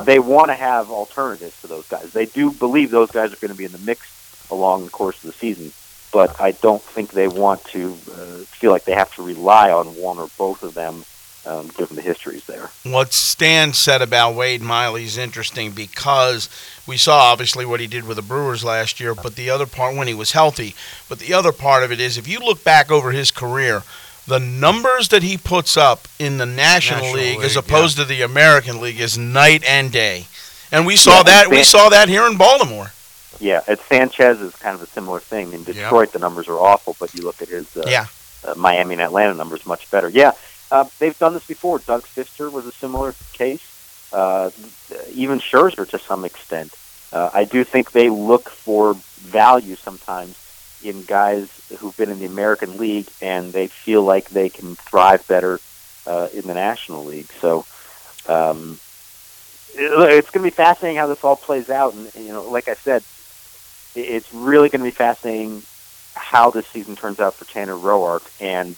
they 0.05 0.19
want 0.19 0.49
to 0.49 0.55
have 0.55 0.91
alternatives 0.91 1.55
for 1.55 1.67
those 1.67 1.87
guys. 1.89 2.13
They 2.13 2.27
do 2.27 2.51
believe 2.51 2.91
those 2.91 3.11
guys 3.11 3.33
are 3.33 3.37
going 3.37 3.51
to 3.51 3.57
be 3.57 3.65
in 3.65 3.73
the 3.73 3.79
mix 3.79 4.47
along 4.51 4.85
the 4.85 4.91
course 4.91 5.17
of 5.17 5.23
the 5.23 5.33
season, 5.33 5.73
but 6.13 6.41
I 6.41 6.53
don't 6.53 6.83
think 6.83 7.11
they 7.11 7.29
want 7.29 7.65
to 7.67 7.93
uh, 8.13 8.39
feel 8.47 8.71
like 8.71 8.85
they 8.85 8.95
have 8.95 9.15
to 9.15 9.23
rely 9.23 9.71
on 9.71 9.87
one 9.97 10.19
or 10.19 10.29
both 10.39 10.63
of 10.63 10.75
them 10.75 11.05
um, 11.47 11.69
given 11.77 11.97
the 11.97 12.03
histories 12.03 12.45
there. 12.47 12.71
What 12.85 13.13
Stan 13.13 13.73
said 13.73 14.03
about 14.03 14.35
Wade 14.35 14.61
Miley 14.63 15.05
is 15.05 15.17
interesting 15.17 15.73
because 15.73 16.49
we 16.87 16.97
saw 16.97 17.33
obviously 17.33 17.65
what 17.65 17.81
he 17.81 17.87
did 17.87 18.07
with 18.07 18.17
the 18.17 18.23
Brewers 18.23 18.63
last 18.65 19.01
year, 19.01 19.15
but 19.15 19.37
the 19.37 19.51
other 19.51 19.67
part 19.67 19.97
when 19.97 20.09
he 20.09 20.15
was 20.15 20.33
healthy. 20.33 20.75
But 21.09 21.19
the 21.19 21.33
other 21.33 21.53
part 21.53 21.83
of 21.83 21.93
it 21.93 22.01
is 22.01 22.19
if 22.19 22.29
you 22.29 22.41
look 22.41 22.63
back 22.65 22.91
over 22.91 23.11
his 23.13 23.31
career, 23.31 23.83
the 24.27 24.39
numbers 24.41 25.09
that 25.09 25.23
he 25.23 25.37
puts 25.37 25.77
up 25.77 26.07
in 26.19 26.39
the 26.39 26.47
National, 26.47 27.01
National 27.01 27.21
League, 27.21 27.41
as 27.41 27.57
League, 27.57 27.65
opposed 27.65 27.97
to 27.97 28.05
the 28.05 28.23
American 28.23 28.81
League 28.81 29.01
is 29.01 29.17
night 29.19 29.65
and 29.65 29.91
day. 29.91 30.27
And 30.71 30.87
we 30.87 30.95
saw 30.97 31.19
Yeah, 31.19 31.23
that 31.25 31.45
and 31.47 31.57
we 31.57 31.65
saw 31.65 31.89
that 31.89 32.09
here 32.09 32.27
in 32.27 32.37
Baltimore. 32.37 32.93
Yeah, 33.41 33.63
at 33.67 33.81
Sanchez 33.81 34.41
is 34.41 34.55
kind 34.57 34.75
of 34.75 34.83
a 34.83 34.87
similar 34.87 35.19
thing. 35.19 35.53
In 35.53 35.65
Detroit, 35.65 36.13
the 36.13 36.19
numbers 36.19 36.47
are 36.47 36.59
awful, 36.59 36.95
but 37.01 37.15
you 37.15 37.23
look 37.23 37.41
at 37.41 37.49
his 37.49 37.75
uh, 37.77 37.85
Yeah. 37.89 38.07
uh, 38.47 38.55
Miami 38.55 38.95
and 38.95 39.03
Atlanta 39.03 39.35
numbers 39.35 39.65
much 39.65 39.91
better. 39.91 40.09
Yeah, 40.11 40.33
uh, 40.71 40.85
they've 40.99 41.19
done 41.19 41.35
this 41.35 41.47
before. 41.47 41.79
Doug 41.81 42.05
Fister 42.05 42.51
was 42.51 42.67
a 42.67 42.73
similar 42.73 43.15
case. 43.33 43.63
Uh, 44.13 44.51
even 45.13 45.39
Scherzer 45.39 45.89
to 45.91 45.99
some 45.99 46.25
extent. 46.25 46.73
Uh, 47.13 47.31
I 47.33 47.45
do 47.45 47.65
think 47.65 47.93
they 47.93 48.09
look 48.09 48.49
for 48.51 48.95
value 48.95 49.77
sometimes 49.77 50.37
in 50.83 51.03
guys 51.05 51.49
who've 51.79 51.97
been 51.97 52.11
in 52.11 52.19
the 52.19 52.27
American 52.27 52.79
League 52.79 53.09
and 53.21 53.53
they 53.53 53.67
feel 53.67 54.03
like 54.03 54.31
they 54.31 54.49
can 54.49 54.77
thrive 54.77 55.27
better 55.29 55.61
uh, 56.07 56.29
in 56.33 56.47
the 56.47 56.55
National 56.55 57.05
League. 57.05 57.31
So 57.41 57.65
um, 58.29 58.79
it- 59.75 60.13
it's 60.15 60.31
going 60.31 60.45
to 60.45 60.51
be 60.51 60.55
fascinating 60.55 60.97
how 60.97 61.07
this 61.07 61.23
all 61.23 61.37
plays 61.37 61.69
out. 61.71 61.95
And 61.95 62.11
you 62.15 62.33
know, 62.33 62.43
like 62.45 62.69
I 62.69 62.75
said, 62.75 63.03
it- 63.95 64.01
it's 64.01 64.33
really 64.33 64.69
going 64.69 64.81
to 64.81 64.85
be 64.91 64.91
fascinating 64.91 65.63
how 66.15 66.51
this 66.51 66.67
season 66.69 66.97
turns 66.97 67.21
out 67.21 67.35
for 67.35 67.45
Tanner 67.45 67.75
Roark, 67.77 68.23
and 68.41 68.77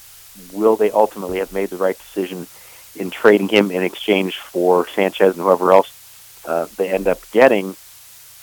will 0.51 0.75
they 0.75 0.91
ultimately 0.91 1.39
have 1.39 1.51
made 1.51 1.69
the 1.69 1.77
right 1.77 1.97
decision 2.13 2.47
in 2.95 3.09
trading 3.09 3.49
him 3.49 3.71
in 3.71 3.83
exchange 3.83 4.35
for 4.51 4.87
Sanchez 4.95 5.33
and 5.33 5.41
whoever 5.41 5.71
else 5.71 5.87
uh, 6.45 6.67
they 6.77 6.89
end 6.89 7.07
up 7.07 7.19
getting? 7.31 7.75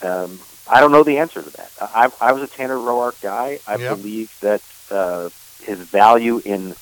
Um, 0.02 0.40
I 0.66 0.80
don't 0.80 0.92
know 0.92 1.02
the 1.02 1.18
answer 1.18 1.42
to 1.42 1.50
that. 1.50 1.70
I, 1.80 2.08
I 2.20 2.32
was 2.32 2.42
a 2.42 2.56
Tanner 2.56 2.76
Roark 2.76 3.20
guy. 3.20 3.58
I 3.66 3.76
Yep. 3.76 3.96
believe 3.96 4.30
that 4.40 4.60
uh, 4.90 5.30
his 5.62 5.78
value 5.78 6.40
in 6.44 6.74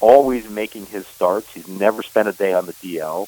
always 0.00 0.44
making 0.48 0.86
his 0.86 1.04
starts. 1.14 1.46
He's 1.54 1.66
never 1.68 2.02
spent 2.02 2.28
a 2.28 2.32
day 2.32 2.52
on 2.52 2.66
the 2.66 2.74
DL. 2.74 3.26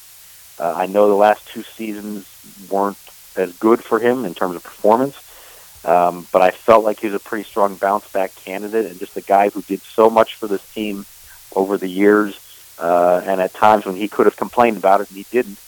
Uh, 0.59 0.63
I 0.63 0.85
know 0.87 1.07
the 1.07 1.15
last 1.15 1.41
two 1.53 1.63
seasons 1.77 2.25
weren't 2.69 2.97
as 3.35 3.51
good 3.59 3.83
for 3.83 3.99
him 3.99 4.25
in 4.25 4.33
terms 4.33 4.55
of 4.55 4.63
performance, 4.63 5.15
um, 5.83 6.27
but 6.31 6.41
I 6.41 6.51
felt 6.65 6.83
like 6.83 6.99
he 6.99 7.07
was 7.07 7.15
a 7.15 7.19
pretty 7.19 7.47
strong 7.49 7.75
bounce 7.75 8.05
back 8.11 8.35
candidate 8.43 8.85
and 8.85 8.99
just 8.99 9.15
a 9.15 9.21
guy 9.21 9.49
who 9.49 9.61
did 9.63 9.81
so 9.95 10.09
much 10.09 10.31
for 10.39 10.47
this 10.47 10.61
team 10.73 11.05
over 11.55 11.77
the 11.77 11.87
years. 11.87 12.39
Uh, 12.79 13.21
and 13.25 13.41
at 13.41 13.53
times 13.53 13.85
when 13.85 13.95
he 13.95 14.07
could 14.07 14.27
have 14.27 14.37
complained 14.37 14.77
about 14.77 15.01
it 15.01 15.09
and 15.09 15.17
he 15.17 15.25
didn't, 15.31 15.59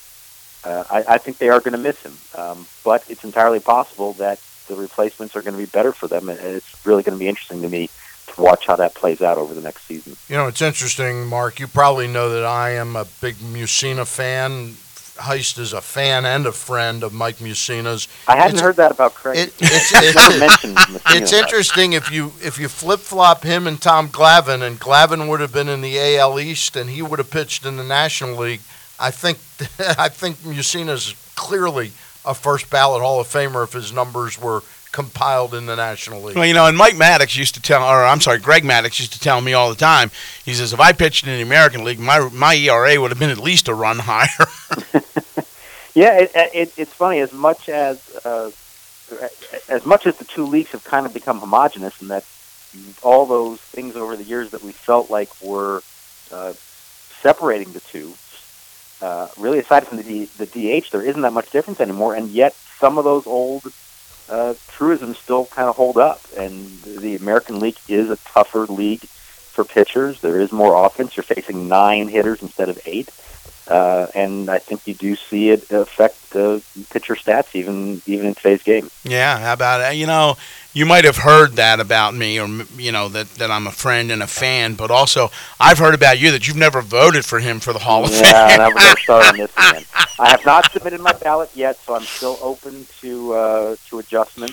uh, 0.63 0.83
I, 0.89 1.15
I 1.15 1.17
think 1.17 1.37
they 1.37 1.49
are 1.49 1.59
going 1.59 1.71
to 1.71 1.79
miss 1.79 2.01
him. 2.03 2.15
Um, 2.39 2.67
but 2.83 3.03
it's 3.09 3.23
entirely 3.23 3.59
possible 3.59 4.13
that 4.13 4.39
the 4.67 4.75
replacements 4.75 5.35
are 5.35 5.41
going 5.41 5.53
to 5.53 5.59
be 5.59 5.65
better 5.65 5.91
for 5.91 6.07
them, 6.07 6.29
and 6.29 6.39
it's 6.39 6.85
really 6.85 7.03
going 7.03 7.17
to 7.17 7.19
be 7.19 7.27
interesting 7.27 7.61
to 7.63 7.69
me 7.69 7.89
to 8.27 8.41
watch 8.41 8.67
how 8.67 8.75
that 8.75 8.93
plays 8.93 9.21
out 9.21 9.37
over 9.37 9.53
the 9.53 9.61
next 9.61 9.85
season. 9.85 10.15
You 10.27 10.35
know, 10.35 10.47
it's 10.47 10.61
interesting, 10.61 11.25
Mark. 11.25 11.59
You 11.59 11.67
probably 11.67 12.07
know 12.07 12.29
that 12.29 12.45
I 12.45 12.71
am 12.71 12.95
a 12.95 13.05
big 13.19 13.35
Mussina 13.37 14.07
fan. 14.07 14.75
Heist 15.19 15.59
is 15.59 15.73
a 15.73 15.81
fan 15.81 16.25
and 16.25 16.45
a 16.45 16.51
friend 16.51 17.03
of 17.03 17.13
Mike 17.13 17.41
Mussina's. 17.41 18.07
I 18.27 18.35
hadn't 18.35 18.55
It's- 18.57 18.61
heard 18.61 18.75
that 18.77 18.91
about 18.91 19.13
Craig. 19.13 19.37
It, 19.37 19.53
it's, 19.59 19.91
it's, 19.93 21.01
it's 21.11 21.33
interesting 21.33 21.93
if 21.93 22.11
you 22.11 22.33
if 22.41 22.57
you 22.57 22.67
flip 22.67 22.99
flop 22.99 23.43
him 23.43 23.67
and 23.67 23.81
Tom 23.81 24.09
Glavine, 24.09 24.61
and 24.65 24.79
Glavine 24.79 25.27
would 25.29 25.39
have 25.41 25.53
been 25.53 25.69
in 25.69 25.81
the 25.81 25.99
AL 26.17 26.39
East, 26.39 26.75
and 26.75 26.89
he 26.89 27.01
would 27.01 27.19
have 27.19 27.29
pitched 27.29 27.65
in 27.65 27.77
the 27.77 27.83
National 27.83 28.35
League. 28.37 28.61
I 28.99 29.11
think 29.11 29.37
I 29.99 30.09
think 30.09 30.43
Mussina's 30.45 31.13
clearly 31.35 31.91
a 32.25 32.33
first 32.33 32.69
ballot 32.69 33.01
Hall 33.01 33.19
of 33.19 33.27
Famer 33.27 33.63
if 33.63 33.73
his 33.73 33.91
numbers 33.93 34.39
were 34.41 34.61
compiled 34.91 35.53
in 35.53 35.65
the 35.65 35.75
National 35.75 36.21
League. 36.21 36.35
Well, 36.35 36.45
you 36.45 36.53
know, 36.53 36.65
and 36.65 36.77
Mike 36.77 36.95
Maddux 36.95 37.37
used 37.37 37.55
to 37.55 37.61
tell, 37.61 37.83
or 37.83 38.03
I'm 38.03 38.21
sorry, 38.21 38.39
Greg 38.39 38.63
Maddux 38.63 38.99
used 38.99 39.13
to 39.13 39.19
tell 39.19 39.41
me 39.41 39.53
all 39.53 39.69
the 39.69 39.75
time. 39.75 40.11
He 40.43 40.53
says, 40.53 40.73
if 40.73 40.79
I 40.79 40.93
pitched 40.93 41.25
in 41.27 41.35
the 41.35 41.41
American 41.41 41.83
League, 41.83 41.99
my 41.99 42.27
my 42.29 42.55
ERA 42.55 42.99
would 42.99 43.11
have 43.11 43.19
been 43.19 43.29
at 43.29 43.37
least 43.37 43.67
a 43.67 43.73
run 43.73 43.99
higher. 43.99 44.47
Yeah, 45.99 46.19
it, 46.19 46.31
it, 46.35 46.73
it's 46.77 46.93
funny. 46.93 47.19
As 47.19 47.33
much 47.33 47.67
as 47.67 48.15
uh, 48.25 48.51
as 49.67 49.85
much 49.85 50.05
as 50.07 50.17
the 50.17 50.23
two 50.23 50.45
leagues 50.45 50.71
have 50.71 50.83
kind 50.83 51.05
of 51.05 51.13
become 51.13 51.39
homogenous, 51.39 51.99
and 52.01 52.09
that 52.11 52.25
all 53.01 53.25
those 53.25 53.59
things 53.59 53.95
over 53.95 54.15
the 54.15 54.23
years 54.23 54.51
that 54.51 54.63
we 54.63 54.71
felt 54.71 55.09
like 55.09 55.29
were 55.41 55.81
uh, 56.31 56.53
separating 57.21 57.73
the 57.73 57.79
two, 57.79 58.13
uh, 59.01 59.27
really 59.37 59.59
aside 59.59 59.87
from 59.87 59.97
the 59.97 60.03
D, 60.03 60.25
the 60.37 60.45
DH, 60.45 60.91
there 60.91 61.01
isn't 61.01 61.21
that 61.21 61.33
much 61.33 61.51
difference 61.51 61.81
anymore. 61.81 62.15
And 62.15 62.29
yet, 62.29 62.53
some 62.79 62.97
of 62.97 63.03
those 63.03 63.25
old 63.25 63.63
uh, 64.29 64.53
truisms 64.67 65.17
still 65.17 65.45
kind 65.45 65.67
of 65.69 65.75
hold 65.75 65.97
up. 65.97 66.21
And 66.37 66.81
the 66.81 67.15
American 67.15 67.59
League 67.59 67.77
is 67.87 68.09
a 68.09 68.17
tougher 68.17 68.65
league 68.65 69.01
for 69.01 69.63
pitchers. 69.63 70.21
There 70.21 70.39
is 70.39 70.51
more 70.51 70.85
offense. 70.85 71.17
You're 71.17 71.23
facing 71.23 71.67
nine 71.67 72.07
hitters 72.07 72.41
instead 72.41 72.69
of 72.69 72.79
eight. 72.85 73.09
Uh, 73.69 74.07
and 74.15 74.49
I 74.49 74.57
think 74.57 74.87
you 74.87 74.95
do 74.95 75.15
see 75.15 75.51
it 75.51 75.69
affect 75.71 76.35
uh, 76.35 76.59
pitcher 76.89 77.13
stats 77.15 77.53
even 77.55 78.01
even 78.07 78.25
in 78.27 78.33
today's 78.33 78.63
game. 78.63 78.89
yeah, 79.03 79.37
how 79.37 79.53
about 79.53 79.81
it? 79.81 79.95
You 79.95 80.07
know, 80.07 80.37
you 80.73 80.87
might 80.87 81.05
have 81.05 81.17
heard 81.17 81.53
that 81.53 81.79
about 81.79 82.15
me, 82.15 82.39
or 82.39 82.47
you 82.77 82.91
know 82.91 83.09
that 83.09 83.27
that 83.35 83.51
I'm 83.51 83.67
a 83.67 83.71
friend 83.71 84.11
and 84.11 84.23
a 84.23 84.27
fan. 84.27 84.73
But 84.73 84.89
also, 84.89 85.29
I've 85.59 85.77
heard 85.77 85.93
about 85.93 86.19
you 86.19 86.31
that 86.31 86.47
you've 86.47 86.57
never 86.57 86.81
voted 86.81 87.25
for 87.25 87.39
him 87.39 87.59
for 87.59 87.71
the 87.71 87.79
Hall 87.79 88.05
of 88.05 88.11
Yeah, 88.11 88.47
Fame. 88.47 88.57
never 88.57 88.79
going 88.79 88.95
to 88.95 89.01
start 89.01 89.25
on 89.27 89.37
this 89.37 89.51
again. 89.55 89.83
I 90.17 90.29
have 90.31 90.43
not 90.45 90.71
submitted 90.71 90.99
my 91.01 91.13
ballot 91.13 91.51
yet, 91.53 91.77
so 91.77 91.93
I'm 91.95 92.03
still 92.03 92.39
open 92.41 92.87
to 93.01 93.33
uh, 93.33 93.75
to 93.89 93.99
adjustment. 93.99 94.51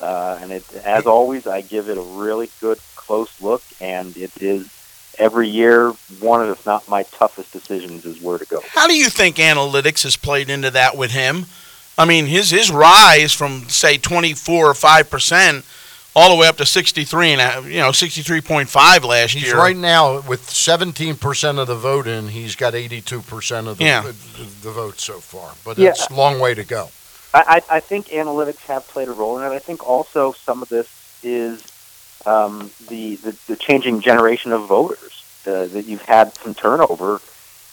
Uh, 0.00 0.38
and 0.40 0.50
it, 0.52 0.64
as 0.84 1.06
always, 1.06 1.46
I 1.46 1.60
give 1.60 1.88
it 1.88 1.96
a 1.98 2.02
really 2.02 2.50
good 2.60 2.78
close 2.96 3.40
look, 3.40 3.62
and 3.80 4.16
it 4.16 4.30
is 4.42 4.68
every 5.18 5.48
year 5.48 5.90
one 6.20 6.42
of, 6.42 6.48
if 6.50 6.66
not 6.66 6.88
my 6.88 7.02
toughest 7.04 7.52
decisions, 7.52 8.04
is 8.04 8.20
where 8.20 8.38
to 8.38 8.44
go. 8.46 8.60
How 8.68 8.86
do 8.86 8.94
you 8.94 9.08
think 9.08 9.36
analytics 9.36 10.02
has 10.04 10.16
played 10.16 10.48
into 10.50 10.70
that 10.70 10.96
with 10.96 11.10
him? 11.12 11.46
I 11.98 12.04
mean, 12.04 12.26
his 12.26 12.50
his 12.50 12.70
rise 12.70 13.32
from 13.32 13.68
say 13.68 13.96
24 13.98 14.66
or 14.70 14.74
5 14.74 15.10
percent 15.10 15.64
all 16.14 16.30
the 16.34 16.40
way 16.40 16.46
up 16.48 16.56
to 16.56 16.64
63 16.66 17.32
and 17.32 17.40
a- 17.66 17.68
you 17.70 17.78
know 17.78 17.90
63.5 17.90 19.04
last 19.04 19.32
He's 19.34 19.44
year. 19.44 19.56
right 19.56 19.76
now 19.76 20.20
with 20.22 20.42
17% 20.48 21.58
of 21.58 21.66
the 21.66 21.74
vote 21.74 22.06
in. 22.06 22.28
He's 22.28 22.56
got 22.56 22.72
82% 22.74 23.66
of 23.68 23.78
the, 23.78 23.84
Yeah. 23.84 24.00
the, 24.02 24.12
the 24.62 24.70
vote 24.70 24.98
so 24.98 25.20
far, 25.20 25.52
but 25.64 25.76
Yeah. 25.78 25.90
it's 25.90 26.06
a 26.08 26.14
long 26.14 26.38
way 26.40 26.54
to 26.54 26.64
go. 26.64 26.88
I, 27.34 27.60
I 27.70 27.76
I 27.76 27.80
think 27.80 28.06
analytics 28.08 28.60
have 28.66 28.86
played 28.88 29.08
a 29.08 29.12
role 29.12 29.38
in 29.38 29.44
it. 29.50 29.54
I 29.54 29.58
think 29.58 29.86
also 29.86 30.32
some 30.32 30.62
of 30.62 30.68
this 30.70 30.88
is 31.22 31.62
um, 32.26 32.70
the, 32.88 33.16
the 33.16 33.36
the 33.46 33.56
changing 33.56 34.00
generation 34.00 34.52
of 34.52 34.66
voters. 34.66 35.22
Uh, 35.46 35.66
that 35.66 35.84
you've 35.86 36.02
had 36.02 36.34
some 36.38 36.54
turnover 36.54 37.20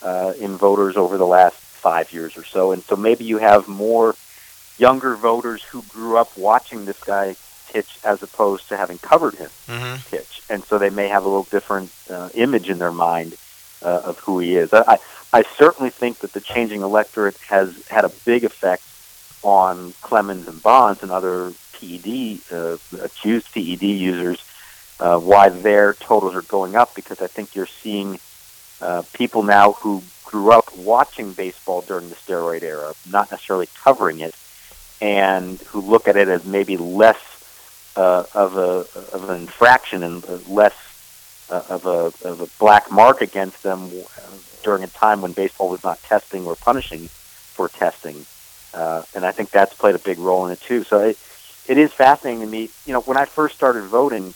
uh, 0.03 0.31
in 0.39 0.57
voters 0.57 0.95
over 0.95 1.17
the 1.17 1.25
last 1.25 1.55
five 1.55 2.13
years 2.13 2.37
or 2.37 2.43
so, 2.43 2.71
and 2.71 2.83
so 2.83 2.95
maybe 2.95 3.23
you 3.25 3.39
have 3.39 3.67
more 3.67 4.13
younger 4.77 5.15
voters 5.15 5.63
who 5.63 5.81
grew 5.89 6.15
up 6.17 6.37
watching 6.37 6.85
this 6.85 6.99
guy 7.03 7.35
pitch 7.71 7.97
as 8.03 8.21
opposed 8.21 8.69
to 8.69 8.77
having 8.77 8.99
covered 8.99 9.33
him 9.33 9.49
Mhm. 9.67 10.07
pitch, 10.11 10.43
and 10.51 10.63
so 10.65 10.77
they 10.77 10.91
may 10.91 11.07
have 11.07 11.23
a 11.25 11.27
little 11.27 11.47
different 11.49 11.89
uh, 12.11 12.29
image 12.35 12.69
in 12.69 12.77
their 12.77 12.91
mind 12.91 13.35
uh, 13.83 14.01
of 14.05 14.19
who 14.19 14.37
he 14.37 14.55
is. 14.55 14.71
I 14.71 14.99
I 15.33 15.43
certainly 15.57 15.89
think 15.89 16.19
that 16.19 16.33
the 16.33 16.41
changing 16.41 16.83
electorate 16.83 17.37
has 17.49 17.73
had 17.87 18.05
a 18.05 18.09
big 18.23 18.43
effect 18.43 18.83
on 19.41 19.95
Clemens 20.01 20.47
and 20.47 20.61
Bonds 20.61 21.01
and 21.01 21.11
other 21.11 21.53
PED 21.83 22.39
uh, 22.51 22.77
accused 23.01 23.53
PED 23.53 23.83
users. 23.83 24.43
Uh, 24.99 25.19
why 25.19 25.49
their 25.49 25.93
totals 25.93 26.35
are 26.35 26.43
going 26.43 26.75
up 26.75 26.95
because 26.95 27.19
I 27.19 27.27
think 27.27 27.55
you're 27.55 27.65
seeing 27.65 28.19
uh, 28.79 29.01
people 29.13 29.43
now 29.43 29.73
who 29.73 30.03
grew 30.23 30.51
up 30.51 30.75
watching 30.77 31.33
baseball 31.33 31.81
during 31.81 32.09
the 32.09 32.15
steroid 32.15 32.63
era, 32.63 32.93
not 33.09 33.29
necessarily 33.31 33.67
covering 33.83 34.19
it, 34.19 34.35
and 35.01 35.59
who 35.59 35.81
look 35.81 36.07
at 36.07 36.15
it 36.15 36.27
as 36.27 36.45
maybe 36.45 36.77
less 36.77 37.19
uh, 37.95 38.23
of 38.33 38.57
a 38.57 38.85
of 39.15 39.29
an 39.29 39.41
infraction 39.41 40.03
and 40.03 40.47
less 40.47 40.75
uh, 41.49 41.63
of 41.69 41.85
a 41.85 42.27
of 42.27 42.41
a 42.41 42.47
black 42.59 42.91
mark 42.91 43.21
against 43.21 43.61
them 43.63 43.91
during 44.63 44.83
a 44.83 44.87
time 44.87 45.21
when 45.21 45.33
baseball 45.33 45.69
was 45.69 45.83
not 45.83 46.01
testing 46.03 46.45
or 46.45 46.55
punishing 46.55 47.07
for 47.07 47.67
testing, 47.67 48.25
uh, 48.73 49.03
and 49.13 49.25
I 49.25 49.31
think 49.31 49.51
that's 49.51 49.73
played 49.75 49.95
a 49.95 49.99
big 49.99 50.17
role 50.17 50.45
in 50.45 50.51
it 50.51 50.61
too. 50.61 50.83
So 50.83 50.99
it 50.99 51.17
it 51.67 51.77
is 51.77 51.91
fascinating 51.93 52.41
to 52.41 52.47
me. 52.47 52.69
You 52.85 52.93
know, 52.93 53.01
when 53.01 53.17
I 53.17 53.25
first 53.25 53.55
started 53.55 53.83
voting, 53.83 54.33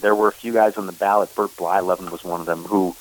there 0.00 0.14
were 0.14 0.28
a 0.28 0.32
few 0.32 0.52
guys 0.52 0.76
on 0.76 0.86
the 0.86 0.92
ballot. 0.92 1.34
Bert 1.34 1.50
Blyleven 1.56 2.10
was 2.10 2.24
one 2.24 2.40
of 2.40 2.46
them 2.46 2.64
who 2.64 2.96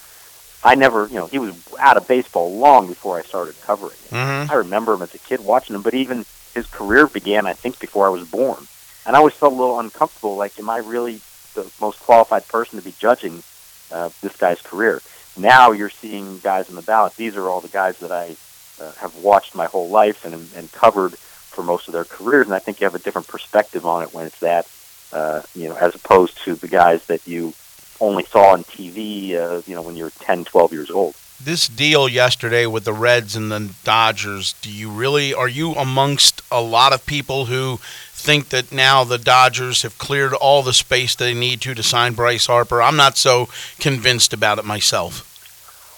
I 0.63 0.75
never, 0.75 1.07
you 1.07 1.15
know, 1.15 1.27
he 1.27 1.39
was 1.39 1.53
out 1.79 1.97
of 1.97 2.07
baseball 2.07 2.55
long 2.57 2.87
before 2.87 3.17
I 3.17 3.23
started 3.23 3.59
covering 3.61 3.97
it. 4.05 4.11
Mhm. 4.11 4.49
I 4.49 4.53
remember 4.55 4.93
him 4.93 5.01
as 5.01 5.13
a 5.13 5.17
kid 5.19 5.41
watching 5.41 5.75
him, 5.75 5.81
but 5.81 5.93
even 5.93 6.25
his 6.53 6.67
career 6.67 7.07
began, 7.07 7.45
I 7.45 7.53
think, 7.53 7.79
before 7.79 8.05
I 8.05 8.09
was 8.09 8.27
born. 8.27 8.67
And 9.05 9.15
I 9.15 9.19
always 9.19 9.33
felt 9.33 9.51
a 9.51 9.55
little 9.55 9.79
uncomfortable. 9.79 10.35
Like, 10.37 10.57
am 10.59 10.69
I 10.69 10.77
really 10.77 11.19
the 11.55 11.69
most 11.81 11.99
qualified 11.99 12.47
person 12.47 12.79
to 12.79 12.85
be 12.85 12.93
judging 12.97 13.43
uh, 13.91 14.09
this 14.21 14.37
guy's 14.37 14.61
career? 14.61 15.01
Now 15.35 15.71
you're 15.71 15.89
seeing 15.89 16.39
guys 16.39 16.69
on 16.69 16.75
the 16.75 16.81
ballot. 16.83 17.15
These 17.17 17.35
are 17.35 17.49
all 17.49 17.59
the 17.59 17.67
guys 17.67 17.97
that 17.97 18.11
I 18.11 18.35
uh, 18.81 18.91
have 18.99 19.15
watched 19.17 19.55
my 19.55 19.65
whole 19.65 19.89
life 19.89 20.23
and, 20.23 20.49
and 20.55 20.71
covered 20.71 21.15
for 21.53 21.63
most 21.63 21.87
of 21.87 21.93
their 21.93 22.03
careers. 22.03 22.47
And 22.47 22.55
I 22.55 22.59
think 22.59 22.79
you 22.79 22.85
have 22.85 22.95
a 22.95 22.99
different 22.99 23.27
perspective 23.27 23.85
on 23.85 24.03
it 24.03 24.13
when 24.13 24.25
it's 24.25 24.39
that, 24.39 24.67
uh, 25.11 25.43
you 25.55 25.69
know, 25.69 25.75
as 25.75 25.95
opposed 25.95 26.37
to 26.43 26.55
the 26.55 26.67
guys 26.67 27.05
that 27.05 27.27
you 27.27 27.53
only 27.99 28.25
saw 28.25 28.53
on 28.53 28.63
TV, 28.63 29.35
uh, 29.35 29.61
you 29.65 29.75
know, 29.75 29.81
when 29.81 29.95
you're 29.95 30.09
10, 30.09 30.45
12 30.45 30.73
years 30.73 30.91
old. 30.91 31.15
This 31.39 31.67
deal 31.67 32.07
yesterday 32.07 32.65
with 32.65 32.85
the 32.85 32.93
Reds 32.93 33.35
and 33.35 33.51
the 33.51 33.73
Dodgers, 33.83 34.53
do 34.61 34.71
you 34.71 34.89
really 34.89 35.33
are 35.33 35.47
you 35.47 35.73
amongst 35.73 36.41
a 36.51 36.61
lot 36.61 36.93
of 36.93 37.05
people 37.05 37.45
who 37.45 37.79
think 38.13 38.49
that 38.49 38.71
now 38.71 39.03
the 39.03 39.17
Dodgers 39.17 39.81
have 39.81 39.97
cleared 39.97 40.33
all 40.33 40.63
the 40.63 40.73
space 40.73 41.15
they 41.15 41.33
need 41.33 41.59
to 41.61 41.73
to 41.73 41.83
sign 41.83 42.13
Bryce 42.13 42.45
Harper? 42.45 42.81
I'm 42.81 42.95
not 42.95 43.17
so 43.17 43.49
convinced 43.79 44.31
about 44.31 44.57
it 44.57 44.65
myself. 44.65 45.29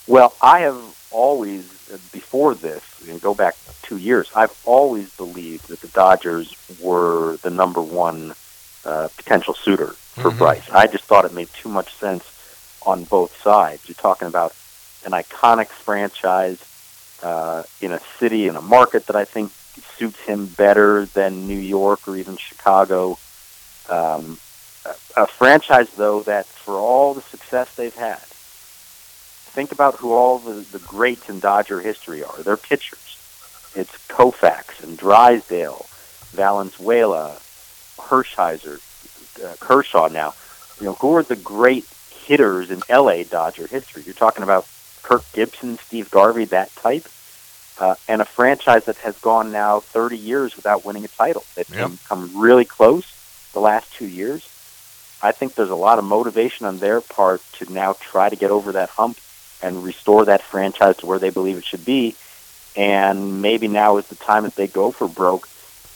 Well, 0.08 0.34
I 0.42 0.60
have 0.62 0.82
always, 1.12 1.92
uh, 1.92 1.98
before 2.12 2.56
this, 2.56 2.84
and 3.08 3.22
go 3.22 3.34
back 3.34 3.56
two 3.88 3.98
years, 3.98 4.30
I've 4.36 4.56
always 4.66 5.10
believed 5.12 5.68
that 5.70 5.82
the 5.82 5.88
Dodgers 5.90 6.54
were 6.80 7.38
the 7.44 7.50
number 7.50 7.82
one 7.82 8.36
uh, 8.84 9.08
potential 9.18 9.56
suitor 9.56 9.96
for 10.22 10.32
Mhm. 10.32 10.38
Bryce. 10.38 10.64
I 10.72 10.86
just 10.88 11.06
thought 11.06 11.26
it 11.26 11.34
made 11.34 11.50
too 11.62 11.70
much 11.70 11.98
sense 12.00 12.24
on 12.86 13.04
both 13.04 13.32
sides. 13.42 13.82
You're 13.88 13.96
talking 13.96 14.28
about 14.28 14.54
an 15.04 15.12
iconic 15.12 15.70
franchise 15.70 16.60
uh, 17.24 17.64
in 17.82 17.92
a 17.92 18.02
city, 18.20 18.48
in 18.48 18.56
a 18.56 18.62
market 18.62 19.08
that 19.08 19.16
I 19.16 19.26
think 19.26 19.52
suits 19.98 20.20
him 20.20 20.46
better 20.46 21.06
than 21.08 21.48
New 21.48 21.58
York 21.58 22.08
or 22.08 22.16
even 22.16 22.38
Chicago. 22.38 23.18
Um, 23.90 24.38
a, 24.86 25.24
a 25.24 25.28
franchise, 25.28 25.88
though, 25.98 26.22
that 26.24 26.46
for 26.46 26.76
all 26.76 27.14
the 27.14 27.22
success 27.24 27.74
they've 27.76 27.96
had, 27.96 28.20
think 29.58 29.72
about 29.72 29.96
who 29.96 30.12
all 30.14 30.38
the, 30.40 30.54
the 30.76 30.80
greats 30.80 31.30
in 31.30 31.40
Dodger 31.40 31.80
history 31.82 32.24
are. 32.24 32.38
They're 32.44 32.58
pitchers. 32.58 33.00
It's 33.76 33.92
Koufax 34.08 34.82
and 34.84 34.98
Drysdale, 34.98 35.86
Valenzuela, 36.32 37.38
Hershiser, 37.98 38.80
uh, 39.44 39.56
Kershaw 39.60 40.08
now. 40.08 40.34
You 40.80 40.88
know, 40.88 40.94
who 40.94 41.16
are 41.16 41.24
the 41.24 41.36
great 41.36 41.86
hitters 42.26 42.72
in 42.72 42.82
LA 42.90 43.24
Dodger 43.24 43.68
history? 43.68 44.04
You're 44.06 44.14
talking 44.14 44.44
about 44.44 44.66
Kirk 45.04 45.24
Gibson, 45.34 45.78
Steve 45.78 46.10
Garvey, 46.10 46.46
that 46.46 46.74
type. 46.76 47.08
Uh, 47.78 47.96
and 48.08 48.22
a 48.22 48.26
franchise 48.26 48.86
that 48.86 48.96
has 49.00 49.18
gone 49.20 49.52
now 49.52 49.82
30 49.82 50.18
years 50.18 50.56
without 50.56 50.86
winning 50.86 51.04
a 51.04 51.10
title. 51.10 51.44
They've 51.56 51.70
Yep. 51.70 51.92
come 52.08 52.32
really 52.34 52.64
close 52.64 53.04
the 53.52 53.60
last 53.60 53.94
two 53.94 54.08
years. 54.08 54.48
I 55.22 55.34
think 55.34 55.56
there's 55.56 55.70
a 55.70 55.76
lot 55.76 56.00
of 56.00 56.06
motivation 56.06 56.66
on 56.66 56.80
their 56.80 57.02
part 57.02 57.42
to 57.60 57.72
now 57.72 57.94
try 58.00 58.30
to 58.30 58.36
get 58.38 58.50
over 58.52 58.72
that 58.74 58.92
hump 58.92 59.18
and 59.62 59.84
restore 59.84 60.24
that 60.26 60.42
franchise 60.42 60.96
to 60.98 61.06
where 61.06 61.20
they 61.20 61.30
believe 61.32 61.58
it 61.58 61.66
should 61.66 61.84
be. 61.84 62.16
And 62.76 63.42
maybe 63.42 63.68
now 63.68 63.98
is 63.98 64.08
the 64.08 64.16
time 64.16 64.44
that 64.44 64.56
they 64.56 64.68
go 64.68 64.92
for 64.92 65.08
broke 65.08 65.48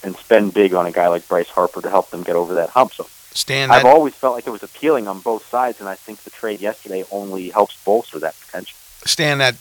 and 0.04 0.16
spend 0.16 0.54
big 0.54 0.74
on 0.74 0.86
a 0.86 0.92
guy 0.92 1.08
like 1.08 1.28
Bryce 1.28 1.50
Harper 1.50 1.82
to 1.82 1.90
help 1.90 2.10
them 2.10 2.24
get 2.24 2.36
over 2.36 2.54
that 2.56 2.70
hump. 2.70 2.94
So 2.94 3.08
Stan, 3.32 3.70
I've 3.70 3.84
that, 3.84 3.90
always 3.90 4.14
felt 4.14 4.36
like 4.36 4.48
it 4.48 4.52
was 4.52 4.64
appealing 4.64 5.08
on 5.08 5.20
both 5.20 5.46
sides, 5.48 5.80
and 5.80 5.90
I 5.90 5.96
think 5.96 6.20
the 6.20 6.30
trade 6.30 6.62
yesterday 6.62 7.04
only 7.12 7.50
helps 7.50 7.82
bolster 7.84 8.18
that 8.20 8.36
potential. 8.40 8.78
Stan, 9.06 9.38
that 9.40 9.56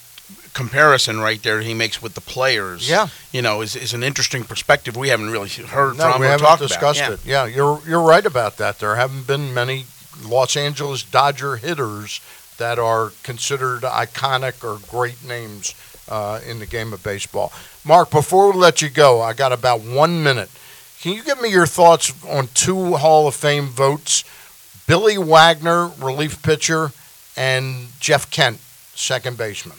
comparison 0.55 1.21
right 1.21 1.43
there 1.43 1.61
he 1.61 1.75
makes 1.75 2.01
with 2.03 2.15
the 2.15 2.21
players, 2.21 2.89
Yeah. 2.89 3.09
you 3.33 3.43
know, 3.43 3.61
is, 3.63 3.75
is 3.77 3.95
an 3.95 4.03
interesting 4.03 4.45
perspective 4.45 4.97
we 4.97 5.09
haven't 5.09 5.31
really 5.31 5.49
heard 5.49 5.97
No, 5.97 6.13
from 6.13 6.21
we 6.21 6.27
or 6.27 6.31
haven't 6.31 6.47
talked 6.47 6.63
discussed 6.63 7.01
about. 7.01 7.13
it. 7.15 7.25
Yeah, 7.27 7.47
you're 7.47 7.81
you're 7.87 8.03
right 8.03 8.25
about 8.25 8.57
that. 8.59 8.79
There 8.79 8.95
haven't 8.97 9.27
been 9.27 9.53
many 9.55 9.87
Los 10.25 10.57
Angeles 10.57 11.03
Dodger 11.03 11.57
hitters 11.57 12.21
that 12.59 12.79
are 12.79 13.13
considered 13.23 13.83
iconic 13.83 14.65
or 14.65 14.79
great 14.91 15.25
names 15.25 15.75
uh, 16.09 16.41
in 16.47 16.59
the 16.59 16.67
game 16.67 16.93
of 16.93 17.03
baseball. 17.03 17.53
Mark, 17.85 18.11
before 18.11 18.53
we 18.53 18.59
let 18.59 18.83
you 18.83 18.89
go, 18.91 19.21
I 19.21 19.33
got 19.33 19.53
about 19.53 19.81
one 19.81 20.23
minute. 20.23 20.51
Can 21.01 21.13
you 21.13 21.23
give 21.23 21.41
me 21.41 21.51
your 21.51 21.67
thoughts 21.67 22.13
on 22.27 22.49
two 22.55 22.97
Hall 22.97 23.29
of 23.29 23.35
Fame 23.35 23.67
votes? 23.67 24.25
Billy 24.87 25.19
Wagner, 25.19 25.89
relief 26.01 26.43
pitcher, 26.43 26.93
and 27.37 27.89
Jeff 28.01 28.31
Kent, 28.31 28.59
second 28.95 29.37
baseman. 29.37 29.79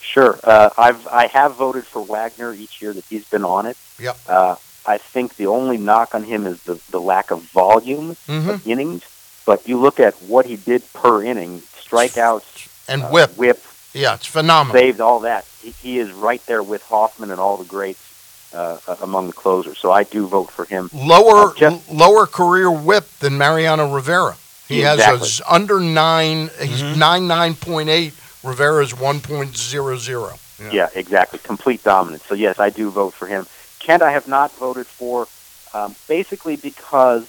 Sure. 0.00 0.38
Uh, 0.42 0.70
I've 0.76 1.06
I 1.06 1.26
have 1.28 1.54
voted 1.54 1.86
for 1.86 2.02
Wagner 2.04 2.52
each 2.52 2.82
year 2.82 2.92
that 2.92 3.04
he's 3.04 3.26
been 3.28 3.44
on 3.44 3.66
it. 3.66 3.76
Yep. 3.98 4.18
Uh, 4.28 4.56
I 4.84 4.98
think 4.98 5.36
the 5.36 5.46
only 5.46 5.76
knock 5.78 6.14
on 6.14 6.24
him 6.24 6.46
is 6.46 6.62
the 6.64 6.80
the 6.90 7.00
lack 7.00 7.30
of 7.30 7.42
volume 7.42 8.16
Mhm. 8.28 8.48
of 8.48 8.66
innings. 8.66 9.02
But 9.46 9.66
you 9.68 9.78
look 9.78 10.00
at 10.00 10.14
what 10.22 10.46
he 10.46 10.56
did 10.56 10.82
per 10.92 11.22
inning, 11.22 11.62
strikeouts 11.80 12.68
And 12.88 13.02
uh, 13.04 13.08
whip. 13.08 13.62
Whip, 13.92 14.02
Yeah, 14.02 14.14
it's 14.14 14.26
phenomenal. 14.26 14.80
saved 14.80 15.00
all 15.00 15.20
that. 15.20 15.44
He, 15.62 15.70
he 15.70 15.98
is 15.98 16.10
right 16.12 16.44
there 16.46 16.62
with 16.62 16.82
Hoffman 16.84 17.30
and 17.30 17.40
all 17.40 17.56
the 17.56 17.64
greats 17.64 18.50
uh, 18.54 18.78
among 19.00 19.28
the 19.28 19.32
closers. 19.32 19.78
So 19.78 19.90
I 19.92 20.04
do 20.04 20.26
vote 20.26 20.50
for 20.50 20.64
him. 20.64 20.90
lower 20.92 21.50
Uh, 21.50 21.54
Jeff- 21.54 21.88
l- 21.90 21.96
lower 21.96 22.26
career 22.26 22.70
whip 22.70 23.08
than 23.20 23.38
Mariano 23.38 23.92
Rivera. 23.92 24.36
He 24.68 24.80
has 24.80 25.40
a, 25.40 25.52
under 25.52 25.80
nine. 25.80 26.48
He's 26.60 26.82
Mm-hmm. 26.82 26.98
nine 26.98 27.26
nine 27.28 27.54
point 27.54 27.88
eight. 27.90 28.14
Rivera's 28.42 28.98
one 28.98 29.20
point 29.20 29.56
zero 29.56 29.96
zero. 29.98 30.38
Yeah. 30.72 30.88
exactly. 30.94 31.38
Complete 31.40 31.82
dominance. 31.84 32.24
So 32.24 32.34
yes, 32.34 32.58
I 32.60 32.70
do 32.70 32.90
vote 32.90 33.12
for 33.14 33.26
him. 33.26 33.46
Kent, 33.80 34.02
I 34.02 34.12
have 34.12 34.28
not 34.28 34.52
voted 34.52 34.86
for, 34.86 35.26
um, 35.74 35.94
basically 36.08 36.56
because 36.56 37.28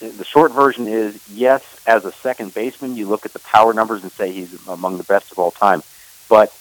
the 0.00 0.24
short 0.24 0.52
version 0.52 0.88
is 0.88 1.20
yes, 1.28 1.62
as 1.86 2.04
a 2.04 2.12
second 2.12 2.54
baseman, 2.54 2.96
you 2.96 3.06
look 3.06 3.26
at 3.26 3.32
the 3.32 3.38
power 3.40 3.74
numbers 3.74 4.02
and 4.02 4.10
say 4.10 4.32
he's 4.32 4.66
among 4.66 4.96
the 4.96 5.04
best 5.04 5.30
of 5.30 5.38
all 5.38 5.50
time. 5.50 5.82
But 6.28 6.52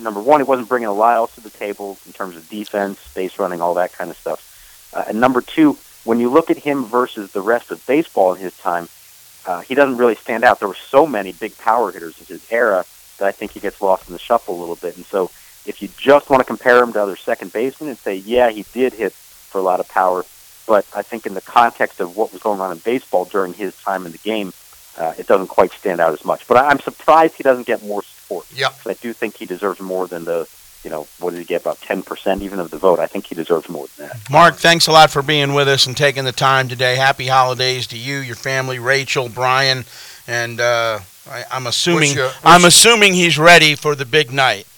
number 0.00 0.20
one, 0.20 0.40
he 0.40 0.44
wasn't 0.44 0.68
bringing 0.68 0.88
a 0.88 0.92
lot 0.92 1.16
else 1.16 1.34
to 1.36 1.40
the 1.40 1.50
table 1.50 1.98
in 2.04 2.12
terms 2.12 2.36
of 2.36 2.48
defense, 2.48 2.98
base 3.14 3.38
running, 3.38 3.60
all 3.60 3.74
that 3.74 3.92
kind 3.92 4.10
of 4.10 4.16
stuff. 4.16 4.90
Uh, 4.92 5.04
and 5.06 5.20
number 5.20 5.40
two, 5.40 5.78
when 6.04 6.18
you 6.18 6.28
look 6.30 6.50
at 6.50 6.58
him 6.58 6.84
versus 6.84 7.30
the 7.32 7.40
rest 7.40 7.70
of 7.70 7.84
baseball 7.86 8.34
in 8.34 8.40
his 8.40 8.56
time, 8.58 8.88
uh, 9.46 9.60
he 9.60 9.74
doesn't 9.74 9.96
really 9.96 10.16
stand 10.16 10.44
out. 10.44 10.58
There 10.58 10.68
were 10.68 10.74
so 10.74 11.06
many 11.06 11.32
big 11.32 11.56
power 11.58 11.92
hitters 11.92 12.18
in 12.18 12.26
his 12.26 12.44
era 12.50 12.84
that 13.18 13.26
I 13.28 13.32
think 13.32 13.52
he 13.52 13.60
gets 13.60 13.80
lost 13.80 14.08
in 14.08 14.12
the 14.12 14.18
shuffle 14.18 14.56
a 14.56 14.60
little 14.60 14.76
bit. 14.76 14.96
And 14.96 15.06
so, 15.06 15.30
if 15.66 15.82
you 15.82 15.88
just 15.96 16.30
want 16.30 16.40
to 16.40 16.44
compare 16.44 16.82
him 16.82 16.92
to 16.94 17.02
other 17.02 17.16
second 17.16 17.52
basemen 17.52 17.90
and 17.90 17.98
say, 17.98 18.16
yeah, 18.16 18.50
he 18.50 18.64
did 18.72 18.94
hit 18.94 19.12
for 19.12 19.58
a 19.58 19.62
lot 19.62 19.78
of 19.78 19.88
power, 19.88 20.24
but 20.70 20.86
I 20.94 21.02
think 21.02 21.26
in 21.26 21.34
the 21.34 21.40
context 21.40 21.98
of 21.98 22.16
what 22.16 22.32
was 22.32 22.40
going 22.40 22.60
on 22.60 22.70
in 22.70 22.78
baseball 22.78 23.24
during 23.24 23.52
his 23.54 23.74
time 23.82 24.06
in 24.06 24.12
the 24.12 24.18
game, 24.18 24.52
uh, 24.96 25.14
it 25.18 25.26
doesn't 25.26 25.48
quite 25.48 25.72
stand 25.72 25.98
out 26.00 26.12
as 26.12 26.24
much. 26.24 26.46
But 26.46 26.58
I- 26.58 26.68
I'm 26.68 26.78
surprised 26.78 27.34
he 27.34 27.42
doesn't 27.42 27.66
get 27.66 27.82
more 27.82 28.04
support. 28.04 28.46
Yeah, 28.54 28.68
I 28.86 28.92
do 28.94 29.12
think 29.12 29.36
he 29.36 29.46
deserves 29.46 29.80
more 29.80 30.06
than 30.06 30.24
the, 30.26 30.46
you 30.84 30.90
know, 30.90 31.08
what 31.18 31.30
did 31.32 31.40
he 31.40 31.44
get? 31.44 31.62
About 31.62 31.80
10% 31.80 32.42
even 32.42 32.60
of 32.60 32.70
the 32.70 32.78
vote. 32.78 33.00
I 33.00 33.08
think 33.08 33.26
he 33.26 33.34
deserves 33.34 33.68
more 33.68 33.86
than 33.96 34.06
that. 34.10 34.30
Mark, 34.30 34.58
thanks 34.58 34.86
a 34.86 34.92
lot 34.92 35.10
for 35.10 35.22
being 35.22 35.54
with 35.54 35.66
us 35.66 35.86
and 35.88 35.96
taking 35.96 36.22
the 36.24 36.30
time 36.30 36.68
today. 36.68 36.94
Happy 36.94 37.26
holidays 37.26 37.88
to 37.88 37.98
you, 37.98 38.18
your 38.18 38.36
family, 38.36 38.78
Rachel, 38.78 39.28
Brian, 39.28 39.84
and 40.28 40.60
uh, 40.60 41.00
I, 41.28 41.42
I'm 41.50 41.66
assuming 41.66 42.10
Wish 42.10 42.14
you- 42.16 42.30
I'm 42.44 42.64
assuming 42.64 43.14
he's 43.14 43.38
ready 43.40 43.74
for 43.74 43.96
the 43.96 44.04
big 44.06 44.30
night. 44.32 44.68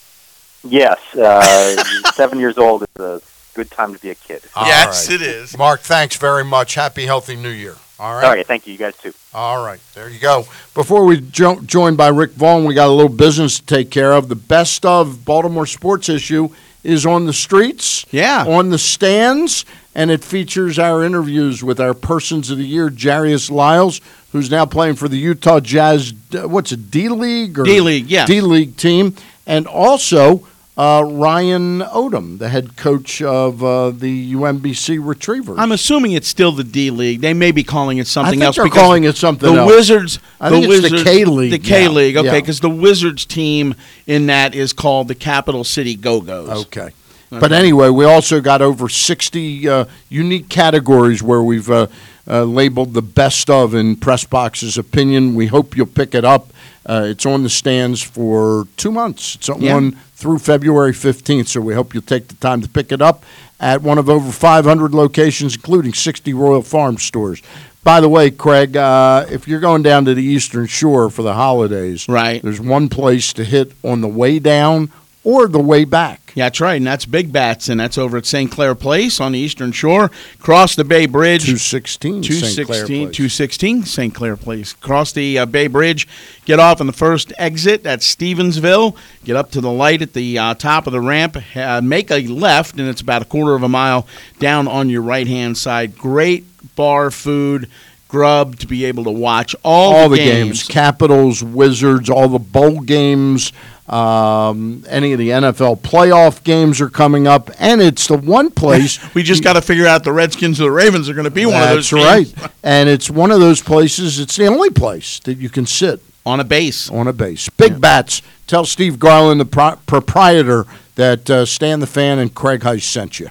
Yes, 0.64 0.98
uh, 1.16 1.85
seven 2.14 2.39
years 2.40 2.56
old 2.56 2.82
is 2.97 3.02
a 3.05 3.20
good 3.54 3.70
time 3.70 3.94
to 3.94 4.00
be 4.00 4.10
a 4.10 4.14
kid. 4.14 4.42
Yes, 4.56 5.08
right. 5.08 5.14
it 5.20 5.22
is. 5.22 5.56
Mark, 5.56 5.80
thanks 5.80 6.16
very 6.16 6.44
much. 6.44 6.74
Happy 6.74 7.06
healthy 7.06 7.36
New 7.36 7.50
Year. 7.50 7.76
All 7.98 8.14
right. 8.14 8.24
All 8.24 8.30
right, 8.32 8.46
thank 8.46 8.66
you. 8.66 8.72
You 8.72 8.78
guys 8.78 8.96
too. 8.96 9.12
All 9.32 9.64
right. 9.64 9.78
There 9.94 10.08
you 10.08 10.18
go. 10.18 10.46
Before 10.74 11.04
we 11.04 11.20
jo- 11.20 11.60
joined 11.60 11.96
by 11.96 12.08
Rick 12.08 12.32
Vaughn, 12.32 12.64
we 12.64 12.74
got 12.74 12.88
a 12.88 12.92
little 12.92 13.08
business 13.12 13.60
to 13.60 13.66
take 13.66 13.90
care 13.90 14.12
of. 14.12 14.28
The 14.28 14.34
best 14.34 14.84
of 14.84 15.24
Baltimore 15.24 15.66
sports 15.66 16.08
issue 16.08 16.48
is 16.82 17.06
on 17.06 17.26
the 17.26 17.32
streets, 17.32 18.04
Yeah. 18.10 18.44
on 18.48 18.70
the 18.70 18.78
stands, 18.78 19.64
and 19.94 20.10
it 20.10 20.24
features 20.24 20.80
our 20.80 21.04
interviews 21.04 21.62
with 21.62 21.78
our 21.78 21.94
persons 21.94 22.50
of 22.50 22.58
the 22.58 22.64
year, 22.66 22.90
Jairus 22.90 23.50
Lyles, 23.52 24.00
who's 24.32 24.50
now 24.50 24.66
playing 24.66 24.96
for 24.96 25.06
the 25.08 25.18
Utah 25.18 25.60
Jazz. 25.60 26.12
uh, 26.34 26.48
What's 26.48 26.72
it, 26.72 26.90
D 26.90 27.08
League 27.08 27.56
or 27.58 27.62
D-League, 27.64 28.10
yeah. 28.10 28.26
D 28.26 28.40
League 28.40 28.76
team, 28.76 29.14
and 29.46 29.68
also 29.68 30.44
uh, 30.77 31.05
Ryan 31.07 31.81
Odom, 31.81 32.39
the 32.39 32.49
head 32.49 32.77
coach 32.77 33.20
of 33.20 33.62
uh, 33.62 33.90
the 33.90 34.32
UMBC 34.35 34.99
Retrievers. 35.07 35.59
I'm 35.59 35.73
assuming 35.73 36.12
it's 36.12 36.28
still 36.28 36.53
the 36.53 36.65
D 36.65 36.90
League. 36.90 37.20
They 37.20 37.35
may 37.35 37.53
be 37.53 37.62
calling 37.62 37.99
it 37.99 38.07
something 38.07 38.32
think 38.32 38.43
else. 38.43 38.57
they're 38.57 38.69
calling 38.69 39.05
it 39.05 39.16
something 39.16 39.53
The 39.53 39.61
else. 39.61 39.70
Wizards. 39.70 40.19
I 40.40 40.49
the 40.49 40.61
think 40.62 40.73
it's 40.73 40.90
the 40.90 41.05
K 41.05 41.24
League 41.27 41.51
The 41.51 41.59
K 41.59 41.89
League. 41.89 42.16
Okay, 42.16 42.27
Yeah. 42.27 42.40
because 42.40 42.61
the 42.61 42.70
Wizards 42.70 43.27
team 43.27 43.74
in 44.07 44.27
that 44.27 44.55
is 44.55 44.73
called 44.73 45.09
the 45.09 45.15
Capital 45.15 45.62
City 45.65 45.94
Go 45.94 46.20
Go's. 46.20 46.66
Okay. 46.66 46.90
But 47.31 47.51
anyway, 47.51 47.89
we 47.89 48.05
also 48.05 48.43
got 48.43 48.61
over 48.61 48.90
60 48.90 49.66
uh, 49.66 49.85
unique 50.11 50.51
categories 50.51 51.23
where 51.23 51.43
we've 51.43 51.70
uh, 51.70 51.86
uh, 52.28 52.44
labeled 52.44 52.93
the 52.93 53.01
best 53.01 53.49
of 53.49 53.74
in 53.74 53.97
Press 53.97 54.24
Pressbox's 54.24 54.77
opinion. 54.77 55.35
We 55.35 55.47
hope 55.47 55.74
you'll 55.74 55.86
pick 55.86 56.15
it 56.15 56.27
up. 56.27 56.53
Uh, 56.85 57.05
it's 57.07 57.24
on 57.24 57.43
the 57.43 57.49
stands 57.49 58.03
for 58.03 58.66
two 58.77 58.90
months. 58.93 59.36
It's 59.36 59.49
Yeah. 59.59 59.77
on 59.77 59.97
through 60.23 60.39
February 60.39 60.93
15th, 60.93 61.49
so 61.49 61.61
we 61.61 61.74
hope 61.74 61.93
you'll 61.93 62.03
take 62.03 62.28
the 62.28 62.36
time 62.36 62.62
to 62.62 62.69
pick 62.69 62.93
it 62.93 63.03
up 63.03 63.24
at 63.59 63.82
one 63.82 63.99
of 63.99 64.09
over 64.09 64.31
500 64.31 64.94
locations, 64.94 65.57
including 65.57 65.93
60 65.93 66.32
Royal 66.32 66.62
Farm 66.62 66.97
stores. 66.97 67.43
By 67.82 68.01
the 68.01 68.09
way, 68.09 68.31
Craig, 68.31 68.77
uh, 68.77 69.27
if 69.28 69.49
you're 69.49 69.59
going 69.59 69.82
down 69.82 70.05
to 70.05 70.15
the 70.15 70.23
Eastern 70.23 70.69
Shore 70.69 71.11
for 71.11 71.23
the 71.23 71.35
holidays, 71.35 72.09
right? 72.09 72.40
there's 72.40 72.61
one 72.61 72.89
place 72.89 73.32
to 73.32 73.44
hit 73.44 73.73
on 73.82 74.01
the 74.01 74.07
way 74.07 74.39
down 74.39 74.93
or 75.24 75.49
the 75.49 75.61
way 75.61 75.85
back. 75.85 76.32
Yeah, 76.35 76.47
that's 76.47 76.61
right, 76.61 76.77
and 76.77 76.86
that's 76.86 77.05
Big 77.05 77.31
Bats, 77.31 77.69
and 77.69 77.78
that's 77.78 77.99
over 77.99 78.16
at 78.16 78.24
St. 78.24 78.51
Clair 78.51 78.74
Place 78.74 79.20
on 79.20 79.32
the 79.32 79.39
Eastern 79.39 79.70
Shore. 79.70 80.11
Cross 80.39 80.77
the 80.77 80.85
Bay 80.85 81.07
Bridge. 81.07 81.44
216 81.44 82.23
St. 82.23 82.66
Clair 82.66 82.86
216, 82.86 83.07
Place. 83.07 83.16
216 83.16 83.85
St. 83.85 84.15
Clair 84.15 84.36
Place. 84.36 84.73
Cross 84.73 85.12
the 85.12 85.39
uh, 85.39 85.47
Bay 85.47 85.66
Bridge, 85.66 86.09
get 86.44 86.59
off 86.59 86.81
on 86.81 86.86
the 86.86 86.93
first 86.93 87.32
exit 87.36 87.85
at 87.85 88.01
Stevensville, 88.01 88.97
get 89.24 89.36
up 89.36 89.51
to 89.51 89.61
the 89.61 89.70
light 89.70 90.01
at 90.01 90.15
the 90.15 90.39
uh, 90.39 90.55
top 90.55 90.86
of 90.86 90.93
the 90.93 91.01
ramp, 91.01 91.36
uh, 91.55 91.81
make 91.82 92.11
a 92.11 92.27
left, 92.27 92.78
and 92.78 92.89
it's 92.89 93.03
about 93.03 93.23
a 93.23 93.27
quarter 93.27 93.55
of 93.55 93.62
a 93.62 93.69
mile 93.69 94.07
down 94.39 94.66
on 94.66 94.89
your 94.89 95.03
right 95.03 95.27
hand 95.27 95.59
side. 95.59 95.99
Great 95.99 96.44
bar 96.74 97.11
food. 97.11 97.69
Grub 98.09 98.59
to 98.59 98.66
be 98.66 98.85
able 98.85 99.05
to 99.05 99.11
watch 99.11 99.57
all, 99.65 99.94
all 99.94 100.09
the 100.11 100.19
games. 100.19 100.65
Capitals, 100.65 101.43
Wizards, 101.43 102.11
all 102.11 102.28
the 102.28 102.39
bowl 102.39 102.81
games, 102.81 103.55
um, 103.93 104.85
any 104.89 105.12
of 105.12 105.19
the 105.19 105.28
NFL 105.28 105.81
playoff 105.81 106.43
games 106.43 106.81
are 106.81 106.89
coming 106.89 107.27
up, 107.27 107.51
and 107.59 107.82
it's 107.82 108.06
the 108.09 108.16
one 108.16 108.51
place 108.62 108.98
we 109.14 109.23
just 109.23 109.44
got 109.44 109.52
to 109.52 109.60
figure 109.60 109.86
out 109.86 110.02
the 110.02 110.12
Redskins 110.12 110.60
or 110.60 110.64
the 110.64 110.70
Ravens 110.70 111.09
are 111.10 111.14
going 111.14 111.24
to 111.24 111.31
be 111.31 111.44
one 111.44 111.62
of 111.62 111.69
those. 111.69 111.90
That's 111.90 112.36
right, 112.36 112.52
and 112.62 112.89
it's 112.89 113.10
one 113.10 113.31
of 113.31 113.40
those 113.40 113.60
places. 113.60 114.19
It's 114.19 114.36
the 114.36 114.47
only 114.47 114.70
place 114.70 115.19
that 115.20 115.39
you 115.39 115.51
can 115.51 115.66
sit 115.66 116.01
on 116.24 116.40
a 116.40 116.44
base. 116.44 116.89
On 116.90 117.06
a 117.06 117.12
base, 117.12 117.51
big 117.51 117.81
bats. 117.81 118.23
Tell 118.47 118.64
Steve 118.64 118.98
Garland, 118.98 119.40
the 119.40 119.44
pro- 119.44 119.77
proprietor, 119.86 120.66
that 120.94 121.28
uh, 121.28 121.44
Stan 121.44 121.81
the 121.81 121.86
Fan 121.86 122.19
and 122.19 122.35
Craig 122.35 122.60
Heist 122.60 122.82
sent 122.85 123.20
you. 123.20 123.28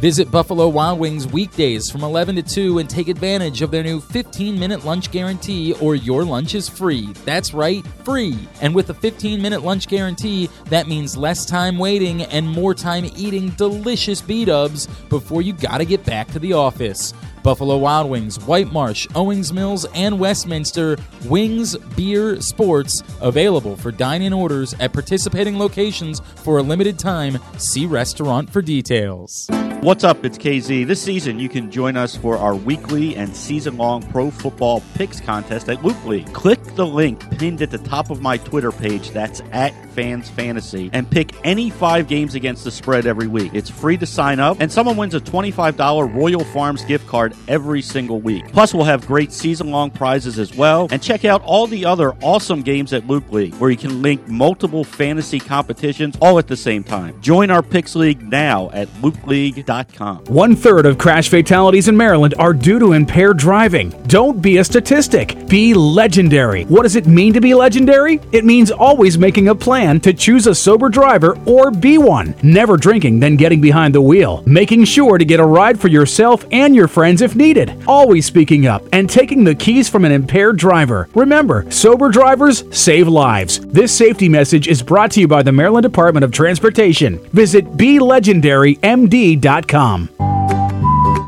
Visit 0.00 0.30
Buffalo 0.30 0.66
Wild 0.66 0.98
Wings 0.98 1.26
weekdays 1.26 1.90
from 1.90 2.04
11 2.04 2.36
to 2.36 2.42
2 2.42 2.78
and 2.78 2.88
take 2.88 3.08
advantage 3.08 3.60
of 3.60 3.70
their 3.70 3.82
new 3.82 4.00
15 4.00 4.58
minute 4.58 4.82
lunch 4.82 5.10
guarantee 5.10 5.74
or 5.74 5.94
your 5.94 6.24
lunch 6.24 6.54
is 6.54 6.70
free. 6.70 7.12
That's 7.26 7.52
right, 7.52 7.86
free. 8.02 8.38
And 8.62 8.74
with 8.74 8.88
a 8.88 8.94
15 8.94 9.42
minute 9.42 9.62
lunch 9.62 9.88
guarantee, 9.88 10.48
that 10.70 10.88
means 10.88 11.18
less 11.18 11.44
time 11.44 11.76
waiting 11.76 12.22
and 12.22 12.48
more 12.48 12.72
time 12.72 13.10
eating 13.14 13.50
delicious 13.50 14.22
B 14.22 14.46
dubs 14.46 14.86
before 15.10 15.42
you 15.42 15.52
gotta 15.52 15.84
get 15.84 16.02
back 16.06 16.28
to 16.28 16.38
the 16.38 16.54
office. 16.54 17.12
Buffalo 17.42 17.78
Wild 17.78 18.10
Wings, 18.10 18.38
White 18.46 18.72
Marsh, 18.72 19.06
Owings 19.14 19.52
Mills, 19.52 19.86
and 19.94 20.18
Westminster 20.18 20.96
Wings 21.26 21.76
Beer 21.96 22.40
Sports 22.40 23.02
available 23.20 23.76
for 23.76 23.90
dine 23.90 24.22
in 24.22 24.32
orders 24.32 24.74
at 24.80 24.92
participating 24.92 25.58
locations 25.58 26.20
for 26.36 26.58
a 26.58 26.62
limited 26.62 26.98
time. 26.98 27.38
See 27.58 27.86
restaurant 27.86 28.50
for 28.50 28.62
details. 28.62 29.48
What's 29.82 30.04
up? 30.04 30.26
It's 30.26 30.36
KZ. 30.36 30.86
This 30.86 31.00
season, 31.00 31.38
you 31.38 31.48
can 31.48 31.70
join 31.70 31.96
us 31.96 32.14
for 32.14 32.36
our 32.36 32.54
weekly 32.54 33.16
and 33.16 33.34
season 33.34 33.78
long 33.78 34.02
pro 34.02 34.30
football 34.30 34.82
picks 34.94 35.22
contest 35.22 35.70
at 35.70 35.82
Loop 35.82 36.04
League. 36.04 36.30
Click 36.34 36.62
the 36.74 36.86
link 36.86 37.18
pinned 37.38 37.62
at 37.62 37.70
the 37.70 37.78
top 37.78 38.10
of 38.10 38.20
my 38.20 38.36
Twitter 38.36 38.72
page, 38.72 39.10
that's 39.12 39.40
at 39.52 39.72
Fans 40.00 40.30
Fantasy, 40.30 40.88
and 40.94 41.10
pick 41.10 41.34
any 41.44 41.68
five 41.68 42.08
games 42.08 42.34
against 42.34 42.64
the 42.64 42.70
spread 42.70 43.04
every 43.04 43.26
week. 43.26 43.52
It's 43.52 43.68
free 43.68 43.98
to 43.98 44.06
sign 44.06 44.40
up, 44.40 44.56
and 44.58 44.72
someone 44.72 44.96
wins 44.96 45.14
a 45.14 45.20
$25 45.20 46.14
Royal 46.14 46.42
Farms 46.42 46.82
gift 46.86 47.06
card 47.06 47.34
every 47.48 47.82
single 47.82 48.18
week. 48.18 48.50
Plus, 48.50 48.72
we'll 48.72 48.84
have 48.84 49.06
great 49.06 49.30
season 49.30 49.70
long 49.70 49.90
prizes 49.90 50.38
as 50.38 50.54
well. 50.54 50.88
And 50.90 51.02
check 51.02 51.26
out 51.26 51.42
all 51.44 51.66
the 51.66 51.84
other 51.84 52.14
awesome 52.22 52.62
games 52.62 52.94
at 52.94 53.06
Loop 53.06 53.30
League, 53.30 53.52
where 53.56 53.68
you 53.68 53.76
can 53.76 54.00
link 54.00 54.26
multiple 54.26 54.84
fantasy 54.84 55.38
competitions 55.38 56.16
all 56.22 56.38
at 56.38 56.46
the 56.46 56.56
same 56.56 56.82
time. 56.82 57.20
Join 57.20 57.50
our 57.50 57.62
Picks 57.62 57.94
League 57.94 58.22
now 58.22 58.70
at 58.70 58.88
loopleague.com. 59.02 60.24
One 60.28 60.56
third 60.56 60.86
of 60.86 60.96
crash 60.96 61.28
fatalities 61.28 61.88
in 61.88 61.96
Maryland 61.96 62.34
are 62.38 62.54
due 62.54 62.78
to 62.78 62.92
impaired 62.92 63.36
driving. 63.36 63.90
Don't 64.06 64.40
be 64.40 64.56
a 64.56 64.64
statistic. 64.64 65.46
Be 65.46 65.74
legendary. 65.74 66.64
What 66.64 66.84
does 66.84 66.96
it 66.96 67.06
mean 67.06 67.34
to 67.34 67.40
be 67.42 67.52
legendary? 67.52 68.18
It 68.32 68.46
means 68.46 68.70
always 68.70 69.18
making 69.18 69.48
a 69.48 69.54
plan 69.54 69.89
to 69.98 70.12
choose 70.12 70.46
a 70.46 70.54
sober 70.54 70.88
driver 70.88 71.36
or 71.46 71.72
be 71.72 71.98
one. 71.98 72.32
Never 72.42 72.76
drinking, 72.76 73.18
then 73.18 73.34
getting 73.36 73.60
behind 73.60 73.92
the 73.94 74.00
wheel. 74.00 74.44
Making 74.46 74.84
sure 74.84 75.18
to 75.18 75.24
get 75.24 75.40
a 75.40 75.44
ride 75.44 75.80
for 75.80 75.88
yourself 75.88 76.44
and 76.52 76.76
your 76.76 76.86
friends 76.86 77.22
if 77.22 77.34
needed. 77.34 77.82
Always 77.88 78.26
speaking 78.26 78.66
up 78.66 78.84
and 78.92 79.10
taking 79.10 79.42
the 79.42 79.54
keys 79.54 79.88
from 79.88 80.04
an 80.04 80.12
impaired 80.12 80.58
driver. 80.58 81.08
Remember, 81.14 81.68
sober 81.70 82.10
drivers 82.10 82.62
save 82.70 83.08
lives. 83.08 83.60
This 83.60 83.96
safety 83.96 84.28
message 84.28 84.68
is 84.68 84.82
brought 84.82 85.10
to 85.12 85.20
you 85.20 85.26
by 85.26 85.42
the 85.42 85.52
Maryland 85.52 85.84
Department 85.84 86.24
of 86.24 86.30
Transportation. 86.30 87.18
Visit 87.30 87.64
BeLegendaryMD.com. 87.78 90.59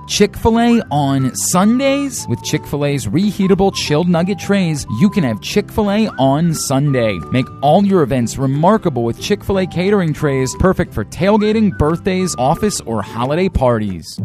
Chick 0.09 0.37
fil 0.37 0.59
A 0.59 0.83
on 0.91 1.35
Sundays? 1.35 2.27
With 2.29 2.43
Chick 2.43 2.66
fil 2.66 2.85
A's 2.85 3.07
reheatable 3.07 3.73
chilled 3.74 4.09
nugget 4.09 4.39
trays, 4.39 4.85
you 4.99 5.09
can 5.09 5.23
have 5.23 5.41
Chick 5.41 5.70
fil 5.70 5.91
A 5.91 6.09
on 6.19 6.55
Sunday. 6.55 7.19
Make 7.31 7.47
all 7.62 7.85
your 7.85 8.03
events 8.03 8.37
remarkable 8.37 9.05
with 9.05 9.20
Chick 9.20 9.45
fil 9.45 9.61
A 9.61 9.66
catering 9.66 10.12
trays, 10.12 10.55
perfect 10.59 10.93
for 10.93 11.05
tailgating, 11.05 11.77
birthdays, 11.79 12.35
office, 12.37 12.81
or 12.81 13.01
holiday 13.01 13.49
parties. 13.49 14.19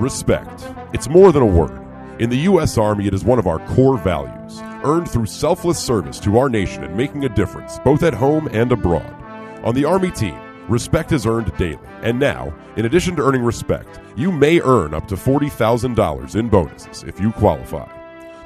Respect. 0.00 0.66
It's 0.92 1.08
more 1.08 1.30
than 1.30 1.42
a 1.42 1.46
word. 1.46 1.80
In 2.18 2.30
the 2.30 2.38
U.S. 2.38 2.78
Army, 2.78 3.06
it 3.06 3.14
is 3.14 3.24
one 3.24 3.38
of 3.38 3.46
our 3.46 3.58
core 3.74 3.98
values, 3.98 4.60
earned 4.84 5.10
through 5.10 5.26
selfless 5.26 5.78
service 5.78 6.18
to 6.20 6.38
our 6.38 6.48
nation 6.48 6.82
and 6.82 6.96
making 6.96 7.24
a 7.24 7.28
difference, 7.28 7.78
both 7.80 8.02
at 8.02 8.14
home 8.14 8.48
and 8.52 8.72
abroad. 8.72 9.12
On 9.64 9.74
the 9.74 9.84
Army 9.84 10.10
team, 10.10 10.38
respect 10.68 11.12
is 11.12 11.26
earned 11.26 11.56
daily. 11.56 11.78
And 12.02 12.18
now, 12.18 12.52
in 12.76 12.86
addition 12.86 13.16
to 13.16 13.22
earning 13.22 13.42
respect, 13.42 14.00
you 14.16 14.30
may 14.30 14.60
earn 14.60 14.94
up 14.94 15.08
to 15.08 15.16
$40,000 15.16 16.36
in 16.36 16.48
bonuses 16.48 17.02
if 17.04 17.20
you 17.20 17.32
qualify. 17.32 17.90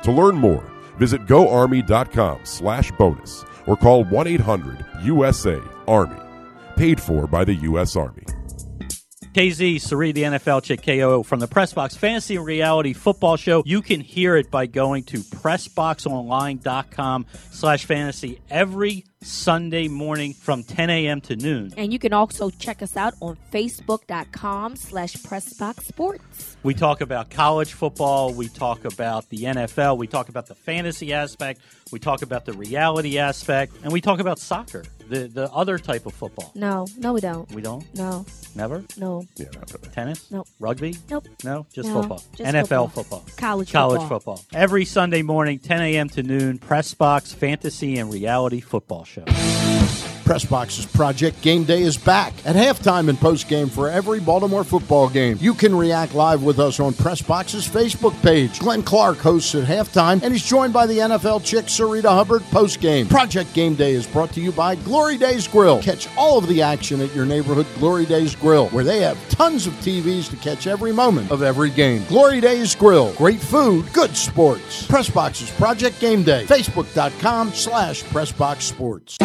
To 0.02 0.12
learn 0.12 0.36
more, 0.36 0.64
visit 0.98 1.26
goarmy.com 1.26 2.40
slash 2.44 2.92
bonus 2.92 3.44
or 3.66 3.76
call 3.76 4.04
1-800-USA-ARMY. 4.04 6.22
Paid 6.76 7.00
for 7.00 7.26
by 7.26 7.44
the 7.44 7.54
U.S. 7.54 7.96
Army. 7.96 8.24
KZ, 9.38 9.80
Sari, 9.80 10.10
the 10.10 10.24
NFL 10.24 10.64
chick 10.64 10.82
KO 10.82 11.22
from 11.22 11.38
the 11.38 11.46
Pressbox 11.46 11.96
Fantasy 11.96 12.34
and 12.34 12.44
Reality 12.44 12.92
Football 12.92 13.36
Show. 13.36 13.62
You 13.64 13.82
can 13.82 14.00
hear 14.00 14.34
it 14.34 14.50
by 14.50 14.66
going 14.66 15.04
to 15.04 15.18
pressboxonline.com 15.18 17.26
slash 17.52 17.84
fantasy 17.84 18.40
every 18.50 19.04
Sunday 19.22 19.86
morning 19.86 20.32
from 20.32 20.64
10 20.64 20.90
a.m. 20.90 21.20
to 21.20 21.36
noon. 21.36 21.72
And 21.76 21.92
you 21.92 22.00
can 22.00 22.12
also 22.12 22.50
check 22.50 22.82
us 22.82 22.96
out 22.96 23.14
on 23.20 23.38
facebook.com 23.52 24.74
slash 24.74 25.14
Pressbox 25.14 25.84
Sports. 25.84 26.56
We 26.64 26.74
talk 26.74 27.00
about 27.00 27.30
college 27.30 27.74
football. 27.74 28.32
We 28.32 28.48
talk 28.48 28.84
about 28.84 29.28
the 29.28 29.44
NFL. 29.44 29.98
We 29.98 30.08
talk 30.08 30.28
about 30.28 30.46
the 30.46 30.56
fantasy 30.56 31.12
aspect. 31.12 31.60
We 31.92 32.00
talk 32.00 32.22
about 32.22 32.44
the 32.44 32.54
reality 32.54 33.18
aspect. 33.18 33.72
And 33.84 33.92
we 33.92 34.00
talk 34.00 34.18
about 34.18 34.40
soccer, 34.40 34.82
the, 35.08 35.28
the 35.28 35.50
other 35.52 35.78
type 35.78 36.06
of 36.06 36.14
football. 36.14 36.50
No, 36.54 36.86
no, 36.96 37.12
we 37.12 37.20
don't. 37.20 37.50
We 37.52 37.62
don't? 37.62 37.84
No. 37.94 38.24
Never? 38.54 38.84
No. 38.96 39.24
Yeah, 39.36 39.46
not 39.54 39.72
really. 39.72 39.88
Tennis? 39.94 40.30
Nope. 40.30 40.46
Rugby? 40.58 40.96
Nope. 41.10 41.26
No, 41.44 41.66
just 41.72 41.88
No, 41.88 42.00
football. 42.00 42.22
just 42.36 42.54
NFL 42.54 42.92
football. 42.92 43.20
football. 43.20 43.24
College 43.36 43.72
College 43.72 44.00
football. 44.02 44.36
football. 44.36 44.60
Every 44.60 44.84
Sunday 44.84 45.22
morning, 45.22 45.58
10 45.58 45.80
a.m. 45.80 46.08
to 46.10 46.22
noon, 46.22 46.58
Press 46.58 46.94
box 46.94 47.32
Fantasy 47.32 47.98
and 47.98 48.12
Reality 48.12 48.60
Football 48.60 49.04
Show. 49.04 49.24
Pressbox's 50.28 50.86
Project 50.86 51.40
Game 51.42 51.64
Day 51.64 51.82
is 51.82 51.96
back 51.96 52.32
at 52.46 52.54
halftime 52.54 53.08
and 53.08 53.18
postgame 53.18 53.70
for 53.70 53.88
every 53.88 54.20
Baltimore 54.20 54.62
football 54.62 55.08
game. 55.08 55.38
You 55.40 55.54
can 55.54 55.74
react 55.74 56.14
live 56.14 56.42
with 56.42 56.60
us 56.60 56.78
on 56.80 56.92
Press 56.92 57.18
Pressbox's 57.18 57.66
Facebook 57.66 58.20
page. 58.22 58.58
Glenn 58.60 58.82
Clark 58.82 59.16
hosts 59.16 59.54
at 59.54 59.64
halftime, 59.64 60.22
and 60.22 60.32
he's 60.32 60.44
joined 60.44 60.72
by 60.72 60.86
the 60.86 60.98
NFL 60.98 61.42
chick 61.42 61.64
Sarita 61.64 62.10
Hubbard 62.10 62.42
postgame. 62.50 63.08
Project 63.08 63.52
Game 63.54 63.74
Day 63.74 63.92
is 63.92 64.06
brought 64.06 64.30
to 64.32 64.40
you 64.40 64.52
by 64.52 64.74
Glory 64.74 65.16
Days 65.16 65.48
Grill. 65.48 65.80
Catch 65.80 66.08
all 66.16 66.36
of 66.36 66.46
the 66.46 66.60
action 66.60 67.00
at 67.00 67.14
your 67.14 67.24
neighborhood 67.24 67.66
Glory 67.78 68.04
Days 68.04 68.36
Grill, 68.36 68.68
where 68.68 68.84
they 68.84 69.00
have 69.00 69.18
tons 69.30 69.66
of 69.66 69.72
TVs 69.74 70.28
to 70.28 70.36
catch 70.36 70.66
every 70.66 70.92
moment 70.92 71.30
of 71.30 71.42
every 71.42 71.70
game. 71.70 72.04
Glory 72.04 72.42
Days 72.42 72.74
Grill. 72.74 73.14
Great 73.14 73.40
food, 73.40 73.90
good 73.94 74.14
sports. 74.14 74.86
Pressbox's 74.86 75.50
Project 75.52 75.98
Game 76.00 76.22
Day. 76.22 76.44
Facebook.com 76.44 77.52
slash 77.52 78.04
Pressbox 78.04 78.60
Sports. 78.60 79.16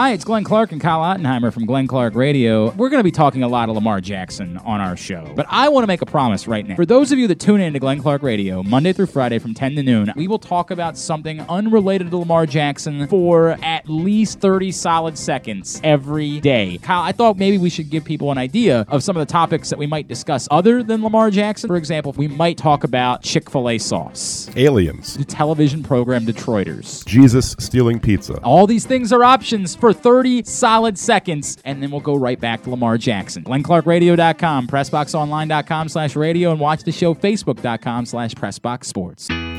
Hi, 0.00 0.12
it's 0.12 0.24
Glenn 0.24 0.44
Clark 0.44 0.72
and 0.72 0.80
Kyle 0.80 1.00
Ottenheimer 1.00 1.52
from 1.52 1.66
Glenn 1.66 1.86
Clark 1.86 2.14
Radio. 2.14 2.70
We're 2.70 2.88
going 2.88 3.00
to 3.00 3.04
be 3.04 3.10
talking 3.10 3.42
a 3.42 3.48
lot 3.48 3.68
of 3.68 3.74
Lamar 3.74 4.00
Jackson 4.00 4.56
on 4.56 4.80
our 4.80 4.96
show, 4.96 5.30
but 5.36 5.44
I 5.50 5.68
want 5.68 5.82
to 5.82 5.86
make 5.86 6.00
a 6.00 6.06
promise 6.06 6.48
right 6.48 6.66
now. 6.66 6.74
For 6.74 6.86
those 6.86 7.12
of 7.12 7.18
you 7.18 7.26
that 7.26 7.38
tune 7.38 7.60
in 7.60 7.74
to 7.74 7.78
Glenn 7.78 8.00
Clark 8.00 8.22
Radio 8.22 8.62
Monday 8.62 8.94
through 8.94 9.08
Friday 9.08 9.38
from 9.38 9.52
10 9.52 9.74
to 9.74 9.82
noon, 9.82 10.10
we 10.16 10.26
will 10.26 10.38
talk 10.38 10.70
about 10.70 10.96
something 10.96 11.42
unrelated 11.42 12.10
to 12.12 12.16
Lamar 12.16 12.46
Jackson 12.46 13.08
for 13.08 13.58
at 13.62 13.90
least 13.90 14.40
30 14.40 14.72
solid 14.72 15.18
seconds 15.18 15.82
every 15.84 16.40
day. 16.40 16.78
Kyle, 16.78 17.02
I 17.02 17.12
thought 17.12 17.36
maybe 17.36 17.58
we 17.58 17.68
should 17.68 17.90
give 17.90 18.02
people 18.02 18.32
an 18.32 18.38
idea 18.38 18.86
of 18.88 19.04
some 19.04 19.18
of 19.18 19.28
the 19.28 19.30
topics 19.30 19.68
that 19.68 19.78
we 19.78 19.86
might 19.86 20.08
discuss 20.08 20.48
other 20.50 20.82
than 20.82 21.02
Lamar 21.02 21.30
Jackson. 21.30 21.68
For 21.68 21.76
example, 21.76 22.12
we 22.12 22.26
might 22.26 22.56
talk 22.56 22.84
about 22.84 23.22
Chick 23.22 23.50
fil 23.50 23.68
A 23.68 23.76
sauce, 23.76 24.50
Aliens. 24.56 25.18
the 25.18 25.26
television 25.26 25.82
program 25.82 26.24
Detroiters. 26.24 27.04
Jesus 27.04 27.54
stealing 27.58 28.00
pizza. 28.00 28.38
All 28.42 28.66
these 28.66 28.86
things 28.86 29.12
are 29.12 29.22
options 29.22 29.76
for 29.76 29.89
30 29.92 30.44
solid 30.44 30.98
seconds, 30.98 31.58
and 31.64 31.82
then 31.82 31.90
we'll 31.90 32.00
go 32.00 32.14
right 32.14 32.38
back 32.40 32.62
to 32.64 32.70
Lamar 32.70 32.98
Jackson. 32.98 33.44
GlennClarkRadio.com, 33.44 34.68
PressBoxOnline.com 34.68 35.88
slash 35.88 36.16
radio, 36.16 36.50
and 36.50 36.60
watch 36.60 36.84
the 36.84 36.92
show 36.92 37.14
Facebook.com 37.14 38.06
slash 38.06 38.32
PressBoxSports. 38.34 39.50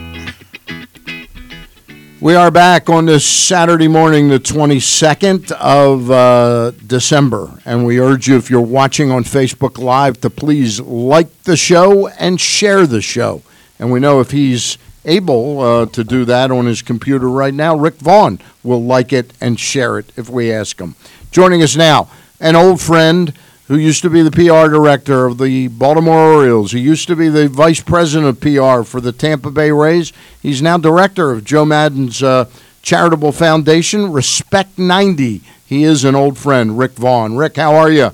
We 2.21 2.35
are 2.35 2.51
back 2.51 2.87
on 2.87 3.07
this 3.07 3.25
Saturday 3.25 3.87
morning, 3.87 4.29
the 4.29 4.37
22nd 4.37 5.51
of 5.53 6.11
uh, 6.11 6.69
December. 6.85 7.59
And 7.65 7.83
we 7.83 7.99
urge 7.99 8.27
you, 8.27 8.37
if 8.37 8.47
you're 8.47 8.61
watching 8.61 9.09
on 9.09 9.23
Facebook 9.23 9.79
Live, 9.79 10.21
to 10.21 10.29
please 10.29 10.79
like 10.79 11.43
the 11.45 11.57
show 11.57 12.09
and 12.09 12.39
share 12.39 12.85
the 12.85 13.01
show. 13.01 13.41
And 13.79 13.91
we 13.91 13.99
know 13.99 14.19
if 14.19 14.29
he's 14.29 14.77
able 15.05 15.59
uh, 15.59 15.85
to 15.87 16.03
do 16.03 16.25
that 16.25 16.51
on 16.51 16.65
his 16.65 16.81
computer 16.81 17.29
right 17.29 17.53
now, 17.53 17.75
Rick 17.75 17.95
Vaughn 17.95 18.39
will 18.63 18.83
like 18.83 19.11
it 19.11 19.33
and 19.41 19.59
share 19.59 19.97
it 19.99 20.11
if 20.15 20.29
we 20.29 20.51
ask 20.51 20.79
him. 20.79 20.95
Joining 21.31 21.63
us 21.63 21.75
now, 21.75 22.09
an 22.39 22.55
old 22.55 22.81
friend 22.81 23.33
who 23.67 23.77
used 23.77 24.01
to 24.01 24.09
be 24.09 24.21
the 24.21 24.31
PR 24.31 24.69
director 24.69 25.25
of 25.25 25.37
the 25.37 25.69
Baltimore 25.69 26.33
Orioles. 26.33 26.73
He 26.73 26.79
used 26.79 27.07
to 27.07 27.15
be 27.15 27.29
the 27.29 27.47
vice 27.47 27.79
president 27.79 28.27
of 28.29 28.41
PR 28.41 28.83
for 28.83 28.99
the 28.99 29.13
Tampa 29.13 29.49
Bay 29.49 29.71
Rays. 29.71 30.11
He's 30.41 30.61
now 30.61 30.77
director 30.77 31.31
of 31.31 31.45
Joe 31.45 31.63
Maddon's 31.63 32.21
uh, 32.21 32.49
charitable 32.81 33.31
foundation, 33.31 34.11
Respect 34.11 34.77
90. 34.77 35.41
He 35.65 35.83
is 35.83 36.03
an 36.03 36.15
old 36.15 36.37
friend, 36.37 36.77
Rick 36.77 36.93
Vaughn. 36.93 37.37
Rick, 37.37 37.55
how 37.55 37.75
are 37.75 37.89
you? 37.89 38.11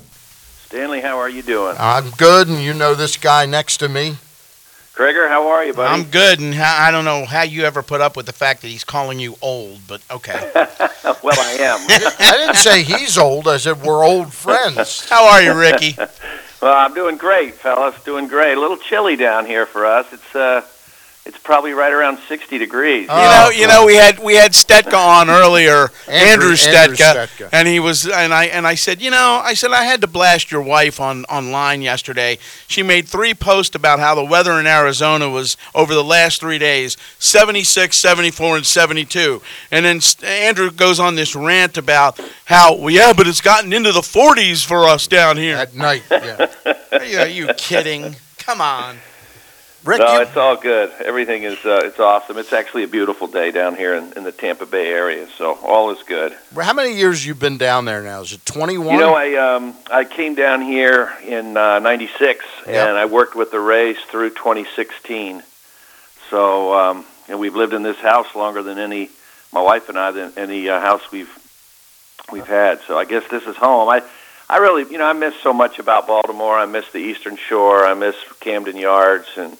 Stanley, 0.68 1.02
how 1.02 1.18
are 1.18 1.30
you 1.30 1.42
doing? 1.42 1.76
I'm 1.80 2.12
good, 2.12 2.50
and 2.50 2.60
you 2.60 2.76
know 2.76 2.94
this 2.94 3.18
guy 3.18 3.48
next 3.48 3.78
to 3.78 3.90
me. 3.90 4.18
Gregor, 4.98 5.28
how 5.28 5.50
are 5.50 5.64
you, 5.64 5.76
buddy? 5.76 5.94
I'm 5.94 6.10
good, 6.10 6.40
and 6.40 6.56
how, 6.56 6.84
I 6.84 6.90
don't 6.90 7.06
know 7.06 7.24
how 7.24 7.44
you 7.44 7.66
ever 7.66 7.84
put 7.84 8.02
up 8.02 8.18
with 8.18 8.26
the 8.26 8.34
fact 8.34 8.64
that 8.64 8.70
he's 8.70 8.84
calling 8.84 9.20
you 9.20 9.36
old, 9.44 9.82
but 9.88 10.02
okay. 10.10 10.52
well, 10.56 11.40
I 11.40 11.58
am. 11.60 11.80
I 12.20 12.34
didn't 12.36 12.56
say 12.56 12.82
he's 12.82 13.16
old. 13.16 13.48
I 13.48 13.58
said 13.58 13.84
we're 13.84 14.04
old 14.04 14.34
friends. 14.34 15.08
How 15.10 15.28
are 15.28 15.44
you, 15.44 15.54
Ricky? 15.54 15.96
well, 16.64 16.74
I'm 16.74 16.96
doing 16.96 17.16
great, 17.16 17.54
fellas. 17.54 17.94
Doing 18.06 18.28
great. 18.28 18.58
A 18.58 18.60
little 18.60 18.78
chilly 18.78 19.16
down 19.16 19.46
here 19.46 19.68
for 19.68 19.86
us. 19.86 20.12
It's 20.12 20.36
uh, 20.36 20.66
it's 21.28 21.38
probably 21.38 21.74
right 21.74 21.92
around 21.92 22.20
60 22.28 22.58
degrees. 22.58 23.02
You 23.02 23.08
know, 23.08 23.50
you 23.54 23.68
know, 23.68 23.86
we 23.86 23.96
had 23.96 24.18
we 24.20 24.36
had 24.36 24.54
Stetka 24.54 24.94
on 24.98 25.30
earlier, 25.30 25.90
Andrew- 26.08 26.48
Andrew, 26.48 26.52
Stetka, 26.54 26.76
Andrew 26.76 26.96
Stetka. 26.96 27.50
and 27.52 27.68
he 27.68 27.82
was, 27.82 28.08
and 28.08 28.34
I 28.34 28.46
and 28.46 28.66
I 28.66 28.76
said, 28.76 29.02
you 29.02 29.12
know, 29.12 29.42
I 29.44 29.54
said 29.54 29.72
I 29.72 29.84
had 29.84 30.00
to 30.02 30.08
blast 30.08 30.52
your 30.52 30.62
wife 30.62 31.02
on 31.02 31.26
online 31.26 31.82
yesterday. 31.82 32.38
She 32.68 32.82
made 32.82 33.08
three 33.10 33.34
posts 33.34 33.76
about 33.76 34.00
how 34.00 34.16
the 34.16 34.24
weather 34.24 34.54
in 34.54 34.68
Arizona 34.68 35.30
was 35.30 35.58
over 35.76 35.94
the 35.94 36.04
last 36.04 36.40
three 36.40 36.58
days 36.60 36.96
76, 37.20 37.98
74, 37.98 38.58
and 38.58 38.66
72, 38.66 39.42
and 39.72 39.86
then 39.86 40.00
Andrew 40.24 40.72
goes 40.72 41.00
on 41.00 41.16
this 41.16 41.36
rant 41.36 41.78
about 41.78 42.20
how, 42.46 42.74
well, 42.76 42.90
yeah, 42.90 43.12
but 43.12 43.28
it's 43.28 43.42
gotten 43.42 43.74
into 43.74 43.92
the 43.92 44.00
40s 44.02 44.66
for 44.66 44.86
us 44.86 45.08
down 45.08 45.36
here 45.36 45.58
at 45.58 45.76
night. 45.76 46.04
Yeah, 46.10 46.48
are 47.22 47.28
you 47.28 47.48
kidding? 47.58 48.16
Come 48.38 48.62
on. 48.62 48.98
Rick, 49.88 50.00
no, 50.00 50.16
you- 50.16 50.22
it's 50.22 50.36
all 50.36 50.58
good. 50.58 50.92
Everything 51.04 51.44
is 51.44 51.58
uh, 51.66 51.82
it's 51.86 52.00
awesome. 52.00 52.38
It's 52.38 52.52
actually 52.54 52.84
a 52.84 52.88
beautiful 52.88 53.28
day 53.28 53.52
down 53.52 53.76
here 53.76 53.96
in, 53.96 54.12
in 54.14 54.24
the 54.24 54.32
Tampa 54.32 54.66
Bay 54.66 54.88
area, 54.92 55.28
so 55.38 55.54
all 55.64 55.92
is 55.92 56.04
good. 56.04 56.36
How 56.56 56.74
many 56.74 56.96
years 56.96 57.26
you 57.26 57.34
been 57.34 57.58
down 57.58 57.86
there 57.86 58.04
now? 58.04 58.22
Is 58.22 58.34
it 58.34 58.46
21? 58.46 58.94
You 58.94 59.00
know, 59.00 59.14
I 59.14 59.36
um, 59.56 59.74
I 59.90 60.04
came 60.04 60.36
down 60.36 60.62
here 60.62 61.12
in 61.26 61.56
uh, 61.56 61.80
'96, 61.80 62.46
Yep. 62.66 62.68
and 62.90 62.98
I 62.98 63.06
worked 63.06 63.36
with 63.36 63.52
the 63.52 63.60
Rays 63.60 63.98
through 64.12 64.32
2016. 64.32 65.42
So, 66.30 66.74
um, 66.74 67.06
and 67.30 67.40
we've 67.40 67.56
lived 67.56 67.74
in 67.74 67.84
this 67.84 67.98
house 67.98 68.36
longer 68.36 68.62
than 68.62 68.78
any 68.78 69.10
my 69.54 69.62
wife 69.62 69.88
and 69.90 69.98
I 69.98 70.12
than 70.12 70.34
any 70.36 70.68
uh, 70.68 70.82
house 70.82 71.10
we've 71.12 71.32
we've 72.32 72.48
had. 72.48 72.82
So 72.82 72.98
I 72.98 73.06
guess 73.06 73.24
this 73.30 73.44
is 73.44 73.56
home. 73.56 73.88
I 73.88 74.04
I 74.50 74.58
really, 74.58 74.84
you 74.92 74.98
know, 74.98 75.06
I 75.08 75.14
miss 75.14 75.34
so 75.42 75.54
much 75.54 75.80
about 75.80 76.08
Baltimore. 76.08 76.58
I 76.58 76.66
miss 76.66 76.90
the 76.92 77.00
Eastern 77.00 77.38
Shore. 77.38 77.86
I 77.86 77.94
miss 77.94 78.16
Camden 78.42 78.76
Yards, 78.78 79.28
and 79.38 79.58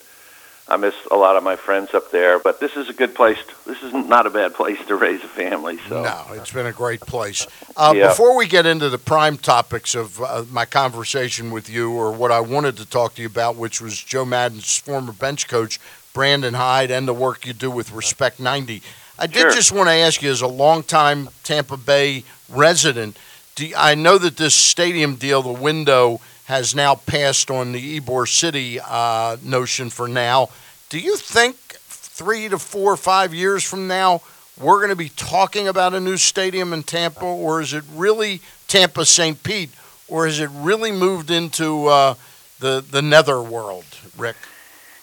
I 0.70 0.76
miss 0.78 0.94
a 1.10 1.16
lot 1.16 1.38
of 1.38 1.44
my 1.44 1.56
friends 1.56 1.94
up 1.94 2.12
there. 2.12 2.40
But 2.40 2.60
this 2.60 2.76
is 2.76 2.90
a 2.90 2.94
good 2.94 3.16
place. 3.16 3.38
To, 3.38 3.70
this 3.70 3.82
is 3.84 3.94
not 3.94 4.26
a 4.28 4.30
bad 4.30 4.54
place 4.62 4.78
to 4.88 4.96
raise 4.96 5.24
a 5.24 5.28
family. 5.28 5.80
So 5.88 6.04
No, 6.04 6.24
it's 6.34 6.52
been 6.52 6.66
a 6.66 6.74
great 6.74 7.02
place. 7.02 7.48
Uh, 7.76 7.94
Yeah. 7.96 8.10
Before 8.10 8.36
we 8.36 8.48
get 8.48 8.66
into 8.66 8.90
the 8.90 8.98
prime 8.98 9.38
topics 9.38 9.96
of 9.96 10.22
uh, 10.22 10.44
my 10.52 10.66
conversation 10.66 11.52
with 11.52 11.70
you, 11.70 11.92
or 11.94 12.12
what 12.12 12.32
I 12.32 12.40
wanted 12.42 12.78
to 12.78 12.86
talk 12.86 13.16
to 13.16 13.22
you 13.22 13.28
about, 13.28 13.56
which 13.56 13.80
was 13.82 14.02
Joe 14.02 14.26
Maddon's 14.26 14.78
former 14.78 15.14
bench 15.14 15.48
coach, 15.48 15.80
Brandon 16.14 16.54
Hyde, 16.56 16.92
and 16.92 17.08
the 17.08 17.14
work 17.14 17.46
you 17.46 17.54
do 17.54 17.72
with 17.72 17.92
Respect 17.92 18.40
90, 18.40 18.82
I 19.20 19.28
did 19.28 19.42
Sure. 19.42 19.52
just 19.52 19.72
want 19.72 19.88
to 19.90 19.94
ask 19.94 20.22
you, 20.22 20.30
as 20.30 20.42
a 20.42 20.48
longtime 20.48 21.30
Tampa 21.44 21.78
Bay 21.78 22.24
resident, 22.50 23.18
do 23.56 23.66
you- 23.68 23.76
I 23.76 23.96
know 23.96 24.18
that 24.18 24.38
this 24.38 24.54
stadium 24.56 25.16
deal, 25.16 25.42
the 25.42 25.50
window, 25.52 26.20
has 26.48 26.74
now 26.74 26.96
passed 26.96 27.52
on 27.52 27.74
the 27.74 28.00
Ybor 28.00 28.28
City 28.28 28.80
uh, 28.80 29.36
notion 29.44 29.90
for 29.90 30.08
now. 30.08 30.48
Do 30.90 30.98
you 30.98 31.18
think 31.18 31.58
three 31.58 32.48
to 32.48 32.58
four 32.58 32.94
or 32.94 32.98
five 32.98 33.34
years 33.34 33.66
from 33.66 33.88
now, 33.90 34.22
we're 34.58 34.78
going 34.78 34.90
to 34.90 34.96
be 34.96 35.10
talking 35.10 35.68
about 35.68 35.94
a 35.94 36.00
new 36.00 36.16
stadium 36.16 36.72
in 36.72 36.84
Tampa, 36.84 37.26
or 37.26 37.62
is 37.62 37.74
it 37.74 37.84
really 37.94 38.42
Tampa 38.70 39.06
St. 39.06 39.44
Pete, 39.44 39.72
or 40.08 40.26
has 40.26 40.40
it 40.40 40.50
really 40.54 40.92
moved 40.92 41.30
into 41.32 41.88
uh, 41.88 42.16
the 42.60 42.84
the 42.90 43.02
nether 43.02 43.42
world, 43.42 43.86
Rick? 44.18 44.38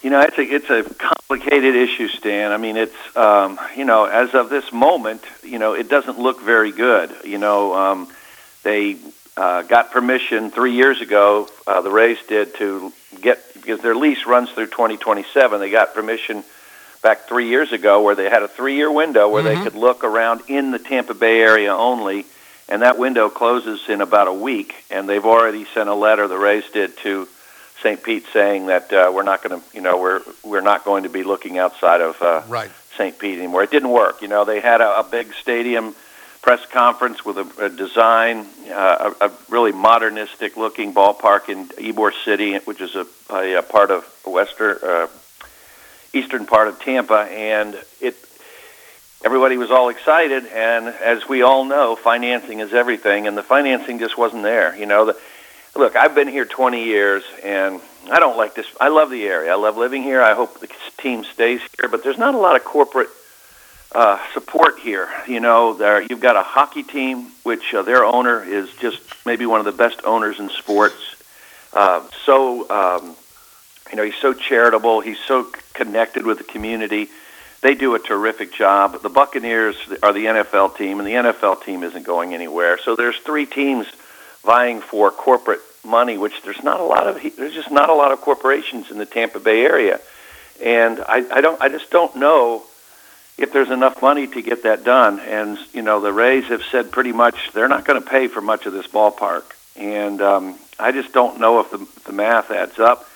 You 0.02 0.08
know, 0.08 0.20
it's 0.20 0.38
a 0.38 0.42
it's 0.42 0.70
a 0.70 0.82
complicated 0.94 1.76
issue, 1.76 2.08
Stan. 2.08 2.52
I 2.52 2.56
mean, 2.56 2.78
it's 2.78 3.16
um, 3.16 3.60
you 3.76 3.84
know, 3.84 4.06
as 4.06 4.34
of 4.34 4.48
this 4.48 4.72
moment, 4.72 5.22
you 5.42 5.58
know, 5.58 5.74
it 5.74 5.90
doesn't 5.90 6.18
look 6.18 6.40
very 6.40 6.72
good. 6.72 7.14
You 7.22 7.36
know, 7.36 7.74
um, 7.74 8.08
they 8.62 8.96
uh, 9.36 9.62
got 9.62 9.90
permission 9.90 10.50
three 10.50 10.72
years 10.72 11.00
ago. 11.00 11.48
Uh, 11.66 11.80
the 11.80 11.90
Rays 11.90 12.18
did 12.28 12.54
to 12.56 12.92
get 13.20 13.40
because 13.54 13.80
their 13.80 13.94
lease 13.94 14.26
runs 14.26 14.50
through 14.50 14.66
2027. 14.66 15.60
They 15.60 15.70
got 15.70 15.94
permission 15.94 16.44
back 17.02 17.26
three 17.28 17.48
years 17.48 17.72
ago 17.72 18.02
where 18.02 18.14
they 18.14 18.30
had 18.30 18.42
a 18.42 18.48
three-year 18.48 18.90
window 18.90 19.28
where 19.28 19.42
they 19.42 19.56
Mhm. 19.56 19.62
could 19.64 19.74
look 19.74 20.04
around 20.04 20.42
in 20.48 20.70
the 20.70 20.78
Tampa 20.78 21.14
Bay 21.14 21.40
area 21.40 21.74
only, 21.74 22.24
and 22.68 22.82
that 22.82 22.96
window 22.96 23.28
closes 23.28 23.80
in 23.88 24.00
about 24.00 24.26
a 24.28 24.32
week. 24.32 24.74
And 24.90 25.08
they've 25.08 25.24
already 25.26 25.66
sent 25.74 25.88
a 25.88 25.94
letter. 25.94 26.28
The 26.28 26.38
Rays 26.38 26.64
did 26.72 26.96
to 26.98 27.28
St. 27.82 28.02
Pete 28.02 28.24
saying 28.32 28.66
that 28.66 28.90
uh, 28.92 29.10
we're 29.12 29.22
not 29.24 29.42
going 29.42 29.60
to, 29.60 29.66
you 29.76 29.82
know, 29.82 29.98
we're 29.98 30.22
we're 30.42 30.62
not 30.62 30.84
going 30.84 31.02
to 31.02 31.10
be 31.10 31.22
looking 31.24 31.58
outside 31.58 32.00
of 32.00 32.20
uh, 32.22 32.42
Right. 32.48 32.70
St. 32.96 33.18
Pete 33.18 33.38
anymore. 33.38 33.62
It 33.64 33.70
didn't 33.70 33.90
work. 33.90 34.22
You 34.22 34.28
know, 34.28 34.44
they 34.44 34.60
had 34.60 34.80
a, 34.80 35.00
a 35.00 35.02
big 35.02 35.34
stadium 35.34 35.94
press 36.44 36.66
conference 36.66 37.24
with 37.24 37.38
a, 37.38 37.64
a 37.64 37.70
design, 37.70 38.46
uh, 38.70 39.14
a, 39.18 39.28
a 39.28 39.32
really 39.48 39.72
modernistic 39.72 40.58
looking 40.58 40.92
ballpark 40.92 41.48
in 41.48 41.66
Ybor 41.68 42.12
City, 42.22 42.56
which 42.66 42.82
is 42.82 42.94
a, 42.94 43.06
a, 43.30 43.54
a 43.54 43.62
part 43.62 43.90
of 43.90 44.04
western, 44.26 44.76
uh, 44.82 45.06
eastern 46.12 46.44
part 46.44 46.68
of 46.68 46.78
Tampa, 46.80 47.20
and 47.32 47.74
it. 47.98 48.14
Everybody 49.24 49.56
was 49.56 49.70
all 49.70 49.88
excited, 49.88 50.44
and 50.48 50.88
as 50.88 51.26
we 51.26 51.40
all 51.40 51.64
know, 51.64 51.96
financing 51.96 52.60
is 52.60 52.74
everything, 52.74 53.26
and 53.26 53.38
the 53.38 53.42
financing 53.42 53.98
just 53.98 54.18
wasn't 54.18 54.42
there. 54.42 54.76
You 54.76 54.84
know, 54.84 55.06
the, 55.06 55.20
look, 55.74 55.96
I've 55.96 56.14
been 56.14 56.28
here 56.28 56.44
20 56.44 56.84
years, 56.84 57.24
and 57.42 57.80
I 58.12 58.20
don't 58.20 58.36
like 58.36 58.54
this. 58.54 58.66
I 58.78 58.88
love 58.88 59.08
the 59.08 59.24
area. 59.24 59.50
I 59.50 59.54
love 59.54 59.78
living 59.78 60.02
here. 60.02 60.20
I 60.20 60.34
hope 60.34 60.60
the 60.60 60.68
team 60.98 61.24
stays 61.24 61.62
here, 61.80 61.88
but 61.88 62.04
there's 62.04 62.18
not 62.18 62.34
a 62.34 62.38
lot 62.38 62.54
of 62.54 62.64
corporate 62.64 63.08
uh, 63.94 64.18
support 64.32 64.78
here. 64.80 65.08
You 65.26 65.40
know, 65.40 65.74
there 65.74 66.02
you've 66.02 66.20
got 66.20 66.36
a 66.36 66.42
hockey 66.42 66.82
team, 66.82 67.30
which 67.44 67.72
uh, 67.72 67.82
their 67.82 68.04
owner 68.04 68.42
is 68.42 68.68
just 68.80 69.00
maybe 69.24 69.46
one 69.46 69.60
of 69.60 69.66
the 69.66 69.72
best 69.72 70.00
owners 70.04 70.40
in 70.40 70.50
sports. 70.50 71.16
Uh, 71.72 72.06
so, 72.24 72.68
um, 72.70 73.16
you 73.90 73.96
know, 73.96 74.04
he's 74.04 74.16
so 74.16 74.32
charitable. 74.32 75.00
He's 75.00 75.18
so 75.18 75.48
connected 75.72 76.26
with 76.26 76.38
the 76.38 76.44
community. 76.44 77.08
They 77.62 77.74
do 77.74 77.94
a 77.94 77.98
terrific 77.98 78.52
job. 78.52 79.00
The 79.00 79.08
Buccaneers 79.08 79.76
are 80.02 80.12
the 80.12 80.26
NFL 80.26 80.76
team, 80.76 80.98
and 80.98 81.08
the 81.08 81.12
NFL 81.12 81.64
team 81.64 81.82
isn't 81.82 82.04
going 82.04 82.34
anywhere. 82.34 82.78
So 82.78 82.94
there's 82.94 83.16
three 83.16 83.46
teams 83.46 83.86
vying 84.44 84.80
for 84.80 85.10
corporate 85.10 85.60
money, 85.84 86.18
which 86.18 86.42
there's 86.42 86.62
not 86.62 86.80
a 86.80 86.84
lot 86.84 87.06
of. 87.06 87.22
There's 87.36 87.54
just 87.54 87.70
not 87.70 87.88
a 87.88 87.94
lot 87.94 88.12
of 88.12 88.20
corporations 88.20 88.90
in 88.90 88.98
the 88.98 89.06
Tampa 89.06 89.40
Bay 89.40 89.64
area, 89.64 90.00
and 90.62 91.00
I, 91.00 91.24
I 91.30 91.40
don't. 91.40 91.60
I 91.60 91.68
just 91.68 91.90
don't 91.90 92.16
know 92.16 92.64
if 93.36 93.52
there's 93.52 93.70
enough 93.70 94.00
money 94.00 94.26
to 94.26 94.42
get 94.42 94.62
that 94.62 94.84
done. 94.84 95.20
And 95.20 95.58
you 95.72 95.82
know, 95.82 96.00
the 96.00 96.12
Rays 96.12 96.44
have 96.46 96.62
said 96.70 96.92
pretty 96.92 97.12
much 97.12 97.52
they're 97.52 97.68
not 97.68 97.84
going 97.84 98.00
to 98.02 98.08
pay 98.08 98.28
for 98.28 98.40
much 98.40 98.66
of 98.66 98.72
this 98.72 98.86
ballpark, 98.86 99.44
and 99.76 100.20
um, 100.20 100.58
I 100.78 100.92
just 100.92 101.12
don't 101.12 101.40
know 101.40 101.60
if 101.60 101.70
the, 101.70 101.86
the 102.04 102.12
math 102.12 102.50
adds 102.50 102.78
up. 102.78 103.08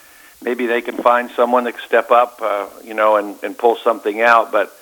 Maybe 0.42 0.66
they 0.66 0.82
can 0.82 0.96
find 0.96 1.30
someone 1.32 1.64
that 1.64 1.78
step 1.80 2.10
up, 2.12 2.40
uh, 2.40 2.68
you 2.84 2.94
know, 2.94 3.16
and, 3.16 3.36
and 3.42 3.58
pull 3.58 3.76
something 3.76 4.20
out. 4.20 4.52
But 4.52 4.72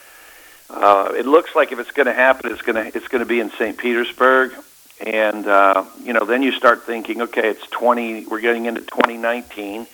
uh, 0.68 1.12
it 1.16 1.24
looks 1.24 1.54
like 1.54 1.72
if 1.72 1.78
it's 1.78 1.92
going 1.92 2.06
to 2.06 2.12
happen, 2.12 2.52
it's 2.52 2.62
going 2.62 2.76
to 2.76 2.96
it's 2.96 3.08
going 3.08 3.20
to 3.20 3.26
be 3.26 3.40
in 3.40 3.50
St. 3.52 3.76
Petersburg, 3.76 4.52
and 5.00 5.46
uh, 5.46 5.84
you 6.02 6.12
know, 6.12 6.24
then 6.24 6.42
you 6.42 6.52
start 6.52 6.84
thinking, 6.84 7.22
okay, 7.22 7.48
it's 7.48 7.66
20. 7.68 8.26
We're 8.26 8.40
getting 8.40 8.66
into 8.66 8.80
2019. 8.80 9.86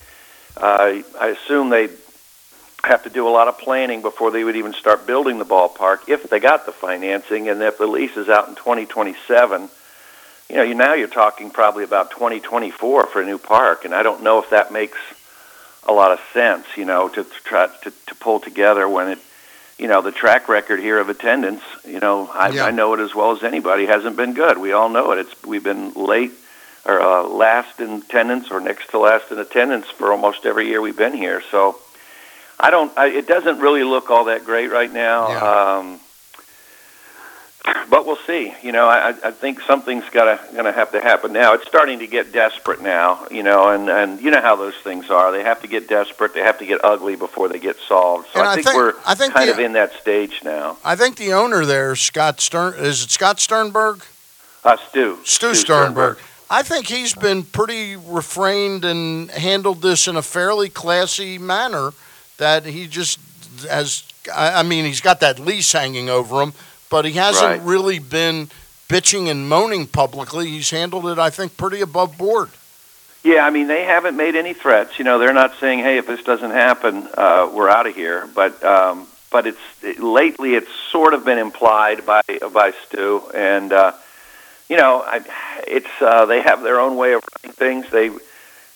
Uh, 0.56 1.02
I 1.20 1.28
assume 1.28 1.70
they 1.70 1.88
have 2.84 3.04
to 3.04 3.10
do 3.10 3.28
a 3.28 3.30
lot 3.30 3.48
of 3.48 3.58
planning 3.58 4.02
before 4.02 4.30
they 4.30 4.42
would 4.42 4.56
even 4.56 4.72
start 4.72 5.06
building 5.06 5.38
the 5.38 5.44
ballpark 5.44 6.08
if 6.08 6.28
they 6.28 6.40
got 6.40 6.66
the 6.66 6.72
financing 6.72 7.48
and 7.48 7.62
if 7.62 7.78
the 7.78 7.86
lease 7.86 8.16
is 8.16 8.28
out 8.28 8.48
in 8.48 8.54
2027 8.54 9.68
you 10.50 10.56
know 10.56 10.62
you 10.62 10.74
now 10.74 10.92
you're 10.94 11.08
talking 11.08 11.50
probably 11.50 11.84
about 11.84 12.10
2024 12.10 13.06
for 13.06 13.22
a 13.22 13.26
new 13.26 13.38
park 13.38 13.84
and 13.84 13.94
I 13.94 14.02
don't 14.02 14.22
know 14.22 14.40
if 14.42 14.50
that 14.50 14.72
makes 14.72 14.98
a 15.84 15.92
lot 15.92 16.12
of 16.12 16.20
sense 16.32 16.66
you 16.76 16.84
know 16.84 17.08
to, 17.08 17.22
to 17.22 17.30
try 17.44 17.68
to, 17.84 17.92
to 18.06 18.14
pull 18.16 18.40
together 18.40 18.88
when 18.88 19.08
it 19.08 19.18
you 19.78 19.88
know 19.88 20.02
the 20.02 20.12
track 20.12 20.48
record 20.48 20.80
here 20.80 20.98
of 20.98 21.08
attendance 21.08 21.62
you 21.86 22.00
know 22.00 22.28
I, 22.32 22.48
Yeah. 22.50 22.66
I 22.66 22.70
know 22.72 22.94
it 22.94 23.00
as 23.00 23.14
well 23.14 23.32
as 23.32 23.42
anybody 23.42 23.86
hasn't 23.86 24.16
been 24.16 24.34
good. 24.34 24.58
We 24.58 24.72
all 24.72 24.88
know 24.88 25.12
it. 25.12 25.18
It's 25.20 25.42
we've 25.44 25.64
been 25.64 25.92
late 25.94 26.32
or 26.84 27.00
uh, 27.00 27.22
last 27.22 27.78
in 27.80 27.90
attendance 28.02 28.50
or 28.50 28.60
next 28.60 28.90
to 28.90 28.98
last 28.98 29.30
in 29.30 29.38
attendance 29.38 29.86
for 29.86 30.10
almost 30.10 30.44
every 30.44 30.66
year 30.66 30.80
we've 30.80 30.96
been 30.96 31.14
here. 31.14 31.40
So 31.50 31.78
I 32.62 32.70
don't. 32.70 32.96
I, 32.96 33.08
it 33.08 33.26
doesn't 33.26 33.58
really 33.58 33.82
look 33.82 34.08
all 34.10 34.26
that 34.26 34.44
great 34.44 34.70
right 34.70 34.90
now. 34.92 35.80
Um, 35.80 36.00
but 37.90 38.06
we'll 38.06 38.16
see. 38.26 38.52
You 38.62 38.72
know, 38.72 38.88
I, 38.88 39.08
I 39.10 39.30
think 39.30 39.60
something's 39.62 40.08
gotta 40.10 40.40
gonna 40.54 40.72
have 40.72 40.92
to 40.92 41.00
happen 41.00 41.32
now. 41.32 41.54
It's 41.54 41.66
starting 41.66 41.98
to 42.00 42.06
get 42.06 42.32
desperate 42.32 42.80
now. 42.80 43.26
You 43.30 43.42
know, 43.42 43.68
and 43.68 43.88
and 43.88 44.20
you 44.20 44.30
know 44.30 44.40
how 44.40 44.56
those 44.56 44.74
things 44.76 45.10
are. 45.10 45.30
They 45.32 45.42
have 45.42 45.60
to 45.62 45.68
get 45.68 45.88
desperate. 45.88 46.34
They 46.34 46.40
have 46.40 46.58
to 46.58 46.66
get 46.66 46.80
ugly 46.84 47.16
before 47.16 47.48
they 47.48 47.58
get 47.58 47.76
solved. 47.88 48.28
So 48.32 48.40
And 48.40 48.48
I 48.48 48.54
think, 48.54 48.66
think- 48.68 48.76
we're 48.76 48.94
I 49.06 49.14
think 49.14 49.34
kind 49.34 49.48
the- 49.48 49.54
of 49.54 49.58
in 49.58 49.72
that 49.74 49.92
stage 50.00 50.40
now. 50.44 50.76
I 50.84 50.96
think 50.96 51.16
the 51.16 51.32
owner 51.32 51.64
there, 51.64 51.94
Scott 51.96 52.40
Stern, 52.40 52.74
is 52.78 53.04
it 53.04 53.10
Scott 53.10 53.38
Sternberg? 53.40 54.04
Uh, 54.64 54.76
Stu. 54.88 55.18
Stu 55.24 55.54
Sternberg. 55.54 56.18
I 56.48 56.62
think 56.62 56.86
he's 56.86 57.14
been 57.14 57.42
pretty 57.44 57.96
refrained 57.96 58.84
and 58.84 59.30
handled 59.30 59.82
this 59.82 60.06
in 60.06 60.16
a 60.16 60.22
fairly 60.22 60.68
classy 60.68 61.38
manner. 61.38 61.92
That 62.38 62.64
he 62.64 62.86
just 62.86 63.18
has. 63.68 64.04
I 64.34 64.62
mean, 64.62 64.84
he's 64.84 65.00
got 65.00 65.20
that 65.20 65.38
lease 65.38 65.72
hanging 65.72 66.08
over 66.08 66.40
him, 66.40 66.52
but 66.90 67.04
he 67.04 67.12
hasn't 67.12 67.44
Right. 67.44 67.62
really 67.62 67.98
been 67.98 68.50
bitching 68.88 69.28
and 69.28 69.48
moaning 69.48 69.86
publicly. 69.86 70.48
He's 70.48 70.70
handled 70.70 71.06
it, 71.06 71.18
I 71.18 71.30
think, 71.30 71.56
pretty 71.56 71.80
above 71.80 72.16
board. 72.18 72.50
Yeah, 73.24 73.46
I 73.46 73.50
mean 73.50 73.68
they 73.68 73.84
haven't 73.84 74.16
made 74.16 74.34
any 74.34 74.52
threats. 74.52 74.98
You 74.98 75.04
know, 75.04 75.18
they're 75.18 75.32
not 75.32 75.54
saying, 75.60 75.78
"Hey, 75.80 75.98
if 75.98 76.06
this 76.08 76.22
doesn't 76.24 76.50
happen, 76.50 77.08
uh, 77.16 77.48
we're 77.52 77.68
out 77.68 77.86
of 77.86 77.94
here." 77.94 78.28
But 78.34 78.62
um, 78.64 79.06
but 79.30 79.46
it's 79.46 79.60
it, 79.82 80.00
lately 80.00 80.54
it's 80.56 80.70
sort 80.90 81.14
of 81.14 81.24
been 81.24 81.38
implied 81.38 82.04
by 82.04 82.22
by 82.52 82.72
Stu, 82.86 83.22
and 83.34 83.72
uh, 83.72 83.92
you 84.68 84.76
know, 84.76 85.02
I, 85.06 85.20
it's 85.68 85.90
uh, 86.00 86.26
they 86.26 86.40
have 86.42 86.62
their 86.62 86.80
own 86.80 86.96
way 86.96 87.12
of 87.12 87.22
running 87.44 87.54
things. 87.54 87.90
They 87.90 88.10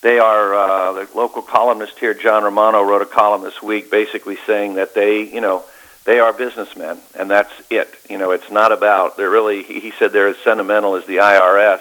they 0.02 0.18
are 0.18 0.54
uh, 0.54 0.92
the 0.92 1.08
local 1.14 1.42
columnist 1.42 1.98
here, 1.98 2.14
John 2.14 2.44
Romano, 2.44 2.82
wrote 2.82 3.02
a 3.02 3.06
column 3.06 3.42
this 3.42 3.62
week, 3.62 3.90
basically 3.90 4.36
saying 4.46 4.74
that 4.74 4.94
they, 4.94 5.22
you 5.22 5.40
know, 5.40 5.64
they 6.04 6.20
are 6.20 6.32
businessmen, 6.32 6.98
and 7.18 7.28
that's 7.30 7.52
it. 7.68 7.92
You 8.08 8.16
know, 8.16 8.30
it's 8.30 8.50
not 8.50 8.70
about. 8.70 9.16
They're 9.16 9.30
really. 9.30 9.64
He 9.64 9.92
said 9.98 10.12
they're 10.12 10.28
as 10.28 10.38
sentimental 10.38 10.94
as 10.94 11.04
the 11.06 11.16
IRS, 11.16 11.80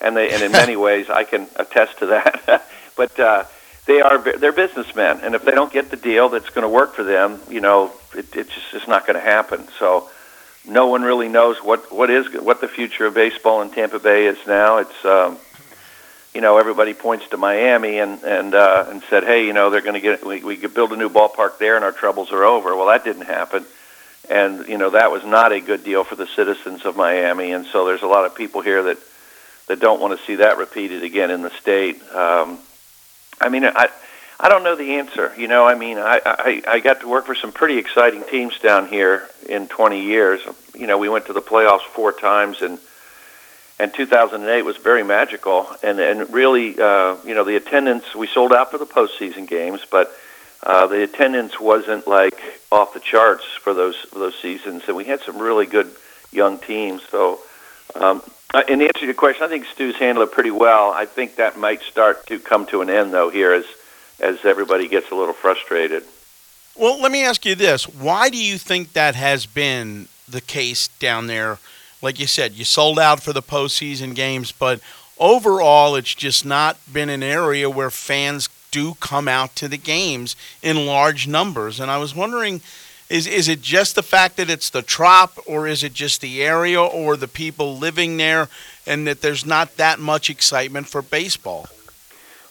and 0.00 0.16
they 0.16 0.30
and 0.30 0.42
in 0.42 0.52
many 0.52 0.76
ways 0.86 1.10
I 1.10 1.24
can 1.24 1.48
attest 1.56 1.98
to 1.98 2.06
that. 2.06 2.64
but 2.96 3.18
uh, 3.18 3.44
they 3.86 4.00
are 4.00 4.18
they're 4.18 4.52
businessmen, 4.52 5.20
and 5.22 5.34
if 5.34 5.44
they 5.44 5.50
don't 5.50 5.72
get 5.72 5.90
the 5.90 5.96
deal 5.96 6.28
that's 6.28 6.50
going 6.50 6.62
to 6.62 6.68
work 6.68 6.94
for 6.94 7.02
them, 7.02 7.40
you 7.50 7.60
know, 7.60 7.92
it, 8.14 8.36
it's 8.36 8.54
just 8.54 8.74
it's 8.74 8.88
not 8.88 9.06
going 9.06 9.18
to 9.18 9.24
happen. 9.24 9.66
So 9.80 10.08
no 10.64 10.86
one 10.86 11.02
really 11.02 11.28
knows 11.28 11.58
what 11.58 11.92
what 11.92 12.10
is 12.10 12.26
what 12.34 12.60
the 12.60 12.68
future 12.68 13.06
of 13.06 13.14
baseball 13.14 13.62
in 13.62 13.70
Tampa 13.70 13.98
Bay 13.98 14.26
is 14.26 14.38
now. 14.46 14.78
It's 14.78 15.04
um, 15.04 15.38
you 16.36 16.42
know 16.42 16.58
everybody 16.58 16.92
points 16.92 17.26
to 17.28 17.38
Miami 17.38 17.98
and 17.98 18.22
and 18.22 18.54
uh, 18.54 18.84
and 18.90 19.02
said, 19.08 19.24
hey, 19.24 19.46
you 19.46 19.54
know 19.54 19.70
they're 19.70 19.80
going 19.80 19.94
to 19.94 20.02
get 20.02 20.22
we, 20.22 20.44
we 20.44 20.58
could 20.58 20.74
build 20.74 20.92
a 20.92 20.96
new 20.96 21.08
ballpark 21.08 21.56
there 21.56 21.76
and 21.76 21.84
our 21.84 21.92
troubles 21.92 22.30
are 22.30 22.44
over. 22.44 22.76
Well, 22.76 22.88
that 22.88 23.04
didn't 23.04 23.24
happen, 23.24 23.64
and 24.28 24.68
you 24.68 24.76
know 24.76 24.90
that 24.90 25.10
was 25.10 25.24
not 25.24 25.52
a 25.52 25.60
good 25.60 25.82
deal 25.82 26.04
for 26.04 26.14
the 26.14 26.26
citizens 26.26 26.84
of 26.84 26.94
Miami. 26.94 27.52
And 27.52 27.64
so 27.64 27.86
there's 27.86 28.02
a 28.02 28.06
lot 28.06 28.26
of 28.26 28.34
people 28.34 28.60
here 28.60 28.82
that 28.82 28.98
that 29.68 29.80
don't 29.80 29.98
want 29.98 30.20
to 30.20 30.26
see 30.26 30.34
that 30.34 30.58
repeated 30.58 31.02
again 31.02 31.30
in 31.30 31.40
the 31.40 31.48
state. 31.48 32.02
Um, 32.12 32.58
I 33.40 33.48
mean, 33.48 33.64
I 33.64 33.88
I 34.38 34.50
don't 34.50 34.62
know 34.62 34.76
the 34.76 34.96
answer. 34.96 35.32
You 35.38 35.48
know, 35.48 35.66
I 35.66 35.74
mean, 35.74 35.96
I, 35.96 36.20
I 36.22 36.62
I 36.68 36.80
got 36.80 37.00
to 37.00 37.08
work 37.08 37.24
for 37.24 37.34
some 37.34 37.50
pretty 37.50 37.78
exciting 37.78 38.24
teams 38.24 38.58
down 38.58 38.88
here 38.88 39.26
in 39.48 39.68
20 39.68 40.02
years. 40.02 40.42
You 40.74 40.86
know, 40.86 40.98
we 40.98 41.08
went 41.08 41.28
to 41.28 41.32
the 41.32 41.40
playoffs 41.40 41.86
four 41.94 42.12
times, 42.12 42.60
and 42.60 42.78
and 43.78 43.92
2008 43.92 44.62
was 44.62 44.76
very 44.76 45.02
magical. 45.02 45.68
And 45.82 46.00
and 46.00 46.32
really, 46.32 46.78
uh, 46.78 47.16
you 47.24 47.34
know, 47.34 47.44
the 47.44 47.56
attendance 47.56 48.14
we 48.14 48.26
sold 48.26 48.52
out 48.52 48.70
for 48.70 48.78
the 48.78 48.86
postseason 48.86 49.46
games, 49.46 49.80
but 49.90 50.12
uh, 50.62 50.86
the 50.86 51.02
attendance 51.02 51.60
wasn't 51.60 52.06
like 52.06 52.40
off 52.72 52.94
the 52.94 53.00
charts 53.00 53.44
for 53.44 53.74
those 53.74 53.96
for 53.96 54.18
those 54.18 54.38
seasons. 54.40 54.84
And 54.86 54.96
we 54.96 55.04
had 55.04 55.20
some 55.20 55.38
really 55.38 55.66
good 55.66 55.90
young 56.32 56.58
teams. 56.58 57.02
So. 57.10 57.40
Um, 57.94 58.22
uh, 58.54 58.62
in 58.68 58.80
answer 58.80 59.00
to 59.00 59.04
your 59.06 59.14
question, 59.14 59.42
I 59.42 59.48
think 59.48 59.66
Stu's 59.66 59.96
handled 59.96 60.28
it 60.28 60.32
pretty 60.32 60.52
well. 60.52 60.92
I 60.92 61.04
think 61.04 61.36
that 61.36 61.58
might 61.58 61.82
start 61.82 62.26
to 62.28 62.38
come 62.38 62.64
to 62.66 62.80
an 62.80 62.88
end, 62.88 63.12
though, 63.12 63.28
here 63.28 63.52
as 63.52 63.64
as 64.20 64.44
everybody 64.44 64.88
gets 64.88 65.10
a 65.10 65.14
little 65.14 65.34
frustrated. 65.34 66.04
Well, 66.76 67.00
let 67.00 67.10
me 67.10 67.24
ask 67.24 67.44
you 67.44 67.54
this: 67.54 67.88
Why 67.88 68.30
do 68.30 68.36
you 68.36 68.58
think 68.58 68.92
that 68.92 69.14
has 69.14 69.46
been 69.46 70.08
the 70.28 70.40
case 70.40 70.88
down 70.88 71.26
there? 71.26 71.58
Like 72.02 72.20
you 72.20 72.26
said, 72.26 72.52
you 72.52 72.64
sold 72.64 72.98
out 72.98 73.22
for 73.22 73.32
the 73.32 73.42
postseason 73.42 74.14
games, 74.14 74.52
but 74.52 74.80
overall, 75.18 75.96
it's 75.96 76.14
just 76.14 76.44
not 76.44 76.76
been 76.92 77.08
an 77.08 77.22
area 77.22 77.68
where 77.70 77.90
fans 77.90 78.48
do 78.70 78.94
come 79.00 79.28
out 79.28 79.56
to 79.56 79.68
the 79.68 79.78
games 79.78 80.36
in 80.62 80.86
large 80.86 81.26
numbers. 81.26 81.80
And 81.80 81.90
I 81.90 81.98
was 81.98 82.14
wondering. 82.14 82.60
Is 83.08 83.28
is 83.28 83.46
it 83.46 83.62
just 83.62 83.94
the 83.94 84.02
fact 84.02 84.36
that 84.36 84.50
it's 84.50 84.68
the 84.68 84.82
trop, 84.82 85.38
or 85.46 85.68
is 85.68 85.84
it 85.84 85.94
just 85.94 86.20
the 86.20 86.42
area, 86.42 86.82
or 86.82 87.16
the 87.16 87.28
people 87.28 87.78
living 87.78 88.16
there, 88.16 88.48
and 88.84 89.06
that 89.06 89.20
there's 89.20 89.46
not 89.46 89.76
that 89.76 90.00
much 90.00 90.28
excitement 90.28 90.88
for 90.88 91.02
baseball? 91.02 91.68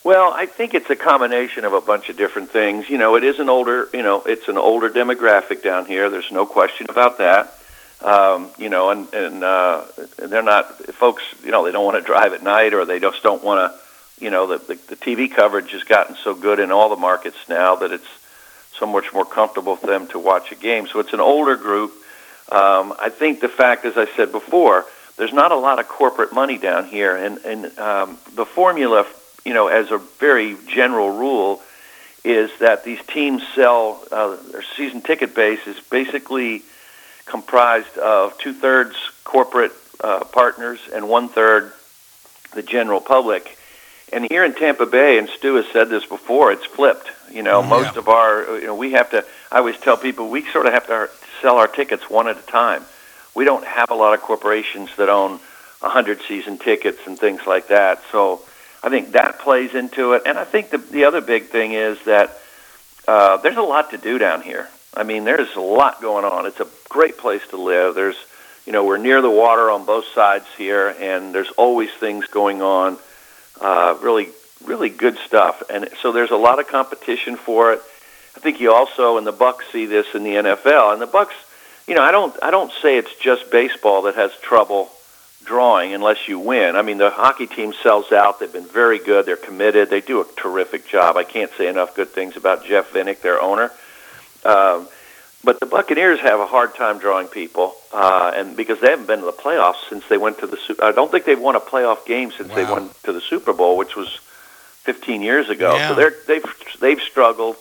Well, 0.05 0.31
I 0.31 0.45
think 0.45 0.73
it's 0.73 0.89
a 0.89 0.95
combination 0.95 1.65
of 1.65 1.73
a 1.73 1.81
bunch 1.81 2.07
of 2.07 2.15
different 2.15 2.51
things. 2.51 2.89
You 2.89 2.97
know, 2.97 3.15
it 3.17 3.25
is 3.25 3.39
an 3.39 3.49
older, 3.49 3.89
you 3.91 4.01
know, 4.01 4.21
it's 4.25 4.47
an 4.47 4.57
older 4.57 4.89
demographic 4.89 5.61
down 5.61 5.87
here. 5.87 6.09
There's 6.09 6.31
no 6.31 6.45
question 6.45 6.87
about 6.89 7.17
that. 7.17 7.53
Um, 8.01 8.49
you 8.57 8.69
know, 8.69 8.89
and 8.89 9.11
and 9.13 9.43
uh, 9.43 9.85
they're 10.17 10.43
not 10.43 10.77
folks. 10.95 11.23
You 11.43 11.51
know, 11.51 11.65
they 11.65 11.71
don't 11.71 11.85
want 11.85 11.97
to 11.97 12.03
drive 12.03 12.33
at 12.33 12.43
night, 12.43 12.73
or 12.73 12.85
they 12.85 12.99
just 12.99 13.23
don't 13.23 13.43
want 13.43 13.71
to. 13.71 13.79
You 14.23 14.29
know, 14.29 14.47
the, 14.47 14.57
the 14.57 14.75
the 14.75 14.95
TV 14.95 15.31
coverage 15.33 15.71
has 15.71 15.83
gotten 15.83 16.15
so 16.23 16.35
good 16.35 16.59
in 16.59 16.71
all 16.71 16.89
the 16.89 16.95
markets 16.95 17.37
now 17.49 17.75
that 17.77 17.91
it's 17.91 18.07
so 18.77 18.85
much 18.85 19.13
more 19.13 19.25
comfortable 19.25 19.75
for 19.75 19.87
them 19.87 20.07
to 20.07 20.19
watch 20.19 20.51
a 20.51 20.55
game. 20.55 20.87
So 20.87 20.99
it's 20.99 21.13
an 21.13 21.19
older 21.19 21.55
group. 21.55 21.91
Um, 22.51 22.93
I 22.99 23.09
think 23.09 23.39
the 23.39 23.47
fact, 23.49 23.85
as 23.85 23.97
I 23.97 24.05
said 24.15 24.31
before, 24.31 24.85
there's 25.17 25.33
not 25.33 25.51
a 25.51 25.55
lot 25.55 25.79
of 25.79 25.87
corporate 25.87 26.33
money 26.33 26.57
down 26.57 26.85
here, 26.85 27.15
and 27.15 27.37
and 27.39 27.79
um, 27.79 28.17
the 28.35 28.45
formula, 28.45 29.05
you 29.45 29.53
know, 29.53 29.67
as 29.67 29.91
a 29.91 29.97
very 29.97 30.57
general 30.67 31.09
rule, 31.09 31.61
is 32.23 32.51
that 32.59 32.83
these 32.83 32.99
teams 33.07 33.41
sell 33.55 34.03
uh, 34.11 34.35
their 34.51 34.63
season 34.75 35.01
ticket 35.01 35.33
base 35.33 35.65
is 35.67 35.79
basically 35.89 36.63
comprised 37.25 37.97
of 37.97 38.37
two 38.37 38.53
thirds 38.53 38.95
corporate 39.23 39.71
uh, 40.03 40.23
partners 40.25 40.79
and 40.93 41.09
one 41.09 41.29
third 41.29 41.73
the 42.53 42.61
general 42.63 43.01
public. 43.01 43.57
And 44.13 44.25
here 44.29 44.45
in 44.45 44.53
Tampa 44.53 44.85
Bay, 44.85 45.17
and 45.17 45.27
Stu 45.27 45.55
has 45.55 45.65
said 45.73 45.89
this 45.89 46.05
before, 46.05 46.51
it's 46.51 46.65
flipped. 46.65 47.09
You 47.31 47.43
know, 47.43 47.61
Mm-hmm. 47.61 47.69
most 47.69 47.97
of 47.97 48.07
our, 48.07 48.59
you 48.59 48.67
know, 48.67 48.75
we 48.75 48.91
have 48.91 49.09
to. 49.11 49.25
I 49.51 49.57
always 49.59 49.77
tell 49.77 49.97
people 49.97 50.29
we 50.29 50.45
sort 50.51 50.67
of 50.67 50.73
have 50.73 50.87
to 50.87 51.09
sell 51.41 51.57
our 51.57 51.67
tickets 51.67 52.09
one 52.09 52.27
at 52.27 52.37
a 52.37 52.41
time. 52.41 52.83
We 53.33 53.43
don't 53.45 53.65
have 53.65 53.89
a 53.91 53.95
lot 53.95 54.13
of 54.13 54.21
corporations 54.21 54.89
that 54.97 55.09
own 55.09 55.39
a 55.81 55.89
hundred 55.89 56.21
season 56.27 56.57
tickets 56.57 56.99
and 57.05 57.17
things 57.19 57.41
like 57.45 57.67
that. 57.69 58.01
So 58.11 58.41
I 58.83 58.89
think 58.89 59.11
that 59.13 59.39
plays 59.39 59.73
into 59.75 60.13
it. 60.13 60.21
And 60.25 60.37
I 60.37 60.45
think 60.45 60.69
the 60.69 60.77
the 60.77 61.05
other 61.05 61.19
big 61.21 61.45
thing 61.47 61.73
is 61.73 61.97
that 62.05 62.37
uh, 63.07 63.37
there's 63.37 63.57
a 63.57 63.61
lot 63.61 63.89
to 63.91 63.97
do 63.97 64.17
down 64.17 64.41
here. 64.41 64.69
I 64.95 65.03
mean, 65.03 65.25
there's 65.25 65.53
a 65.55 65.59
lot 65.61 66.01
going 66.01 66.23
on. 66.23 66.45
It's 66.45 66.59
a 66.59 66.67
great 66.95 67.17
place 67.17 67.45
to 67.49 67.57
live. 67.57 67.93
There's, 67.93 68.15
you 68.65 68.71
know, 68.71 68.85
we're 68.85 68.95
near 68.95 69.21
the 69.21 69.29
water 69.29 69.69
on 69.69 69.83
both 69.83 70.05
sides 70.15 70.45
here, 70.57 70.95
and 70.97 71.35
there's 71.35 71.49
always 71.57 71.91
things 71.91 72.25
going 72.27 72.61
on. 72.61 72.97
Uh, 73.59 73.97
really, 74.01 74.29
really 74.63 74.87
good 74.87 75.17
stuff. 75.17 75.61
And 75.69 75.89
so 76.01 76.13
there's 76.13 76.31
a 76.31 76.37
lot 76.37 76.57
of 76.57 76.69
competition 76.69 77.35
for 77.35 77.73
it. 77.73 77.81
I 78.37 78.39
think 78.39 78.61
you 78.61 78.71
also, 78.71 79.17
and 79.17 79.27
the 79.27 79.33
Bucks 79.33 79.65
see 79.73 79.85
this 79.85 80.07
in 80.15 80.23
the 80.23 80.35
NFL, 80.35 80.93
and 80.93 81.01
the 81.01 81.07
Bucks, 81.07 81.35
you 81.85 81.95
know, 81.95 82.01
I 82.01 82.11
don't 82.11 82.33
I 82.41 82.49
don't 82.49 82.71
say 82.81 82.97
it's 82.97 83.13
just 83.17 83.51
baseball 83.51 84.03
that 84.03 84.15
has 84.15 84.31
trouble 84.41 84.89
drawing 85.43 85.93
unless 85.93 86.29
you 86.29 86.39
win. 86.39 86.77
I 86.77 86.81
mean, 86.81 86.97
the 86.97 87.09
hockey 87.09 87.45
team 87.45 87.73
sells 87.83 88.13
out. 88.13 88.39
They've 88.39 88.51
been 88.51 88.65
very 88.65 88.99
good. 88.99 89.25
They're 89.25 89.35
committed. 89.35 89.89
They 89.89 89.99
do 89.99 90.21
a 90.21 90.25
terrific 90.37 90.87
job. 90.87 91.17
I 91.17 91.25
can't 91.25 91.51
say 91.57 91.67
enough 91.67 91.93
good 91.93 92.09
things 92.09 92.37
about 92.37 92.65
Jeff 92.65 92.93
Vinik, 92.93 93.19
their 93.19 93.41
owner. 93.41 93.69
Um, 94.45 94.87
but 95.45 95.59
the 95.59 95.67
Buccaneers 95.67 96.19
have 96.21 96.39
a 96.39 96.47
hard 96.47 96.73
time 96.75 96.97
drawing 96.97 97.27
people, 97.27 97.75
uh, 97.93 98.31
and 98.35 98.57
because 98.57 98.81
they 98.81 98.89
haven't 98.89 99.05
been 99.05 99.19
to 99.19 99.25
the 99.25 99.31
playoffs 99.31 99.87
since 99.89 100.03
they 100.09 100.17
went 100.17 100.39
to 100.39 100.47
the. 100.47 100.57
Su- 100.57 100.77
I 100.81 100.91
don't 100.91 101.11
think 101.11 101.25
they've 101.25 101.39
won 101.39 101.55
a 101.55 101.59
playoff 101.59 102.05
game 102.05 102.31
since 102.31 102.51
they 102.53 102.65
went 102.65 102.91
to 103.03 103.13
the 103.13 103.21
Super 103.21 103.53
Bowl, 103.53 103.77
which 103.77 103.95
was 103.95 104.09
15 104.83 105.21
years 105.21 105.49
ago. 105.49 105.75
Yeah. 105.75 105.89
So 105.89 105.95
they're 105.95 106.13
they've 106.27 106.45
they've 106.81 106.99
struggled, 106.99 107.57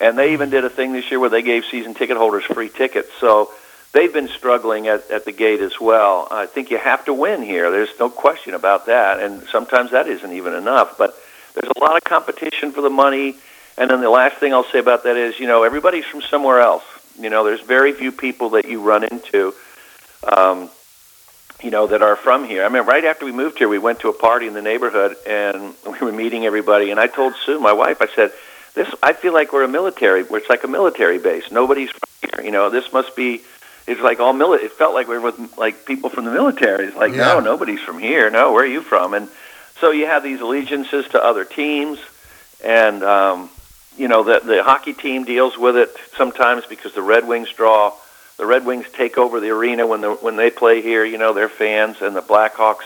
and 0.00 0.18
they 0.18 0.32
even 0.32 0.48
did 0.48 0.64
a 0.64 0.70
thing 0.70 0.92
this 0.92 1.10
year 1.10 1.20
where 1.20 1.30
they 1.30 1.42
gave 1.42 1.64
season 1.66 1.94
ticket 1.94 2.16
holders 2.16 2.44
free 2.44 2.70
tickets. 2.70 3.10
So 3.20 3.52
they've 3.92 4.12
been 4.12 4.28
struggling 4.28 4.88
at, 4.88 5.10
at 5.10 5.26
the 5.26 5.32
gate 5.32 5.60
as 5.60 5.78
well. 5.78 6.28
I 6.30 6.46
think 6.46 6.70
you 6.70 6.78
have 6.78 7.04
to 7.04 7.14
win 7.14 7.42
here. 7.42 7.70
There's 7.70 7.96
no 8.00 8.08
question 8.08 8.54
about 8.54 8.86
that, 8.86 9.20
and 9.20 9.42
sometimes 9.48 9.90
that 9.90 10.08
isn't 10.08 10.32
even 10.32 10.54
enough. 10.54 10.96
But 10.96 11.14
there's 11.54 11.70
a 11.76 11.80
lot 11.80 11.96
of 11.96 12.04
competition 12.04 12.72
for 12.72 12.80
the 12.80 12.90
money. 12.90 13.36
And 13.76 13.88
then 13.88 14.00
the 14.00 14.10
last 14.10 14.38
thing 14.38 14.52
I'll 14.52 14.64
say 14.64 14.80
about 14.80 15.04
that 15.04 15.16
is, 15.16 15.38
you 15.38 15.46
know, 15.46 15.62
everybody's 15.62 16.04
from 16.04 16.20
somewhere 16.20 16.60
else. 16.60 16.82
You 17.18 17.30
know, 17.30 17.44
there's 17.44 17.60
very 17.60 17.92
few 17.92 18.12
people 18.12 18.50
that 18.50 18.66
you 18.68 18.80
run 18.80 19.04
into, 19.04 19.52
um, 20.22 20.70
you 21.62 21.70
know, 21.70 21.86
that 21.88 22.02
are 22.02 22.16
from 22.16 22.44
here. 22.44 22.64
I 22.64 22.68
mean, 22.68 22.84
right 22.84 23.04
after 23.04 23.24
we 23.24 23.32
moved 23.32 23.58
here, 23.58 23.68
we 23.68 23.78
went 23.78 24.00
to 24.00 24.08
a 24.08 24.12
party 24.12 24.46
in 24.46 24.54
the 24.54 24.62
neighborhood, 24.62 25.16
and 25.26 25.74
we 25.86 25.98
were 25.98 26.12
meeting 26.12 26.46
everybody. 26.46 26.90
And 26.90 27.00
I 27.00 27.06
told 27.08 27.34
Sue, 27.44 27.58
my 27.58 27.72
wife, 27.72 28.00
I 28.00 28.06
said, 28.14 28.32
"This, 28.74 28.88
I 29.02 29.12
feel 29.12 29.32
like 29.32 29.52
we're 29.52 29.64
a 29.64 29.68
military. 29.68 30.20
It's 30.20 30.48
like 30.48 30.64
a 30.64 30.68
military 30.68 31.18
base. 31.18 31.50
Nobody's 31.50 31.90
from 31.90 32.08
here. 32.22 32.44
You 32.44 32.52
know, 32.52 32.70
this 32.70 32.92
must 32.92 33.16
be." 33.16 33.42
It's 33.88 34.02
like 34.02 34.20
all 34.20 34.34
mili- 34.34 34.62
It 34.62 34.72
felt 34.72 34.92
like 34.92 35.08
we 35.08 35.14
were 35.18 35.32
with 35.32 35.56
like 35.56 35.86
people 35.86 36.10
from 36.10 36.26
the 36.26 36.30
military. 36.30 36.88
It's 36.88 36.96
like, 36.96 37.12
Yeah. 37.14 37.24
no, 37.28 37.40
nobody's 37.40 37.80
from 37.80 37.98
here. 37.98 38.28
No, 38.28 38.52
where 38.52 38.62
are 38.64 38.66
you 38.66 38.82
from? 38.82 39.14
And 39.14 39.30
so 39.80 39.90
you 39.92 40.04
have 40.04 40.22
these 40.22 40.42
allegiances 40.42 41.08
to 41.08 41.24
other 41.24 41.46
teams, 41.46 41.98
and 42.62 43.02
um, 43.02 43.48
you 43.98 44.08
know 44.08 44.22
the 44.22 44.40
the 44.40 44.62
hockey 44.62 44.92
team 44.94 45.24
deals 45.24 45.58
with 45.58 45.76
it 45.76 45.94
sometimes 46.16 46.64
because 46.66 46.94
the 46.94 47.02
Red 47.02 47.26
Wings 47.26 47.52
draw. 47.52 47.92
The 48.38 48.46
Red 48.46 48.64
Wings 48.64 48.86
take 48.92 49.18
over 49.18 49.40
the 49.40 49.50
arena 49.50 49.84
when 49.86 50.00
the 50.00 50.12
when 50.12 50.36
they 50.36 50.50
play 50.50 50.80
here. 50.80 51.04
You 51.04 51.18
know 51.18 51.32
their 51.32 51.48
fans 51.48 51.96
and 52.00 52.14
the 52.14 52.22
Blackhawks 52.22 52.84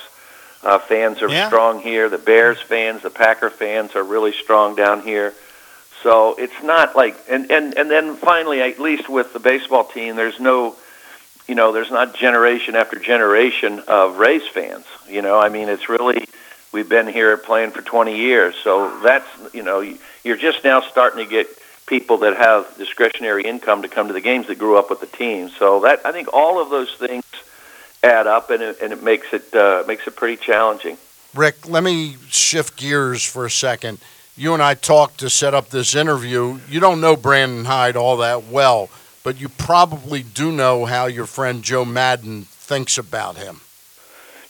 uh, 0.63 0.79
fans 0.79 1.21
are 1.23 1.29
Yeah. 1.29 1.47
strong 1.49 1.81
here. 1.81 2.09
The 2.09 2.19
Bears 2.19 2.61
fans, 2.61 3.03
the 3.03 3.11
Packer 3.11 3.51
fans 3.51 3.95
are 3.95 4.03
really 4.03 4.33
strong 4.33 4.75
down 4.75 5.03
here. 5.03 5.35
So 6.03 6.35
it's 6.39 6.63
not 6.63 6.97
like 6.97 7.17
and 7.29 7.51
and 7.51 7.77
and 7.77 7.91
then 7.91 8.17
finally, 8.17 8.63
at 8.63 8.79
least 8.81 9.09
with 9.11 9.33
the 9.35 9.39
baseball 9.41 9.85
team, 9.85 10.17
there's 10.17 10.41
no 10.41 10.77
you 11.49 11.55
know, 11.57 11.73
there's 11.73 11.91
not 11.91 12.15
generation 12.15 12.75
after 12.77 12.99
generation 12.99 13.81
of 13.89 14.17
Rays 14.19 14.47
fans. 14.55 14.87
You 15.09 15.21
know, 15.23 15.39
I 15.39 15.49
mean, 15.51 15.69
it's 15.69 15.89
really 15.89 16.25
we've 16.73 16.89
been 16.89 17.07
here 17.09 17.37
playing 17.37 17.73
for 17.73 17.83
20 17.83 18.17
years, 18.17 18.55
so 18.57 18.99
that's 19.01 19.29
you 19.53 19.63
know, 19.63 19.81
you're 20.25 20.37
just 20.37 20.65
now 20.65 20.81
starting 20.81 21.25
to 21.25 21.31
get 21.31 21.49
people 21.87 22.19
that 22.19 22.37
have 22.37 22.77
discretionary 22.79 23.45
income 23.45 23.83
to 23.83 23.89
come 23.89 24.07
to 24.07 24.13
the 24.13 24.21
games 24.21 24.47
that 24.47 24.59
grew 24.59 24.79
up 24.79 24.91
with 24.91 25.01
the 25.01 25.07
team. 25.07 25.49
So 25.49 25.81
that 25.81 26.05
I 26.05 26.13
think 26.13 26.33
all 26.33 26.61
of 26.61 26.71
those 26.71 26.93
things 26.95 27.25
add 28.03 28.27
up, 28.27 28.51
and 28.51 28.63
it, 28.63 28.79
and 28.81 28.93
it 28.93 29.03
makes 29.03 29.33
it 29.33 29.55
uh, 29.55 29.85
makes 29.87 30.07
it 30.07 30.17
pretty 30.17 30.43
challenging. 30.43 30.99
Rick, 31.35 31.69
let 31.69 31.83
me 31.83 32.17
shift 32.29 32.77
gears 32.77 33.25
for 33.25 33.47
a 33.47 33.51
second. 33.51 33.99
You 34.37 34.55
and 34.55 34.63
I 34.63 34.75
talked 34.75 35.21
to 35.21 35.31
set 35.31 35.55
up 35.55 35.71
this 35.71 35.95
interview. 35.95 36.59
You 36.69 36.81
don't 36.81 37.01
know 37.01 37.17
Brandon 37.17 37.65
Hyde 37.65 37.97
all 37.97 38.19
that 38.19 38.45
well, 38.45 38.89
but 39.23 39.41
you 39.41 39.49
probably 39.49 40.23
do 40.23 40.53
know 40.53 40.85
how 40.85 41.07
your 41.07 41.27
friend 41.27 41.63
Joe 41.63 41.85
Maddon 41.85 42.43
thinks 42.43 42.97
about 42.97 43.37
him. 43.37 43.61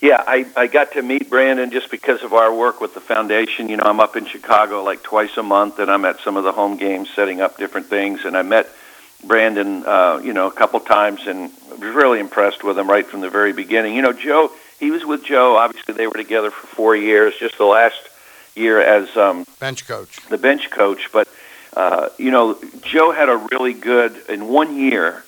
Yeah, 0.03 0.21
I, 0.27 0.45
I 0.57 0.67
got 0.67 0.95
to 0.95 1.03
meet 1.03 1.31
Brandon 1.31 1.71
just 1.71 1.89
because 1.89 2.25
of 2.25 2.33
our 2.33 2.53
work 2.53 2.81
with 2.81 2.93
the 2.93 3.01
foundation. 3.01 3.69
You 3.69 3.77
know, 3.77 3.85
I'm 3.85 4.01
up 4.01 4.17
in 4.17 4.27
Chicago 4.27 4.83
like 4.83 5.05
twice 5.05 5.37
a 5.37 5.45
month, 5.45 5.79
and 5.79 5.89
I'm 5.89 6.05
at 6.05 6.19
some 6.19 6.37
of 6.37 6.43
the 6.43 6.51
home 6.51 6.77
games 6.77 7.09
setting 7.15 7.41
up 7.41 7.57
different 7.57 7.87
things. 7.87 8.25
And 8.25 8.37
I 8.37 8.43
met 8.43 8.69
Brandon, 9.25 9.87
uh, 9.87 10.21
you 10.25 10.33
know, 10.33 10.49
a 10.49 10.53
couple 10.53 10.81
times, 10.81 11.21
and 11.29 11.53
was 11.71 11.95
really 11.95 12.19
impressed 12.19 12.65
with 12.65 12.77
him 12.77 12.91
right 12.91 13.07
from 13.07 13.21
the 13.21 13.31
very 13.31 13.53
beginning. 13.53 13.95
You 13.95 14.03
know, 14.03 14.13
Joe, 14.13 14.51
he 14.81 14.91
was 14.91 15.05
with 15.05 15.25
Joe. 15.25 15.57
Obviously, 15.57 15.95
they 15.95 16.09
were 16.09 16.15
together 16.15 16.51
for 16.51 16.67
four 16.67 16.97
years. 16.97 17.35
Just 17.39 17.57
the 17.57 17.65
last 17.65 18.01
year 18.57 18.81
as 18.81 19.17
um, 19.17 19.47
bench 19.61 19.87
coach, 19.87 20.19
the 20.29 20.37
bench 20.37 20.69
coach. 20.69 21.11
But 21.13 21.29
uh, 21.77 22.09
you 22.19 22.33
know, 22.33 22.59
Joe 22.83 23.13
had 23.13 23.29
a 23.29 23.37
really 23.53 23.73
good 23.73 24.17
in 24.29 24.49
one 24.49 24.77
year. 24.77 25.23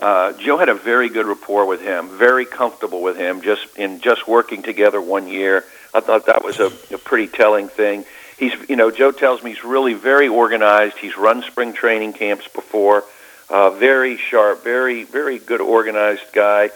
Uh, 0.00 0.32
Joe 0.32 0.56
had 0.56 0.70
a 0.70 0.74
very 0.74 1.10
good 1.10 1.26
rapport 1.26 1.66
with 1.66 1.82
him, 1.82 2.08
very 2.08 2.46
comfortable 2.46 3.02
with 3.02 3.16
him, 3.16 3.42
just 3.42 3.76
in 3.76 4.00
just 4.00 4.26
working 4.26 4.62
together 4.62 5.00
one 5.00 5.28
year. 5.28 5.64
I 5.92 6.00
thought 6.00 6.26
that 6.26 6.42
was 6.42 6.58
a, 6.58 6.72
a 6.94 6.98
pretty 6.98 7.26
telling 7.26 7.68
thing. 7.68 8.06
He's, 8.38 8.54
you 8.70 8.76
know, 8.76 8.90
Joe 8.90 9.12
tells 9.12 9.42
me 9.42 9.50
he's 9.50 9.64
really 9.64 9.92
very 9.92 10.28
organized. 10.28 10.96
He's 10.96 11.16
run 11.18 11.42
spring 11.42 11.74
training 11.74 12.14
camps 12.14 12.48
before. 12.48 13.04
Uh, 13.50 13.70
very 13.70 14.16
sharp, 14.16 14.64
very, 14.64 15.04
very 15.04 15.38
good 15.38 15.60
organized 15.60 16.32
guy. 16.32 16.70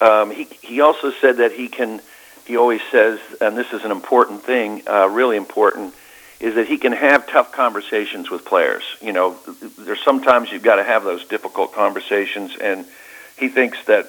Um, 0.00 0.30
he 0.30 0.44
he 0.44 0.80
also 0.80 1.10
said 1.10 1.38
that 1.38 1.52
he 1.52 1.68
can. 1.68 2.00
He 2.46 2.56
always 2.56 2.80
says, 2.90 3.18
and 3.40 3.56
this 3.56 3.72
is 3.72 3.84
an 3.84 3.90
important 3.90 4.42
thing, 4.42 4.82
uh, 4.88 5.08
really 5.08 5.36
important, 5.36 5.94
is 6.40 6.54
that 6.54 6.66
he 6.66 6.78
can 6.78 6.92
have 6.92 7.28
tough 7.28 7.52
conversations 7.52 8.30
with 8.30 8.44
players. 8.44 8.82
You 9.00 9.12
know, 9.12 9.36
there's 9.78 10.02
sometimes 10.02 10.50
you've 10.50 10.62
got 10.62 10.76
to 10.76 10.84
have 10.84 11.04
those 11.04 11.24
difficult 11.26 11.74
conversations, 11.74 12.56
and 12.56 12.86
he 13.38 13.48
thinks 13.48 13.78
that 13.84 14.06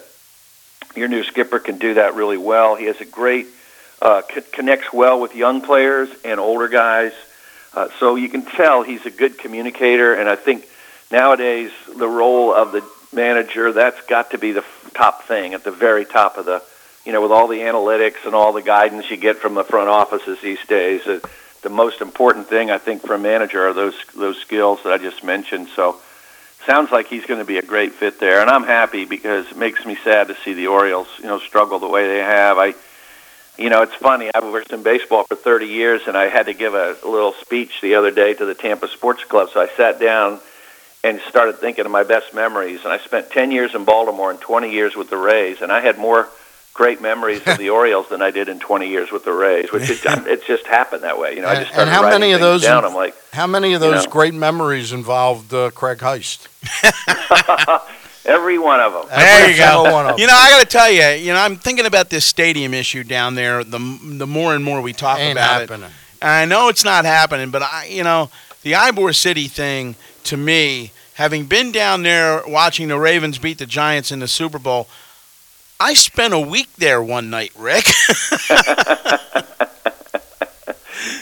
your 0.95 1.09
new 1.09 1.23
skipper 1.23 1.59
can 1.59 1.77
do 1.77 1.95
that 1.95 2.15
really 2.15 2.37
well. 2.37 2.75
He 2.75 2.85
has 2.85 2.99
a 3.01 3.05
great 3.05 3.47
uh, 4.01 4.21
c- 4.33 4.41
connects 4.51 4.91
well 4.93 5.19
with 5.19 5.35
young 5.35 5.61
players 5.61 6.09
and 6.23 6.39
older 6.39 6.69
guys, 6.69 7.13
uh, 7.73 7.89
so 7.99 8.15
you 8.15 8.29
can 8.29 8.43
tell 8.43 8.83
he's 8.83 9.05
a 9.05 9.11
good 9.11 9.37
communicator. 9.37 10.13
And 10.13 10.29
I 10.29 10.35
think 10.35 10.67
nowadays 11.11 11.71
the 11.87 12.07
role 12.07 12.53
of 12.53 12.71
the 12.71 12.83
manager 13.13 13.73
that's 13.73 14.01
got 14.07 14.31
to 14.31 14.37
be 14.37 14.53
the 14.53 14.61
f- 14.61 14.91
top 14.93 15.23
thing 15.23 15.53
at 15.53 15.63
the 15.65 15.71
very 15.71 16.05
top 16.05 16.37
of 16.37 16.45
the, 16.45 16.63
you 17.05 17.11
know, 17.11 17.21
with 17.21 17.31
all 17.31 17.47
the 17.47 17.59
analytics 17.59 18.25
and 18.25 18.33
all 18.33 18.53
the 18.53 18.61
guidance 18.61 19.09
you 19.11 19.17
get 19.17 19.37
from 19.37 19.53
the 19.53 19.63
front 19.63 19.89
offices 19.89 20.39
these 20.41 20.65
days. 20.65 21.05
Uh, 21.05 21.19
the 21.61 21.69
most 21.69 22.01
important 22.01 22.47
thing 22.47 22.71
I 22.71 22.77
think 22.77 23.01
for 23.03 23.13
a 23.13 23.19
manager 23.19 23.67
are 23.67 23.73
those 23.73 23.95
those 24.15 24.37
skills 24.39 24.79
that 24.83 24.91
I 24.91 24.97
just 24.97 25.23
mentioned. 25.23 25.69
So 25.75 25.97
sounds 26.65 26.91
like 26.91 27.07
he's 27.07 27.25
going 27.25 27.39
to 27.39 27.45
be 27.45 27.57
a 27.57 27.61
great 27.61 27.93
fit 27.93 28.19
there, 28.19 28.41
and 28.41 28.49
I'm 28.49 28.63
happy 28.63 29.05
because 29.05 29.49
it 29.51 29.57
makes 29.57 29.85
me 29.85 29.97
sad 30.03 30.27
to 30.27 30.35
see 30.43 30.53
the 30.53 30.67
Orioles, 30.67 31.07
you 31.19 31.25
know, 31.25 31.39
struggle 31.39 31.79
the 31.79 31.87
way 31.87 32.07
they 32.07 32.19
have. 32.19 32.57
I, 32.57 32.73
you 33.57 33.69
know, 33.69 33.81
it's 33.81 33.95
funny. 33.95 34.29
I've 34.33 34.43
worked 34.43 34.71
in 34.71 34.83
baseball 34.83 35.23
for 35.23 35.35
30 35.35 35.67
years, 35.67 36.01
and 36.07 36.15
I 36.15 36.27
had 36.27 36.47
to 36.47 36.53
give 36.53 36.73
a, 36.73 36.97
little 37.03 37.33
speech 37.33 37.81
the 37.81 37.95
other 37.95 38.11
day 38.11 38.33
to 38.33 38.45
the 38.45 38.55
Tampa 38.55 38.87
Sports 38.87 39.23
Club. 39.23 39.49
So 39.53 39.61
I 39.61 39.67
sat 39.75 39.99
down 39.99 40.39
and 41.03 41.19
started 41.29 41.57
thinking 41.57 41.85
of 41.85 41.91
my 41.91 42.03
best 42.03 42.33
memories. 42.33 42.81
And 42.83 42.93
I 42.93 42.99
spent 42.99 43.31
10 43.31 43.51
years 43.51 43.73
in 43.73 43.85
Baltimore 43.85 44.29
and 44.29 44.39
20 44.39 44.71
years 44.71 44.95
with 44.95 45.09
the 45.09 45.17
Rays, 45.17 45.61
and 45.61 45.71
I 45.71 45.81
had 45.81 45.97
more 45.97 46.29
great 46.73 47.01
memories 47.01 47.41
of 47.45 47.57
the 47.57 47.69
Orioles 47.79 48.09
than 48.09 48.21
I 48.21 48.31
did 48.31 48.49
in 48.49 48.59
20 48.59 48.87
years 48.87 49.11
with 49.11 49.25
the 49.25 49.33
Rays, 49.33 49.71
which 49.71 49.89
is, 49.89 50.01
it 50.05 50.45
just 50.45 50.65
happened 50.67 51.03
that 51.03 51.17
way. 51.17 51.35
You 51.35 51.41
know, 51.41 51.47
I 51.47 51.55
just 51.55 51.67
and 51.67 51.73
started 51.73 51.91
how 51.91 52.03
writing 52.03 52.19
many 52.21 52.33
of 52.33 52.39
those 52.41 52.61
down. 52.61 52.85
I'm 52.85 52.93
like, 52.93 53.15
how 53.33 53.47
many 53.47 53.73
of 53.73 53.81
you 53.81 53.91
those 53.91 54.05
know. 54.05 54.11
great 54.11 54.33
memories 54.33 54.91
involved 54.93 55.53
uh, 55.53 55.71
Craig 55.71 55.99
Heist? 55.99 56.47
every 58.25 58.57
one 58.57 58.79
of 58.79 58.93
them. 58.93 59.05
There 59.09 59.51
you 59.51 59.57
go. 59.57 59.91
one 59.91 60.07
of 60.07 60.19
You 60.19 60.27
know, 60.27 60.33
I 60.33 60.49
got 60.49 60.61
to 60.61 60.67
tell 60.67 60.91
you, 60.91 61.03
you 61.21 61.33
know, 61.33 61.39
I'm 61.39 61.55
thinking 61.55 61.85
about 61.85 62.09
this 62.09 62.25
stadium 62.25 62.73
issue 62.73 63.03
down 63.03 63.35
there. 63.35 63.63
The 63.63 63.79
the 64.03 64.27
more 64.27 64.55
and 64.55 64.63
more 64.63 64.81
we 64.81 64.93
talk 64.93 65.19
Ain't 65.19 65.37
about 65.37 65.61
happening. 65.61 65.89
it, 65.89 66.25
I 66.25 66.45
know 66.45 66.69
it's 66.69 66.83
not 66.83 67.05
happening, 67.05 67.49
but 67.49 67.63
I, 67.63 67.85
you 67.85 68.03
know, 68.03 68.29
the 68.63 68.73
Ybor 68.73 69.15
City 69.15 69.47
thing 69.47 69.95
to 70.25 70.37
me, 70.37 70.91
having 71.15 71.45
been 71.45 71.71
down 71.71 72.03
there 72.03 72.43
watching 72.47 72.87
the 72.87 72.99
Ravens 72.99 73.39
beat 73.39 73.57
the 73.57 73.65
Giants 73.65 74.11
in 74.11 74.19
the 74.19 74.27
Super 74.27 74.59
Bowl, 74.59 74.87
I 75.81 75.95
spent 75.95 76.33
a 76.33 76.39
week 76.39 76.71
there 76.77 77.01
one 77.01 77.29
night, 77.29 77.51
Rick. 77.57 77.85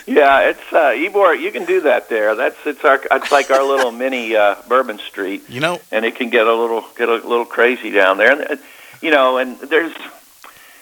Yeah, 0.05 0.49
it's 0.49 0.73
uh, 0.73 0.89
Ybor. 0.89 1.39
You 1.39 1.51
can 1.51 1.65
do 1.65 1.81
that 1.81 2.09
there. 2.09 2.33
That's 2.33 2.57
it's 2.65 2.83
our 2.83 2.99
it's 3.11 3.31
like 3.31 3.51
our 3.51 3.63
little 3.63 3.91
mini 4.03 4.35
uh, 4.35 4.55
Bourbon 4.67 4.97
Street. 4.97 5.47
You 5.47 5.59
know, 5.59 5.79
and 5.91 6.03
it 6.03 6.15
can 6.15 6.29
get 6.31 6.47
a 6.47 6.53
little 6.53 6.83
get 6.97 7.09
a 7.09 7.13
little 7.13 7.45
crazy 7.45 7.91
down 7.91 8.17
there. 8.17 8.31
And 8.31 8.59
uh, 8.59 8.63
you 9.01 9.11
know, 9.11 9.37
and 9.37 9.59
there's 9.59 9.93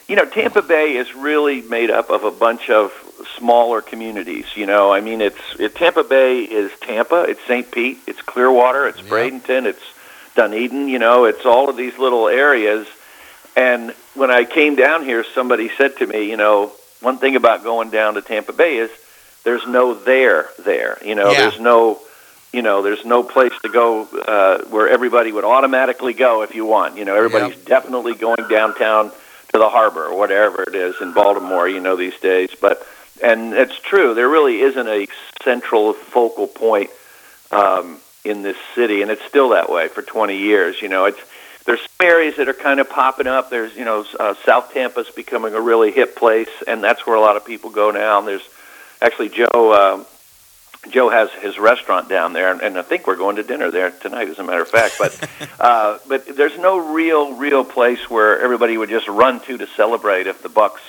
you 0.08 0.16
know, 0.16 0.26
Tampa 0.26 0.62
Bay 0.62 0.96
is 0.96 1.14
really 1.14 1.62
made 1.62 1.92
up 1.92 2.10
of 2.10 2.24
a 2.24 2.32
bunch 2.32 2.70
of 2.70 2.94
smaller 3.38 3.82
communities. 3.82 4.46
You 4.56 4.66
know, 4.66 4.94
I 4.94 5.02
mean, 5.02 5.20
it's 5.20 5.60
it, 5.60 5.76
Tampa 5.76 6.04
Bay 6.06 6.44
is 6.44 6.72
Tampa, 6.80 7.24
it's 7.24 7.44
St. 7.46 7.70
Pete, 7.70 8.00
it's 8.08 8.22
Clearwater, 8.22 8.88
it's 8.88 9.02
Bradenton, 9.02 9.66
it's 9.66 9.84
Dunedin. 10.36 10.88
You 10.88 11.00
know, 11.00 11.26
it's 11.26 11.46
all 11.46 11.70
of 11.70 11.76
these 11.76 11.98
little 12.00 12.30
areas. 12.30 12.88
And 13.58 13.96
when 14.14 14.30
I 14.30 14.46
came 14.46 14.76
down 14.76 15.04
here, 15.04 15.26
somebody 15.34 15.70
said 15.78 15.98
to 15.98 16.06
me, 16.06 16.30
you 16.30 16.38
know, 16.38 16.72
one 17.02 17.18
thing 17.18 17.36
about 17.36 17.64
going 17.64 17.90
down 17.90 18.14
to 18.14 18.22
Tampa 18.22 18.54
Bay 18.54 18.78
is 18.78 18.92
there's 19.44 19.66
no 19.66 19.96
there 19.96 20.48
there. 20.60 21.00
You 21.04 21.16
know, 21.16 21.32
Yeah. 21.32 21.42
there's 21.42 21.60
no, 21.60 22.00
you 22.54 22.62
know, 22.62 22.84
there's 22.84 23.04
no 23.04 23.24
place 23.24 23.54
to 23.64 23.70
go 23.70 24.04
uh, 24.06 24.60
where 24.70 24.88
everybody 24.88 25.32
would 25.32 25.44
automatically 25.44 26.14
go 26.14 26.44
if 26.44 26.54
you 26.54 26.66
want. 26.66 26.98
You 26.98 27.06
know, 27.06 27.16
everybody's 27.16 27.58
definitely 27.66 28.14
going 28.14 28.48
downtown 28.48 29.12
to 29.54 29.58
the 29.58 29.70
harbor 29.70 30.06
or 30.06 30.16
whatever 30.16 30.62
it 30.62 30.76
is 30.76 30.96
in 31.02 31.14
Baltimore. 31.14 31.68
You 31.68 31.80
know, 31.80 31.96
these 31.96 32.18
days, 32.20 32.52
but 32.62 32.86
and 33.24 33.54
it's 33.56 33.80
true. 33.80 34.14
There 34.14 34.30
really 34.30 34.62
isn't 34.62 34.88
a 34.88 35.08
central 35.44 35.94
focal 35.94 36.46
point 36.46 36.92
um, 37.50 37.98
in 38.24 38.44
this 38.44 38.58
city, 38.76 39.02
and 39.02 39.10
it's 39.10 39.24
still 39.26 39.50
that 39.50 39.68
way 39.72 39.88
for 39.88 40.04
20 40.04 40.38
years. 40.38 40.80
You 40.80 40.90
know, 40.90 41.06
it's 41.06 41.20
there's 41.68 41.82
some 41.82 42.08
areas 42.08 42.38
that 42.38 42.48
are 42.48 42.54
kind 42.54 42.80
of 42.80 42.90
popping 42.90 43.28
up. 43.28 43.50
There's 43.50 43.76
you 43.76 43.86
know 43.86 44.06
uh, 44.20 44.34
South 44.46 44.74
Tampa's 44.74 45.10
becoming 45.12 45.54
a 45.54 45.62
really 45.62 45.92
hip 45.92 46.16
place, 46.16 46.50
and 46.66 46.84
that's 46.84 47.06
where 47.06 47.16
a 47.16 47.22
lot 47.22 47.36
of 47.36 47.46
people 47.46 47.70
go 47.70 47.92
now. 47.92 48.18
And 48.18 48.28
there's 48.28 48.50
actually 49.02 49.30
Joe. 49.30 49.46
Uh, 49.54 50.04
Joe 50.90 51.10
has 51.10 51.30
his 51.42 51.60
restaurant 51.60 52.08
down 52.08 52.32
there, 52.32 52.50
and, 52.50 52.62
and 52.62 52.78
I 52.78 52.82
think 52.82 53.08
we're 53.08 53.18
going 53.18 53.36
to 53.36 53.44
dinner 53.44 53.70
there 53.72 53.92
tonight, 53.92 54.30
as 54.30 54.40
a 54.40 54.44
matter 54.44 54.62
of 54.62 54.70
fact. 54.70 54.96
But 54.98 55.30
uh, 55.60 56.00
but 56.08 56.26
there's 56.26 56.58
no 56.58 56.94
real 56.94 57.34
real 57.34 57.66
place 57.66 58.10
where 58.10 58.40
everybody 58.40 58.78
would 58.78 58.90
just 58.90 59.08
run 59.10 59.42
to 59.42 59.58
to 59.58 59.68
celebrate 59.68 60.28
if 60.28 60.42
the 60.42 60.50
Bucks, 60.50 60.82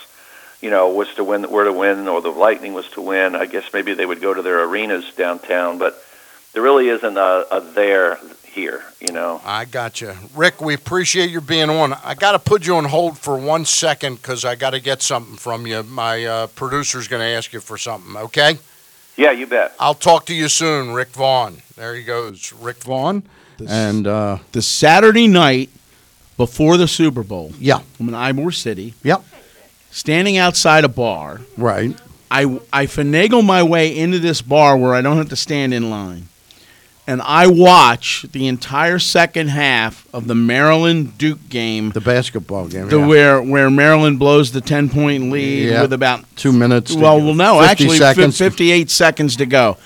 you 0.60 0.70
know, 0.70 0.90
was 0.90 1.12
to 1.16 1.24
win, 1.24 1.50
were 1.50 1.64
to 1.64 1.72
win, 1.72 2.06
or 2.06 2.20
the 2.20 2.30
Lightning 2.30 2.72
was 2.72 2.88
to 2.90 3.02
win. 3.02 3.34
I 3.34 3.46
guess 3.46 3.64
maybe 3.74 3.94
they 3.94 4.06
would 4.06 4.20
go 4.20 4.32
to 4.32 4.42
their 4.42 4.62
arenas 4.62 5.12
downtown, 5.16 5.78
but 5.78 6.00
there 6.52 6.62
really 6.62 6.88
isn't 6.88 7.16
a, 7.16 7.46
a 7.50 7.60
there 7.60 8.20
here. 8.48 8.84
You 9.00 9.12
know. 9.12 9.40
I 9.44 9.64
got 9.64 10.00
you, 10.00 10.12
Rick. 10.34 10.60
We 10.60 10.74
appreciate 10.74 11.30
you 11.30 11.40
being 11.40 11.70
on. 11.70 11.92
I 12.04 12.14
got 12.14 12.32
to 12.32 12.38
put 12.38 12.66
you 12.66 12.76
on 12.76 12.84
hold 12.86 13.18
for 13.18 13.38
one 13.38 13.64
second 13.64 14.16
because 14.16 14.44
I 14.44 14.54
got 14.56 14.70
to 14.70 14.80
get 14.80 15.02
something 15.02 15.36
from 15.36 15.66
you. 15.66 15.82
My 15.82 16.24
uh, 16.24 16.46
producer's 16.48 17.08
going 17.08 17.20
to 17.20 17.26
ask 17.26 17.52
you 17.52 17.60
for 17.60 17.78
something. 17.78 18.16
Okay. 18.16 18.58
Yeah, 19.16 19.32
you 19.32 19.46
bet. 19.46 19.74
I'll 19.80 19.94
talk 19.94 20.26
to 20.26 20.34
you 20.34 20.48
soon, 20.48 20.92
Rick 20.92 21.08
Vaughn. 21.08 21.58
There 21.76 21.94
he 21.94 22.04
goes, 22.04 22.52
Rick 22.52 22.84
Vaughn. 22.84 23.24
And 23.68 24.06
uh, 24.06 24.38
the 24.52 24.62
Saturday 24.62 25.26
night 25.26 25.70
before 26.36 26.76
the 26.76 26.86
Super 26.86 27.24
Bowl. 27.24 27.52
Yeah. 27.58 27.80
I'm 27.98 28.08
in 28.08 28.14
Ybor 28.14 28.54
City. 28.54 28.94
Yep. 29.02 29.24
Standing 29.90 30.36
outside 30.36 30.84
a 30.84 30.88
bar. 30.88 31.40
Right. 31.56 32.00
I, 32.30 32.60
I 32.72 32.86
finagle 32.86 33.44
my 33.44 33.62
way 33.62 33.96
into 33.96 34.18
this 34.18 34.40
bar 34.40 34.76
where 34.76 34.94
I 34.94 35.00
don't 35.00 35.16
have 35.16 35.30
to 35.30 35.36
stand 35.36 35.74
in 35.74 35.90
line. 35.90 36.28
And 37.09 37.22
I 37.22 37.47
watch 37.47 38.26
the 38.32 38.47
entire 38.48 38.98
second 38.98 39.48
half 39.48 40.06
of 40.12 40.26
the 40.26 40.35
Maryland 40.35 41.16
Duke 41.16 41.48
game. 41.48 41.89
The 41.93 42.02
basketball 42.02 42.68
game. 42.68 42.90
The 42.90 42.98
yeah. 42.98 43.06
where 43.06 43.43
where 43.43 43.70
Maryland 43.70 44.18
blows 44.18 44.52
the 44.52 44.60
ten 44.60 44.90
point 44.90 45.30
lead 45.30 45.70
Yeah. 45.70 45.80
with 45.82 45.94
about 45.94 46.24
two 46.36 46.52
minutes. 46.52 46.94
well, 46.94 47.16
well, 47.18 47.32
no, 47.35 47.60
50 47.60 47.70
actually, 47.70 47.97
seconds. 47.97 48.36
fifty 48.36 48.70
eight 48.70 48.90
seconds 48.90 49.36
to 49.36 49.47
go. 49.47 49.78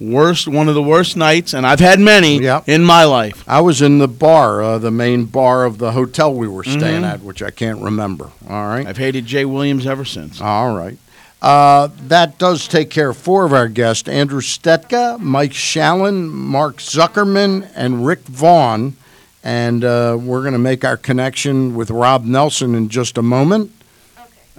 Worst, 0.00 0.48
one 0.48 0.66
of 0.70 0.74
the 0.74 0.82
worst 0.82 1.14
nights, 1.14 1.52
and 1.52 1.66
I've 1.66 1.78
had 1.78 2.00
many 2.00 2.40
in 2.66 2.82
my 2.84 3.04
life. 3.04 3.44
I 3.46 3.60
was 3.60 3.82
in 3.82 3.98
the 3.98 4.08
bar, 4.08 4.62
uh, 4.62 4.78
the 4.78 4.90
main 4.90 5.26
bar 5.26 5.66
of 5.66 5.76
the 5.76 5.92
hotel 5.92 6.32
we 6.34 6.48
were 6.48 6.64
staying 6.64 7.02
Mhm. 7.02 7.12
at, 7.12 7.20
which 7.22 7.42
I 7.42 7.50
can't 7.50 7.80
remember. 7.80 8.30
All 8.48 8.66
right. 8.66 8.86
I've 8.86 8.96
hated 8.96 9.26
Jay 9.26 9.44
Williams 9.44 9.86
ever 9.86 10.04
since. 10.06 10.40
All 10.40 10.74
right. 10.74 10.96
Uh, 11.42 11.88
that 12.06 12.38
does 12.38 12.68
take 12.68 12.88
care 12.88 13.10
of 13.10 13.16
four 13.16 13.44
of 13.44 13.52
our 13.52 13.66
guests 13.68 14.08
Andrew 14.08 14.40
Stetka, 14.40 15.18
Mike 15.18 15.50
Shalin, 15.50 16.30
Mark 16.30 16.76
Zuckerman, 16.76 17.68
and 17.74 18.06
Rick 18.06 18.20
Vaughn. 18.20 18.96
And 19.44 19.82
uh, 19.84 20.16
we're 20.20 20.42
going 20.42 20.52
to 20.52 20.58
make 20.60 20.84
our 20.84 20.96
connection 20.96 21.74
with 21.74 21.90
Rob 21.90 22.24
Nelson 22.24 22.76
in 22.76 22.88
just 22.88 23.18
a 23.18 23.22
moment. 23.22 23.72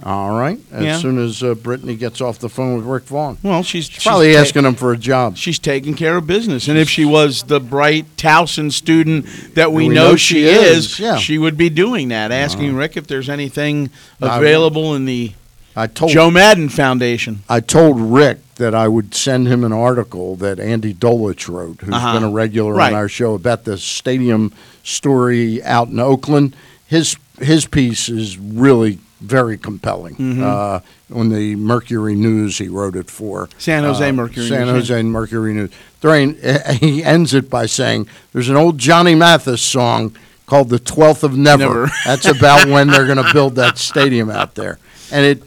All 0.02 0.38
right. 0.38 0.58
As 0.72 0.84
Yeah. 0.84 0.98
soon 0.98 1.18
as 1.24 1.42
uh, 1.42 1.54
Brittany 1.54 1.94
gets 1.96 2.20
off 2.20 2.38
the 2.38 2.50
phone 2.50 2.76
with 2.76 2.84
Rick 2.84 3.04
Vaughn. 3.04 3.38
Well, 3.42 3.62
she's, 3.62 3.86
She's 3.88 4.02
probably 4.02 4.34
ta- 4.34 4.40
asking 4.40 4.64
him 4.66 4.74
for 4.74 4.92
a 4.92 4.98
job. 4.98 5.38
She's 5.38 5.58
taking 5.58 5.94
care 5.94 6.16
of 6.18 6.26
business, 6.26 6.68
and 6.68 6.76
if 6.76 6.90
she 6.90 7.06
was 7.06 7.44
the 7.44 7.60
bright 7.60 8.14
Towson 8.18 8.70
student 8.72 9.24
that 9.54 9.72
we, 9.72 9.88
We 9.88 9.94
know, 9.94 10.10
know 10.10 10.16
she 10.16 10.34
she 10.34 10.44
is, 10.48 10.76
is, 10.94 11.00
yeah. 11.00 11.16
she 11.16 11.38
would 11.38 11.56
be 11.56 11.70
doing 11.70 12.08
that, 12.08 12.30
asking 12.32 12.74
Rick 12.74 12.98
if 12.98 13.06
there's 13.06 13.30
anything 13.30 13.88
I- 14.20 14.36
available 14.36 14.94
in 14.96 15.06
the 15.06 15.32
I 15.76 15.86
told 15.88 16.12
Joe 16.12 16.30
Maddon 16.30 16.68
Foundation. 16.68 17.40
I 17.48 17.60
told 17.60 18.00
Rick 18.00 18.38
that 18.56 18.74
I 18.74 18.86
would 18.86 19.14
send 19.14 19.48
him 19.48 19.64
an 19.64 19.72
article 19.72 20.36
that 20.36 20.60
Andy 20.60 20.94
Dolich 20.94 21.48
wrote, 21.48 21.80
who's 21.80 21.92
Uh-huh. 21.94 22.12
been 22.14 22.22
a 22.22 22.30
regular 22.30 22.72
Right. 22.72 22.92
on 22.92 22.98
our 22.98 23.08
show 23.08 23.34
about 23.34 23.64
the 23.64 23.76
stadium 23.76 24.52
story 24.84 25.62
out 25.64 25.88
in 25.88 25.98
Oakland. 25.98 26.54
His 26.86 27.16
his 27.40 27.66
piece 27.66 28.08
is 28.08 28.38
really 28.38 28.98
very 29.20 29.58
compelling. 29.58 30.14
Mhm. 30.14 30.42
Uh, 30.42 30.80
on 31.12 31.30
the 31.30 31.56
Mercury 31.56 32.14
News, 32.14 32.58
he 32.58 32.68
wrote 32.68 32.94
it 32.94 33.10
for 33.10 33.48
San 33.58 33.82
Jose 33.82 34.08
uh, 34.08 34.12
Mercury 34.12 34.46
San 34.48 34.66
News, 34.68 34.88
Jose 34.88 35.02
Mercury 35.02 35.52
News. 35.54 35.70
He 36.80 37.02
ends 37.02 37.34
it 37.34 37.48
by 37.50 37.66
saying, 37.66 38.06
"There's 38.32 38.48
an 38.50 38.56
old 38.56 38.78
Johnny 38.78 39.14
Mathis 39.16 39.62
song 39.62 40.14
called 40.46 40.68
"The 40.68 40.78
Twelfth 40.78 41.24
of 41.24 41.36
Never." 41.36 41.64
Never. 41.64 41.90
That's 42.04 42.26
about 42.26 42.66
when 42.68 42.88
they're 42.88 43.06
going 43.06 43.24
to 43.24 43.32
build 43.32 43.56
that 43.56 43.78
stadium 43.78 44.30
out 44.30 44.54
there, 44.54 44.78
and 45.10 45.24
it 45.24 45.42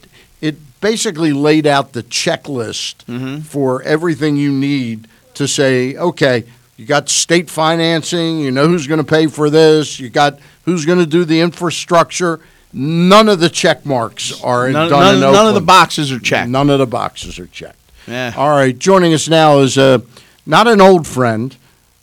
basically 0.82 1.34
laid 1.34 1.66
out 1.68 1.94
the 1.94 2.04
checklist 2.04 3.06
Mm-hmm. 3.06 3.42
for 3.42 3.82
everything 3.84 4.36
you 4.38 4.52
need 4.52 5.08
to 5.36 5.48
say, 5.48 5.96
okay, 5.96 6.44
you 6.78 6.86
got 6.86 7.10
state 7.10 7.50
financing, 7.50 8.40
you 8.40 8.52
know 8.52 8.68
who's 8.68 8.88
going 8.88 9.00
to 9.00 9.04
pay 9.04 9.28
for 9.28 9.50
this, 9.50 10.00
you 10.00 10.10
got 10.10 10.40
who's 10.66 10.86
going 10.86 11.00
to 11.00 11.06
do 11.06 11.26
the 11.26 11.40
infrastructure. 11.42 12.40
None 12.74 13.30
of 13.30 13.40
the 13.40 13.50
check 13.50 13.86
marks 13.86 14.42
are 14.44 14.70
None, 14.70 14.90
done 14.90 15.00
none- 15.00 15.16
in 15.16 15.22
none 15.22 15.48
of 15.48 15.54
the 15.56 15.62
boxes 15.62 16.12
are 16.12 16.20
checked. 16.20 16.50
None 16.50 16.70
of 16.70 16.80
the 16.80 16.86
boxes 16.86 17.40
are 17.40 17.48
checked. 17.48 17.80
Yeah. 18.08 18.34
All 18.38 18.50
right, 18.50 18.78
joining 18.78 19.14
us 19.14 19.28
now 19.28 19.60
is 19.60 19.78
uh, 19.78 20.00
not 20.46 20.68
an 20.68 20.80
old 20.82 21.08
friend, 21.08 21.56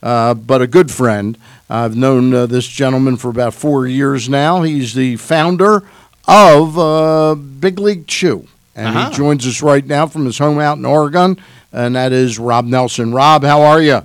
uh, 0.03 0.35
but 0.35 0.61
a 0.63 0.67
good 0.67 0.91
friend. 0.91 1.39
I've 1.71 1.97
known 1.97 2.35
uh, 2.35 2.47
this 2.47 2.67
gentleman 2.67 3.17
for 3.17 3.29
about 3.31 3.55
four 3.55 3.87
years 3.87 4.29
now. 4.29 4.63
He's 4.63 4.95
the 4.95 5.17
founder 5.17 5.83
of 6.29 6.79
uh, 6.79 7.35
Big 7.37 7.79
League 7.79 8.07
Chew, 8.07 8.47
and 8.77 8.89
Uh-huh. 8.89 9.11
he 9.11 9.17
joins 9.17 9.47
us 9.47 9.63
right 9.63 9.85
now 9.87 10.07
from 10.07 10.25
his 10.27 10.39
home 10.39 10.59
out 10.59 10.79
in 10.79 10.85
Oregon, 10.85 11.41
and 11.73 11.95
that 11.97 12.13
is 12.13 12.39
Rob 12.39 12.65
Nelson. 12.67 13.13
Rob, 13.13 13.43
how 13.45 13.63
are 13.63 13.81
you? 13.81 14.03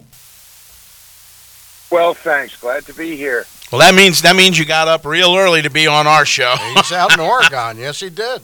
Well, 1.91 2.13
thanks. 2.13 2.55
Glad 2.57 2.85
to 2.85 2.93
be 2.93 3.15
here. 3.15 3.45
Well, 3.71 3.79
that 3.81 3.95
means 3.95 4.21
that 4.23 4.35
means 4.35 4.57
you 4.57 4.65
got 4.65 4.87
up 4.87 5.05
real 5.05 5.35
early 5.35 5.61
to 5.61 5.69
be 5.69 5.87
on 5.87 6.07
our 6.07 6.25
show. 6.25 6.55
He's 6.75 6.91
out 6.91 7.13
in 7.13 7.19
Oregon. 7.33 7.77
Yes, 7.77 7.99
he 7.99 8.09
did. 8.09 8.41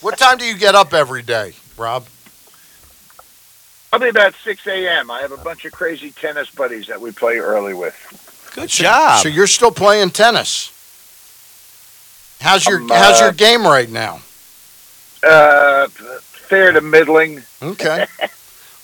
What 0.00 0.18
time 0.18 0.38
do 0.38 0.44
you 0.44 0.56
get 0.56 0.74
up 0.74 0.92
every 0.94 1.22
day, 1.22 1.54
Rob? 1.76 2.06
Probably 3.90 4.08
about 4.08 4.34
6 4.42 4.66
a.m. 4.66 5.10
I 5.10 5.20
have 5.20 5.30
a 5.32 5.36
bunch 5.36 5.64
of 5.64 5.72
crazy 5.72 6.10
tennis 6.10 6.50
buddies 6.50 6.88
that 6.88 7.00
we 7.00 7.12
play 7.12 7.38
early 7.38 7.74
with. 7.74 7.94
Good 8.54 8.70
So- 8.70 9.18
So 9.22 9.28
you're 9.28 9.46
still 9.46 9.70
playing 9.70 10.10
tennis? 10.10 10.70
How's 12.40 12.66
your 12.66 12.80
Um, 12.80 12.88
How's 12.88 13.20
uh, 13.20 13.24
your 13.26 13.32
game 13.32 13.64
right 13.64 13.88
now? 13.88 14.20
Uh, 15.24 15.88
fair 15.88 16.72
to 16.72 16.80
middling. 16.80 17.42
Okay. 17.62 18.06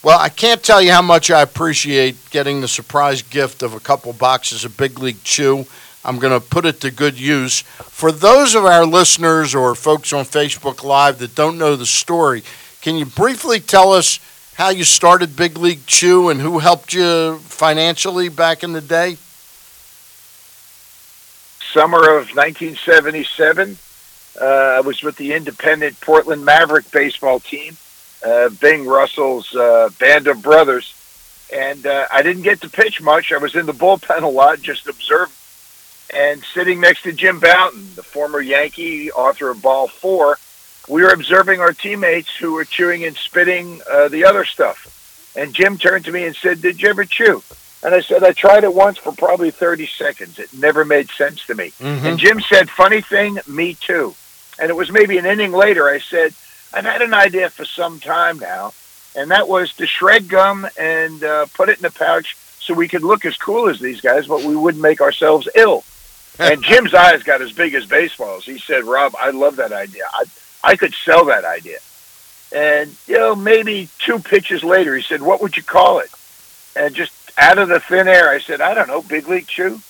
Well, 0.02 0.18
I 0.18 0.30
can't 0.30 0.62
tell 0.62 0.80
you 0.80 0.92
how 0.92 1.02
much 1.02 1.30
I 1.30 1.42
appreciate 1.42 2.30
getting 2.30 2.62
the 2.62 2.68
surprise 2.68 3.20
gift 3.20 3.62
of 3.62 3.74
a 3.74 3.80
couple 3.80 4.10
boxes 4.14 4.64
of 4.64 4.78
Big 4.78 4.98
League 4.98 5.22
Chew. 5.24 5.66
I'm 6.02 6.18
going 6.18 6.32
to 6.32 6.46
put 6.46 6.64
it 6.64 6.80
to 6.80 6.90
good 6.90 7.20
use. 7.20 7.60
For 7.60 8.10
those 8.10 8.54
of 8.54 8.64
our 8.64 8.86
listeners 8.86 9.54
or 9.54 9.74
folks 9.74 10.14
on 10.14 10.24
Facebook 10.24 10.82
Live 10.82 11.18
that 11.18 11.34
don't 11.34 11.58
know 11.58 11.76
the 11.76 11.84
story, 11.84 12.42
can 12.80 12.96
you 12.96 13.04
briefly 13.04 13.60
tell 13.60 13.92
us 13.92 14.18
how 14.54 14.70
you 14.70 14.84
started 14.84 15.36
Big 15.36 15.58
League 15.58 15.84
Chew 15.86 16.30
and 16.30 16.40
who 16.40 16.60
helped 16.60 16.94
you 16.94 17.36
financially 17.40 18.30
back 18.30 18.64
in 18.64 18.72
the 18.72 18.80
day? 18.80 19.18
Summer 21.74 21.98
of 21.98 22.34
1977. 22.34 23.76
Uh, 24.38 24.44
I 24.44 24.80
was 24.80 25.02
with 25.02 25.16
the 25.16 25.32
independent 25.32 26.00
Portland 26.00 26.44
Maverick 26.44 26.90
baseball 26.90 27.40
team, 27.40 27.76
uh, 28.24 28.50
Bing 28.50 28.86
Russell's 28.86 29.54
uh, 29.54 29.90
band 29.98 30.26
of 30.26 30.42
brothers. 30.42 30.94
And 31.52 31.86
uh, 31.86 32.06
I 32.12 32.22
didn't 32.22 32.42
get 32.42 32.60
to 32.60 32.68
pitch 32.68 33.00
much. 33.00 33.32
I 33.32 33.38
was 33.38 33.56
in 33.56 33.66
the 33.66 33.72
bullpen 33.72 34.22
a 34.22 34.28
lot, 34.28 34.60
just 34.60 34.86
observing. 34.86 35.34
And 36.12 36.42
sitting 36.42 36.80
next 36.80 37.02
to 37.02 37.12
Jim 37.12 37.38
Bouton, 37.38 37.94
the 37.94 38.02
former 38.02 38.40
Yankee, 38.40 39.12
author 39.12 39.50
of 39.50 39.62
Ball 39.62 39.86
Four, 39.88 40.38
we 40.88 41.02
were 41.02 41.10
observing 41.10 41.60
our 41.60 41.72
teammates 41.72 42.34
who 42.34 42.52
were 42.52 42.64
chewing 42.64 43.04
and 43.04 43.16
spitting 43.16 43.80
uh, 43.90 44.08
the 44.08 44.24
other 44.24 44.44
stuff. 44.44 45.32
And 45.36 45.54
Jim 45.54 45.78
turned 45.78 46.06
to 46.06 46.12
me 46.12 46.24
and 46.24 46.34
said, 46.34 46.60
Did 46.60 46.82
you 46.82 46.88
ever 46.88 47.04
chew? 47.04 47.42
And 47.82 47.94
I 47.94 48.00
said, 48.00 48.24
I 48.24 48.32
tried 48.32 48.64
it 48.64 48.74
once 48.74 48.98
for 48.98 49.12
probably 49.12 49.50
30 49.50 49.86
seconds. 49.86 50.38
It 50.38 50.52
never 50.52 50.84
made 50.84 51.08
sense 51.10 51.46
to 51.46 51.54
me. 51.54 51.72
Mm-hmm. 51.78 52.06
And 52.06 52.18
Jim 52.18 52.40
said, 52.40 52.68
Funny 52.68 53.00
thing, 53.00 53.38
me 53.46 53.74
too. 53.74 54.14
And 54.60 54.70
it 54.70 54.76
was 54.76 54.90
maybe 54.90 55.18
an 55.18 55.26
inning 55.26 55.52
later, 55.52 55.88
I 55.88 55.98
said, 55.98 56.34
I've 56.72 56.84
had 56.84 57.02
an 57.02 57.14
idea 57.14 57.50
for 57.50 57.64
some 57.64 57.98
time 57.98 58.38
now. 58.38 58.72
And 59.16 59.30
that 59.30 59.48
was 59.48 59.72
to 59.74 59.86
shred 59.86 60.28
gum 60.28 60.68
and 60.78 61.24
uh, 61.24 61.46
put 61.54 61.68
it 61.68 61.78
in 61.80 61.84
a 61.84 61.90
pouch 61.90 62.36
so 62.60 62.74
we 62.74 62.86
could 62.86 63.02
look 63.02 63.24
as 63.24 63.36
cool 63.36 63.68
as 63.68 63.80
these 63.80 64.00
guys, 64.00 64.26
but 64.26 64.44
we 64.44 64.54
wouldn't 64.54 64.82
make 64.82 65.00
ourselves 65.00 65.48
ill. 65.56 65.82
And 66.38 66.62
Jim's 66.68 66.94
eyes 66.94 67.22
got 67.22 67.42
as 67.42 67.52
big 67.52 67.74
as 67.74 67.86
baseballs. 67.86 68.44
He 68.44 68.58
said, 68.58 68.84
Rob, 68.84 69.14
I 69.18 69.30
love 69.30 69.56
that 69.56 69.72
idea. 69.72 70.04
I, 70.12 70.24
I 70.62 70.76
could 70.76 70.94
sell 70.94 71.24
that 71.24 71.44
idea. 71.44 71.78
And, 72.52 72.94
you 73.06 73.16
know, 73.16 73.34
maybe 73.34 73.88
two 73.98 74.18
pitches 74.18 74.62
later, 74.62 74.94
he 74.96 75.02
said, 75.02 75.22
What 75.22 75.40
would 75.40 75.56
you 75.56 75.62
call 75.62 76.00
it? 76.00 76.10
and 76.76 76.94
just 76.94 77.12
out 77.38 77.58
of 77.58 77.68
the 77.68 77.80
thin 77.80 78.08
air, 78.08 78.30
I 78.30 78.40
said, 78.40 78.60
I 78.60 78.74
don't 78.74 78.88
know, 78.88 79.02
Big 79.02 79.28
League 79.28 79.46
Chew. 79.46 79.80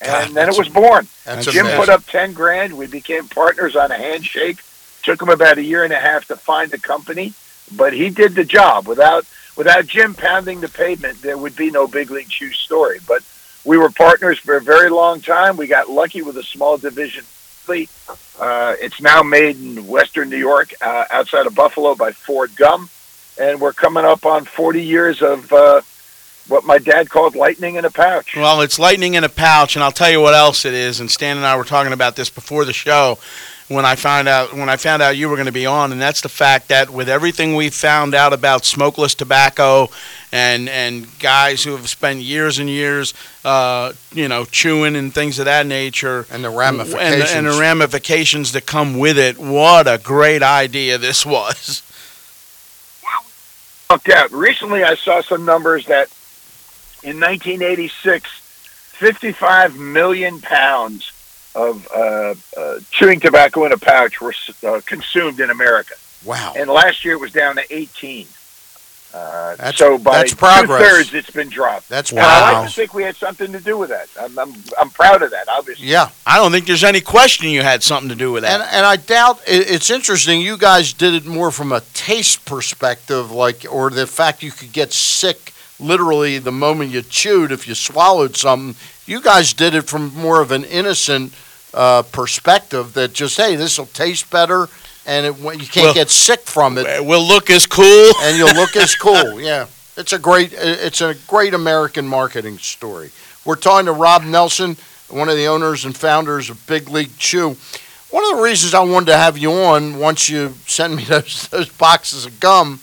And 0.00 0.10
God, 0.10 0.34
then 0.34 0.48
it 0.48 0.56
was 0.56 0.68
born. 0.68 1.06
Jim 1.24 1.66
amazing. 1.66 1.78
put 1.78 1.88
up 1.88 2.06
10 2.06 2.32
grand. 2.32 2.76
We 2.76 2.86
became 2.86 3.28
partners 3.28 3.76
on 3.76 3.90
a 3.90 3.96
handshake. 3.96 4.58
Took 5.02 5.20
him 5.20 5.28
about 5.28 5.58
a 5.58 5.62
year 5.62 5.84
and 5.84 5.92
a 5.92 5.98
half 5.98 6.26
to 6.28 6.36
find 6.36 6.70
the 6.70 6.78
company, 6.78 7.32
but 7.76 7.92
he 7.92 8.10
did 8.10 8.34
the 8.34 8.44
job. 8.44 8.86
Without 8.86 9.24
without 9.56 9.86
Jim 9.86 10.14
pounding 10.14 10.60
the 10.60 10.68
pavement, 10.68 11.22
there 11.22 11.38
would 11.38 11.56
be 11.56 11.70
no 11.70 11.86
Big 11.86 12.10
League 12.10 12.28
Chew 12.28 12.52
story. 12.52 12.98
But 13.06 13.22
we 13.64 13.78
were 13.78 13.90
partners 13.90 14.38
for 14.38 14.56
a 14.56 14.60
very 14.60 14.90
long 14.90 15.20
time. 15.20 15.56
We 15.56 15.66
got 15.66 15.88
lucky 15.88 16.22
with 16.22 16.36
a 16.36 16.42
small 16.42 16.76
division. 16.76 17.24
Uh, 18.40 18.74
it's 18.80 19.00
now 19.00 19.22
made 19.22 19.56
in 19.56 19.86
Western 19.86 20.28
New 20.28 20.36
York, 20.36 20.72
uh, 20.80 21.04
outside 21.10 21.46
of 21.46 21.54
Buffalo, 21.54 21.94
by 21.94 22.10
Ford 22.10 22.50
Gum, 22.56 22.90
and 23.40 23.60
we're 23.60 23.72
coming 23.72 24.04
up 24.04 24.26
on 24.26 24.44
40 24.44 24.82
years 24.82 25.22
of 25.22 25.52
uh, 25.52 25.80
what 26.48 26.64
my 26.64 26.78
dad 26.78 27.08
called 27.10 27.34
lightning 27.36 27.76
in 27.76 27.84
a 27.84 27.90
pouch. 27.90 28.34
Well, 28.36 28.60
it's 28.60 28.78
lightning 28.78 29.14
in 29.14 29.24
a 29.24 29.28
pouch, 29.28 29.76
and 29.76 29.82
I'll 29.84 29.92
tell 29.92 30.10
you 30.10 30.20
what 30.20 30.34
else 30.34 30.64
it 30.64 30.74
is. 30.74 31.00
And 31.00 31.10
Stan 31.10 31.36
and 31.36 31.46
I 31.46 31.56
were 31.56 31.64
talking 31.64 31.92
about 31.92 32.16
this 32.16 32.28
before 32.30 32.64
the 32.64 32.72
show 32.72 33.18
when 33.68 33.84
I 33.84 33.94
found 33.94 34.26
out 34.26 34.52
when 34.52 34.68
I 34.68 34.76
found 34.76 35.00
out 35.00 35.16
you 35.16 35.28
were 35.28 35.36
going 35.36 35.46
to 35.46 35.52
be 35.52 35.64
on, 35.66 35.92
and 35.92 36.02
that's 36.02 36.22
the 36.22 36.28
fact 36.28 36.68
that 36.70 36.90
with 36.90 37.08
everything 37.08 37.54
we 37.54 37.70
found 37.70 38.16
out 38.16 38.32
about 38.32 38.64
smokeless 38.64 39.14
tobacco 39.14 39.88
and 40.32 40.68
and 40.68 41.06
guys 41.20 41.62
who 41.62 41.76
have 41.76 41.88
spent 41.88 42.18
years 42.18 42.58
and 42.58 42.68
years, 42.68 43.14
uh, 43.44 43.92
you 44.12 44.26
know, 44.26 44.44
chewing 44.44 44.96
and 44.96 45.14
things 45.14 45.38
of 45.38 45.44
that 45.44 45.66
nature, 45.66 46.26
and 46.32 46.42
the 46.42 46.48
and, 46.48 46.58
ramifications. 46.58 47.30
the- 47.30 47.36
and 47.38 47.46
the 47.46 47.60
ramifications 47.60 48.50
that 48.52 48.66
come 48.66 48.98
with 48.98 49.16
it. 49.16 49.38
What 49.38 49.86
a 49.86 49.98
great 50.02 50.42
idea 50.42 50.98
this 50.98 51.24
was. 51.36 51.82
Looked 53.88 54.08
out. 54.08 54.30
Recently, 54.32 54.82
I 54.84 54.94
saw 54.94 55.20
some 55.20 55.44
numbers 55.44 55.86
that 55.86 56.08
in 57.02 57.18
1986, 57.18 58.28
55 58.30 59.76
million 59.78 60.40
pounds 60.40 61.12
of 61.54 61.88
uh, 61.94 62.34
uh, 62.56 62.80
chewing 62.90 63.20
tobacco 63.20 63.64
in 63.64 63.72
a 63.72 63.78
pouch 63.78 64.20
were 64.20 64.34
uh, 64.66 64.80
consumed 64.86 65.40
in 65.40 65.50
America. 65.50 65.94
Wow. 66.24 66.52
And 66.56 66.68
last 66.70 67.04
year 67.04 67.14
it 67.14 67.20
was 67.20 67.32
down 67.32 67.56
to 67.56 67.64
18. 67.74 68.26
Uh, 69.12 69.56
That's- 69.56 69.76
so 69.76 69.98
by 69.98 70.18
that's 70.18 70.34
progress. 70.34 70.80
two 70.80 70.86
thirds, 70.88 71.14
it's 71.14 71.30
been 71.30 71.48
dropped. 71.48 71.88
That's 71.88 72.12
And 72.12 72.20
I 72.20 72.52
like 72.60 72.68
to 72.68 72.74
think 72.74 72.94
we 72.94 73.02
had 73.02 73.16
something 73.16 73.50
to 73.50 73.58
do 73.58 73.76
with 73.76 73.90
that. 73.90 74.08
I'm, 74.20 74.38
I'm, 74.38 74.54
I'm 74.78 74.90
proud 74.90 75.22
of 75.22 75.32
that. 75.32 75.48
Obviously. 75.48 75.86
Yeah. 75.88 76.10
I 76.24 76.36
don't 76.36 76.52
think 76.52 76.66
there's 76.66 76.84
any 76.84 77.00
question 77.00 77.48
you 77.48 77.62
had 77.62 77.82
something 77.82 78.08
to 78.10 78.14
do 78.14 78.30
with 78.30 78.44
that. 78.44 78.60
And, 78.60 78.70
and 78.70 78.86
I 78.86 78.94
doubt 78.96 79.40
it, 79.48 79.68
it's 79.68 79.90
interesting. 79.90 80.40
You 80.40 80.56
guys 80.56 80.92
did 80.92 81.14
it 81.14 81.26
more 81.26 81.50
from 81.50 81.72
a 81.72 81.80
taste 81.92 82.44
perspective, 82.44 83.32
like, 83.32 83.66
or 83.68 83.90
the 83.90 84.06
fact 84.06 84.44
you 84.44 84.52
could 84.52 84.72
get 84.72 84.92
sick 84.92 85.54
literally 85.80 86.38
the 86.38 86.52
moment 86.52 86.90
you 86.90 87.02
chewed 87.02 87.52
if 87.52 87.66
you 87.66 87.74
swallowed 87.74 88.36
something. 88.36 88.76
You 89.06 89.20
guys 89.20 89.52
did 89.52 89.74
it 89.74 89.82
from 89.82 90.14
more 90.14 90.40
of 90.40 90.52
an 90.52 90.64
innocent 90.64 91.32
uh, 91.74 92.02
perspective 92.02 92.92
that 92.94 93.12
just, 93.12 93.36
hey, 93.36 93.56
this 93.56 93.78
will 93.78 93.86
taste 93.86 94.30
better, 94.30 94.68
and 95.06 95.26
it, 95.26 95.38
you 95.38 95.66
can't 95.66 95.74
Well, 95.86 95.94
get 95.94 96.10
sick 96.10 96.40
from 96.42 96.78
it. 96.78 97.04
We'll 97.04 97.26
look 97.26 97.50
as 97.50 97.66
cool, 97.66 98.12
and 98.22 98.36
you'll 98.36 98.54
look 98.54 98.76
as 98.76 98.94
cool. 98.94 99.40
Yeah, 99.40 99.66
it's 99.96 100.12
a 100.12 100.18
great, 100.18 100.52
it's 100.52 101.00
a 101.00 101.14
great 101.26 101.54
American 101.54 102.06
marketing 102.06 102.58
story. 102.58 103.10
We're 103.44 103.56
talking 103.56 103.86
to 103.86 103.92
Rob 103.92 104.22
Nelson, 104.24 104.76
one 105.08 105.28
of 105.28 105.36
the 105.36 105.46
owners 105.46 105.84
and 105.84 105.96
founders 105.96 106.50
of 106.50 106.64
Big 106.66 106.88
League 106.88 107.16
Chew. 107.18 107.56
One 108.10 108.24
of 108.30 108.36
the 108.36 108.42
reasons 108.42 108.74
I 108.74 108.80
wanted 108.80 109.06
to 109.06 109.16
have 109.16 109.38
you 109.38 109.52
on 109.52 109.98
once 109.98 110.28
you 110.28 110.54
sent 110.66 110.94
me 110.94 111.04
those 111.08 111.48
those 111.48 111.68
boxes 111.68 112.26
of 112.26 112.38
gum 112.40 112.80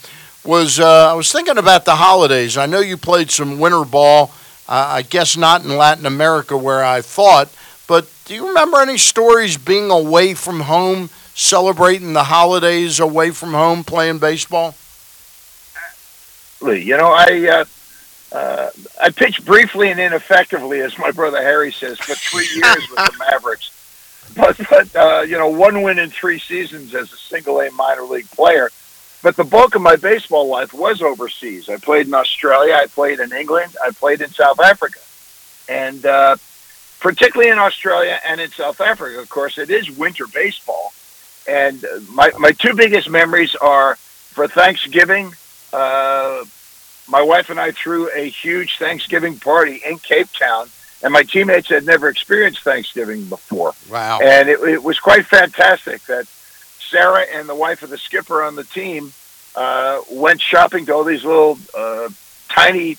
was 0.48 0.80
uh, 0.80 1.12
I 1.12 1.14
was 1.14 1.32
thinking 1.32 1.58
about 1.58 1.86
the 1.86 1.96
holidays. 1.96 2.58
I 2.58 2.66
know 2.66 2.80
you 2.80 2.98
played 2.98 3.30
some 3.30 3.60
winter 3.60 3.84
ball. 3.84 4.32
Uh, 4.68 4.86
I 4.90 5.02
guess 5.02 5.38
not 5.38 5.64
in 5.64 5.78
Latin 5.78 6.06
America 6.06 6.58
where 6.58 6.84
I 6.84 7.02
thought, 7.02 7.50
but 7.88 8.10
do 8.26 8.34
you 8.34 8.48
remember 8.48 8.82
any 8.82 8.98
stories 8.98 9.58
being 9.58 9.90
away 9.92 10.34
from 10.34 10.62
home, 10.62 11.10
celebrating 11.34 12.14
the 12.14 12.26
holidays 12.26 13.00
away 13.00 13.32
from 13.32 13.54
home, 13.54 13.84
playing 13.84 14.20
baseball? 14.20 14.76
You 16.62 16.98
know, 16.98 17.12
I 17.12 17.48
uh, 17.48 17.66
uh, 18.36 18.70
I 19.02 19.10
pitched 19.12 19.46
briefly 19.46 19.92
and 19.92 20.00
ineffectively, 20.00 20.82
as 20.82 20.98
my 20.98 21.12
brother 21.12 21.42
Harry 21.42 21.72
says, 21.72 22.00
for 22.00 22.16
three 22.16 22.48
years 22.56 22.90
with 22.90 22.98
the 22.98 23.16
Mavericks. 23.20 23.72
But 24.36 24.58
but 24.70 24.94
uh, 24.94 25.22
you 25.22 25.38
know, 25.38 25.48
one 25.48 25.84
win 25.84 25.98
in 25.98 26.10
three 26.10 26.38
seasons 26.38 26.94
as 26.94 27.14
a 27.14 27.16
single 27.16 27.62
A 27.62 27.72
minor 27.72 28.04
league 28.04 28.30
player. 28.30 28.70
But 29.28 29.36
the 29.36 29.44
bulk 29.44 29.76
of 29.76 29.82
my 29.82 29.98
baseball 29.98 30.48
life 30.48 30.74
was 30.74 31.02
overseas. 31.02 31.68
I 31.68 31.76
played 31.76 32.08
in 32.08 32.14
Australia. 32.14 32.76
I 32.76 32.88
played 32.88 33.20
in 33.20 33.34
England. 33.34 33.76
I 33.86 33.92
played 33.92 34.22
in 34.22 34.30
South 34.30 34.58
Africa, 34.62 35.02
and 35.68 36.06
uh, 36.06 36.38
particularly 37.02 37.52
in 37.52 37.60
Australia 37.60 38.22
and 38.26 38.40
in 38.40 38.50
South 38.52 38.80
Africa, 38.80 39.20
of 39.20 39.28
course, 39.28 39.58
it 39.58 39.70
is 39.70 39.92
winter 39.92 40.28
baseball. 40.34 40.94
And 41.46 41.84
my 42.10 42.32
my 42.40 42.52
two 42.52 42.74
biggest 42.74 43.10
memories 43.10 43.54
are 43.56 43.98
for 43.98 44.48
Thanksgiving. 44.48 45.34
Uh, 45.74 46.46
my 47.10 47.22
wife 47.22 47.50
and 47.50 47.60
I 47.60 47.72
threw 47.72 48.10
a 48.16 48.30
huge 48.30 48.78
Thanksgiving 48.78 49.38
party 49.40 49.82
in 49.86 50.00
Cape 50.00 50.32
Town, 50.32 50.70
and 51.04 51.12
my 51.12 51.24
teammates 51.24 51.68
had 51.68 51.86
never 51.86 52.08
experienced 52.08 52.62
Thanksgiving 52.62 53.26
before. 53.26 53.74
Wow. 53.92 54.20
And 54.24 54.48
it, 54.48 54.62
it 54.62 54.82
was 54.82 55.02
quite 55.02 55.26
fantastic 55.26 56.02
that 56.04 56.28
Sarah 56.90 57.26
and 57.34 57.48
the 57.48 57.56
wife 57.56 57.84
of 57.84 57.90
the 57.90 57.98
skipper 57.98 58.44
on 58.44 58.56
the 58.56 58.64
team 58.64 59.14
uh, 59.56 60.02
went 60.12 60.42
shopping 60.42 60.86
to 60.86 60.94
all 60.94 61.04
these 61.04 61.26
little 61.26 61.58
uh, 61.78 62.10
tiny, 62.50 62.98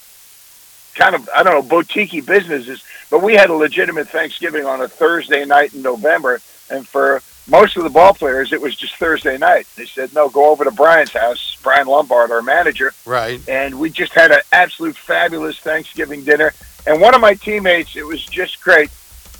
kind 0.94 1.14
of, 1.14 1.28
I 1.34 1.42
don't 1.42 1.54
know, 1.54 1.62
boutique 1.62 2.26
businesses. 2.26 2.82
But 3.10 3.22
we 3.22 3.34
had 3.34 3.50
a 3.50 3.54
legitimate 3.54 4.08
Thanksgiving 4.08 4.66
on 4.66 4.80
a 4.80 4.88
Thursday 4.88 5.44
night 5.44 5.74
in 5.74 5.82
November. 5.82 6.40
And 6.70 6.86
for 6.86 7.22
most 7.46 7.76
of 7.76 7.84
the 7.84 7.90
ball 7.90 8.12
players, 8.12 8.52
it 8.52 8.60
was 8.60 8.76
just 8.76 8.96
Thursday 8.96 9.38
night. 9.38 9.66
They 9.76 9.86
said, 9.86 10.14
no, 10.14 10.28
go 10.28 10.50
over 10.50 10.64
to 10.64 10.70
Brian's 10.70 11.12
house, 11.12 11.56
Brian 11.62 11.86
Lombard, 11.86 12.30
our 12.30 12.42
manager. 12.42 12.92
Right. 13.06 13.40
And 13.48 13.78
we 13.78 13.88
just 13.90 14.12
had 14.12 14.30
an 14.32 14.40
absolute 14.52 14.96
fabulous 14.96 15.58
Thanksgiving 15.58 16.24
dinner. 16.24 16.52
And 16.86 17.00
one 17.00 17.14
of 17.14 17.20
my 17.20 17.34
teammates, 17.34 17.96
it 17.96 18.06
was 18.06 18.24
just 18.24 18.60
great. 18.60 18.90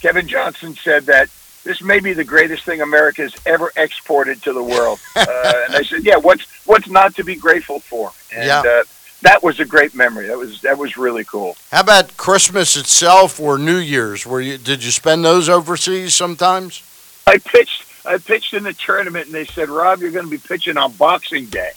Kevin 0.01 0.29
Johnson 0.29 0.75
said 0.75 1.07
that 1.07 1.29
this 1.69 1.83
may 1.83 2.01
be 2.01 2.15
the 2.15 2.25
greatest 2.25 2.65
thing 2.65 2.81
America's 2.81 3.35
ever 3.45 3.71
exported 3.77 4.43
to 4.43 4.55
the 4.55 4.63
world. 4.63 4.99
uh, 5.15 5.27
and 5.67 5.77
I 5.77 5.83
said, 5.83 6.03
yeah, 6.03 6.17
what's 6.17 6.45
what's 6.67 6.89
not 6.89 7.15
to 7.17 7.25
be 7.25 7.37
grateful 7.37 7.79
for? 7.81 8.11
And 8.35 8.47
Yeah. 8.47 8.61
uh, 8.61 8.85
that 9.21 9.43
was 9.43 9.61
a 9.61 9.67
great 9.67 9.95
memory. 9.95 10.29
That 10.29 10.39
was 10.39 10.63
that 10.63 10.79
was 10.79 10.97
really 10.97 11.25
cool. 11.25 11.57
How 11.71 11.81
about 11.81 12.17
Christmas 12.17 12.75
itself 12.77 13.39
or 13.39 13.59
New 13.59 13.77
Year's? 13.77 14.25
Were 14.27 14.41
you 14.41 14.57
did 14.57 14.83
you 14.83 14.91
spend 14.91 15.25
those 15.27 15.49
overseas 15.51 16.15
sometimes? 16.15 16.83
I 17.27 17.37
pitched 17.37 17.85
I 18.07 18.17
pitched 18.17 18.55
in 18.55 18.63
the 18.63 18.73
tournament 18.73 19.27
and 19.27 19.35
they 19.35 19.45
said, 19.45 19.69
Rob, 19.69 20.01
you're 20.01 20.11
going 20.11 20.25
to 20.25 20.31
be 20.31 20.39
pitching 20.39 20.79
on 20.79 20.93
Boxing 20.93 21.45
Day. 21.47 21.73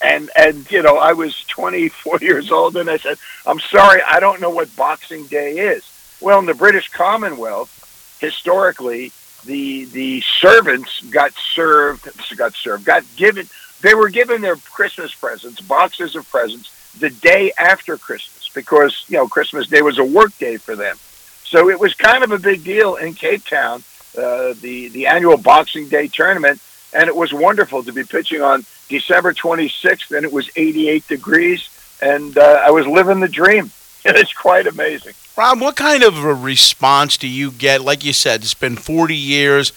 And 0.00 0.30
and 0.36 0.70
you 0.70 0.82
know, 0.84 0.96
I 0.98 1.12
was 1.14 1.42
24 1.46 2.18
years 2.20 2.52
old 2.52 2.76
and 2.76 2.88
I 2.88 2.98
said, 2.98 3.18
I'm 3.46 3.58
sorry, 3.58 4.00
I 4.06 4.20
don't 4.20 4.40
know 4.40 4.50
what 4.50 4.74
Boxing 4.76 5.26
Day 5.26 5.58
is. 5.74 5.82
Well, 6.20 6.38
in 6.38 6.46
the 6.46 6.54
British 6.54 6.88
Commonwealth, 6.90 7.74
historically, 8.20 9.12
the 9.44 9.84
the 9.86 10.20
servants 10.40 11.00
got 11.10 11.32
served 11.54 12.08
got 12.36 12.54
served 12.54 12.84
got 12.84 13.04
given 13.16 13.48
they 13.80 13.94
were 13.94 14.08
given 14.08 14.40
their 14.40 14.56
Christmas 14.56 15.14
presents, 15.14 15.60
boxes 15.60 16.16
of 16.16 16.28
presents, 16.30 16.70
the 16.98 17.10
day 17.10 17.52
after 17.58 17.96
Christmas 17.96 18.50
because 18.54 19.04
you 19.08 19.16
know 19.16 19.28
Christmas 19.28 19.68
Day 19.68 19.82
was 19.82 19.98
a 19.98 20.04
work 20.04 20.36
day 20.38 20.56
for 20.56 20.74
them. 20.74 20.96
So 21.44 21.70
it 21.70 21.78
was 21.78 21.94
kind 21.94 22.24
of 22.24 22.32
a 22.32 22.38
big 22.38 22.64
deal 22.64 22.96
in 22.96 23.14
Cape 23.14 23.44
Town, 23.44 23.82
uh, 24.16 24.54
the 24.60 24.88
the 24.88 25.06
annual 25.06 25.36
Boxing 25.36 25.88
Day 25.88 26.08
tournament, 26.08 26.60
and 26.92 27.08
it 27.08 27.16
was 27.16 27.32
wonderful 27.32 27.82
to 27.84 27.92
be 27.92 28.04
pitching 28.04 28.42
on 28.42 28.64
December 28.88 29.32
26th, 29.32 30.14
and 30.16 30.24
it 30.24 30.32
was 30.32 30.50
88 30.56 31.06
degrees, 31.08 31.68
and 32.02 32.36
uh, 32.36 32.62
I 32.64 32.70
was 32.70 32.86
living 32.86 33.20
the 33.20 33.28
dream. 33.28 33.70
It's 34.04 34.32
quite 34.32 34.66
amazing. 34.66 35.12
Rob, 35.38 35.60
what 35.60 35.76
kind 35.76 36.02
of 36.02 36.18
a 36.24 36.34
response 36.34 37.16
do 37.16 37.28
you 37.28 37.52
get? 37.52 37.80
Like 37.80 38.04
you 38.04 38.12
said, 38.12 38.40
it's 38.40 38.54
been 38.54 38.74
40 38.74 39.14
years, 39.14 39.72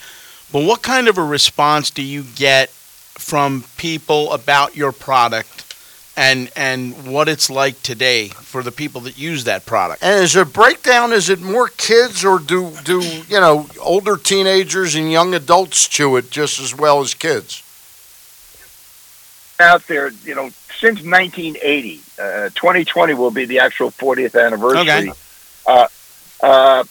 but 0.50 0.64
what 0.64 0.82
kind 0.82 1.06
of 1.06 1.18
a 1.18 1.24
response 1.24 1.88
do 1.92 2.02
you 2.02 2.24
get 2.24 2.68
from 2.68 3.62
people 3.76 4.32
about 4.32 4.74
your 4.74 4.90
product 4.90 5.72
and 6.16 6.50
and 6.56 7.06
what 7.06 7.28
it's 7.28 7.48
like 7.48 7.80
today 7.82 8.26
for 8.26 8.64
the 8.64 8.72
people 8.72 9.02
that 9.02 9.16
use 9.16 9.44
that 9.44 9.64
product? 9.64 10.02
And 10.02 10.24
is 10.24 10.34
it 10.34 10.52
breakdown? 10.52 11.12
Is 11.12 11.30
it 11.30 11.40
more 11.40 11.68
kids 11.68 12.24
or 12.24 12.40
do 12.40 12.72
do 12.82 13.00
you 13.00 13.38
know 13.38 13.68
older 13.80 14.16
teenagers 14.16 14.96
and 14.96 15.12
young 15.12 15.32
adults 15.32 15.86
chew 15.86 16.16
it 16.16 16.32
just 16.32 16.58
as 16.58 16.76
well 16.76 17.00
as 17.02 17.14
kids? 17.14 17.62
Out 19.60 19.86
there, 19.86 20.10
you 20.24 20.34
know, 20.34 20.50
since 20.80 21.04
1980, 21.04 22.00
uh, 22.18 22.48
2020 22.48 23.14
will 23.14 23.30
be 23.30 23.44
the 23.44 23.60
actual 23.60 23.92
40th 23.92 24.34
anniversary. 24.34 24.80
Okay. 24.80 25.12
Uh, 25.66 25.88
uh, 26.42 26.84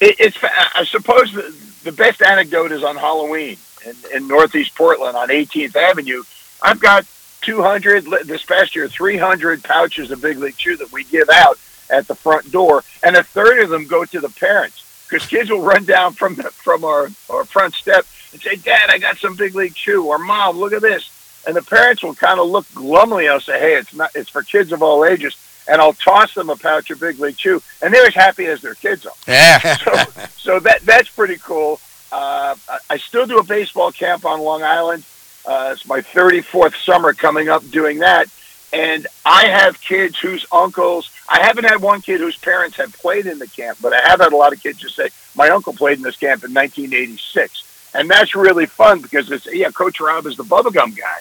it, 0.00 0.16
it's, 0.18 0.38
I 0.42 0.84
suppose, 0.84 1.32
the, 1.32 1.54
the 1.84 1.92
best 1.92 2.22
anecdote 2.22 2.72
is 2.72 2.84
on 2.84 2.96
Halloween 2.96 3.56
in, 3.84 3.96
in 4.14 4.28
Northeast 4.28 4.74
Portland 4.74 5.16
on 5.16 5.28
18th 5.28 5.76
Avenue. 5.76 6.22
I've 6.62 6.80
got 6.80 7.06
200 7.42 8.04
this 8.24 8.42
past 8.42 8.76
year, 8.76 8.88
300 8.88 9.62
pouches 9.62 10.10
of 10.10 10.20
Big 10.20 10.38
League 10.38 10.56
Chew 10.56 10.76
that 10.76 10.92
we 10.92 11.04
give 11.04 11.28
out 11.30 11.58
at 11.90 12.06
the 12.06 12.14
front 12.14 12.50
door, 12.50 12.84
and 13.02 13.16
a 13.16 13.22
third 13.22 13.60
of 13.60 13.70
them 13.70 13.86
go 13.86 14.04
to 14.04 14.20
the 14.20 14.28
parents 14.28 14.84
because 15.08 15.26
kids 15.26 15.50
will 15.50 15.62
run 15.62 15.84
down 15.84 16.12
from 16.12 16.34
the, 16.34 16.44
from 16.44 16.84
our, 16.84 17.08
our 17.30 17.44
front 17.44 17.74
step 17.74 18.04
and 18.32 18.40
say, 18.42 18.56
"Dad, 18.56 18.90
I 18.90 18.98
got 18.98 19.16
some 19.16 19.36
Big 19.36 19.54
League 19.54 19.74
Chew," 19.74 20.04
or 20.04 20.18
"Mom, 20.18 20.58
look 20.58 20.72
at 20.72 20.82
this," 20.82 21.10
and 21.46 21.56
the 21.56 21.62
parents 21.62 22.02
will 22.02 22.14
kind 22.14 22.38
of 22.38 22.48
look 22.48 22.66
glumly. 22.74 23.28
I'll 23.28 23.40
say, 23.40 23.58
"Hey, 23.58 23.76
it's 23.76 23.94
not. 23.94 24.10
It's 24.14 24.28
for 24.28 24.42
kids 24.42 24.72
of 24.72 24.82
all 24.82 25.04
ages." 25.04 25.36
And 25.68 25.80
I'll 25.80 25.92
toss 25.92 26.34
them 26.34 26.48
a 26.48 26.56
pouch 26.56 26.90
of 26.90 26.98
Big 27.00 27.18
League 27.18 27.36
Chew, 27.36 27.60
and 27.82 27.92
they're 27.92 28.06
as 28.06 28.14
happy 28.14 28.46
as 28.46 28.62
their 28.62 28.74
kids 28.74 29.04
are. 29.04 29.12
Yeah. 29.26 29.76
so, 29.76 30.22
so 30.36 30.60
that 30.60 30.80
that's 30.82 31.10
pretty 31.10 31.36
cool. 31.36 31.80
Uh, 32.10 32.54
I- 32.88 32.96
still 32.96 33.26
do 33.26 33.38
a 33.38 33.44
baseball 33.44 33.92
camp 33.92 34.24
on 34.24 34.40
Long 34.40 34.62
Island. 34.62 35.04
Uh, 35.46 35.70
it's 35.72 35.86
my 35.86 36.00
34th 36.00 36.74
summer 36.84 37.12
coming 37.12 37.48
up 37.48 37.68
doing 37.70 37.98
that. 37.98 38.28
And 38.72 39.06
I 39.24 39.46
have 39.46 39.80
kids 39.80 40.18
whose 40.18 40.44
uncles, 40.52 41.10
I 41.28 41.42
haven't 41.42 41.64
had 41.64 41.80
one 41.80 42.02
kid 42.02 42.20
whose 42.20 42.36
parents 42.36 42.76
have 42.76 42.92
played 42.94 43.26
in 43.26 43.38
the 43.38 43.46
camp, 43.46 43.78
but 43.80 43.94
I 43.94 44.08
have 44.08 44.20
had 44.20 44.32
a 44.32 44.36
lot 44.36 44.52
of 44.52 44.62
kids 44.62 44.78
just 44.78 44.94
say, 44.96 45.08
my 45.34 45.48
uncle 45.48 45.72
played 45.72 45.96
in 45.98 46.02
this 46.02 46.16
camp 46.16 46.44
in 46.44 46.52
1986. 46.52 47.90
And 47.94 48.10
that's 48.10 48.34
really 48.34 48.66
fun 48.66 49.00
because 49.00 49.30
it's, 49.30 49.46
yeah, 49.52 49.70
Coach 49.70 50.00
Rob 50.00 50.26
is 50.26 50.36
the 50.36 50.44
bubblegum 50.44 50.96
guy. 50.96 51.20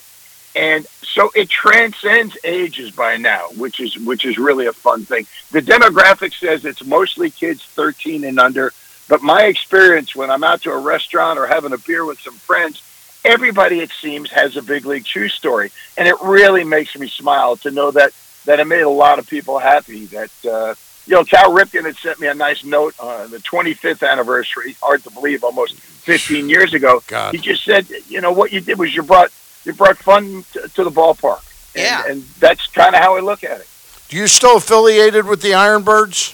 And 0.58 0.88
so 1.04 1.30
it 1.36 1.50
transcends 1.50 2.36
ages 2.44 2.90
by 2.90 3.18
now, 3.18 3.50
which 3.58 3.80
is 3.80 3.96
which 4.00 4.26
is 4.26 4.40
really 4.40 4.66
a 4.66 4.74
fun 4.74 5.06
thing. 5.06 5.28
The 5.52 5.62
demographic 5.62 6.34
says 6.34 6.66
it's 6.66 6.84
mostly 6.84 7.30
kids 7.30 7.64
13 7.64 8.24
and 8.24 8.40
under, 8.40 8.74
but 9.08 9.22
my 9.22 9.44
experience 9.44 10.16
when 10.16 10.32
I'm 10.32 10.44
out 10.44 10.64
to 10.64 10.72
a 10.72 10.80
restaurant 10.80 11.38
or 11.38 11.46
having 11.46 11.74
a 11.74 11.78
beer 11.78 12.06
with 12.06 12.20
some 12.20 12.34
friends, 12.34 12.82
everybody 13.24 13.82
it 13.82 13.92
seems 13.92 14.32
has 14.32 14.58
a 14.58 14.64
big 14.64 14.88
league 14.88 15.06
chew 15.06 15.30
story, 15.30 15.72
and 15.96 16.08
it 16.08 16.16
really 16.24 16.64
makes 16.64 16.98
me 16.98 17.08
smile 17.08 17.58
to 17.58 17.70
know 17.70 17.92
that 17.92 18.14
that 18.46 18.60
it 18.60 18.66
made 18.66 18.82
a 18.82 18.90
lot 18.90 19.20
of 19.20 19.28
people 19.28 19.60
happy. 19.60 20.06
That 20.06 20.32
uh, 20.44 20.74
you 21.06 21.14
know, 21.14 21.24
Cal 21.24 21.52
Ripken 21.52 21.86
had 21.86 21.98
sent 21.98 22.20
me 22.20 22.28
a 22.28 22.34
nice 22.34 22.64
note 22.64 23.00
on 23.00 23.30
the 23.30 23.38
25th 23.38 24.08
anniversary. 24.08 24.76
Hard 24.82 25.04
to 25.04 25.12
believe, 25.12 25.44
almost 25.44 25.76
15 25.76 26.50
years 26.50 26.74
ago. 26.74 27.04
God. 27.06 27.36
He 27.36 27.40
just 27.40 27.64
said, 27.64 27.88
you 28.10 28.22
know, 28.22 28.32
what 28.32 28.52
you 28.52 28.60
did 28.60 28.80
was 28.80 28.96
you 28.96 29.04
brought 29.04 29.32
you 29.68 29.74
brought 29.74 29.98
fun 29.98 30.44
to, 30.54 30.68
to 30.70 30.84
the 30.84 30.90
ballpark. 30.92 31.44
And, 31.76 31.84
Yeah. 31.84 32.04
and 32.10 32.24
that's 32.40 32.66
kind 32.68 32.96
of 32.96 33.02
how 33.02 33.18
I 33.18 33.20
look 33.20 33.44
at 33.44 33.60
it. 33.60 33.68
Do 34.10 34.18
you 34.18 34.28
still 34.28 34.58
affiliated 34.58 35.26
with 35.28 35.42
the 35.42 35.52
Ironbirds? 35.52 36.34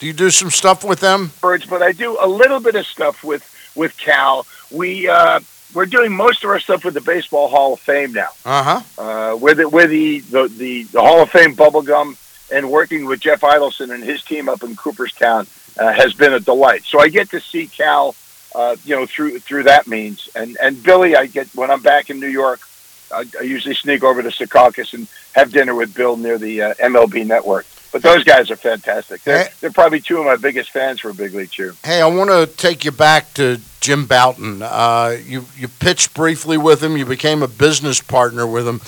Do 0.00 0.06
you 0.06 0.12
do 0.12 0.30
some 0.30 0.50
stuff 0.50 0.84
with 0.84 1.00
them? 1.00 1.32
birds, 1.40 1.64
but 1.66 1.82
I 1.82 1.92
do 1.92 2.16
a 2.20 2.26
little 2.28 2.60
bit 2.60 2.74
of 2.74 2.86
stuff 2.86 3.24
with 3.24 3.42
with 3.74 3.96
Cal. 3.96 4.46
We 4.70 5.08
uh, 5.08 5.40
we're 5.74 5.86
doing 5.86 6.12
most 6.12 6.44
of 6.44 6.50
our 6.50 6.58
stuff 6.60 6.84
with 6.84 6.94
the 6.94 7.00
Baseball 7.00 7.48
Hall 7.48 7.74
of 7.74 7.80
Fame 7.80 8.12
now. 8.12 8.28
Uh-huh. 8.44 8.82
Uh 9.02 9.36
With 9.36 9.60
it 9.60 9.70
with 9.72 9.90
the, 9.90 10.20
the 10.20 10.48
the 10.48 10.82
the 10.84 11.00
Hall 11.00 11.22
of 11.22 11.30
Fame 11.30 11.54
bubblegum 11.56 12.16
and 12.52 12.70
working 12.70 13.04
with 13.06 13.20
Jeff 13.20 13.40
Idelson 13.42 13.92
and 13.94 14.02
his 14.02 14.22
team 14.22 14.48
up 14.48 14.62
in 14.62 14.74
Cooperstown 14.76 15.46
uh, 15.78 15.92
has 15.92 16.14
been 16.14 16.32
a 16.32 16.40
delight. 16.40 16.82
So 16.84 16.98
I 17.00 17.08
get 17.08 17.30
to 17.30 17.40
see 17.40 17.66
Cal, 17.66 18.14
uh, 18.54 18.76
you 18.84 18.96
know, 18.96 19.06
through 19.06 19.38
through 19.40 19.64
that 19.64 19.86
means, 19.86 20.28
and 20.34 20.56
and 20.60 20.82
Billy, 20.82 21.16
I 21.16 21.26
get 21.26 21.48
when 21.54 21.70
I'm 21.70 21.82
back 21.82 22.10
in 22.10 22.20
New 22.20 22.28
York. 22.28 22.60
I, 23.12 23.24
I 23.38 23.42
usually 23.42 23.74
sneak 23.74 24.02
over 24.02 24.22
to 24.22 24.28
Secaucus 24.28 24.92
and 24.92 25.06
have 25.34 25.50
dinner 25.50 25.74
with 25.74 25.94
Bill 25.94 26.16
near 26.16 26.38
the 26.38 26.62
uh, 26.62 26.74
MLB 26.74 27.26
Network. 27.26 27.66
But 27.90 28.02
those 28.02 28.22
guys 28.22 28.50
are 28.50 28.56
fantastic. 28.56 29.22
They're, 29.22 29.48
they're 29.60 29.70
probably 29.70 30.00
two 30.00 30.18
of 30.18 30.26
my 30.26 30.36
biggest 30.36 30.70
fans 30.70 31.00
for 31.00 31.12
Big 31.14 31.32
League 31.32 31.50
Chew. 31.50 31.72
Hey, 31.82 32.02
I 32.02 32.06
want 32.06 32.28
to 32.28 32.46
take 32.56 32.84
you 32.84 32.92
back 32.92 33.32
to 33.34 33.60
Jim 33.80 34.06
Bouton. 34.06 34.60
Uh, 34.62 35.16
you 35.24 35.46
you 35.56 35.68
pitched 35.68 36.12
briefly 36.12 36.58
with 36.58 36.82
him. 36.82 36.96
You 36.96 37.06
became 37.06 37.42
a 37.42 37.48
business 37.48 38.00
partner 38.02 38.46
with 38.46 38.68
him. 38.68 38.80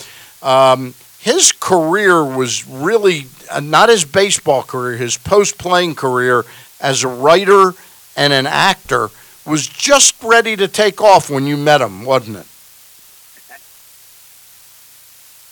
Um, 0.43 0.93
his 1.19 1.51
career 1.51 2.23
was 2.23 2.67
really 2.67 3.25
uh, 3.49 3.59
not 3.59 3.89
his 3.89 4.05
baseball 4.05 4.63
career. 4.63 4.97
His 4.97 5.17
post 5.17 5.57
playing 5.57 5.95
career 5.95 6.45
as 6.79 7.03
a 7.03 7.07
writer 7.07 7.73
and 8.15 8.33
an 8.33 8.45
actor 8.47 9.09
was 9.51 9.67
just 9.67 10.15
ready 10.23 10.55
to 10.55 10.67
take 10.67 11.01
off 11.01 11.29
when 11.29 11.45
you 11.45 11.57
met 11.57 11.81
him, 11.81 12.05
wasn't 12.05 12.37
it? 12.37 12.45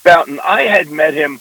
Fountain. 0.03 0.39
I 0.43 0.63
had 0.63 0.89
met 0.89 1.13
him 1.13 1.39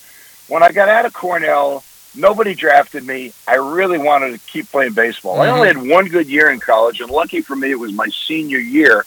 when 0.48 0.62
I 0.62 0.72
got 0.72 0.88
out 0.88 1.06
of 1.06 1.12
Cornell. 1.12 1.84
Nobody 2.16 2.54
drafted 2.54 3.04
me. 3.06 3.32
I 3.46 3.56
really 3.56 3.98
wanted 3.98 4.32
to 4.32 4.38
keep 4.50 4.70
playing 4.70 4.94
baseball. 4.94 5.40
I 5.40 5.48
only 5.48 5.68
had 5.68 5.76
one 5.76 6.08
good 6.08 6.26
year 6.26 6.50
in 6.50 6.58
college, 6.58 7.00
and 7.00 7.10
lucky 7.10 7.40
for 7.42 7.54
me, 7.54 7.70
it 7.70 7.78
was 7.78 7.92
my 7.92 8.08
senior 8.08 8.58
year. 8.58 9.04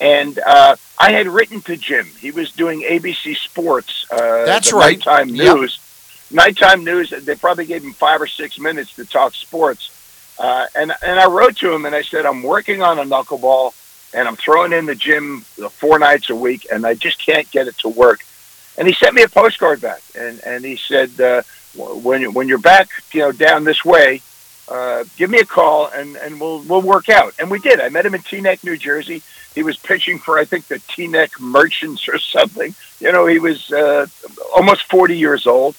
And 0.00 0.38
uh, 0.38 0.76
I 0.98 1.12
had 1.12 1.26
written 1.28 1.60
to 1.62 1.76
Jim. 1.76 2.06
He 2.18 2.30
was 2.30 2.52
doing 2.52 2.82
ABC 2.82 3.36
Sports. 3.36 4.06
Uh, 4.10 4.44
That's 4.44 4.72
right. 4.72 4.98
Nighttime 4.98 5.28
Yep. 5.30 5.56
news. 5.56 5.78
Nighttime 6.30 6.84
news. 6.84 7.10
They 7.10 7.34
probably 7.34 7.66
gave 7.66 7.82
him 7.84 7.92
five 7.92 8.20
or 8.22 8.26
six 8.26 8.58
minutes 8.58 8.94
to 8.96 9.04
talk 9.04 9.34
sports. 9.34 9.90
Uh, 10.38 10.66
and 10.74 10.92
and 11.02 11.20
I 11.20 11.26
wrote 11.26 11.56
to 11.58 11.72
him 11.72 11.84
and 11.84 11.94
I 11.94 12.02
said, 12.02 12.26
I'm 12.26 12.42
working 12.42 12.82
on 12.82 12.98
a 12.98 13.04
knuckleball, 13.04 13.74
and 14.14 14.26
I'm 14.26 14.36
throwing 14.36 14.72
in 14.72 14.86
the 14.86 14.94
gym 14.94 15.44
uh, 15.62 15.68
four 15.68 15.98
nights 15.98 16.30
a 16.30 16.36
week, 16.36 16.66
and 16.70 16.86
I 16.86 16.94
just 16.94 17.24
can't 17.24 17.50
get 17.50 17.68
it 17.68 17.78
to 17.78 17.88
work. 17.88 18.24
And 18.78 18.88
he 18.88 18.94
sent 18.94 19.14
me 19.14 19.22
a 19.22 19.28
postcard 19.28 19.80
back, 19.80 20.02
and 20.18 20.40
and 20.44 20.64
he 20.64 20.76
said, 20.76 21.20
uh, 21.20 21.42
when 21.74 22.32
when 22.32 22.48
you're 22.48 22.58
back, 22.58 22.88
you 23.12 23.20
know, 23.20 23.32
down 23.32 23.64
this 23.64 23.84
way, 23.84 24.22
uh, 24.68 25.04
give 25.16 25.30
me 25.30 25.38
a 25.38 25.44
call, 25.44 25.88
and 25.88 26.16
and 26.16 26.40
we'll 26.40 26.60
we'll 26.62 26.82
work 26.82 27.08
out. 27.08 27.34
And 27.38 27.50
we 27.50 27.58
did. 27.58 27.80
I 27.80 27.88
met 27.88 28.06
him 28.06 28.14
in 28.14 28.22
Teaneck, 28.22 28.64
New 28.64 28.76
Jersey. 28.76 29.22
He 29.54 29.62
was 29.62 29.76
pitching 29.76 30.18
for 30.18 30.38
I 30.38 30.44
think 30.44 30.68
the 30.68 30.76
Teaneck 30.76 31.38
Merchants 31.40 32.08
or 32.08 32.18
something. 32.36 32.74
You 33.00 33.12
know, 33.12 33.26
he 33.26 33.38
was 33.38 33.72
uh, 33.72 34.06
almost 34.54 34.84
40 34.84 35.18
years 35.18 35.46
old, 35.46 35.76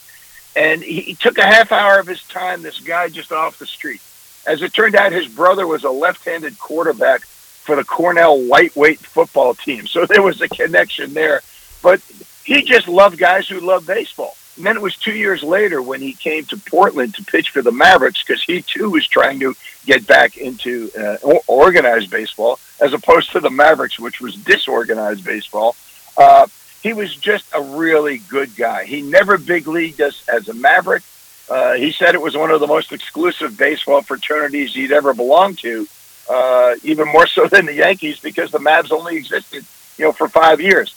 and 0.55 0.83
he 0.83 1.15
took 1.15 1.37
a 1.37 1.45
half 1.45 1.71
hour 1.71 1.99
of 1.99 2.07
his 2.07 2.23
time. 2.23 2.61
This 2.61 2.79
guy 2.79 3.09
just 3.09 3.31
off 3.31 3.59
the 3.59 3.65
street. 3.65 4.01
As 4.45 4.61
it 4.61 4.73
turned 4.73 4.95
out, 4.95 5.11
his 5.11 5.27
brother 5.27 5.65
was 5.65 5.83
a 5.83 5.89
left-handed 5.89 6.59
quarterback 6.59 7.21
for 7.25 7.75
the 7.75 7.83
Cornell 7.83 8.41
lightweight 8.41 8.99
football 8.99 9.53
team, 9.53 9.87
so 9.87 10.05
there 10.05 10.21
was 10.21 10.41
a 10.41 10.49
connection 10.49 11.13
there. 11.13 11.41
But 11.81 12.01
he 12.43 12.63
just 12.63 12.87
loved 12.87 13.17
guys 13.17 13.47
who 13.47 13.59
loved 13.59 13.87
baseball. 13.87 14.35
And 14.55 14.65
then 14.65 14.75
it 14.75 14.81
was 14.81 14.95
two 14.95 15.13
years 15.13 15.41
later 15.41 15.81
when 15.81 15.99
he 16.01 16.13
came 16.13 16.45
to 16.45 16.57
Portland 16.57 17.15
to 17.15 17.23
pitch 17.23 17.49
for 17.49 17.61
the 17.61 17.71
Mavericks 17.71 18.23
because 18.23 18.43
he 18.43 18.61
too 18.61 18.89
was 18.89 19.07
trying 19.07 19.39
to 19.39 19.55
get 19.85 20.05
back 20.05 20.37
into 20.37 20.91
uh, 20.97 21.17
organized 21.47 22.11
baseball 22.11 22.59
as 22.79 22.93
opposed 22.93 23.31
to 23.31 23.39
the 23.39 23.49
Mavericks, 23.49 23.99
which 23.99 24.21
was 24.21 24.35
disorganized 24.35 25.23
baseball. 25.23 25.75
Uh, 26.15 26.47
he 26.83 26.93
was 26.93 27.15
just 27.15 27.45
a 27.53 27.61
really 27.61 28.19
good 28.19 28.55
guy. 28.55 28.83
He 28.83 29.01
never 29.01 29.37
big 29.37 29.67
leagued 29.67 30.01
us 30.01 30.23
as 30.27 30.49
a 30.49 30.53
Maverick. 30.53 31.01
Uh, 31.49 31.73
he 31.73 31.91
said 31.91 32.15
it 32.15 32.21
was 32.21 32.37
one 32.37 32.51
of 32.51 32.59
the 32.59 32.67
most 32.67 32.91
exclusive 32.91 33.57
baseball 33.57 34.01
fraternities 34.01 34.73
he'd 34.73 34.91
ever 34.91 35.13
belonged 35.13 35.59
to, 35.59 35.87
uh, 36.29 36.75
even 36.83 37.07
more 37.07 37.27
so 37.27 37.47
than 37.51 37.65
the 37.65 37.73
Yankees 37.73 38.19
because 38.19 38.51
the 38.51 38.59
Mavs 38.59 38.91
only 38.91 39.17
existed, 39.17 39.65
you 39.97 40.05
know, 40.05 40.11
for 40.11 40.27
five 40.27 40.61
years. 40.61 40.95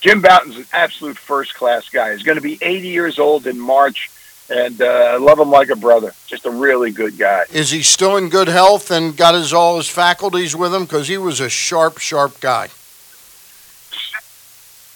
Jim 0.00 0.20
Bouton's 0.20 0.56
an 0.56 0.66
absolute 0.72 1.16
first 1.16 1.54
class 1.54 1.88
guy. 1.88 2.12
He's 2.12 2.22
going 2.22 2.36
to 2.36 2.42
be 2.42 2.58
80 2.60 2.88
years 2.88 3.18
old 3.18 3.46
in 3.46 3.58
March, 3.58 4.10
and 4.50 4.80
uh, 4.80 4.84
I 4.84 5.16
love 5.16 5.40
him 5.40 5.50
like 5.50 5.70
a 5.70 5.76
brother. 5.76 6.12
Just 6.26 6.44
a 6.44 6.50
really 6.50 6.90
good 6.90 7.16
guy. 7.16 7.44
Is 7.50 7.70
he 7.70 7.82
still 7.82 8.16
in 8.16 8.28
good 8.28 8.48
health 8.48 8.90
and 8.90 9.16
got 9.16 9.34
his 9.34 9.52
all 9.52 9.78
his 9.78 9.88
faculties 9.88 10.54
with 10.54 10.74
him? 10.74 10.84
Because 10.84 11.08
he 11.08 11.16
was 11.16 11.40
a 11.40 11.48
sharp, 11.48 11.98
sharp 11.98 12.38
guy. 12.40 12.68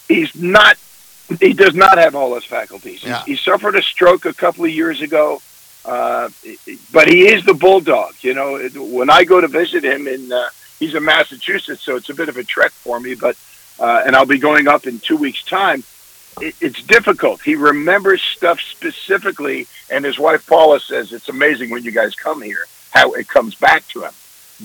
He's 0.07 0.35
not. 0.35 0.77
He 1.39 1.52
does 1.52 1.74
not 1.74 1.98
have 1.98 2.15
all 2.15 2.35
his 2.35 2.44
faculties. 2.44 3.02
He- 3.02 3.09
Yeah. 3.09 3.23
He, 3.24 3.36
suffered 3.36 3.77
a 3.77 3.82
stroke 3.82 4.24
a 4.24 4.32
couple 4.35 4.65
of 4.65 4.70
years 4.70 5.01
ago, 5.01 5.40
uh, 5.85 6.28
but 6.93 7.09
he 7.09 7.28
is 7.28 7.44
the 7.44 7.55
bulldog. 7.55 8.15
You 8.23 8.35
know, 8.35 8.59
when 8.77 9.11
I 9.11 9.24
go 9.24 9.40
to 9.40 9.48
visit 9.48 9.85
him, 9.85 10.09
in 10.09 10.32
uh, 10.32 10.48
he's 10.78 10.94
in 10.94 11.05
Massachusetts, 11.05 11.82
so 11.82 11.97
it's 11.97 12.11
a 12.11 12.15
bit 12.15 12.28
of 12.28 12.36
a 12.36 12.44
trek 12.44 12.73
for 12.73 12.98
me. 12.98 13.15
But 13.15 13.36
uh, 13.78 14.02
and 14.05 14.16
I'll 14.16 14.27
be 14.27 14.39
going 14.39 14.66
up 14.69 14.86
in 14.86 14.98
two 14.98 15.16
weeks' 15.16 15.43
time. 15.44 15.85
It, 16.40 16.55
it's 16.61 16.82
difficult. 16.82 17.40
He 17.43 17.55
remembers 17.55 18.23
stuff 18.23 18.61
specifically, 18.61 19.66
and 19.90 20.05
his 20.05 20.19
wife 20.19 20.47
Paula 20.47 20.81
says 20.81 21.12
it's 21.12 21.28
amazing 21.28 21.70
when 21.70 21.85
you 21.85 21.90
guys 21.93 22.15
come 22.15 22.43
here 22.43 22.65
how 22.90 23.12
it 23.12 23.28
comes 23.28 23.55
back 23.55 23.86
to 23.89 24.02
him. 24.02 24.12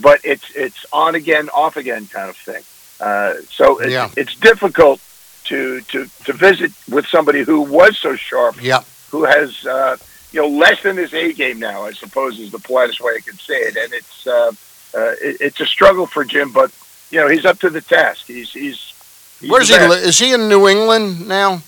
But 0.00 0.20
it's 0.24 0.50
it's 0.54 0.84
on 0.92 1.14
again, 1.14 1.48
off 1.50 1.76
again 1.76 2.06
kind 2.06 2.28
of 2.28 2.36
thing. 2.36 2.62
Uh, 3.00 3.34
so 3.50 3.78
it, 3.78 3.90
Yeah. 3.90 4.10
it's 4.16 4.34
difficult 4.36 5.00
to, 5.48 5.80
to 5.82 6.06
to 6.24 6.32
visit 6.32 6.72
with 6.90 7.06
somebody 7.06 7.42
who 7.42 7.60
was 7.62 7.98
so 7.98 8.16
sharp, 8.16 8.56
Yeah. 8.62 8.80
who 9.10 9.24
has 9.24 9.64
uh, 9.66 9.96
you 10.32 10.40
know 10.42 10.48
less 10.48 10.82
than 10.82 10.96
his 10.96 11.12
A 11.14 11.32
game 11.32 11.58
now, 11.58 11.82
I 11.82 11.92
suppose 11.92 12.38
is 12.38 12.50
the 12.52 12.58
politest 12.58 13.00
way 13.00 13.12
I 13.16 13.20
could 13.20 13.38
say 13.40 13.54
it. 13.56 13.76
And 13.76 13.92
it's 13.92 14.26
uh, 14.26 14.52
uh, 14.94 15.14
it, 15.20 15.36
it's 15.40 15.60
a 15.60 15.66
struggle 15.66 16.06
for 16.06 16.24
Jim, 16.24 16.52
but 16.52 16.70
you 17.10 17.20
know 17.20 17.28
he's 17.28 17.44
up 17.44 17.58
to 17.60 17.70
the 17.70 17.80
task. 17.80 18.26
He's 18.26 18.52
he's, 18.52 18.92
he's 19.40 19.50
Where's 19.50 19.68
he? 19.68 19.78
li- 19.78 19.96
Is 20.08 20.18
he 20.18 20.32
in 20.32 20.48
New 20.48 20.68
England 20.68 21.26
now? 21.28 21.62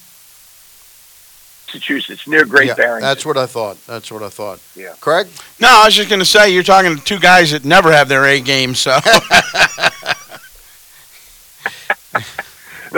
Massachusetts 1.68 2.26
near 2.26 2.46
Great 2.46 2.68
yeah, 2.68 2.74
Barrington. 2.74 3.02
That's 3.06 3.26
what 3.26 3.36
I 3.36 3.44
thought. 3.44 3.76
That's 3.86 4.10
what 4.10 4.22
I 4.22 4.30
thought. 4.30 4.58
Yeah. 4.74 4.94
Craig? 5.00 5.26
No, 5.60 5.68
I 5.68 5.84
was 5.84 5.94
just 5.94 6.08
going 6.08 6.18
to 6.20 6.24
say 6.24 6.48
you're 6.50 6.62
talking 6.62 6.96
to 6.96 7.04
two 7.04 7.18
guys 7.18 7.50
that 7.50 7.66
never 7.66 7.92
have 7.92 8.08
their 8.08 8.24
A 8.24 8.40
game, 8.40 8.74
so 8.74 8.90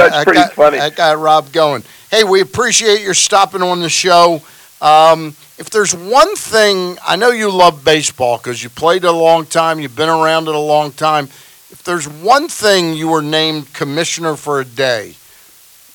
That's 0.01 0.17
I 0.17 0.25
pretty 0.25 0.41
got, 0.41 0.53
funny. 0.53 0.79
I 0.79 0.91
got 0.91 1.19
Rob 1.19 1.53
going. 1.53 1.83
Hey, 2.11 2.25
we 2.25 2.41
appreciate 2.41 3.03
your 3.03 3.15
stopping 3.15 3.63
on 3.63 3.81
the 3.81 3.89
show. 3.89 4.43
Um, 4.81 5.37
if 5.59 5.69
there's 5.71 5.95
one 5.95 6.37
thing, 6.37 6.97
I 7.07 7.17
know 7.17 7.31
you 7.31 7.51
love 7.51 7.85
baseball 7.85 8.39
because 8.39 8.63
you 8.63 8.71
played 8.71 9.05
a 9.05 9.13
long 9.13 9.45
time, 9.45 9.79
you've 9.79 9.97
been 9.97 10.09
around 10.09 10.49
it 10.49 10.55
a 10.55 10.59
long 10.59 10.93
time. 10.93 11.27
If 11.71 11.83
there's 11.85 12.09
one 12.09 12.49
thing 12.49 12.95
you 12.95 13.09
were 13.09 13.23
named 13.23 13.73
commissioner 13.75 14.37
for 14.37 14.61
a 14.61 14.65
day, 14.65 15.17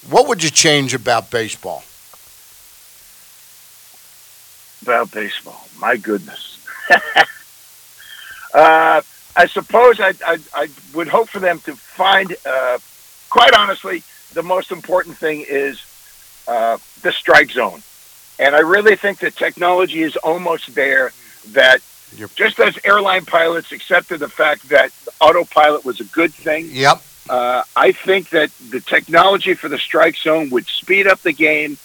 what 0.10 0.28
would 0.28 0.44
you 0.44 0.52
change 0.52 0.94
about 0.94 1.32
baseball? 1.32 1.84
About 4.84 5.12
baseball, 5.12 5.68
my 5.80 5.98
goodness. 5.98 6.60
uh, 8.54 9.02
I 9.36 9.48
suppose 9.48 10.00
I, 10.00 10.14
I, 10.26 10.38
I 10.54 10.70
would 10.94 11.08
hope 11.08 11.30
for 11.30 11.40
them 11.40 11.60
to 11.62 11.76
find, 11.76 12.36
uh, 12.46 12.78
quite 13.36 13.54
honestly, 13.54 14.02
the 14.34 14.44
most 14.44 14.72
important 14.72 15.18
thing 15.18 15.44
is 15.46 15.84
uh, 16.48 16.78
the 17.02 17.12
strike 17.12 17.52
zone. 17.52 17.84
And 18.40 18.56
I 18.56 18.60
really 18.60 18.96
think 18.96 19.20
that 19.20 19.36
technology 19.36 20.04
is 20.04 20.16
almost 20.16 20.74
there 20.74 21.12
that 21.50 21.82
just 22.36 22.62
as 22.62 22.80
airline 22.86 23.26
pilots 23.26 23.74
accepted 23.74 24.22
the 24.22 24.30
fact 24.30 24.70
that 24.70 24.94
autopilot 25.20 25.84
was 25.84 26.00
a 26.00 26.06
good 26.06 26.34
thing. 26.34 26.70
Yep. 26.72 27.02
Uh, 27.30 27.64
I 27.76 27.92
think 27.92 28.30
that 28.30 28.52
the 28.70 28.80
technology 28.80 29.54
for 29.54 29.68
the 29.68 29.80
strike 29.80 30.16
zone 30.16 30.50
would 30.52 30.68
speed 30.68 31.06
up 31.06 31.20
the 31.20 31.34
game 31.34 31.78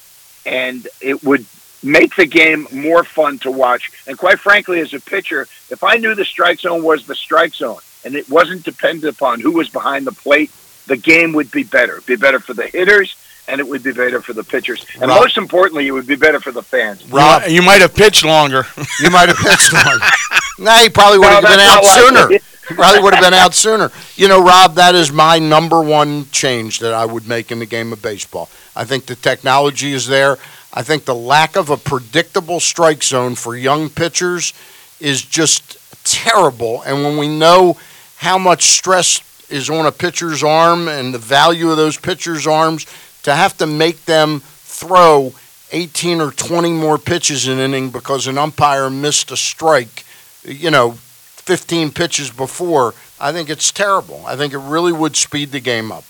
and 0.46 0.86
it 1.00 1.24
would 1.24 1.44
make 1.82 2.14
the 2.14 2.26
game 2.26 2.68
more 2.72 3.02
fun 3.02 3.40
to 3.40 3.50
watch. 3.50 3.90
And 4.06 4.16
quite 4.16 4.38
frankly, 4.38 4.78
as 4.78 4.94
a 4.94 5.00
pitcher, 5.00 5.48
if 5.68 5.82
I 5.82 5.96
knew 5.96 6.14
the 6.14 6.24
strike 6.24 6.60
zone 6.60 6.84
was 6.84 7.08
the 7.08 7.16
strike 7.16 7.54
zone 7.54 7.80
and 8.04 8.14
it 8.14 8.30
wasn't 8.30 8.62
dependent 8.64 9.16
upon 9.16 9.40
who 9.40 9.50
was 9.50 9.68
behind 9.68 10.06
the 10.06 10.12
plate, 10.12 10.52
the 10.90 10.96
game 10.96 11.32
would 11.34 11.50
be 11.52 11.62
better. 11.62 11.92
It'd 11.94 12.06
be 12.06 12.16
better 12.16 12.40
for 12.40 12.52
the 12.52 12.66
hitters 12.66 13.14
and 13.46 13.60
it 13.60 13.66
would 13.68 13.82
be 13.84 13.92
better 13.92 14.20
for 14.20 14.32
the 14.32 14.42
pitchers. 14.44 14.84
And 14.94 15.02
Rob- 15.08 15.20
most 15.22 15.36
importantly, 15.38 15.86
it 15.86 15.92
would 15.92 16.06
be 16.06 16.16
better 16.16 16.40
for 16.40 16.50
the 16.52 16.62
fans. 16.64 17.08
Rob, 17.10 17.44
you 17.48 17.62
might 17.62 17.80
have 17.80 17.94
pitched 17.94 18.24
longer. 18.24 18.66
You 19.00 19.08
might 19.10 19.28
have 19.28 19.38
pitched 19.38 19.72
longer. 19.72 20.04
no, 20.58 20.72
he 20.78 20.88
probably 20.90 21.18
would 21.18 21.28
No, 21.28 21.40
have 21.40 21.42
been 21.44 21.60
out 21.60 21.84
sooner. 21.84 22.20
likely. 22.20 22.40
He 22.68 22.74
probably 22.74 23.02
would 23.02 23.14
have 23.14 23.22
been 23.24 23.34
out 23.34 23.54
sooner. 23.54 23.90
You 24.16 24.28
know, 24.28 24.44
Rob, 24.44 24.74
that 24.74 24.94
is 24.94 25.10
my 25.12 25.38
number 25.38 25.80
one 25.80 26.26
change 26.30 26.80
that 26.80 26.92
I 26.92 27.06
would 27.06 27.26
make 27.28 27.50
in 27.52 27.60
the 27.60 27.66
game 27.66 27.92
of 27.92 28.02
baseball. 28.02 28.48
I 28.76 28.84
think 28.84 29.06
the 29.06 29.16
technology 29.16 29.92
is 29.92 30.06
there. 30.08 30.38
I 30.74 30.82
think 30.82 31.04
the 31.04 31.14
lack 31.14 31.56
of 31.56 31.70
a 31.70 31.76
predictable 31.76 32.60
strike 32.60 33.02
zone 33.02 33.34
for 33.36 33.56
young 33.56 33.88
pitchers 33.90 34.52
is 35.00 35.22
just 35.22 35.78
terrible. 36.04 36.82
And 36.82 37.02
when 37.04 37.16
we 37.16 37.26
know 37.28 37.76
how 38.18 38.38
much 38.38 38.64
stress 38.64 39.20
is 39.50 39.68
on 39.70 39.86
a 39.86 39.92
pitcher's 39.92 40.42
arm 40.42 40.88
and 40.88 41.12
the 41.14 41.18
value 41.18 41.70
of 41.70 41.76
those 41.76 41.96
pitchers' 41.98 42.46
arms, 42.46 42.86
to 43.22 43.34
have 43.34 43.56
to 43.58 43.66
make 43.66 44.04
them 44.06 44.40
throw 44.44 45.32
18 45.72 46.20
or 46.20 46.30
20 46.30 46.72
more 46.72 46.98
pitches 46.98 47.46
an 47.46 47.58
inning 47.58 47.90
because 47.90 48.26
an 48.26 48.38
umpire 48.38 48.88
missed 48.90 49.30
a 49.30 49.36
strike, 49.36 50.04
you 50.44 50.70
know, 50.70 50.92
15 50.92 51.90
pitches 51.92 52.30
before, 52.30 52.94
I 53.20 53.32
think 53.32 53.50
it's 53.50 53.70
terrible. 53.70 54.22
I 54.26 54.36
think 54.36 54.52
it 54.52 54.58
really 54.58 54.92
would 54.92 55.16
speed 55.16 55.52
the 55.52 55.60
game 55.60 55.90
up. 55.92 56.04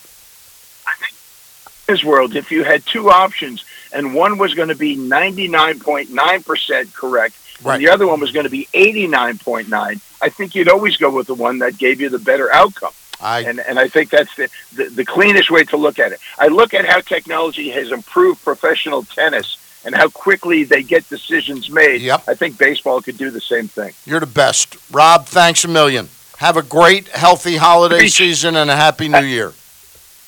In 1.89 1.95
this 1.95 2.05
world, 2.05 2.37
if 2.37 2.51
you 2.53 2.63
had 2.63 2.87
two 2.87 3.11
options 3.11 3.65
and 3.93 4.15
one 4.15 4.39
was 4.39 4.55
going 4.55 4.69
to 4.69 4.77
be 4.77 4.97
99.9% 4.97 6.95
correct 6.95 7.35
Right. 7.63 7.75
and 7.75 7.85
the 7.85 7.91
other 7.93 8.07
one 8.07 8.21
was 8.21 8.33
going 8.33 8.45
to 8.45 8.51
be 8.51 8.69
89.9, 8.73 10.01
I 10.23 10.29
think 10.31 10.55
you'd 10.55 10.69
always 10.69 10.97
go 10.97 11.11
with 11.11 11.27
the 11.27 11.35
one 11.35 11.59
that 11.59 11.77
gave 11.77 12.01
you 12.01 12.09
the 12.09 12.19
better 12.19 12.51
outcome. 12.53 12.93
I, 13.23 13.41
and, 13.41 13.61
and 13.61 13.79
I 13.79 13.89
think 13.89 14.11
that's 14.11 14.35
the, 14.37 14.49
the, 14.75 14.85
the 14.85 15.05
cleanest 15.05 15.51
way 15.51 15.65
to 15.65 15.77
look 15.77 15.99
at 15.99 16.13
it. 16.13 16.21
I 16.39 16.49
look 16.49 16.75
at 16.75 16.85
how 16.87 17.01
technology 17.01 17.71
has 17.71 17.93
improved 17.93 18.43
professional 18.43 19.05
tennis 19.05 19.59
and 19.85 19.95
how 19.95 20.09
quickly 20.09 20.65
they 20.65 20.83
get 20.83 21.09
decisions 21.09 21.71
made. 21.71 22.03
Yep. 22.03 22.25
I 22.29 22.35
think 22.35 22.59
baseball 22.59 23.01
could 23.01 23.17
do 23.19 23.31
the 23.31 23.41
same 23.41 23.69
thing. 23.69 23.93
You're 24.05 24.21
the 24.21 24.27
best. 24.27 24.77
Rob, 24.93 25.27
thanks 25.27 25.65
a 25.65 25.69
million. 25.69 26.09
Have 26.39 26.57
a 26.57 26.63
great, 26.63 27.09
healthy 27.09 27.57
holiday 27.57 28.07
season 28.09 28.57
and 28.57 28.71
a 28.71 28.77
happy 28.77 29.09
new 29.09 29.21
year. 29.21 29.53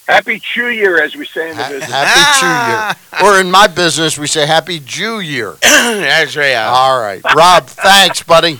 Happy 0.07 0.41
Chew 0.41 0.69
Year, 0.69 1.01
as 1.03 1.15
we 1.15 1.25
say 1.25 1.51
in 1.51 1.57
the 1.57 1.63
business. 1.63 1.91
Happy 1.91 2.41
Chew 2.41 2.47
Year. 2.47 2.97
Or 3.23 3.39
in 3.39 3.51
my 3.51 3.67
business, 3.67 4.19
we 4.19 4.27
say 4.27 4.47
Happy 4.47 4.81
Jew 4.81 5.21
Year. 5.21 5.57
That's 5.63 6.35
right. 6.35 6.55
All 6.55 7.01
right. 7.01 7.23
Rob, 7.37 7.67
thanks, 7.67 8.23
buddy. 8.23 8.59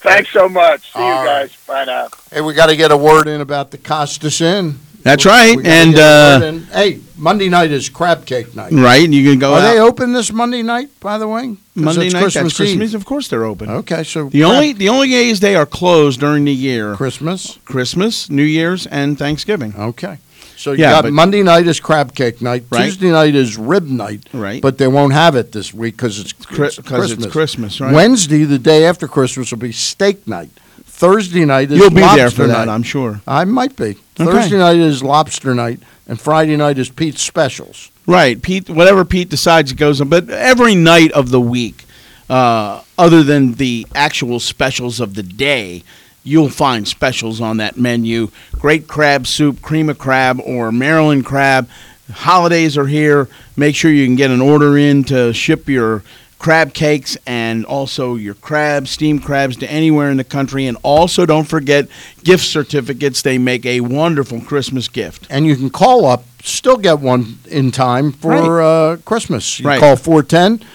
Thanks 0.00 0.30
so 0.32 0.48
much. 0.48 0.92
See 0.92 0.98
All 1.00 1.20
you 1.22 1.26
guys. 1.28 1.56
Bye 1.66 1.84
now. 1.84 2.08
Hey, 2.30 2.40
we 2.40 2.54
got 2.54 2.66
to 2.66 2.76
get 2.76 2.90
a 2.92 2.96
word 2.96 3.26
in 3.28 3.40
about 3.40 3.70
the 3.70 3.78
Costas 3.78 4.40
Inn. 4.40 4.78
That's 5.02 5.24
We- 5.24 5.30
right, 5.30 5.56
we 5.56 5.64
and, 5.64 5.94
get 5.94 6.00
a 6.00 6.40
word 6.40 6.62
uh, 6.72 6.74
hey, 6.76 7.00
Monday 7.16 7.48
night 7.48 7.70
is 7.70 7.88
crab 7.88 8.26
cake 8.26 8.54
night. 8.56 8.72
Right, 8.72 9.04
and 9.04 9.14
you 9.14 9.28
can 9.28 9.38
go 9.38 9.54
Are 9.54 9.60
they 9.62 9.78
open 9.80 10.12
this 10.12 10.32
Monday 10.32 10.62
night? 10.62 10.88
By 11.00 11.16
the 11.18 11.28
way, 11.28 11.56
Monday 11.76 12.08
night, 12.10 12.22
Christmas 12.22 12.32
that's 12.34 12.56
Christmas. 12.56 12.90
Eve. 12.90 12.94
Of 12.96 13.04
course, 13.04 13.28
they're 13.28 13.44
open. 13.44 13.70
Okay, 13.70 14.02
so 14.02 14.28
The 14.28 14.40
crab- 14.40 14.50
only 14.52 14.72
the 14.72 14.88
only 14.88 15.08
days 15.10 15.38
they 15.40 15.54
are 15.54 15.66
closed 15.66 16.18
during 16.20 16.44
the 16.44 16.52
year: 16.52 16.94
Christmas, 16.96 17.58
Christmas, 17.64 18.28
New 18.28 18.42
Year's, 18.42 18.86
and 18.86 19.16
Thanksgiving. 19.16 19.74
Okay. 19.78 20.18
So 20.56 20.72
you 20.72 20.78
yeah, 20.80 20.90
got 20.92 21.02
but- 21.04 21.12
Monday 21.12 21.42
night 21.42 21.66
is 21.66 21.80
crab 21.80 22.14
cake 22.14 22.40
night. 22.40 22.64
Right. 22.70 22.84
Tuesday 22.84 23.10
night 23.10 23.34
is 23.34 23.56
rib 23.58 23.84
night. 23.84 24.26
Right. 24.32 24.62
But 24.62 24.78
they 24.78 24.88
won't 24.88 25.12
have 25.12 25.36
it 25.36 25.52
this 25.52 25.72
week 25.74 25.96
because 25.96 26.18
it's, 26.18 26.32
it's 26.32 26.46
'cause 26.46 27.12
it's 27.12 27.26
Christmas, 27.26 27.80
right. 27.80 27.92
Wednesday, 27.94 28.44
the 28.44 28.58
day 28.58 28.84
after 28.86 29.06
Christmas, 29.06 29.50
will 29.50 29.58
be 29.58 29.72
steak 29.72 30.26
night. 30.26 30.50
Thursday 30.84 31.44
night 31.44 31.70
is 31.70 31.78
You'll 31.78 31.90
be 31.90 32.00
there 32.00 32.30
for 32.30 32.46
that, 32.46 32.66
night. 32.66 32.68
I'm 32.72 32.82
sure. 32.82 33.20
I 33.28 33.44
might 33.44 33.76
be. 33.76 33.96
Okay. 34.18 34.24
Thursday 34.24 34.56
night 34.56 34.76
is 34.78 35.02
lobster 35.02 35.54
night, 35.54 35.80
and 36.08 36.18
Friday 36.18 36.56
night 36.56 36.78
is 36.78 36.88
Pete's 36.88 37.20
specials. 37.20 37.90
Right, 38.06 38.40
Pete. 38.40 38.70
Whatever 38.70 39.04
Pete 39.04 39.28
decides 39.28 39.72
it 39.72 39.74
goes 39.76 40.00
on, 40.00 40.08
but 40.08 40.30
every 40.30 40.74
night 40.74 41.12
of 41.12 41.30
the 41.30 41.40
week, 41.40 41.84
uh, 42.30 42.80
other 42.96 43.22
than 43.22 43.54
the 43.54 43.86
actual 43.94 44.40
specials 44.40 44.98
of 45.00 45.14
the 45.16 45.22
day, 45.22 45.82
you'll 46.26 46.50
find 46.50 46.86
specials 46.86 47.40
on 47.40 47.56
that 47.58 47.76
menu. 47.78 48.28
Great 48.52 48.88
crab 48.88 49.26
soup, 49.26 49.62
cream 49.62 49.88
of 49.88 49.98
crab, 49.98 50.40
or 50.44 50.72
Maryland 50.72 51.24
crab. 51.24 51.68
Holidays 52.12 52.76
are 52.76 52.86
here. 52.86 53.28
Make 53.56 53.74
sure 53.74 53.90
you 53.90 54.04
can 54.06 54.16
get 54.16 54.30
an 54.30 54.40
order 54.40 54.76
in 54.76 55.04
to 55.04 55.32
ship 55.32 55.68
your 55.68 56.02
crab 56.38 56.74
cakes 56.74 57.16
and 57.26 57.64
also 57.64 58.14
your 58.14 58.34
crabs, 58.34 58.90
steamed 58.90 59.24
crabs 59.24 59.56
to 59.56 59.70
anywhere 59.70 60.10
in 60.10 60.16
the 60.18 60.24
country. 60.24 60.66
And 60.66 60.76
also 60.82 61.26
don't 61.26 61.46
forget 61.48 61.88
gift 62.22 62.44
certificates. 62.44 63.22
They 63.22 63.38
make 63.38 63.64
a 63.64 63.80
wonderful 63.80 64.40
Christmas 64.40 64.88
gift. 64.88 65.26
And 65.30 65.46
you 65.46 65.56
can 65.56 65.70
call 65.70 66.04
up, 66.04 66.24
still 66.42 66.76
get 66.76 67.00
one 67.00 67.38
in 67.48 67.70
time 67.70 68.12
for 68.12 68.60
uh, 68.62 68.96
Christmas. 69.04 69.58
You 69.58 69.66
Right. 69.66 69.80
call 69.80 69.96
410 69.96 70.66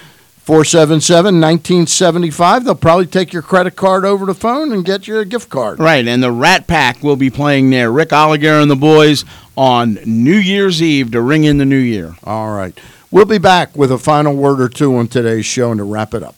477 0.43 1.39
1975. 1.39 2.65
They'll 2.65 2.75
probably 2.75 3.05
take 3.05 3.31
your 3.31 3.43
credit 3.43 3.75
card 3.75 4.03
over 4.05 4.25
the 4.25 4.33
phone 4.33 4.71
and 4.71 4.83
get 4.83 5.07
you 5.07 5.19
a 5.19 5.25
gift 5.25 5.49
card. 5.49 5.79
Right, 5.79 6.07
and 6.07 6.23
the 6.23 6.31
Rat 6.31 6.65
Pack 6.65 7.03
will 7.03 7.15
be 7.15 7.29
playing 7.29 7.69
there. 7.69 7.91
Rick 7.91 8.09
Oliger 8.09 8.59
and 8.59 8.69
the 8.69 8.75
boys 8.75 9.23
on 9.55 9.99
New 10.05 10.37
Year's 10.37 10.81
Eve 10.81 11.11
to 11.11 11.21
ring 11.21 11.43
in 11.43 11.59
the 11.59 11.65
new 11.65 11.77
year. 11.77 12.15
All 12.23 12.55
right. 12.55 12.77
We'll 13.11 13.25
be 13.25 13.37
back 13.37 13.77
with 13.77 13.91
a 13.91 13.99
final 13.99 14.35
word 14.35 14.59
or 14.59 14.69
two 14.69 14.95
on 14.95 15.07
today's 15.07 15.45
show 15.45 15.69
and 15.71 15.77
to 15.77 15.83
wrap 15.83 16.13
it 16.15 16.23
up. 16.23 16.35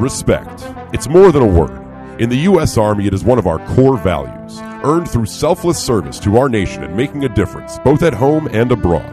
Respect. 0.00 0.64
It's 0.92 1.08
more 1.08 1.32
than 1.32 1.42
a 1.42 1.46
word. 1.46 2.20
In 2.20 2.28
the 2.28 2.36
U.S. 2.36 2.78
Army, 2.78 3.06
it 3.06 3.14
is 3.14 3.24
one 3.24 3.38
of 3.38 3.46
our 3.46 3.58
core 3.74 3.96
values, 3.96 4.60
earned 4.84 5.10
through 5.10 5.26
selfless 5.26 5.82
service 5.82 6.20
to 6.20 6.36
our 6.36 6.48
nation 6.48 6.84
and 6.84 6.96
making 6.96 7.24
a 7.24 7.28
difference, 7.28 7.78
both 7.80 8.02
at 8.02 8.14
home 8.14 8.48
and 8.52 8.70
abroad. 8.70 9.12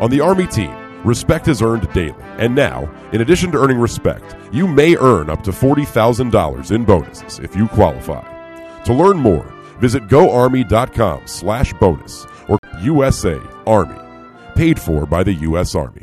On 0.00 0.10
the 0.10 0.20
Army 0.20 0.46
team, 0.46 0.74
respect 1.04 1.48
is 1.48 1.62
earned 1.62 1.92
daily. 1.92 2.14
And 2.38 2.54
now, 2.54 2.90
in 3.12 3.20
addition 3.20 3.52
to 3.52 3.58
earning 3.58 3.78
respect, 3.78 4.36
you 4.52 4.66
may 4.66 4.96
earn 4.96 5.30
up 5.30 5.42
to 5.44 5.50
$40,000 5.50 6.72
in 6.72 6.84
bonuses 6.84 7.38
if 7.38 7.54
you 7.54 7.68
qualify. 7.68 8.24
To 8.84 8.94
learn 8.94 9.18
more, 9.18 9.46
visit 9.80 10.08
goarmy.com 10.08 11.26
slash 11.26 11.72
bonus 11.74 12.26
or 12.48 12.58
USA 12.80 13.40
Army. 13.66 14.00
Paid 14.54 14.80
for 14.80 15.06
by 15.06 15.22
the 15.22 15.32
U.S. 15.32 15.74
Army. 15.74 16.02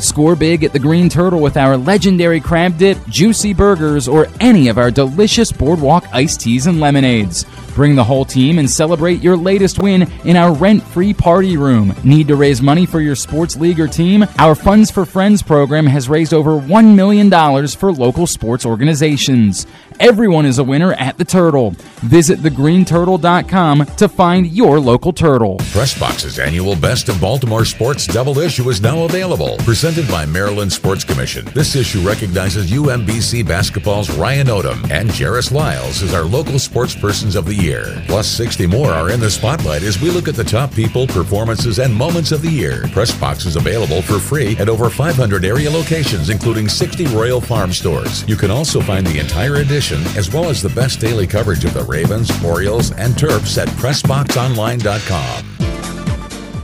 Score 0.00 0.34
big 0.34 0.64
at 0.64 0.72
the 0.72 0.78
Green 0.78 1.10
Turtle 1.10 1.40
with 1.40 1.58
our 1.58 1.76
legendary 1.76 2.40
crab 2.40 2.78
dip, 2.78 2.96
juicy 3.06 3.52
burgers, 3.52 4.08
or 4.08 4.28
any 4.40 4.68
of 4.68 4.78
our 4.78 4.90
delicious 4.90 5.52
boardwalk 5.52 6.06
iced 6.12 6.40
teas 6.40 6.66
and 6.66 6.80
lemonades. 6.80 7.44
Bring 7.74 7.94
the 7.94 8.04
whole 8.04 8.24
team 8.24 8.58
and 8.58 8.68
celebrate 8.68 9.22
your 9.22 9.36
latest 9.36 9.78
win 9.78 10.10
in 10.24 10.36
our 10.36 10.52
rent 10.54 10.82
free 10.82 11.14
party 11.14 11.56
room. 11.56 11.94
Need 12.04 12.28
to 12.28 12.36
raise 12.36 12.60
money 12.60 12.86
for 12.86 13.00
your 13.00 13.14
sports 13.14 13.56
league 13.56 13.80
or 13.80 13.88
team? 13.88 14.24
Our 14.38 14.54
Funds 14.54 14.90
for 14.90 15.04
Friends 15.04 15.42
program 15.42 15.86
has 15.86 16.08
raised 16.08 16.34
over 16.34 16.58
$1 16.58 16.94
million 16.94 17.30
for 17.68 17.92
local 17.92 18.26
sports 18.26 18.66
organizations. 18.66 19.66
Everyone 20.00 20.46
is 20.46 20.56
a 20.56 20.64
winner 20.64 20.94
at 20.94 21.18
the 21.18 21.26
Turtle. 21.26 21.72
Visit 22.00 22.38
thegreenturtle.com 22.38 23.84
to 23.84 24.08
find 24.08 24.46
your 24.46 24.80
local 24.80 25.12
turtle. 25.12 25.58
Pressbox's 25.58 26.38
annual 26.38 26.74
Best 26.74 27.10
of 27.10 27.20
Baltimore 27.20 27.66
Sports 27.66 28.06
double 28.06 28.38
issue 28.38 28.70
is 28.70 28.80
now 28.80 29.04
available. 29.04 29.58
Presented 29.58 30.08
by 30.08 30.24
Maryland 30.24 30.72
Sports 30.72 31.04
Commission. 31.04 31.44
This 31.52 31.76
issue 31.76 32.00
recognizes 32.00 32.70
UMBC 32.70 33.46
basketball's 33.46 34.08
Ryan 34.16 34.46
Odom 34.46 34.90
and 34.90 35.10
Jairus 35.10 35.52
Lyles 35.52 36.02
as 36.02 36.14
our 36.14 36.24
local 36.24 36.58
sports 36.58 36.94
persons 36.94 37.36
of 37.36 37.44
the 37.44 37.54
year. 37.54 38.02
Plus, 38.06 38.26
60 38.26 38.66
more 38.68 38.92
are 38.92 39.10
in 39.10 39.20
the 39.20 39.30
spotlight 39.30 39.82
as 39.82 40.00
we 40.00 40.08
look 40.08 40.28
at 40.28 40.34
the 40.34 40.42
top 40.42 40.72
people, 40.72 41.06
performances, 41.08 41.78
and 41.78 41.94
moments 41.94 42.32
of 42.32 42.40
the 42.40 42.50
year. 42.50 42.84
Pressbox 42.84 43.44
is 43.44 43.56
available 43.56 44.00
for 44.00 44.18
free 44.18 44.56
at 44.56 44.70
over 44.70 44.88
500 44.88 45.44
area 45.44 45.70
locations, 45.70 46.30
including 46.30 46.70
60 46.70 47.04
Royal 47.08 47.42
Farm 47.42 47.70
stores. 47.70 48.26
You 48.26 48.36
can 48.36 48.50
also 48.50 48.80
find 48.80 49.06
the 49.06 49.18
entire 49.18 49.56
edition 49.56 49.89
as 50.16 50.32
well 50.32 50.48
as 50.48 50.62
the 50.62 50.68
best 50.70 51.00
daily 51.00 51.26
coverage 51.26 51.64
of 51.64 51.74
the 51.74 51.84
Ravens, 51.84 52.30
Orioles, 52.44 52.92
and 52.92 53.14
Terps 53.14 53.60
at 53.60 53.68
PressBoxOnline.com. 53.68 55.60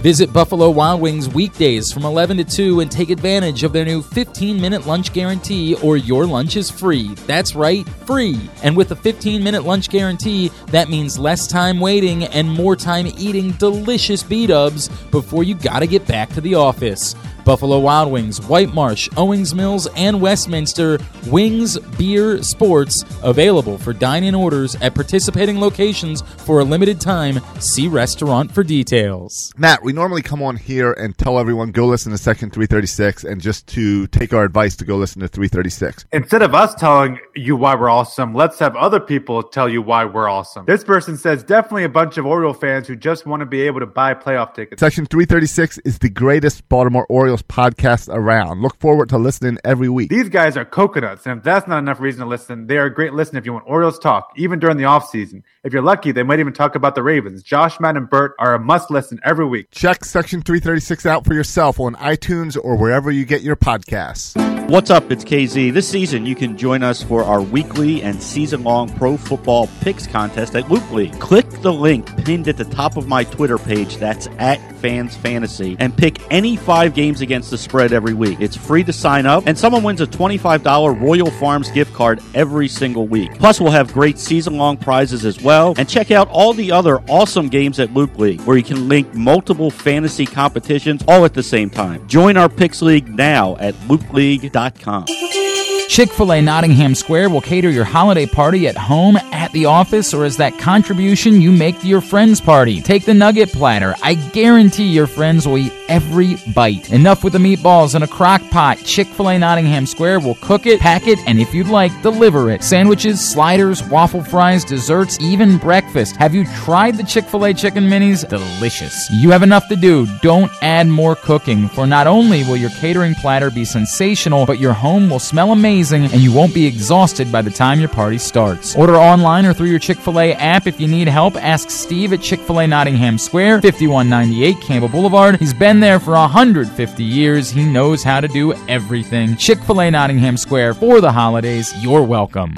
Visit 0.06 0.32
Buffalo 0.32 0.70
Wild 0.70 1.00
Wings 1.00 1.28
weekdays 1.28 1.90
from 1.90 2.04
11 2.04 2.36
to 2.36 2.44
2 2.44 2.78
and 2.78 2.88
take 2.88 3.10
advantage 3.10 3.64
of 3.64 3.72
their 3.72 3.84
new 3.84 4.02
15 4.02 4.60
minute 4.60 4.86
lunch 4.86 5.12
guarantee 5.12 5.74
or 5.82 5.96
your 5.96 6.26
lunch 6.26 6.56
is 6.56 6.70
free. 6.70 7.08
That's 7.26 7.56
right, 7.56 7.84
free. 8.06 8.38
And 8.62 8.76
with 8.76 8.92
a 8.92 8.94
15 8.94 9.42
minute 9.42 9.64
lunch 9.64 9.90
guarantee, 9.90 10.52
that 10.68 10.88
means 10.88 11.18
less 11.18 11.48
time 11.48 11.80
waiting 11.80 12.22
and 12.22 12.48
more 12.48 12.76
time 12.76 13.08
eating 13.18 13.50
delicious 13.52 14.22
B 14.22 14.46
dubs 14.46 14.90
before 15.10 15.42
you 15.42 15.56
gotta 15.56 15.88
get 15.88 16.06
back 16.06 16.28
to 16.34 16.40
the 16.40 16.54
office. 16.54 17.16
Buffalo 17.46 17.78
Wild 17.78 18.10
Wings, 18.10 18.44
White 18.48 18.74
Marsh, 18.74 19.08
Owings 19.16 19.54
Mills, 19.54 19.86
and 19.94 20.20
Westminster. 20.20 20.98
Wings, 21.28 21.78
beer, 21.96 22.42
sports 22.42 23.04
available 23.22 23.78
for 23.78 23.92
dine 23.92 24.24
in 24.24 24.34
orders 24.34 24.74
at 24.82 24.96
participating 24.96 25.60
locations 25.60 26.22
for 26.22 26.58
a 26.58 26.64
limited 26.64 27.00
time. 27.00 27.38
See 27.60 27.86
restaurant 27.86 28.50
for 28.50 28.64
details. 28.64 29.52
Matt, 29.56 29.84
we 29.84 29.92
normally 29.92 30.22
come 30.22 30.42
on 30.42 30.56
here 30.56 30.92
and 30.92 31.16
tell 31.16 31.38
everyone 31.38 31.70
go 31.70 31.86
listen 31.86 32.10
to 32.10 32.18
Section 32.18 32.50
336 32.50 33.22
and 33.22 33.40
just 33.40 33.68
to 33.68 34.08
take 34.08 34.34
our 34.34 34.42
advice 34.42 34.74
to 34.76 34.84
go 34.84 34.96
listen 34.96 35.20
to 35.20 35.28
336. 35.28 36.04
Instead 36.12 36.42
of 36.42 36.52
us 36.52 36.74
telling 36.74 37.20
you 37.36 37.54
why 37.54 37.76
we're 37.76 37.88
awesome, 37.88 38.34
let's 38.34 38.58
have 38.58 38.74
other 38.74 38.98
people 38.98 39.44
tell 39.44 39.68
you 39.68 39.80
why 39.80 40.04
we're 40.04 40.28
awesome. 40.28 40.64
This 40.66 40.82
person 40.82 41.16
says 41.16 41.44
definitely 41.44 41.84
a 41.84 41.88
bunch 41.88 42.18
of 42.18 42.26
Oriole 42.26 42.54
fans 42.54 42.88
who 42.88 42.96
just 42.96 43.24
want 43.24 43.38
to 43.38 43.46
be 43.46 43.62
able 43.62 43.78
to 43.78 43.86
buy 43.86 44.14
playoff 44.14 44.52
tickets. 44.52 44.80
Section 44.80 45.06
336 45.06 45.78
is 45.78 46.00
the 46.00 46.10
greatest 46.10 46.68
Baltimore 46.68 47.06
Orioles 47.08 47.35
podcast 47.42 48.08
around. 48.12 48.62
Look 48.62 48.76
forward 48.78 49.08
to 49.10 49.18
listening 49.18 49.58
every 49.64 49.88
week. 49.88 50.10
These 50.10 50.28
guys 50.28 50.56
are 50.56 50.64
coconuts, 50.64 51.26
and 51.26 51.38
if 51.38 51.44
that's 51.44 51.66
not 51.66 51.78
enough 51.78 52.00
reason 52.00 52.20
to 52.20 52.26
listen, 52.26 52.66
they 52.66 52.78
are 52.78 52.86
a 52.86 52.94
great 52.94 53.12
listen 53.12 53.36
if 53.36 53.46
you 53.46 53.52
want 53.52 53.64
Orioles 53.66 53.98
talk, 53.98 54.32
even 54.36 54.58
during 54.58 54.76
the 54.76 54.84
offseason. 54.84 55.42
If 55.64 55.72
you're 55.72 55.82
lucky, 55.82 56.12
they 56.12 56.22
might 56.22 56.40
even 56.40 56.52
talk 56.52 56.74
about 56.74 56.94
the 56.94 57.02
Ravens. 57.02 57.42
Josh, 57.42 57.80
Matt, 57.80 57.96
and 57.96 58.08
Bert 58.08 58.34
are 58.38 58.54
a 58.54 58.58
must 58.58 58.90
listen 58.90 59.18
every 59.24 59.46
week. 59.46 59.70
Check 59.70 60.04
Section 60.04 60.42
336 60.42 61.06
out 61.06 61.24
for 61.24 61.34
yourself 61.34 61.80
on 61.80 61.94
iTunes 61.96 62.56
or 62.62 62.76
wherever 62.76 63.10
you 63.10 63.24
get 63.24 63.42
your 63.42 63.56
podcasts. 63.56 64.36
What's 64.68 64.90
up? 64.90 65.12
It's 65.12 65.22
KZ. 65.22 65.72
This 65.72 65.88
season, 65.88 66.26
you 66.26 66.34
can 66.34 66.58
join 66.58 66.82
us 66.82 67.00
for 67.00 67.22
our 67.22 67.40
weekly 67.40 68.02
and 68.02 68.20
season 68.20 68.64
long 68.64 68.88
pro 68.94 69.16
football 69.16 69.68
picks 69.80 70.08
contest 70.08 70.56
at 70.56 70.68
Loop 70.68 70.90
League. 70.90 71.18
Click 71.20 71.48
the 71.62 71.72
link 71.72 72.16
pinned 72.24 72.48
at 72.48 72.56
the 72.56 72.64
top 72.64 72.96
of 72.96 73.06
my 73.06 73.22
Twitter 73.22 73.58
page, 73.58 73.96
that's 73.98 74.26
at 74.38 74.58
Fans 74.86 75.16
Fantasy, 75.16 75.76
and 75.80 75.96
pick 75.96 76.20
any 76.30 76.54
five 76.54 76.94
games 76.94 77.20
against 77.20 77.50
the 77.50 77.58
spread 77.58 77.92
every 77.92 78.14
week. 78.14 78.40
It's 78.40 78.56
free 78.56 78.84
to 78.84 78.92
sign 78.92 79.26
up, 79.26 79.42
and 79.44 79.58
someone 79.58 79.82
wins 79.82 80.00
a 80.00 80.06
$25 80.06 81.00
Royal 81.00 81.28
Farms 81.28 81.72
gift 81.72 81.92
card 81.92 82.20
every 82.34 82.68
single 82.68 83.08
week. 83.08 83.36
Plus, 83.36 83.60
we'll 83.60 83.72
have 83.72 83.92
great 83.92 84.16
season 84.16 84.56
long 84.56 84.76
prizes 84.76 85.24
as 85.24 85.42
well. 85.42 85.74
And 85.76 85.88
check 85.88 86.12
out 86.12 86.28
all 86.30 86.52
the 86.52 86.70
other 86.70 87.00
awesome 87.08 87.48
games 87.48 87.80
at 87.80 87.92
Loop 87.94 88.16
League, 88.16 88.42
where 88.42 88.56
you 88.56 88.62
can 88.62 88.88
link 88.88 89.12
multiple 89.12 89.72
fantasy 89.72 90.24
competitions 90.24 91.02
all 91.08 91.24
at 91.24 91.34
the 91.34 91.42
same 91.42 91.68
time. 91.68 92.06
Join 92.06 92.36
our 92.36 92.48
Picks 92.48 92.80
League 92.80 93.08
now 93.08 93.56
at 93.56 93.74
loopleague.com. 93.88 95.45
Chick 95.88 96.12
fil 96.12 96.32
A 96.32 96.42
Nottingham 96.42 96.94
Square 96.94 97.30
will 97.30 97.40
cater 97.40 97.70
your 97.70 97.84
holiday 97.84 98.26
party 98.26 98.66
at 98.66 98.76
home, 98.76 99.16
at 99.32 99.52
the 99.52 99.66
office, 99.66 100.12
or 100.12 100.24
as 100.24 100.36
that 100.36 100.58
contribution 100.58 101.40
you 101.40 101.52
make 101.52 101.80
to 101.80 101.86
your 101.86 102.00
friend's 102.00 102.40
party. 102.40 102.80
Take 102.82 103.04
the 103.04 103.14
nugget 103.14 103.52
platter. 103.52 103.94
I 104.02 104.14
guarantee 104.14 104.88
your 104.88 105.06
friends 105.06 105.46
will 105.46 105.58
eat 105.58 105.72
every 105.88 106.36
bite. 106.54 106.90
Enough 106.90 107.22
with 107.22 107.34
the 107.34 107.38
meatballs 107.38 107.94
in 107.94 108.02
a 108.02 108.08
crock 108.08 108.42
pot. 108.50 108.78
Chick 108.84 109.06
fil 109.06 109.30
A 109.30 109.38
Nottingham 109.38 109.86
Square 109.86 110.20
will 110.20 110.34
cook 110.36 110.66
it, 110.66 110.80
pack 110.80 111.06
it, 111.06 111.18
and 111.26 111.38
if 111.38 111.54
you'd 111.54 111.68
like, 111.68 111.92
deliver 112.02 112.50
it. 112.50 112.64
Sandwiches, 112.64 113.20
sliders, 113.20 113.82
waffle 113.84 114.24
fries, 114.24 114.64
desserts, 114.64 115.18
even 115.20 115.56
breakfast. 115.56 116.16
Have 116.16 116.34
you 116.34 116.44
tried 116.64 116.96
the 116.96 117.04
Chick 117.04 117.24
fil 117.26 117.44
A 117.44 117.54
chicken 117.54 117.84
minis? 117.84 118.28
Delicious. 118.28 119.08
You 119.10 119.30
have 119.30 119.44
enough 119.44 119.68
to 119.68 119.76
do. 119.76 120.06
Don't 120.20 120.50
add 120.62 120.88
more 120.88 121.14
cooking, 121.14 121.68
for 121.68 121.86
not 121.86 122.08
only 122.08 122.42
will 122.42 122.56
your 122.56 122.70
catering 122.70 123.14
platter 123.14 123.50
be 123.50 123.64
sensational, 123.64 124.46
but 124.46 124.58
your 124.58 124.72
home 124.72 125.08
will 125.08 125.20
smell 125.20 125.52
amazing 125.52 125.75
and 125.76 126.22
you 126.22 126.32
won't 126.32 126.54
be 126.54 126.66
exhausted 126.66 127.30
by 127.30 127.42
the 127.42 127.50
time 127.50 127.78
your 127.80 127.88
party 127.88 128.16
starts. 128.16 128.74
Order 128.74 128.96
online 128.96 129.44
or 129.44 129.52
through 129.52 129.68
your 129.68 129.78
Chick 129.78 129.98
fil 129.98 130.18
A 130.18 130.32
app. 130.32 130.66
If 130.66 130.80
you 130.80 130.88
need 130.88 131.06
help, 131.06 131.36
ask 131.36 131.68
Steve 131.68 132.14
at 132.14 132.22
Chick 132.22 132.40
fil 132.40 132.60
A 132.60 132.66
Nottingham 132.66 133.18
Square, 133.18 133.60
5198 133.60 134.60
Campbell 134.60 134.88
Boulevard. 134.88 135.36
He's 135.36 135.52
been 135.52 135.80
there 135.80 136.00
for 136.00 136.12
150 136.12 137.04
years. 137.04 137.50
He 137.50 137.64
knows 137.64 138.02
how 138.02 138.20
to 138.20 138.28
do 138.28 138.54
everything. 138.68 139.36
Chick 139.36 139.62
fil 139.62 139.82
A 139.82 139.90
Nottingham 139.90 140.38
Square 140.38 140.74
for 140.74 141.00
the 141.00 141.12
holidays. 141.12 141.74
You're 141.82 142.02
welcome. 142.02 142.54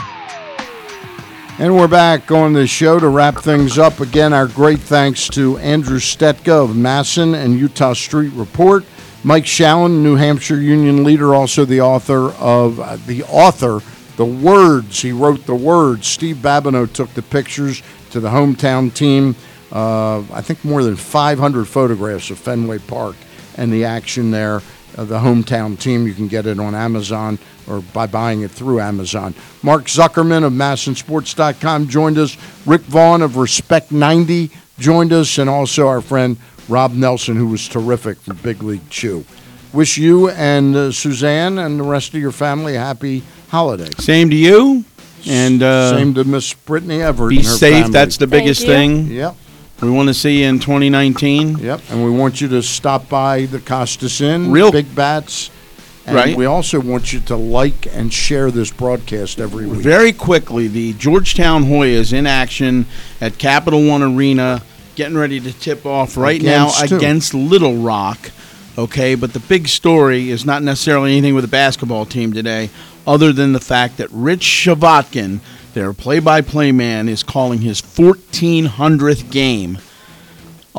And 1.58 1.74
we're 1.74 1.88
back 1.88 2.30
on 2.30 2.52
the 2.52 2.68
show 2.68 3.00
to 3.00 3.08
wrap 3.08 3.38
things 3.38 3.78
up. 3.78 3.98
Again, 3.98 4.32
our 4.32 4.46
great 4.46 4.78
thanks 4.78 5.26
to 5.30 5.58
Andrew 5.58 5.98
Stetka 5.98 6.64
of 6.64 6.76
MASN 6.76 7.34
and 7.34 7.58
Eutaw 7.58 7.96
Street 7.96 8.32
Report. 8.34 8.84
Mike 9.28 9.44
Shalin, 9.44 10.02
New 10.02 10.16
Hampshire 10.16 10.58
Union 10.58 11.04
leader, 11.04 11.34
also 11.34 11.66
the 11.66 11.82
author 11.82 12.30
of 12.36 12.80
uh, 12.80 12.96
the 13.06 13.24
author, 13.24 13.80
the 14.16 14.24
words. 14.24 15.02
He 15.02 15.12
wrote 15.12 15.44
the 15.44 15.54
words. 15.54 16.06
Steve 16.06 16.36
Babineau 16.36 16.90
took 16.90 17.12
the 17.12 17.20
pictures 17.20 17.82
to 18.08 18.20
the 18.20 18.30
hometown 18.30 18.90
team. 18.90 19.36
Uh, 19.70 20.20
I 20.32 20.40
think 20.40 20.64
more 20.64 20.82
than 20.82 20.96
500 20.96 21.66
photographs 21.66 22.30
of 22.30 22.38
Fenway 22.38 22.78
Park 22.78 23.16
and 23.58 23.70
the 23.70 23.84
action 23.84 24.30
there. 24.30 24.62
Uh, 24.96 25.04
the 25.04 25.18
hometown 25.18 25.78
team. 25.78 26.06
You 26.06 26.14
can 26.14 26.28
get 26.28 26.46
it 26.46 26.58
on 26.58 26.74
Amazon 26.74 27.38
or 27.66 27.82
by 27.82 28.06
buying 28.06 28.40
it 28.40 28.50
through 28.50 28.80
Amazon. 28.80 29.34
Mark 29.62 29.84
Zuckerman 29.84 30.42
of 30.42 30.54
MASNsports.com 30.54 31.88
joined 31.88 32.16
us. 32.16 32.38
Rick 32.64 32.80
Vaughn 32.80 33.20
of 33.20 33.36
Respect 33.36 33.92
90 33.92 34.50
joined 34.78 35.12
us, 35.12 35.36
and 35.36 35.50
also 35.50 35.86
our 35.86 36.00
friend 36.00 36.38
Rob 36.68 36.92
Nelson, 36.92 37.36
who 37.36 37.46
was 37.48 37.68
terrific 37.68 38.18
from 38.18 38.36
Big 38.38 38.62
League 38.62 38.88
Chew. 38.90 39.24
Wish 39.72 39.98
you 39.98 40.30
and 40.30 40.74
uh, 40.74 40.92
Suzanne 40.92 41.58
and 41.58 41.78
the 41.78 41.84
rest 41.84 42.14
of 42.14 42.20
your 42.20 42.32
family 42.32 42.76
a 42.76 42.80
happy 42.80 43.22
holiday. 43.48 43.90
Same 43.98 44.30
to 44.30 44.36
you. 44.36 44.84
And 45.28 45.62
uh, 45.62 45.96
Same 45.96 46.14
to 46.14 46.24
Miss 46.24 46.54
Brittany 46.54 47.02
Everett. 47.02 47.30
Be 47.30 47.36
and 47.38 47.46
her 47.46 47.52
safe. 47.52 47.74
family. 47.74 47.92
That's 47.92 48.16
the 48.16 48.26
biggest 48.26 48.62
thing. 48.64 49.06
Yep. 49.08 49.34
We 49.82 49.90
want 49.90 50.08
to 50.08 50.14
see 50.14 50.40
you 50.42 50.46
in 50.48 50.58
2019. 50.58 51.58
Yep. 51.58 51.80
And 51.90 52.04
we 52.04 52.10
want 52.10 52.40
you 52.40 52.48
to 52.48 52.62
stop 52.62 53.08
by 53.08 53.44
the 53.46 53.58
Costas 53.60 54.20
Inn, 54.20 54.50
Real- 54.50 54.72
Big 54.72 54.92
Bats. 54.94 55.50
And 56.06 56.16
Right. 56.16 56.34
we 56.36 56.46
also 56.46 56.80
want 56.80 57.12
you 57.12 57.20
to 57.20 57.36
like 57.36 57.86
and 57.92 58.10
share 58.10 58.50
this 58.50 58.70
broadcast 58.70 59.38
every 59.40 59.66
week. 59.66 59.80
Very 59.82 60.12
quickly, 60.14 60.66
the 60.66 60.94
Georgetown 60.94 61.64
Hoyas 61.66 62.14
in 62.14 62.26
action 62.26 62.86
at 63.20 63.36
Capital 63.36 63.86
One 63.86 64.02
Arena, 64.02 64.62
getting 64.98 65.16
ready 65.16 65.38
to 65.38 65.52
tip 65.52 65.86
off 65.86 66.16
right 66.16 66.40
Against 66.40 66.80
now 66.82 66.88
who? 66.88 66.96
against 66.96 67.32
Little 67.32 67.76
Rock. 67.76 68.32
Okay, 68.76 69.14
but 69.14 69.32
the 69.32 69.38
big 69.38 69.68
story 69.68 70.28
is 70.28 70.44
not 70.44 70.60
necessarily 70.64 71.12
anything 71.12 71.36
with 71.36 71.44
the 71.44 71.48
basketball 71.48 72.04
team 72.04 72.32
today, 72.32 72.68
other 73.06 73.32
than 73.32 73.52
the 73.52 73.60
fact 73.60 73.96
that 73.98 74.08
Rich 74.10 74.42
Chvotkin, 74.42 75.38
their 75.72 75.92
play-by-play 75.92 76.72
man, 76.72 77.08
is 77.08 77.22
calling 77.22 77.60
his 77.60 77.80
1400th 77.80 79.30
game. 79.30 79.78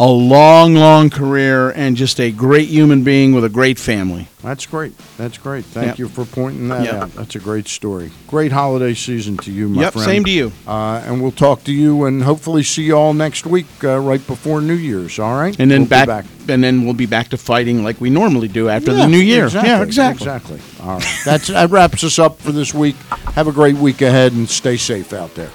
A 0.02 0.08
long, 0.08 0.76
long 0.76 1.10
career 1.10 1.72
and 1.72 1.98
just 1.98 2.22
a 2.22 2.32
great 2.32 2.70
human 2.70 3.04
being 3.04 3.34
with 3.34 3.44
a 3.44 3.50
great 3.50 3.78
family. 3.78 4.30
That's 4.42 4.66
great. 4.66 4.94
That's 5.18 5.38
great. 5.38 5.66
Thank 5.66 5.88
Yep. 5.88 6.00
you 6.00 6.08
for 6.08 6.24
pointing 6.24 6.70
that 6.70 6.86
Yep. 6.86 6.94
out. 6.96 7.16
That's 7.16 7.36
a 7.36 7.40
great 7.40 7.68
story. 7.68 8.10
Great 8.26 8.54
holiday 8.54 8.94
season 8.94 9.36
to 9.40 9.52
you, 9.52 9.68
my 9.68 9.82
Yep, 9.82 9.94
friend. 9.94 10.06
same 10.06 10.24
to 10.24 10.32
you. 10.32 10.54
Uh, 10.66 11.02
and 11.06 11.22
we'll 11.22 11.34
talk 11.34 11.66
to 11.66 11.74
you 11.74 12.06
and 12.06 12.24
hopefully 12.24 12.64
see 12.64 12.84
you 12.84 12.96
all 12.96 13.14
next 13.14 13.46
week, 13.46 13.66
uh, 13.84 14.00
right 14.00 14.26
before 14.26 14.62
New 14.62 14.74
Year's. 14.76 15.20
All 15.20 15.36
right, 15.38 15.54
And 15.60 15.70
then 15.70 15.82
We'll 15.82 16.00
be 16.02 16.06
back, 16.06 16.26
and 16.48 16.64
then 16.64 16.86
we'll 16.86 16.94
be 16.94 17.06
back 17.06 17.28
to 17.32 17.38
fighting 17.38 17.84
like 17.84 18.00
we 18.00 18.10
normally 18.10 18.48
do 18.48 18.70
after 18.70 18.92
Yeah, 18.94 19.00
the 19.02 19.08
new 19.10 19.18
year. 19.20 19.44
Exactly, 19.48 19.70
Yeah, 19.70 19.82
exactly. 19.82 20.26
Exactly. 20.28 20.60
All 20.82 20.94
right. 20.94 21.06
That's 21.26 21.48
that 21.48 21.70
wraps 21.72 22.06
us 22.06 22.18
up 22.18 22.40
for 22.42 22.54
this 22.54 22.74
week. 22.74 22.96
Have 23.36 23.48
a 23.50 23.52
great 23.52 23.76
week 23.76 24.02
ahead 24.02 24.32
and 24.32 24.50
stay 24.50 24.78
safe 24.78 25.12
out 25.12 25.36
there. 25.36 25.50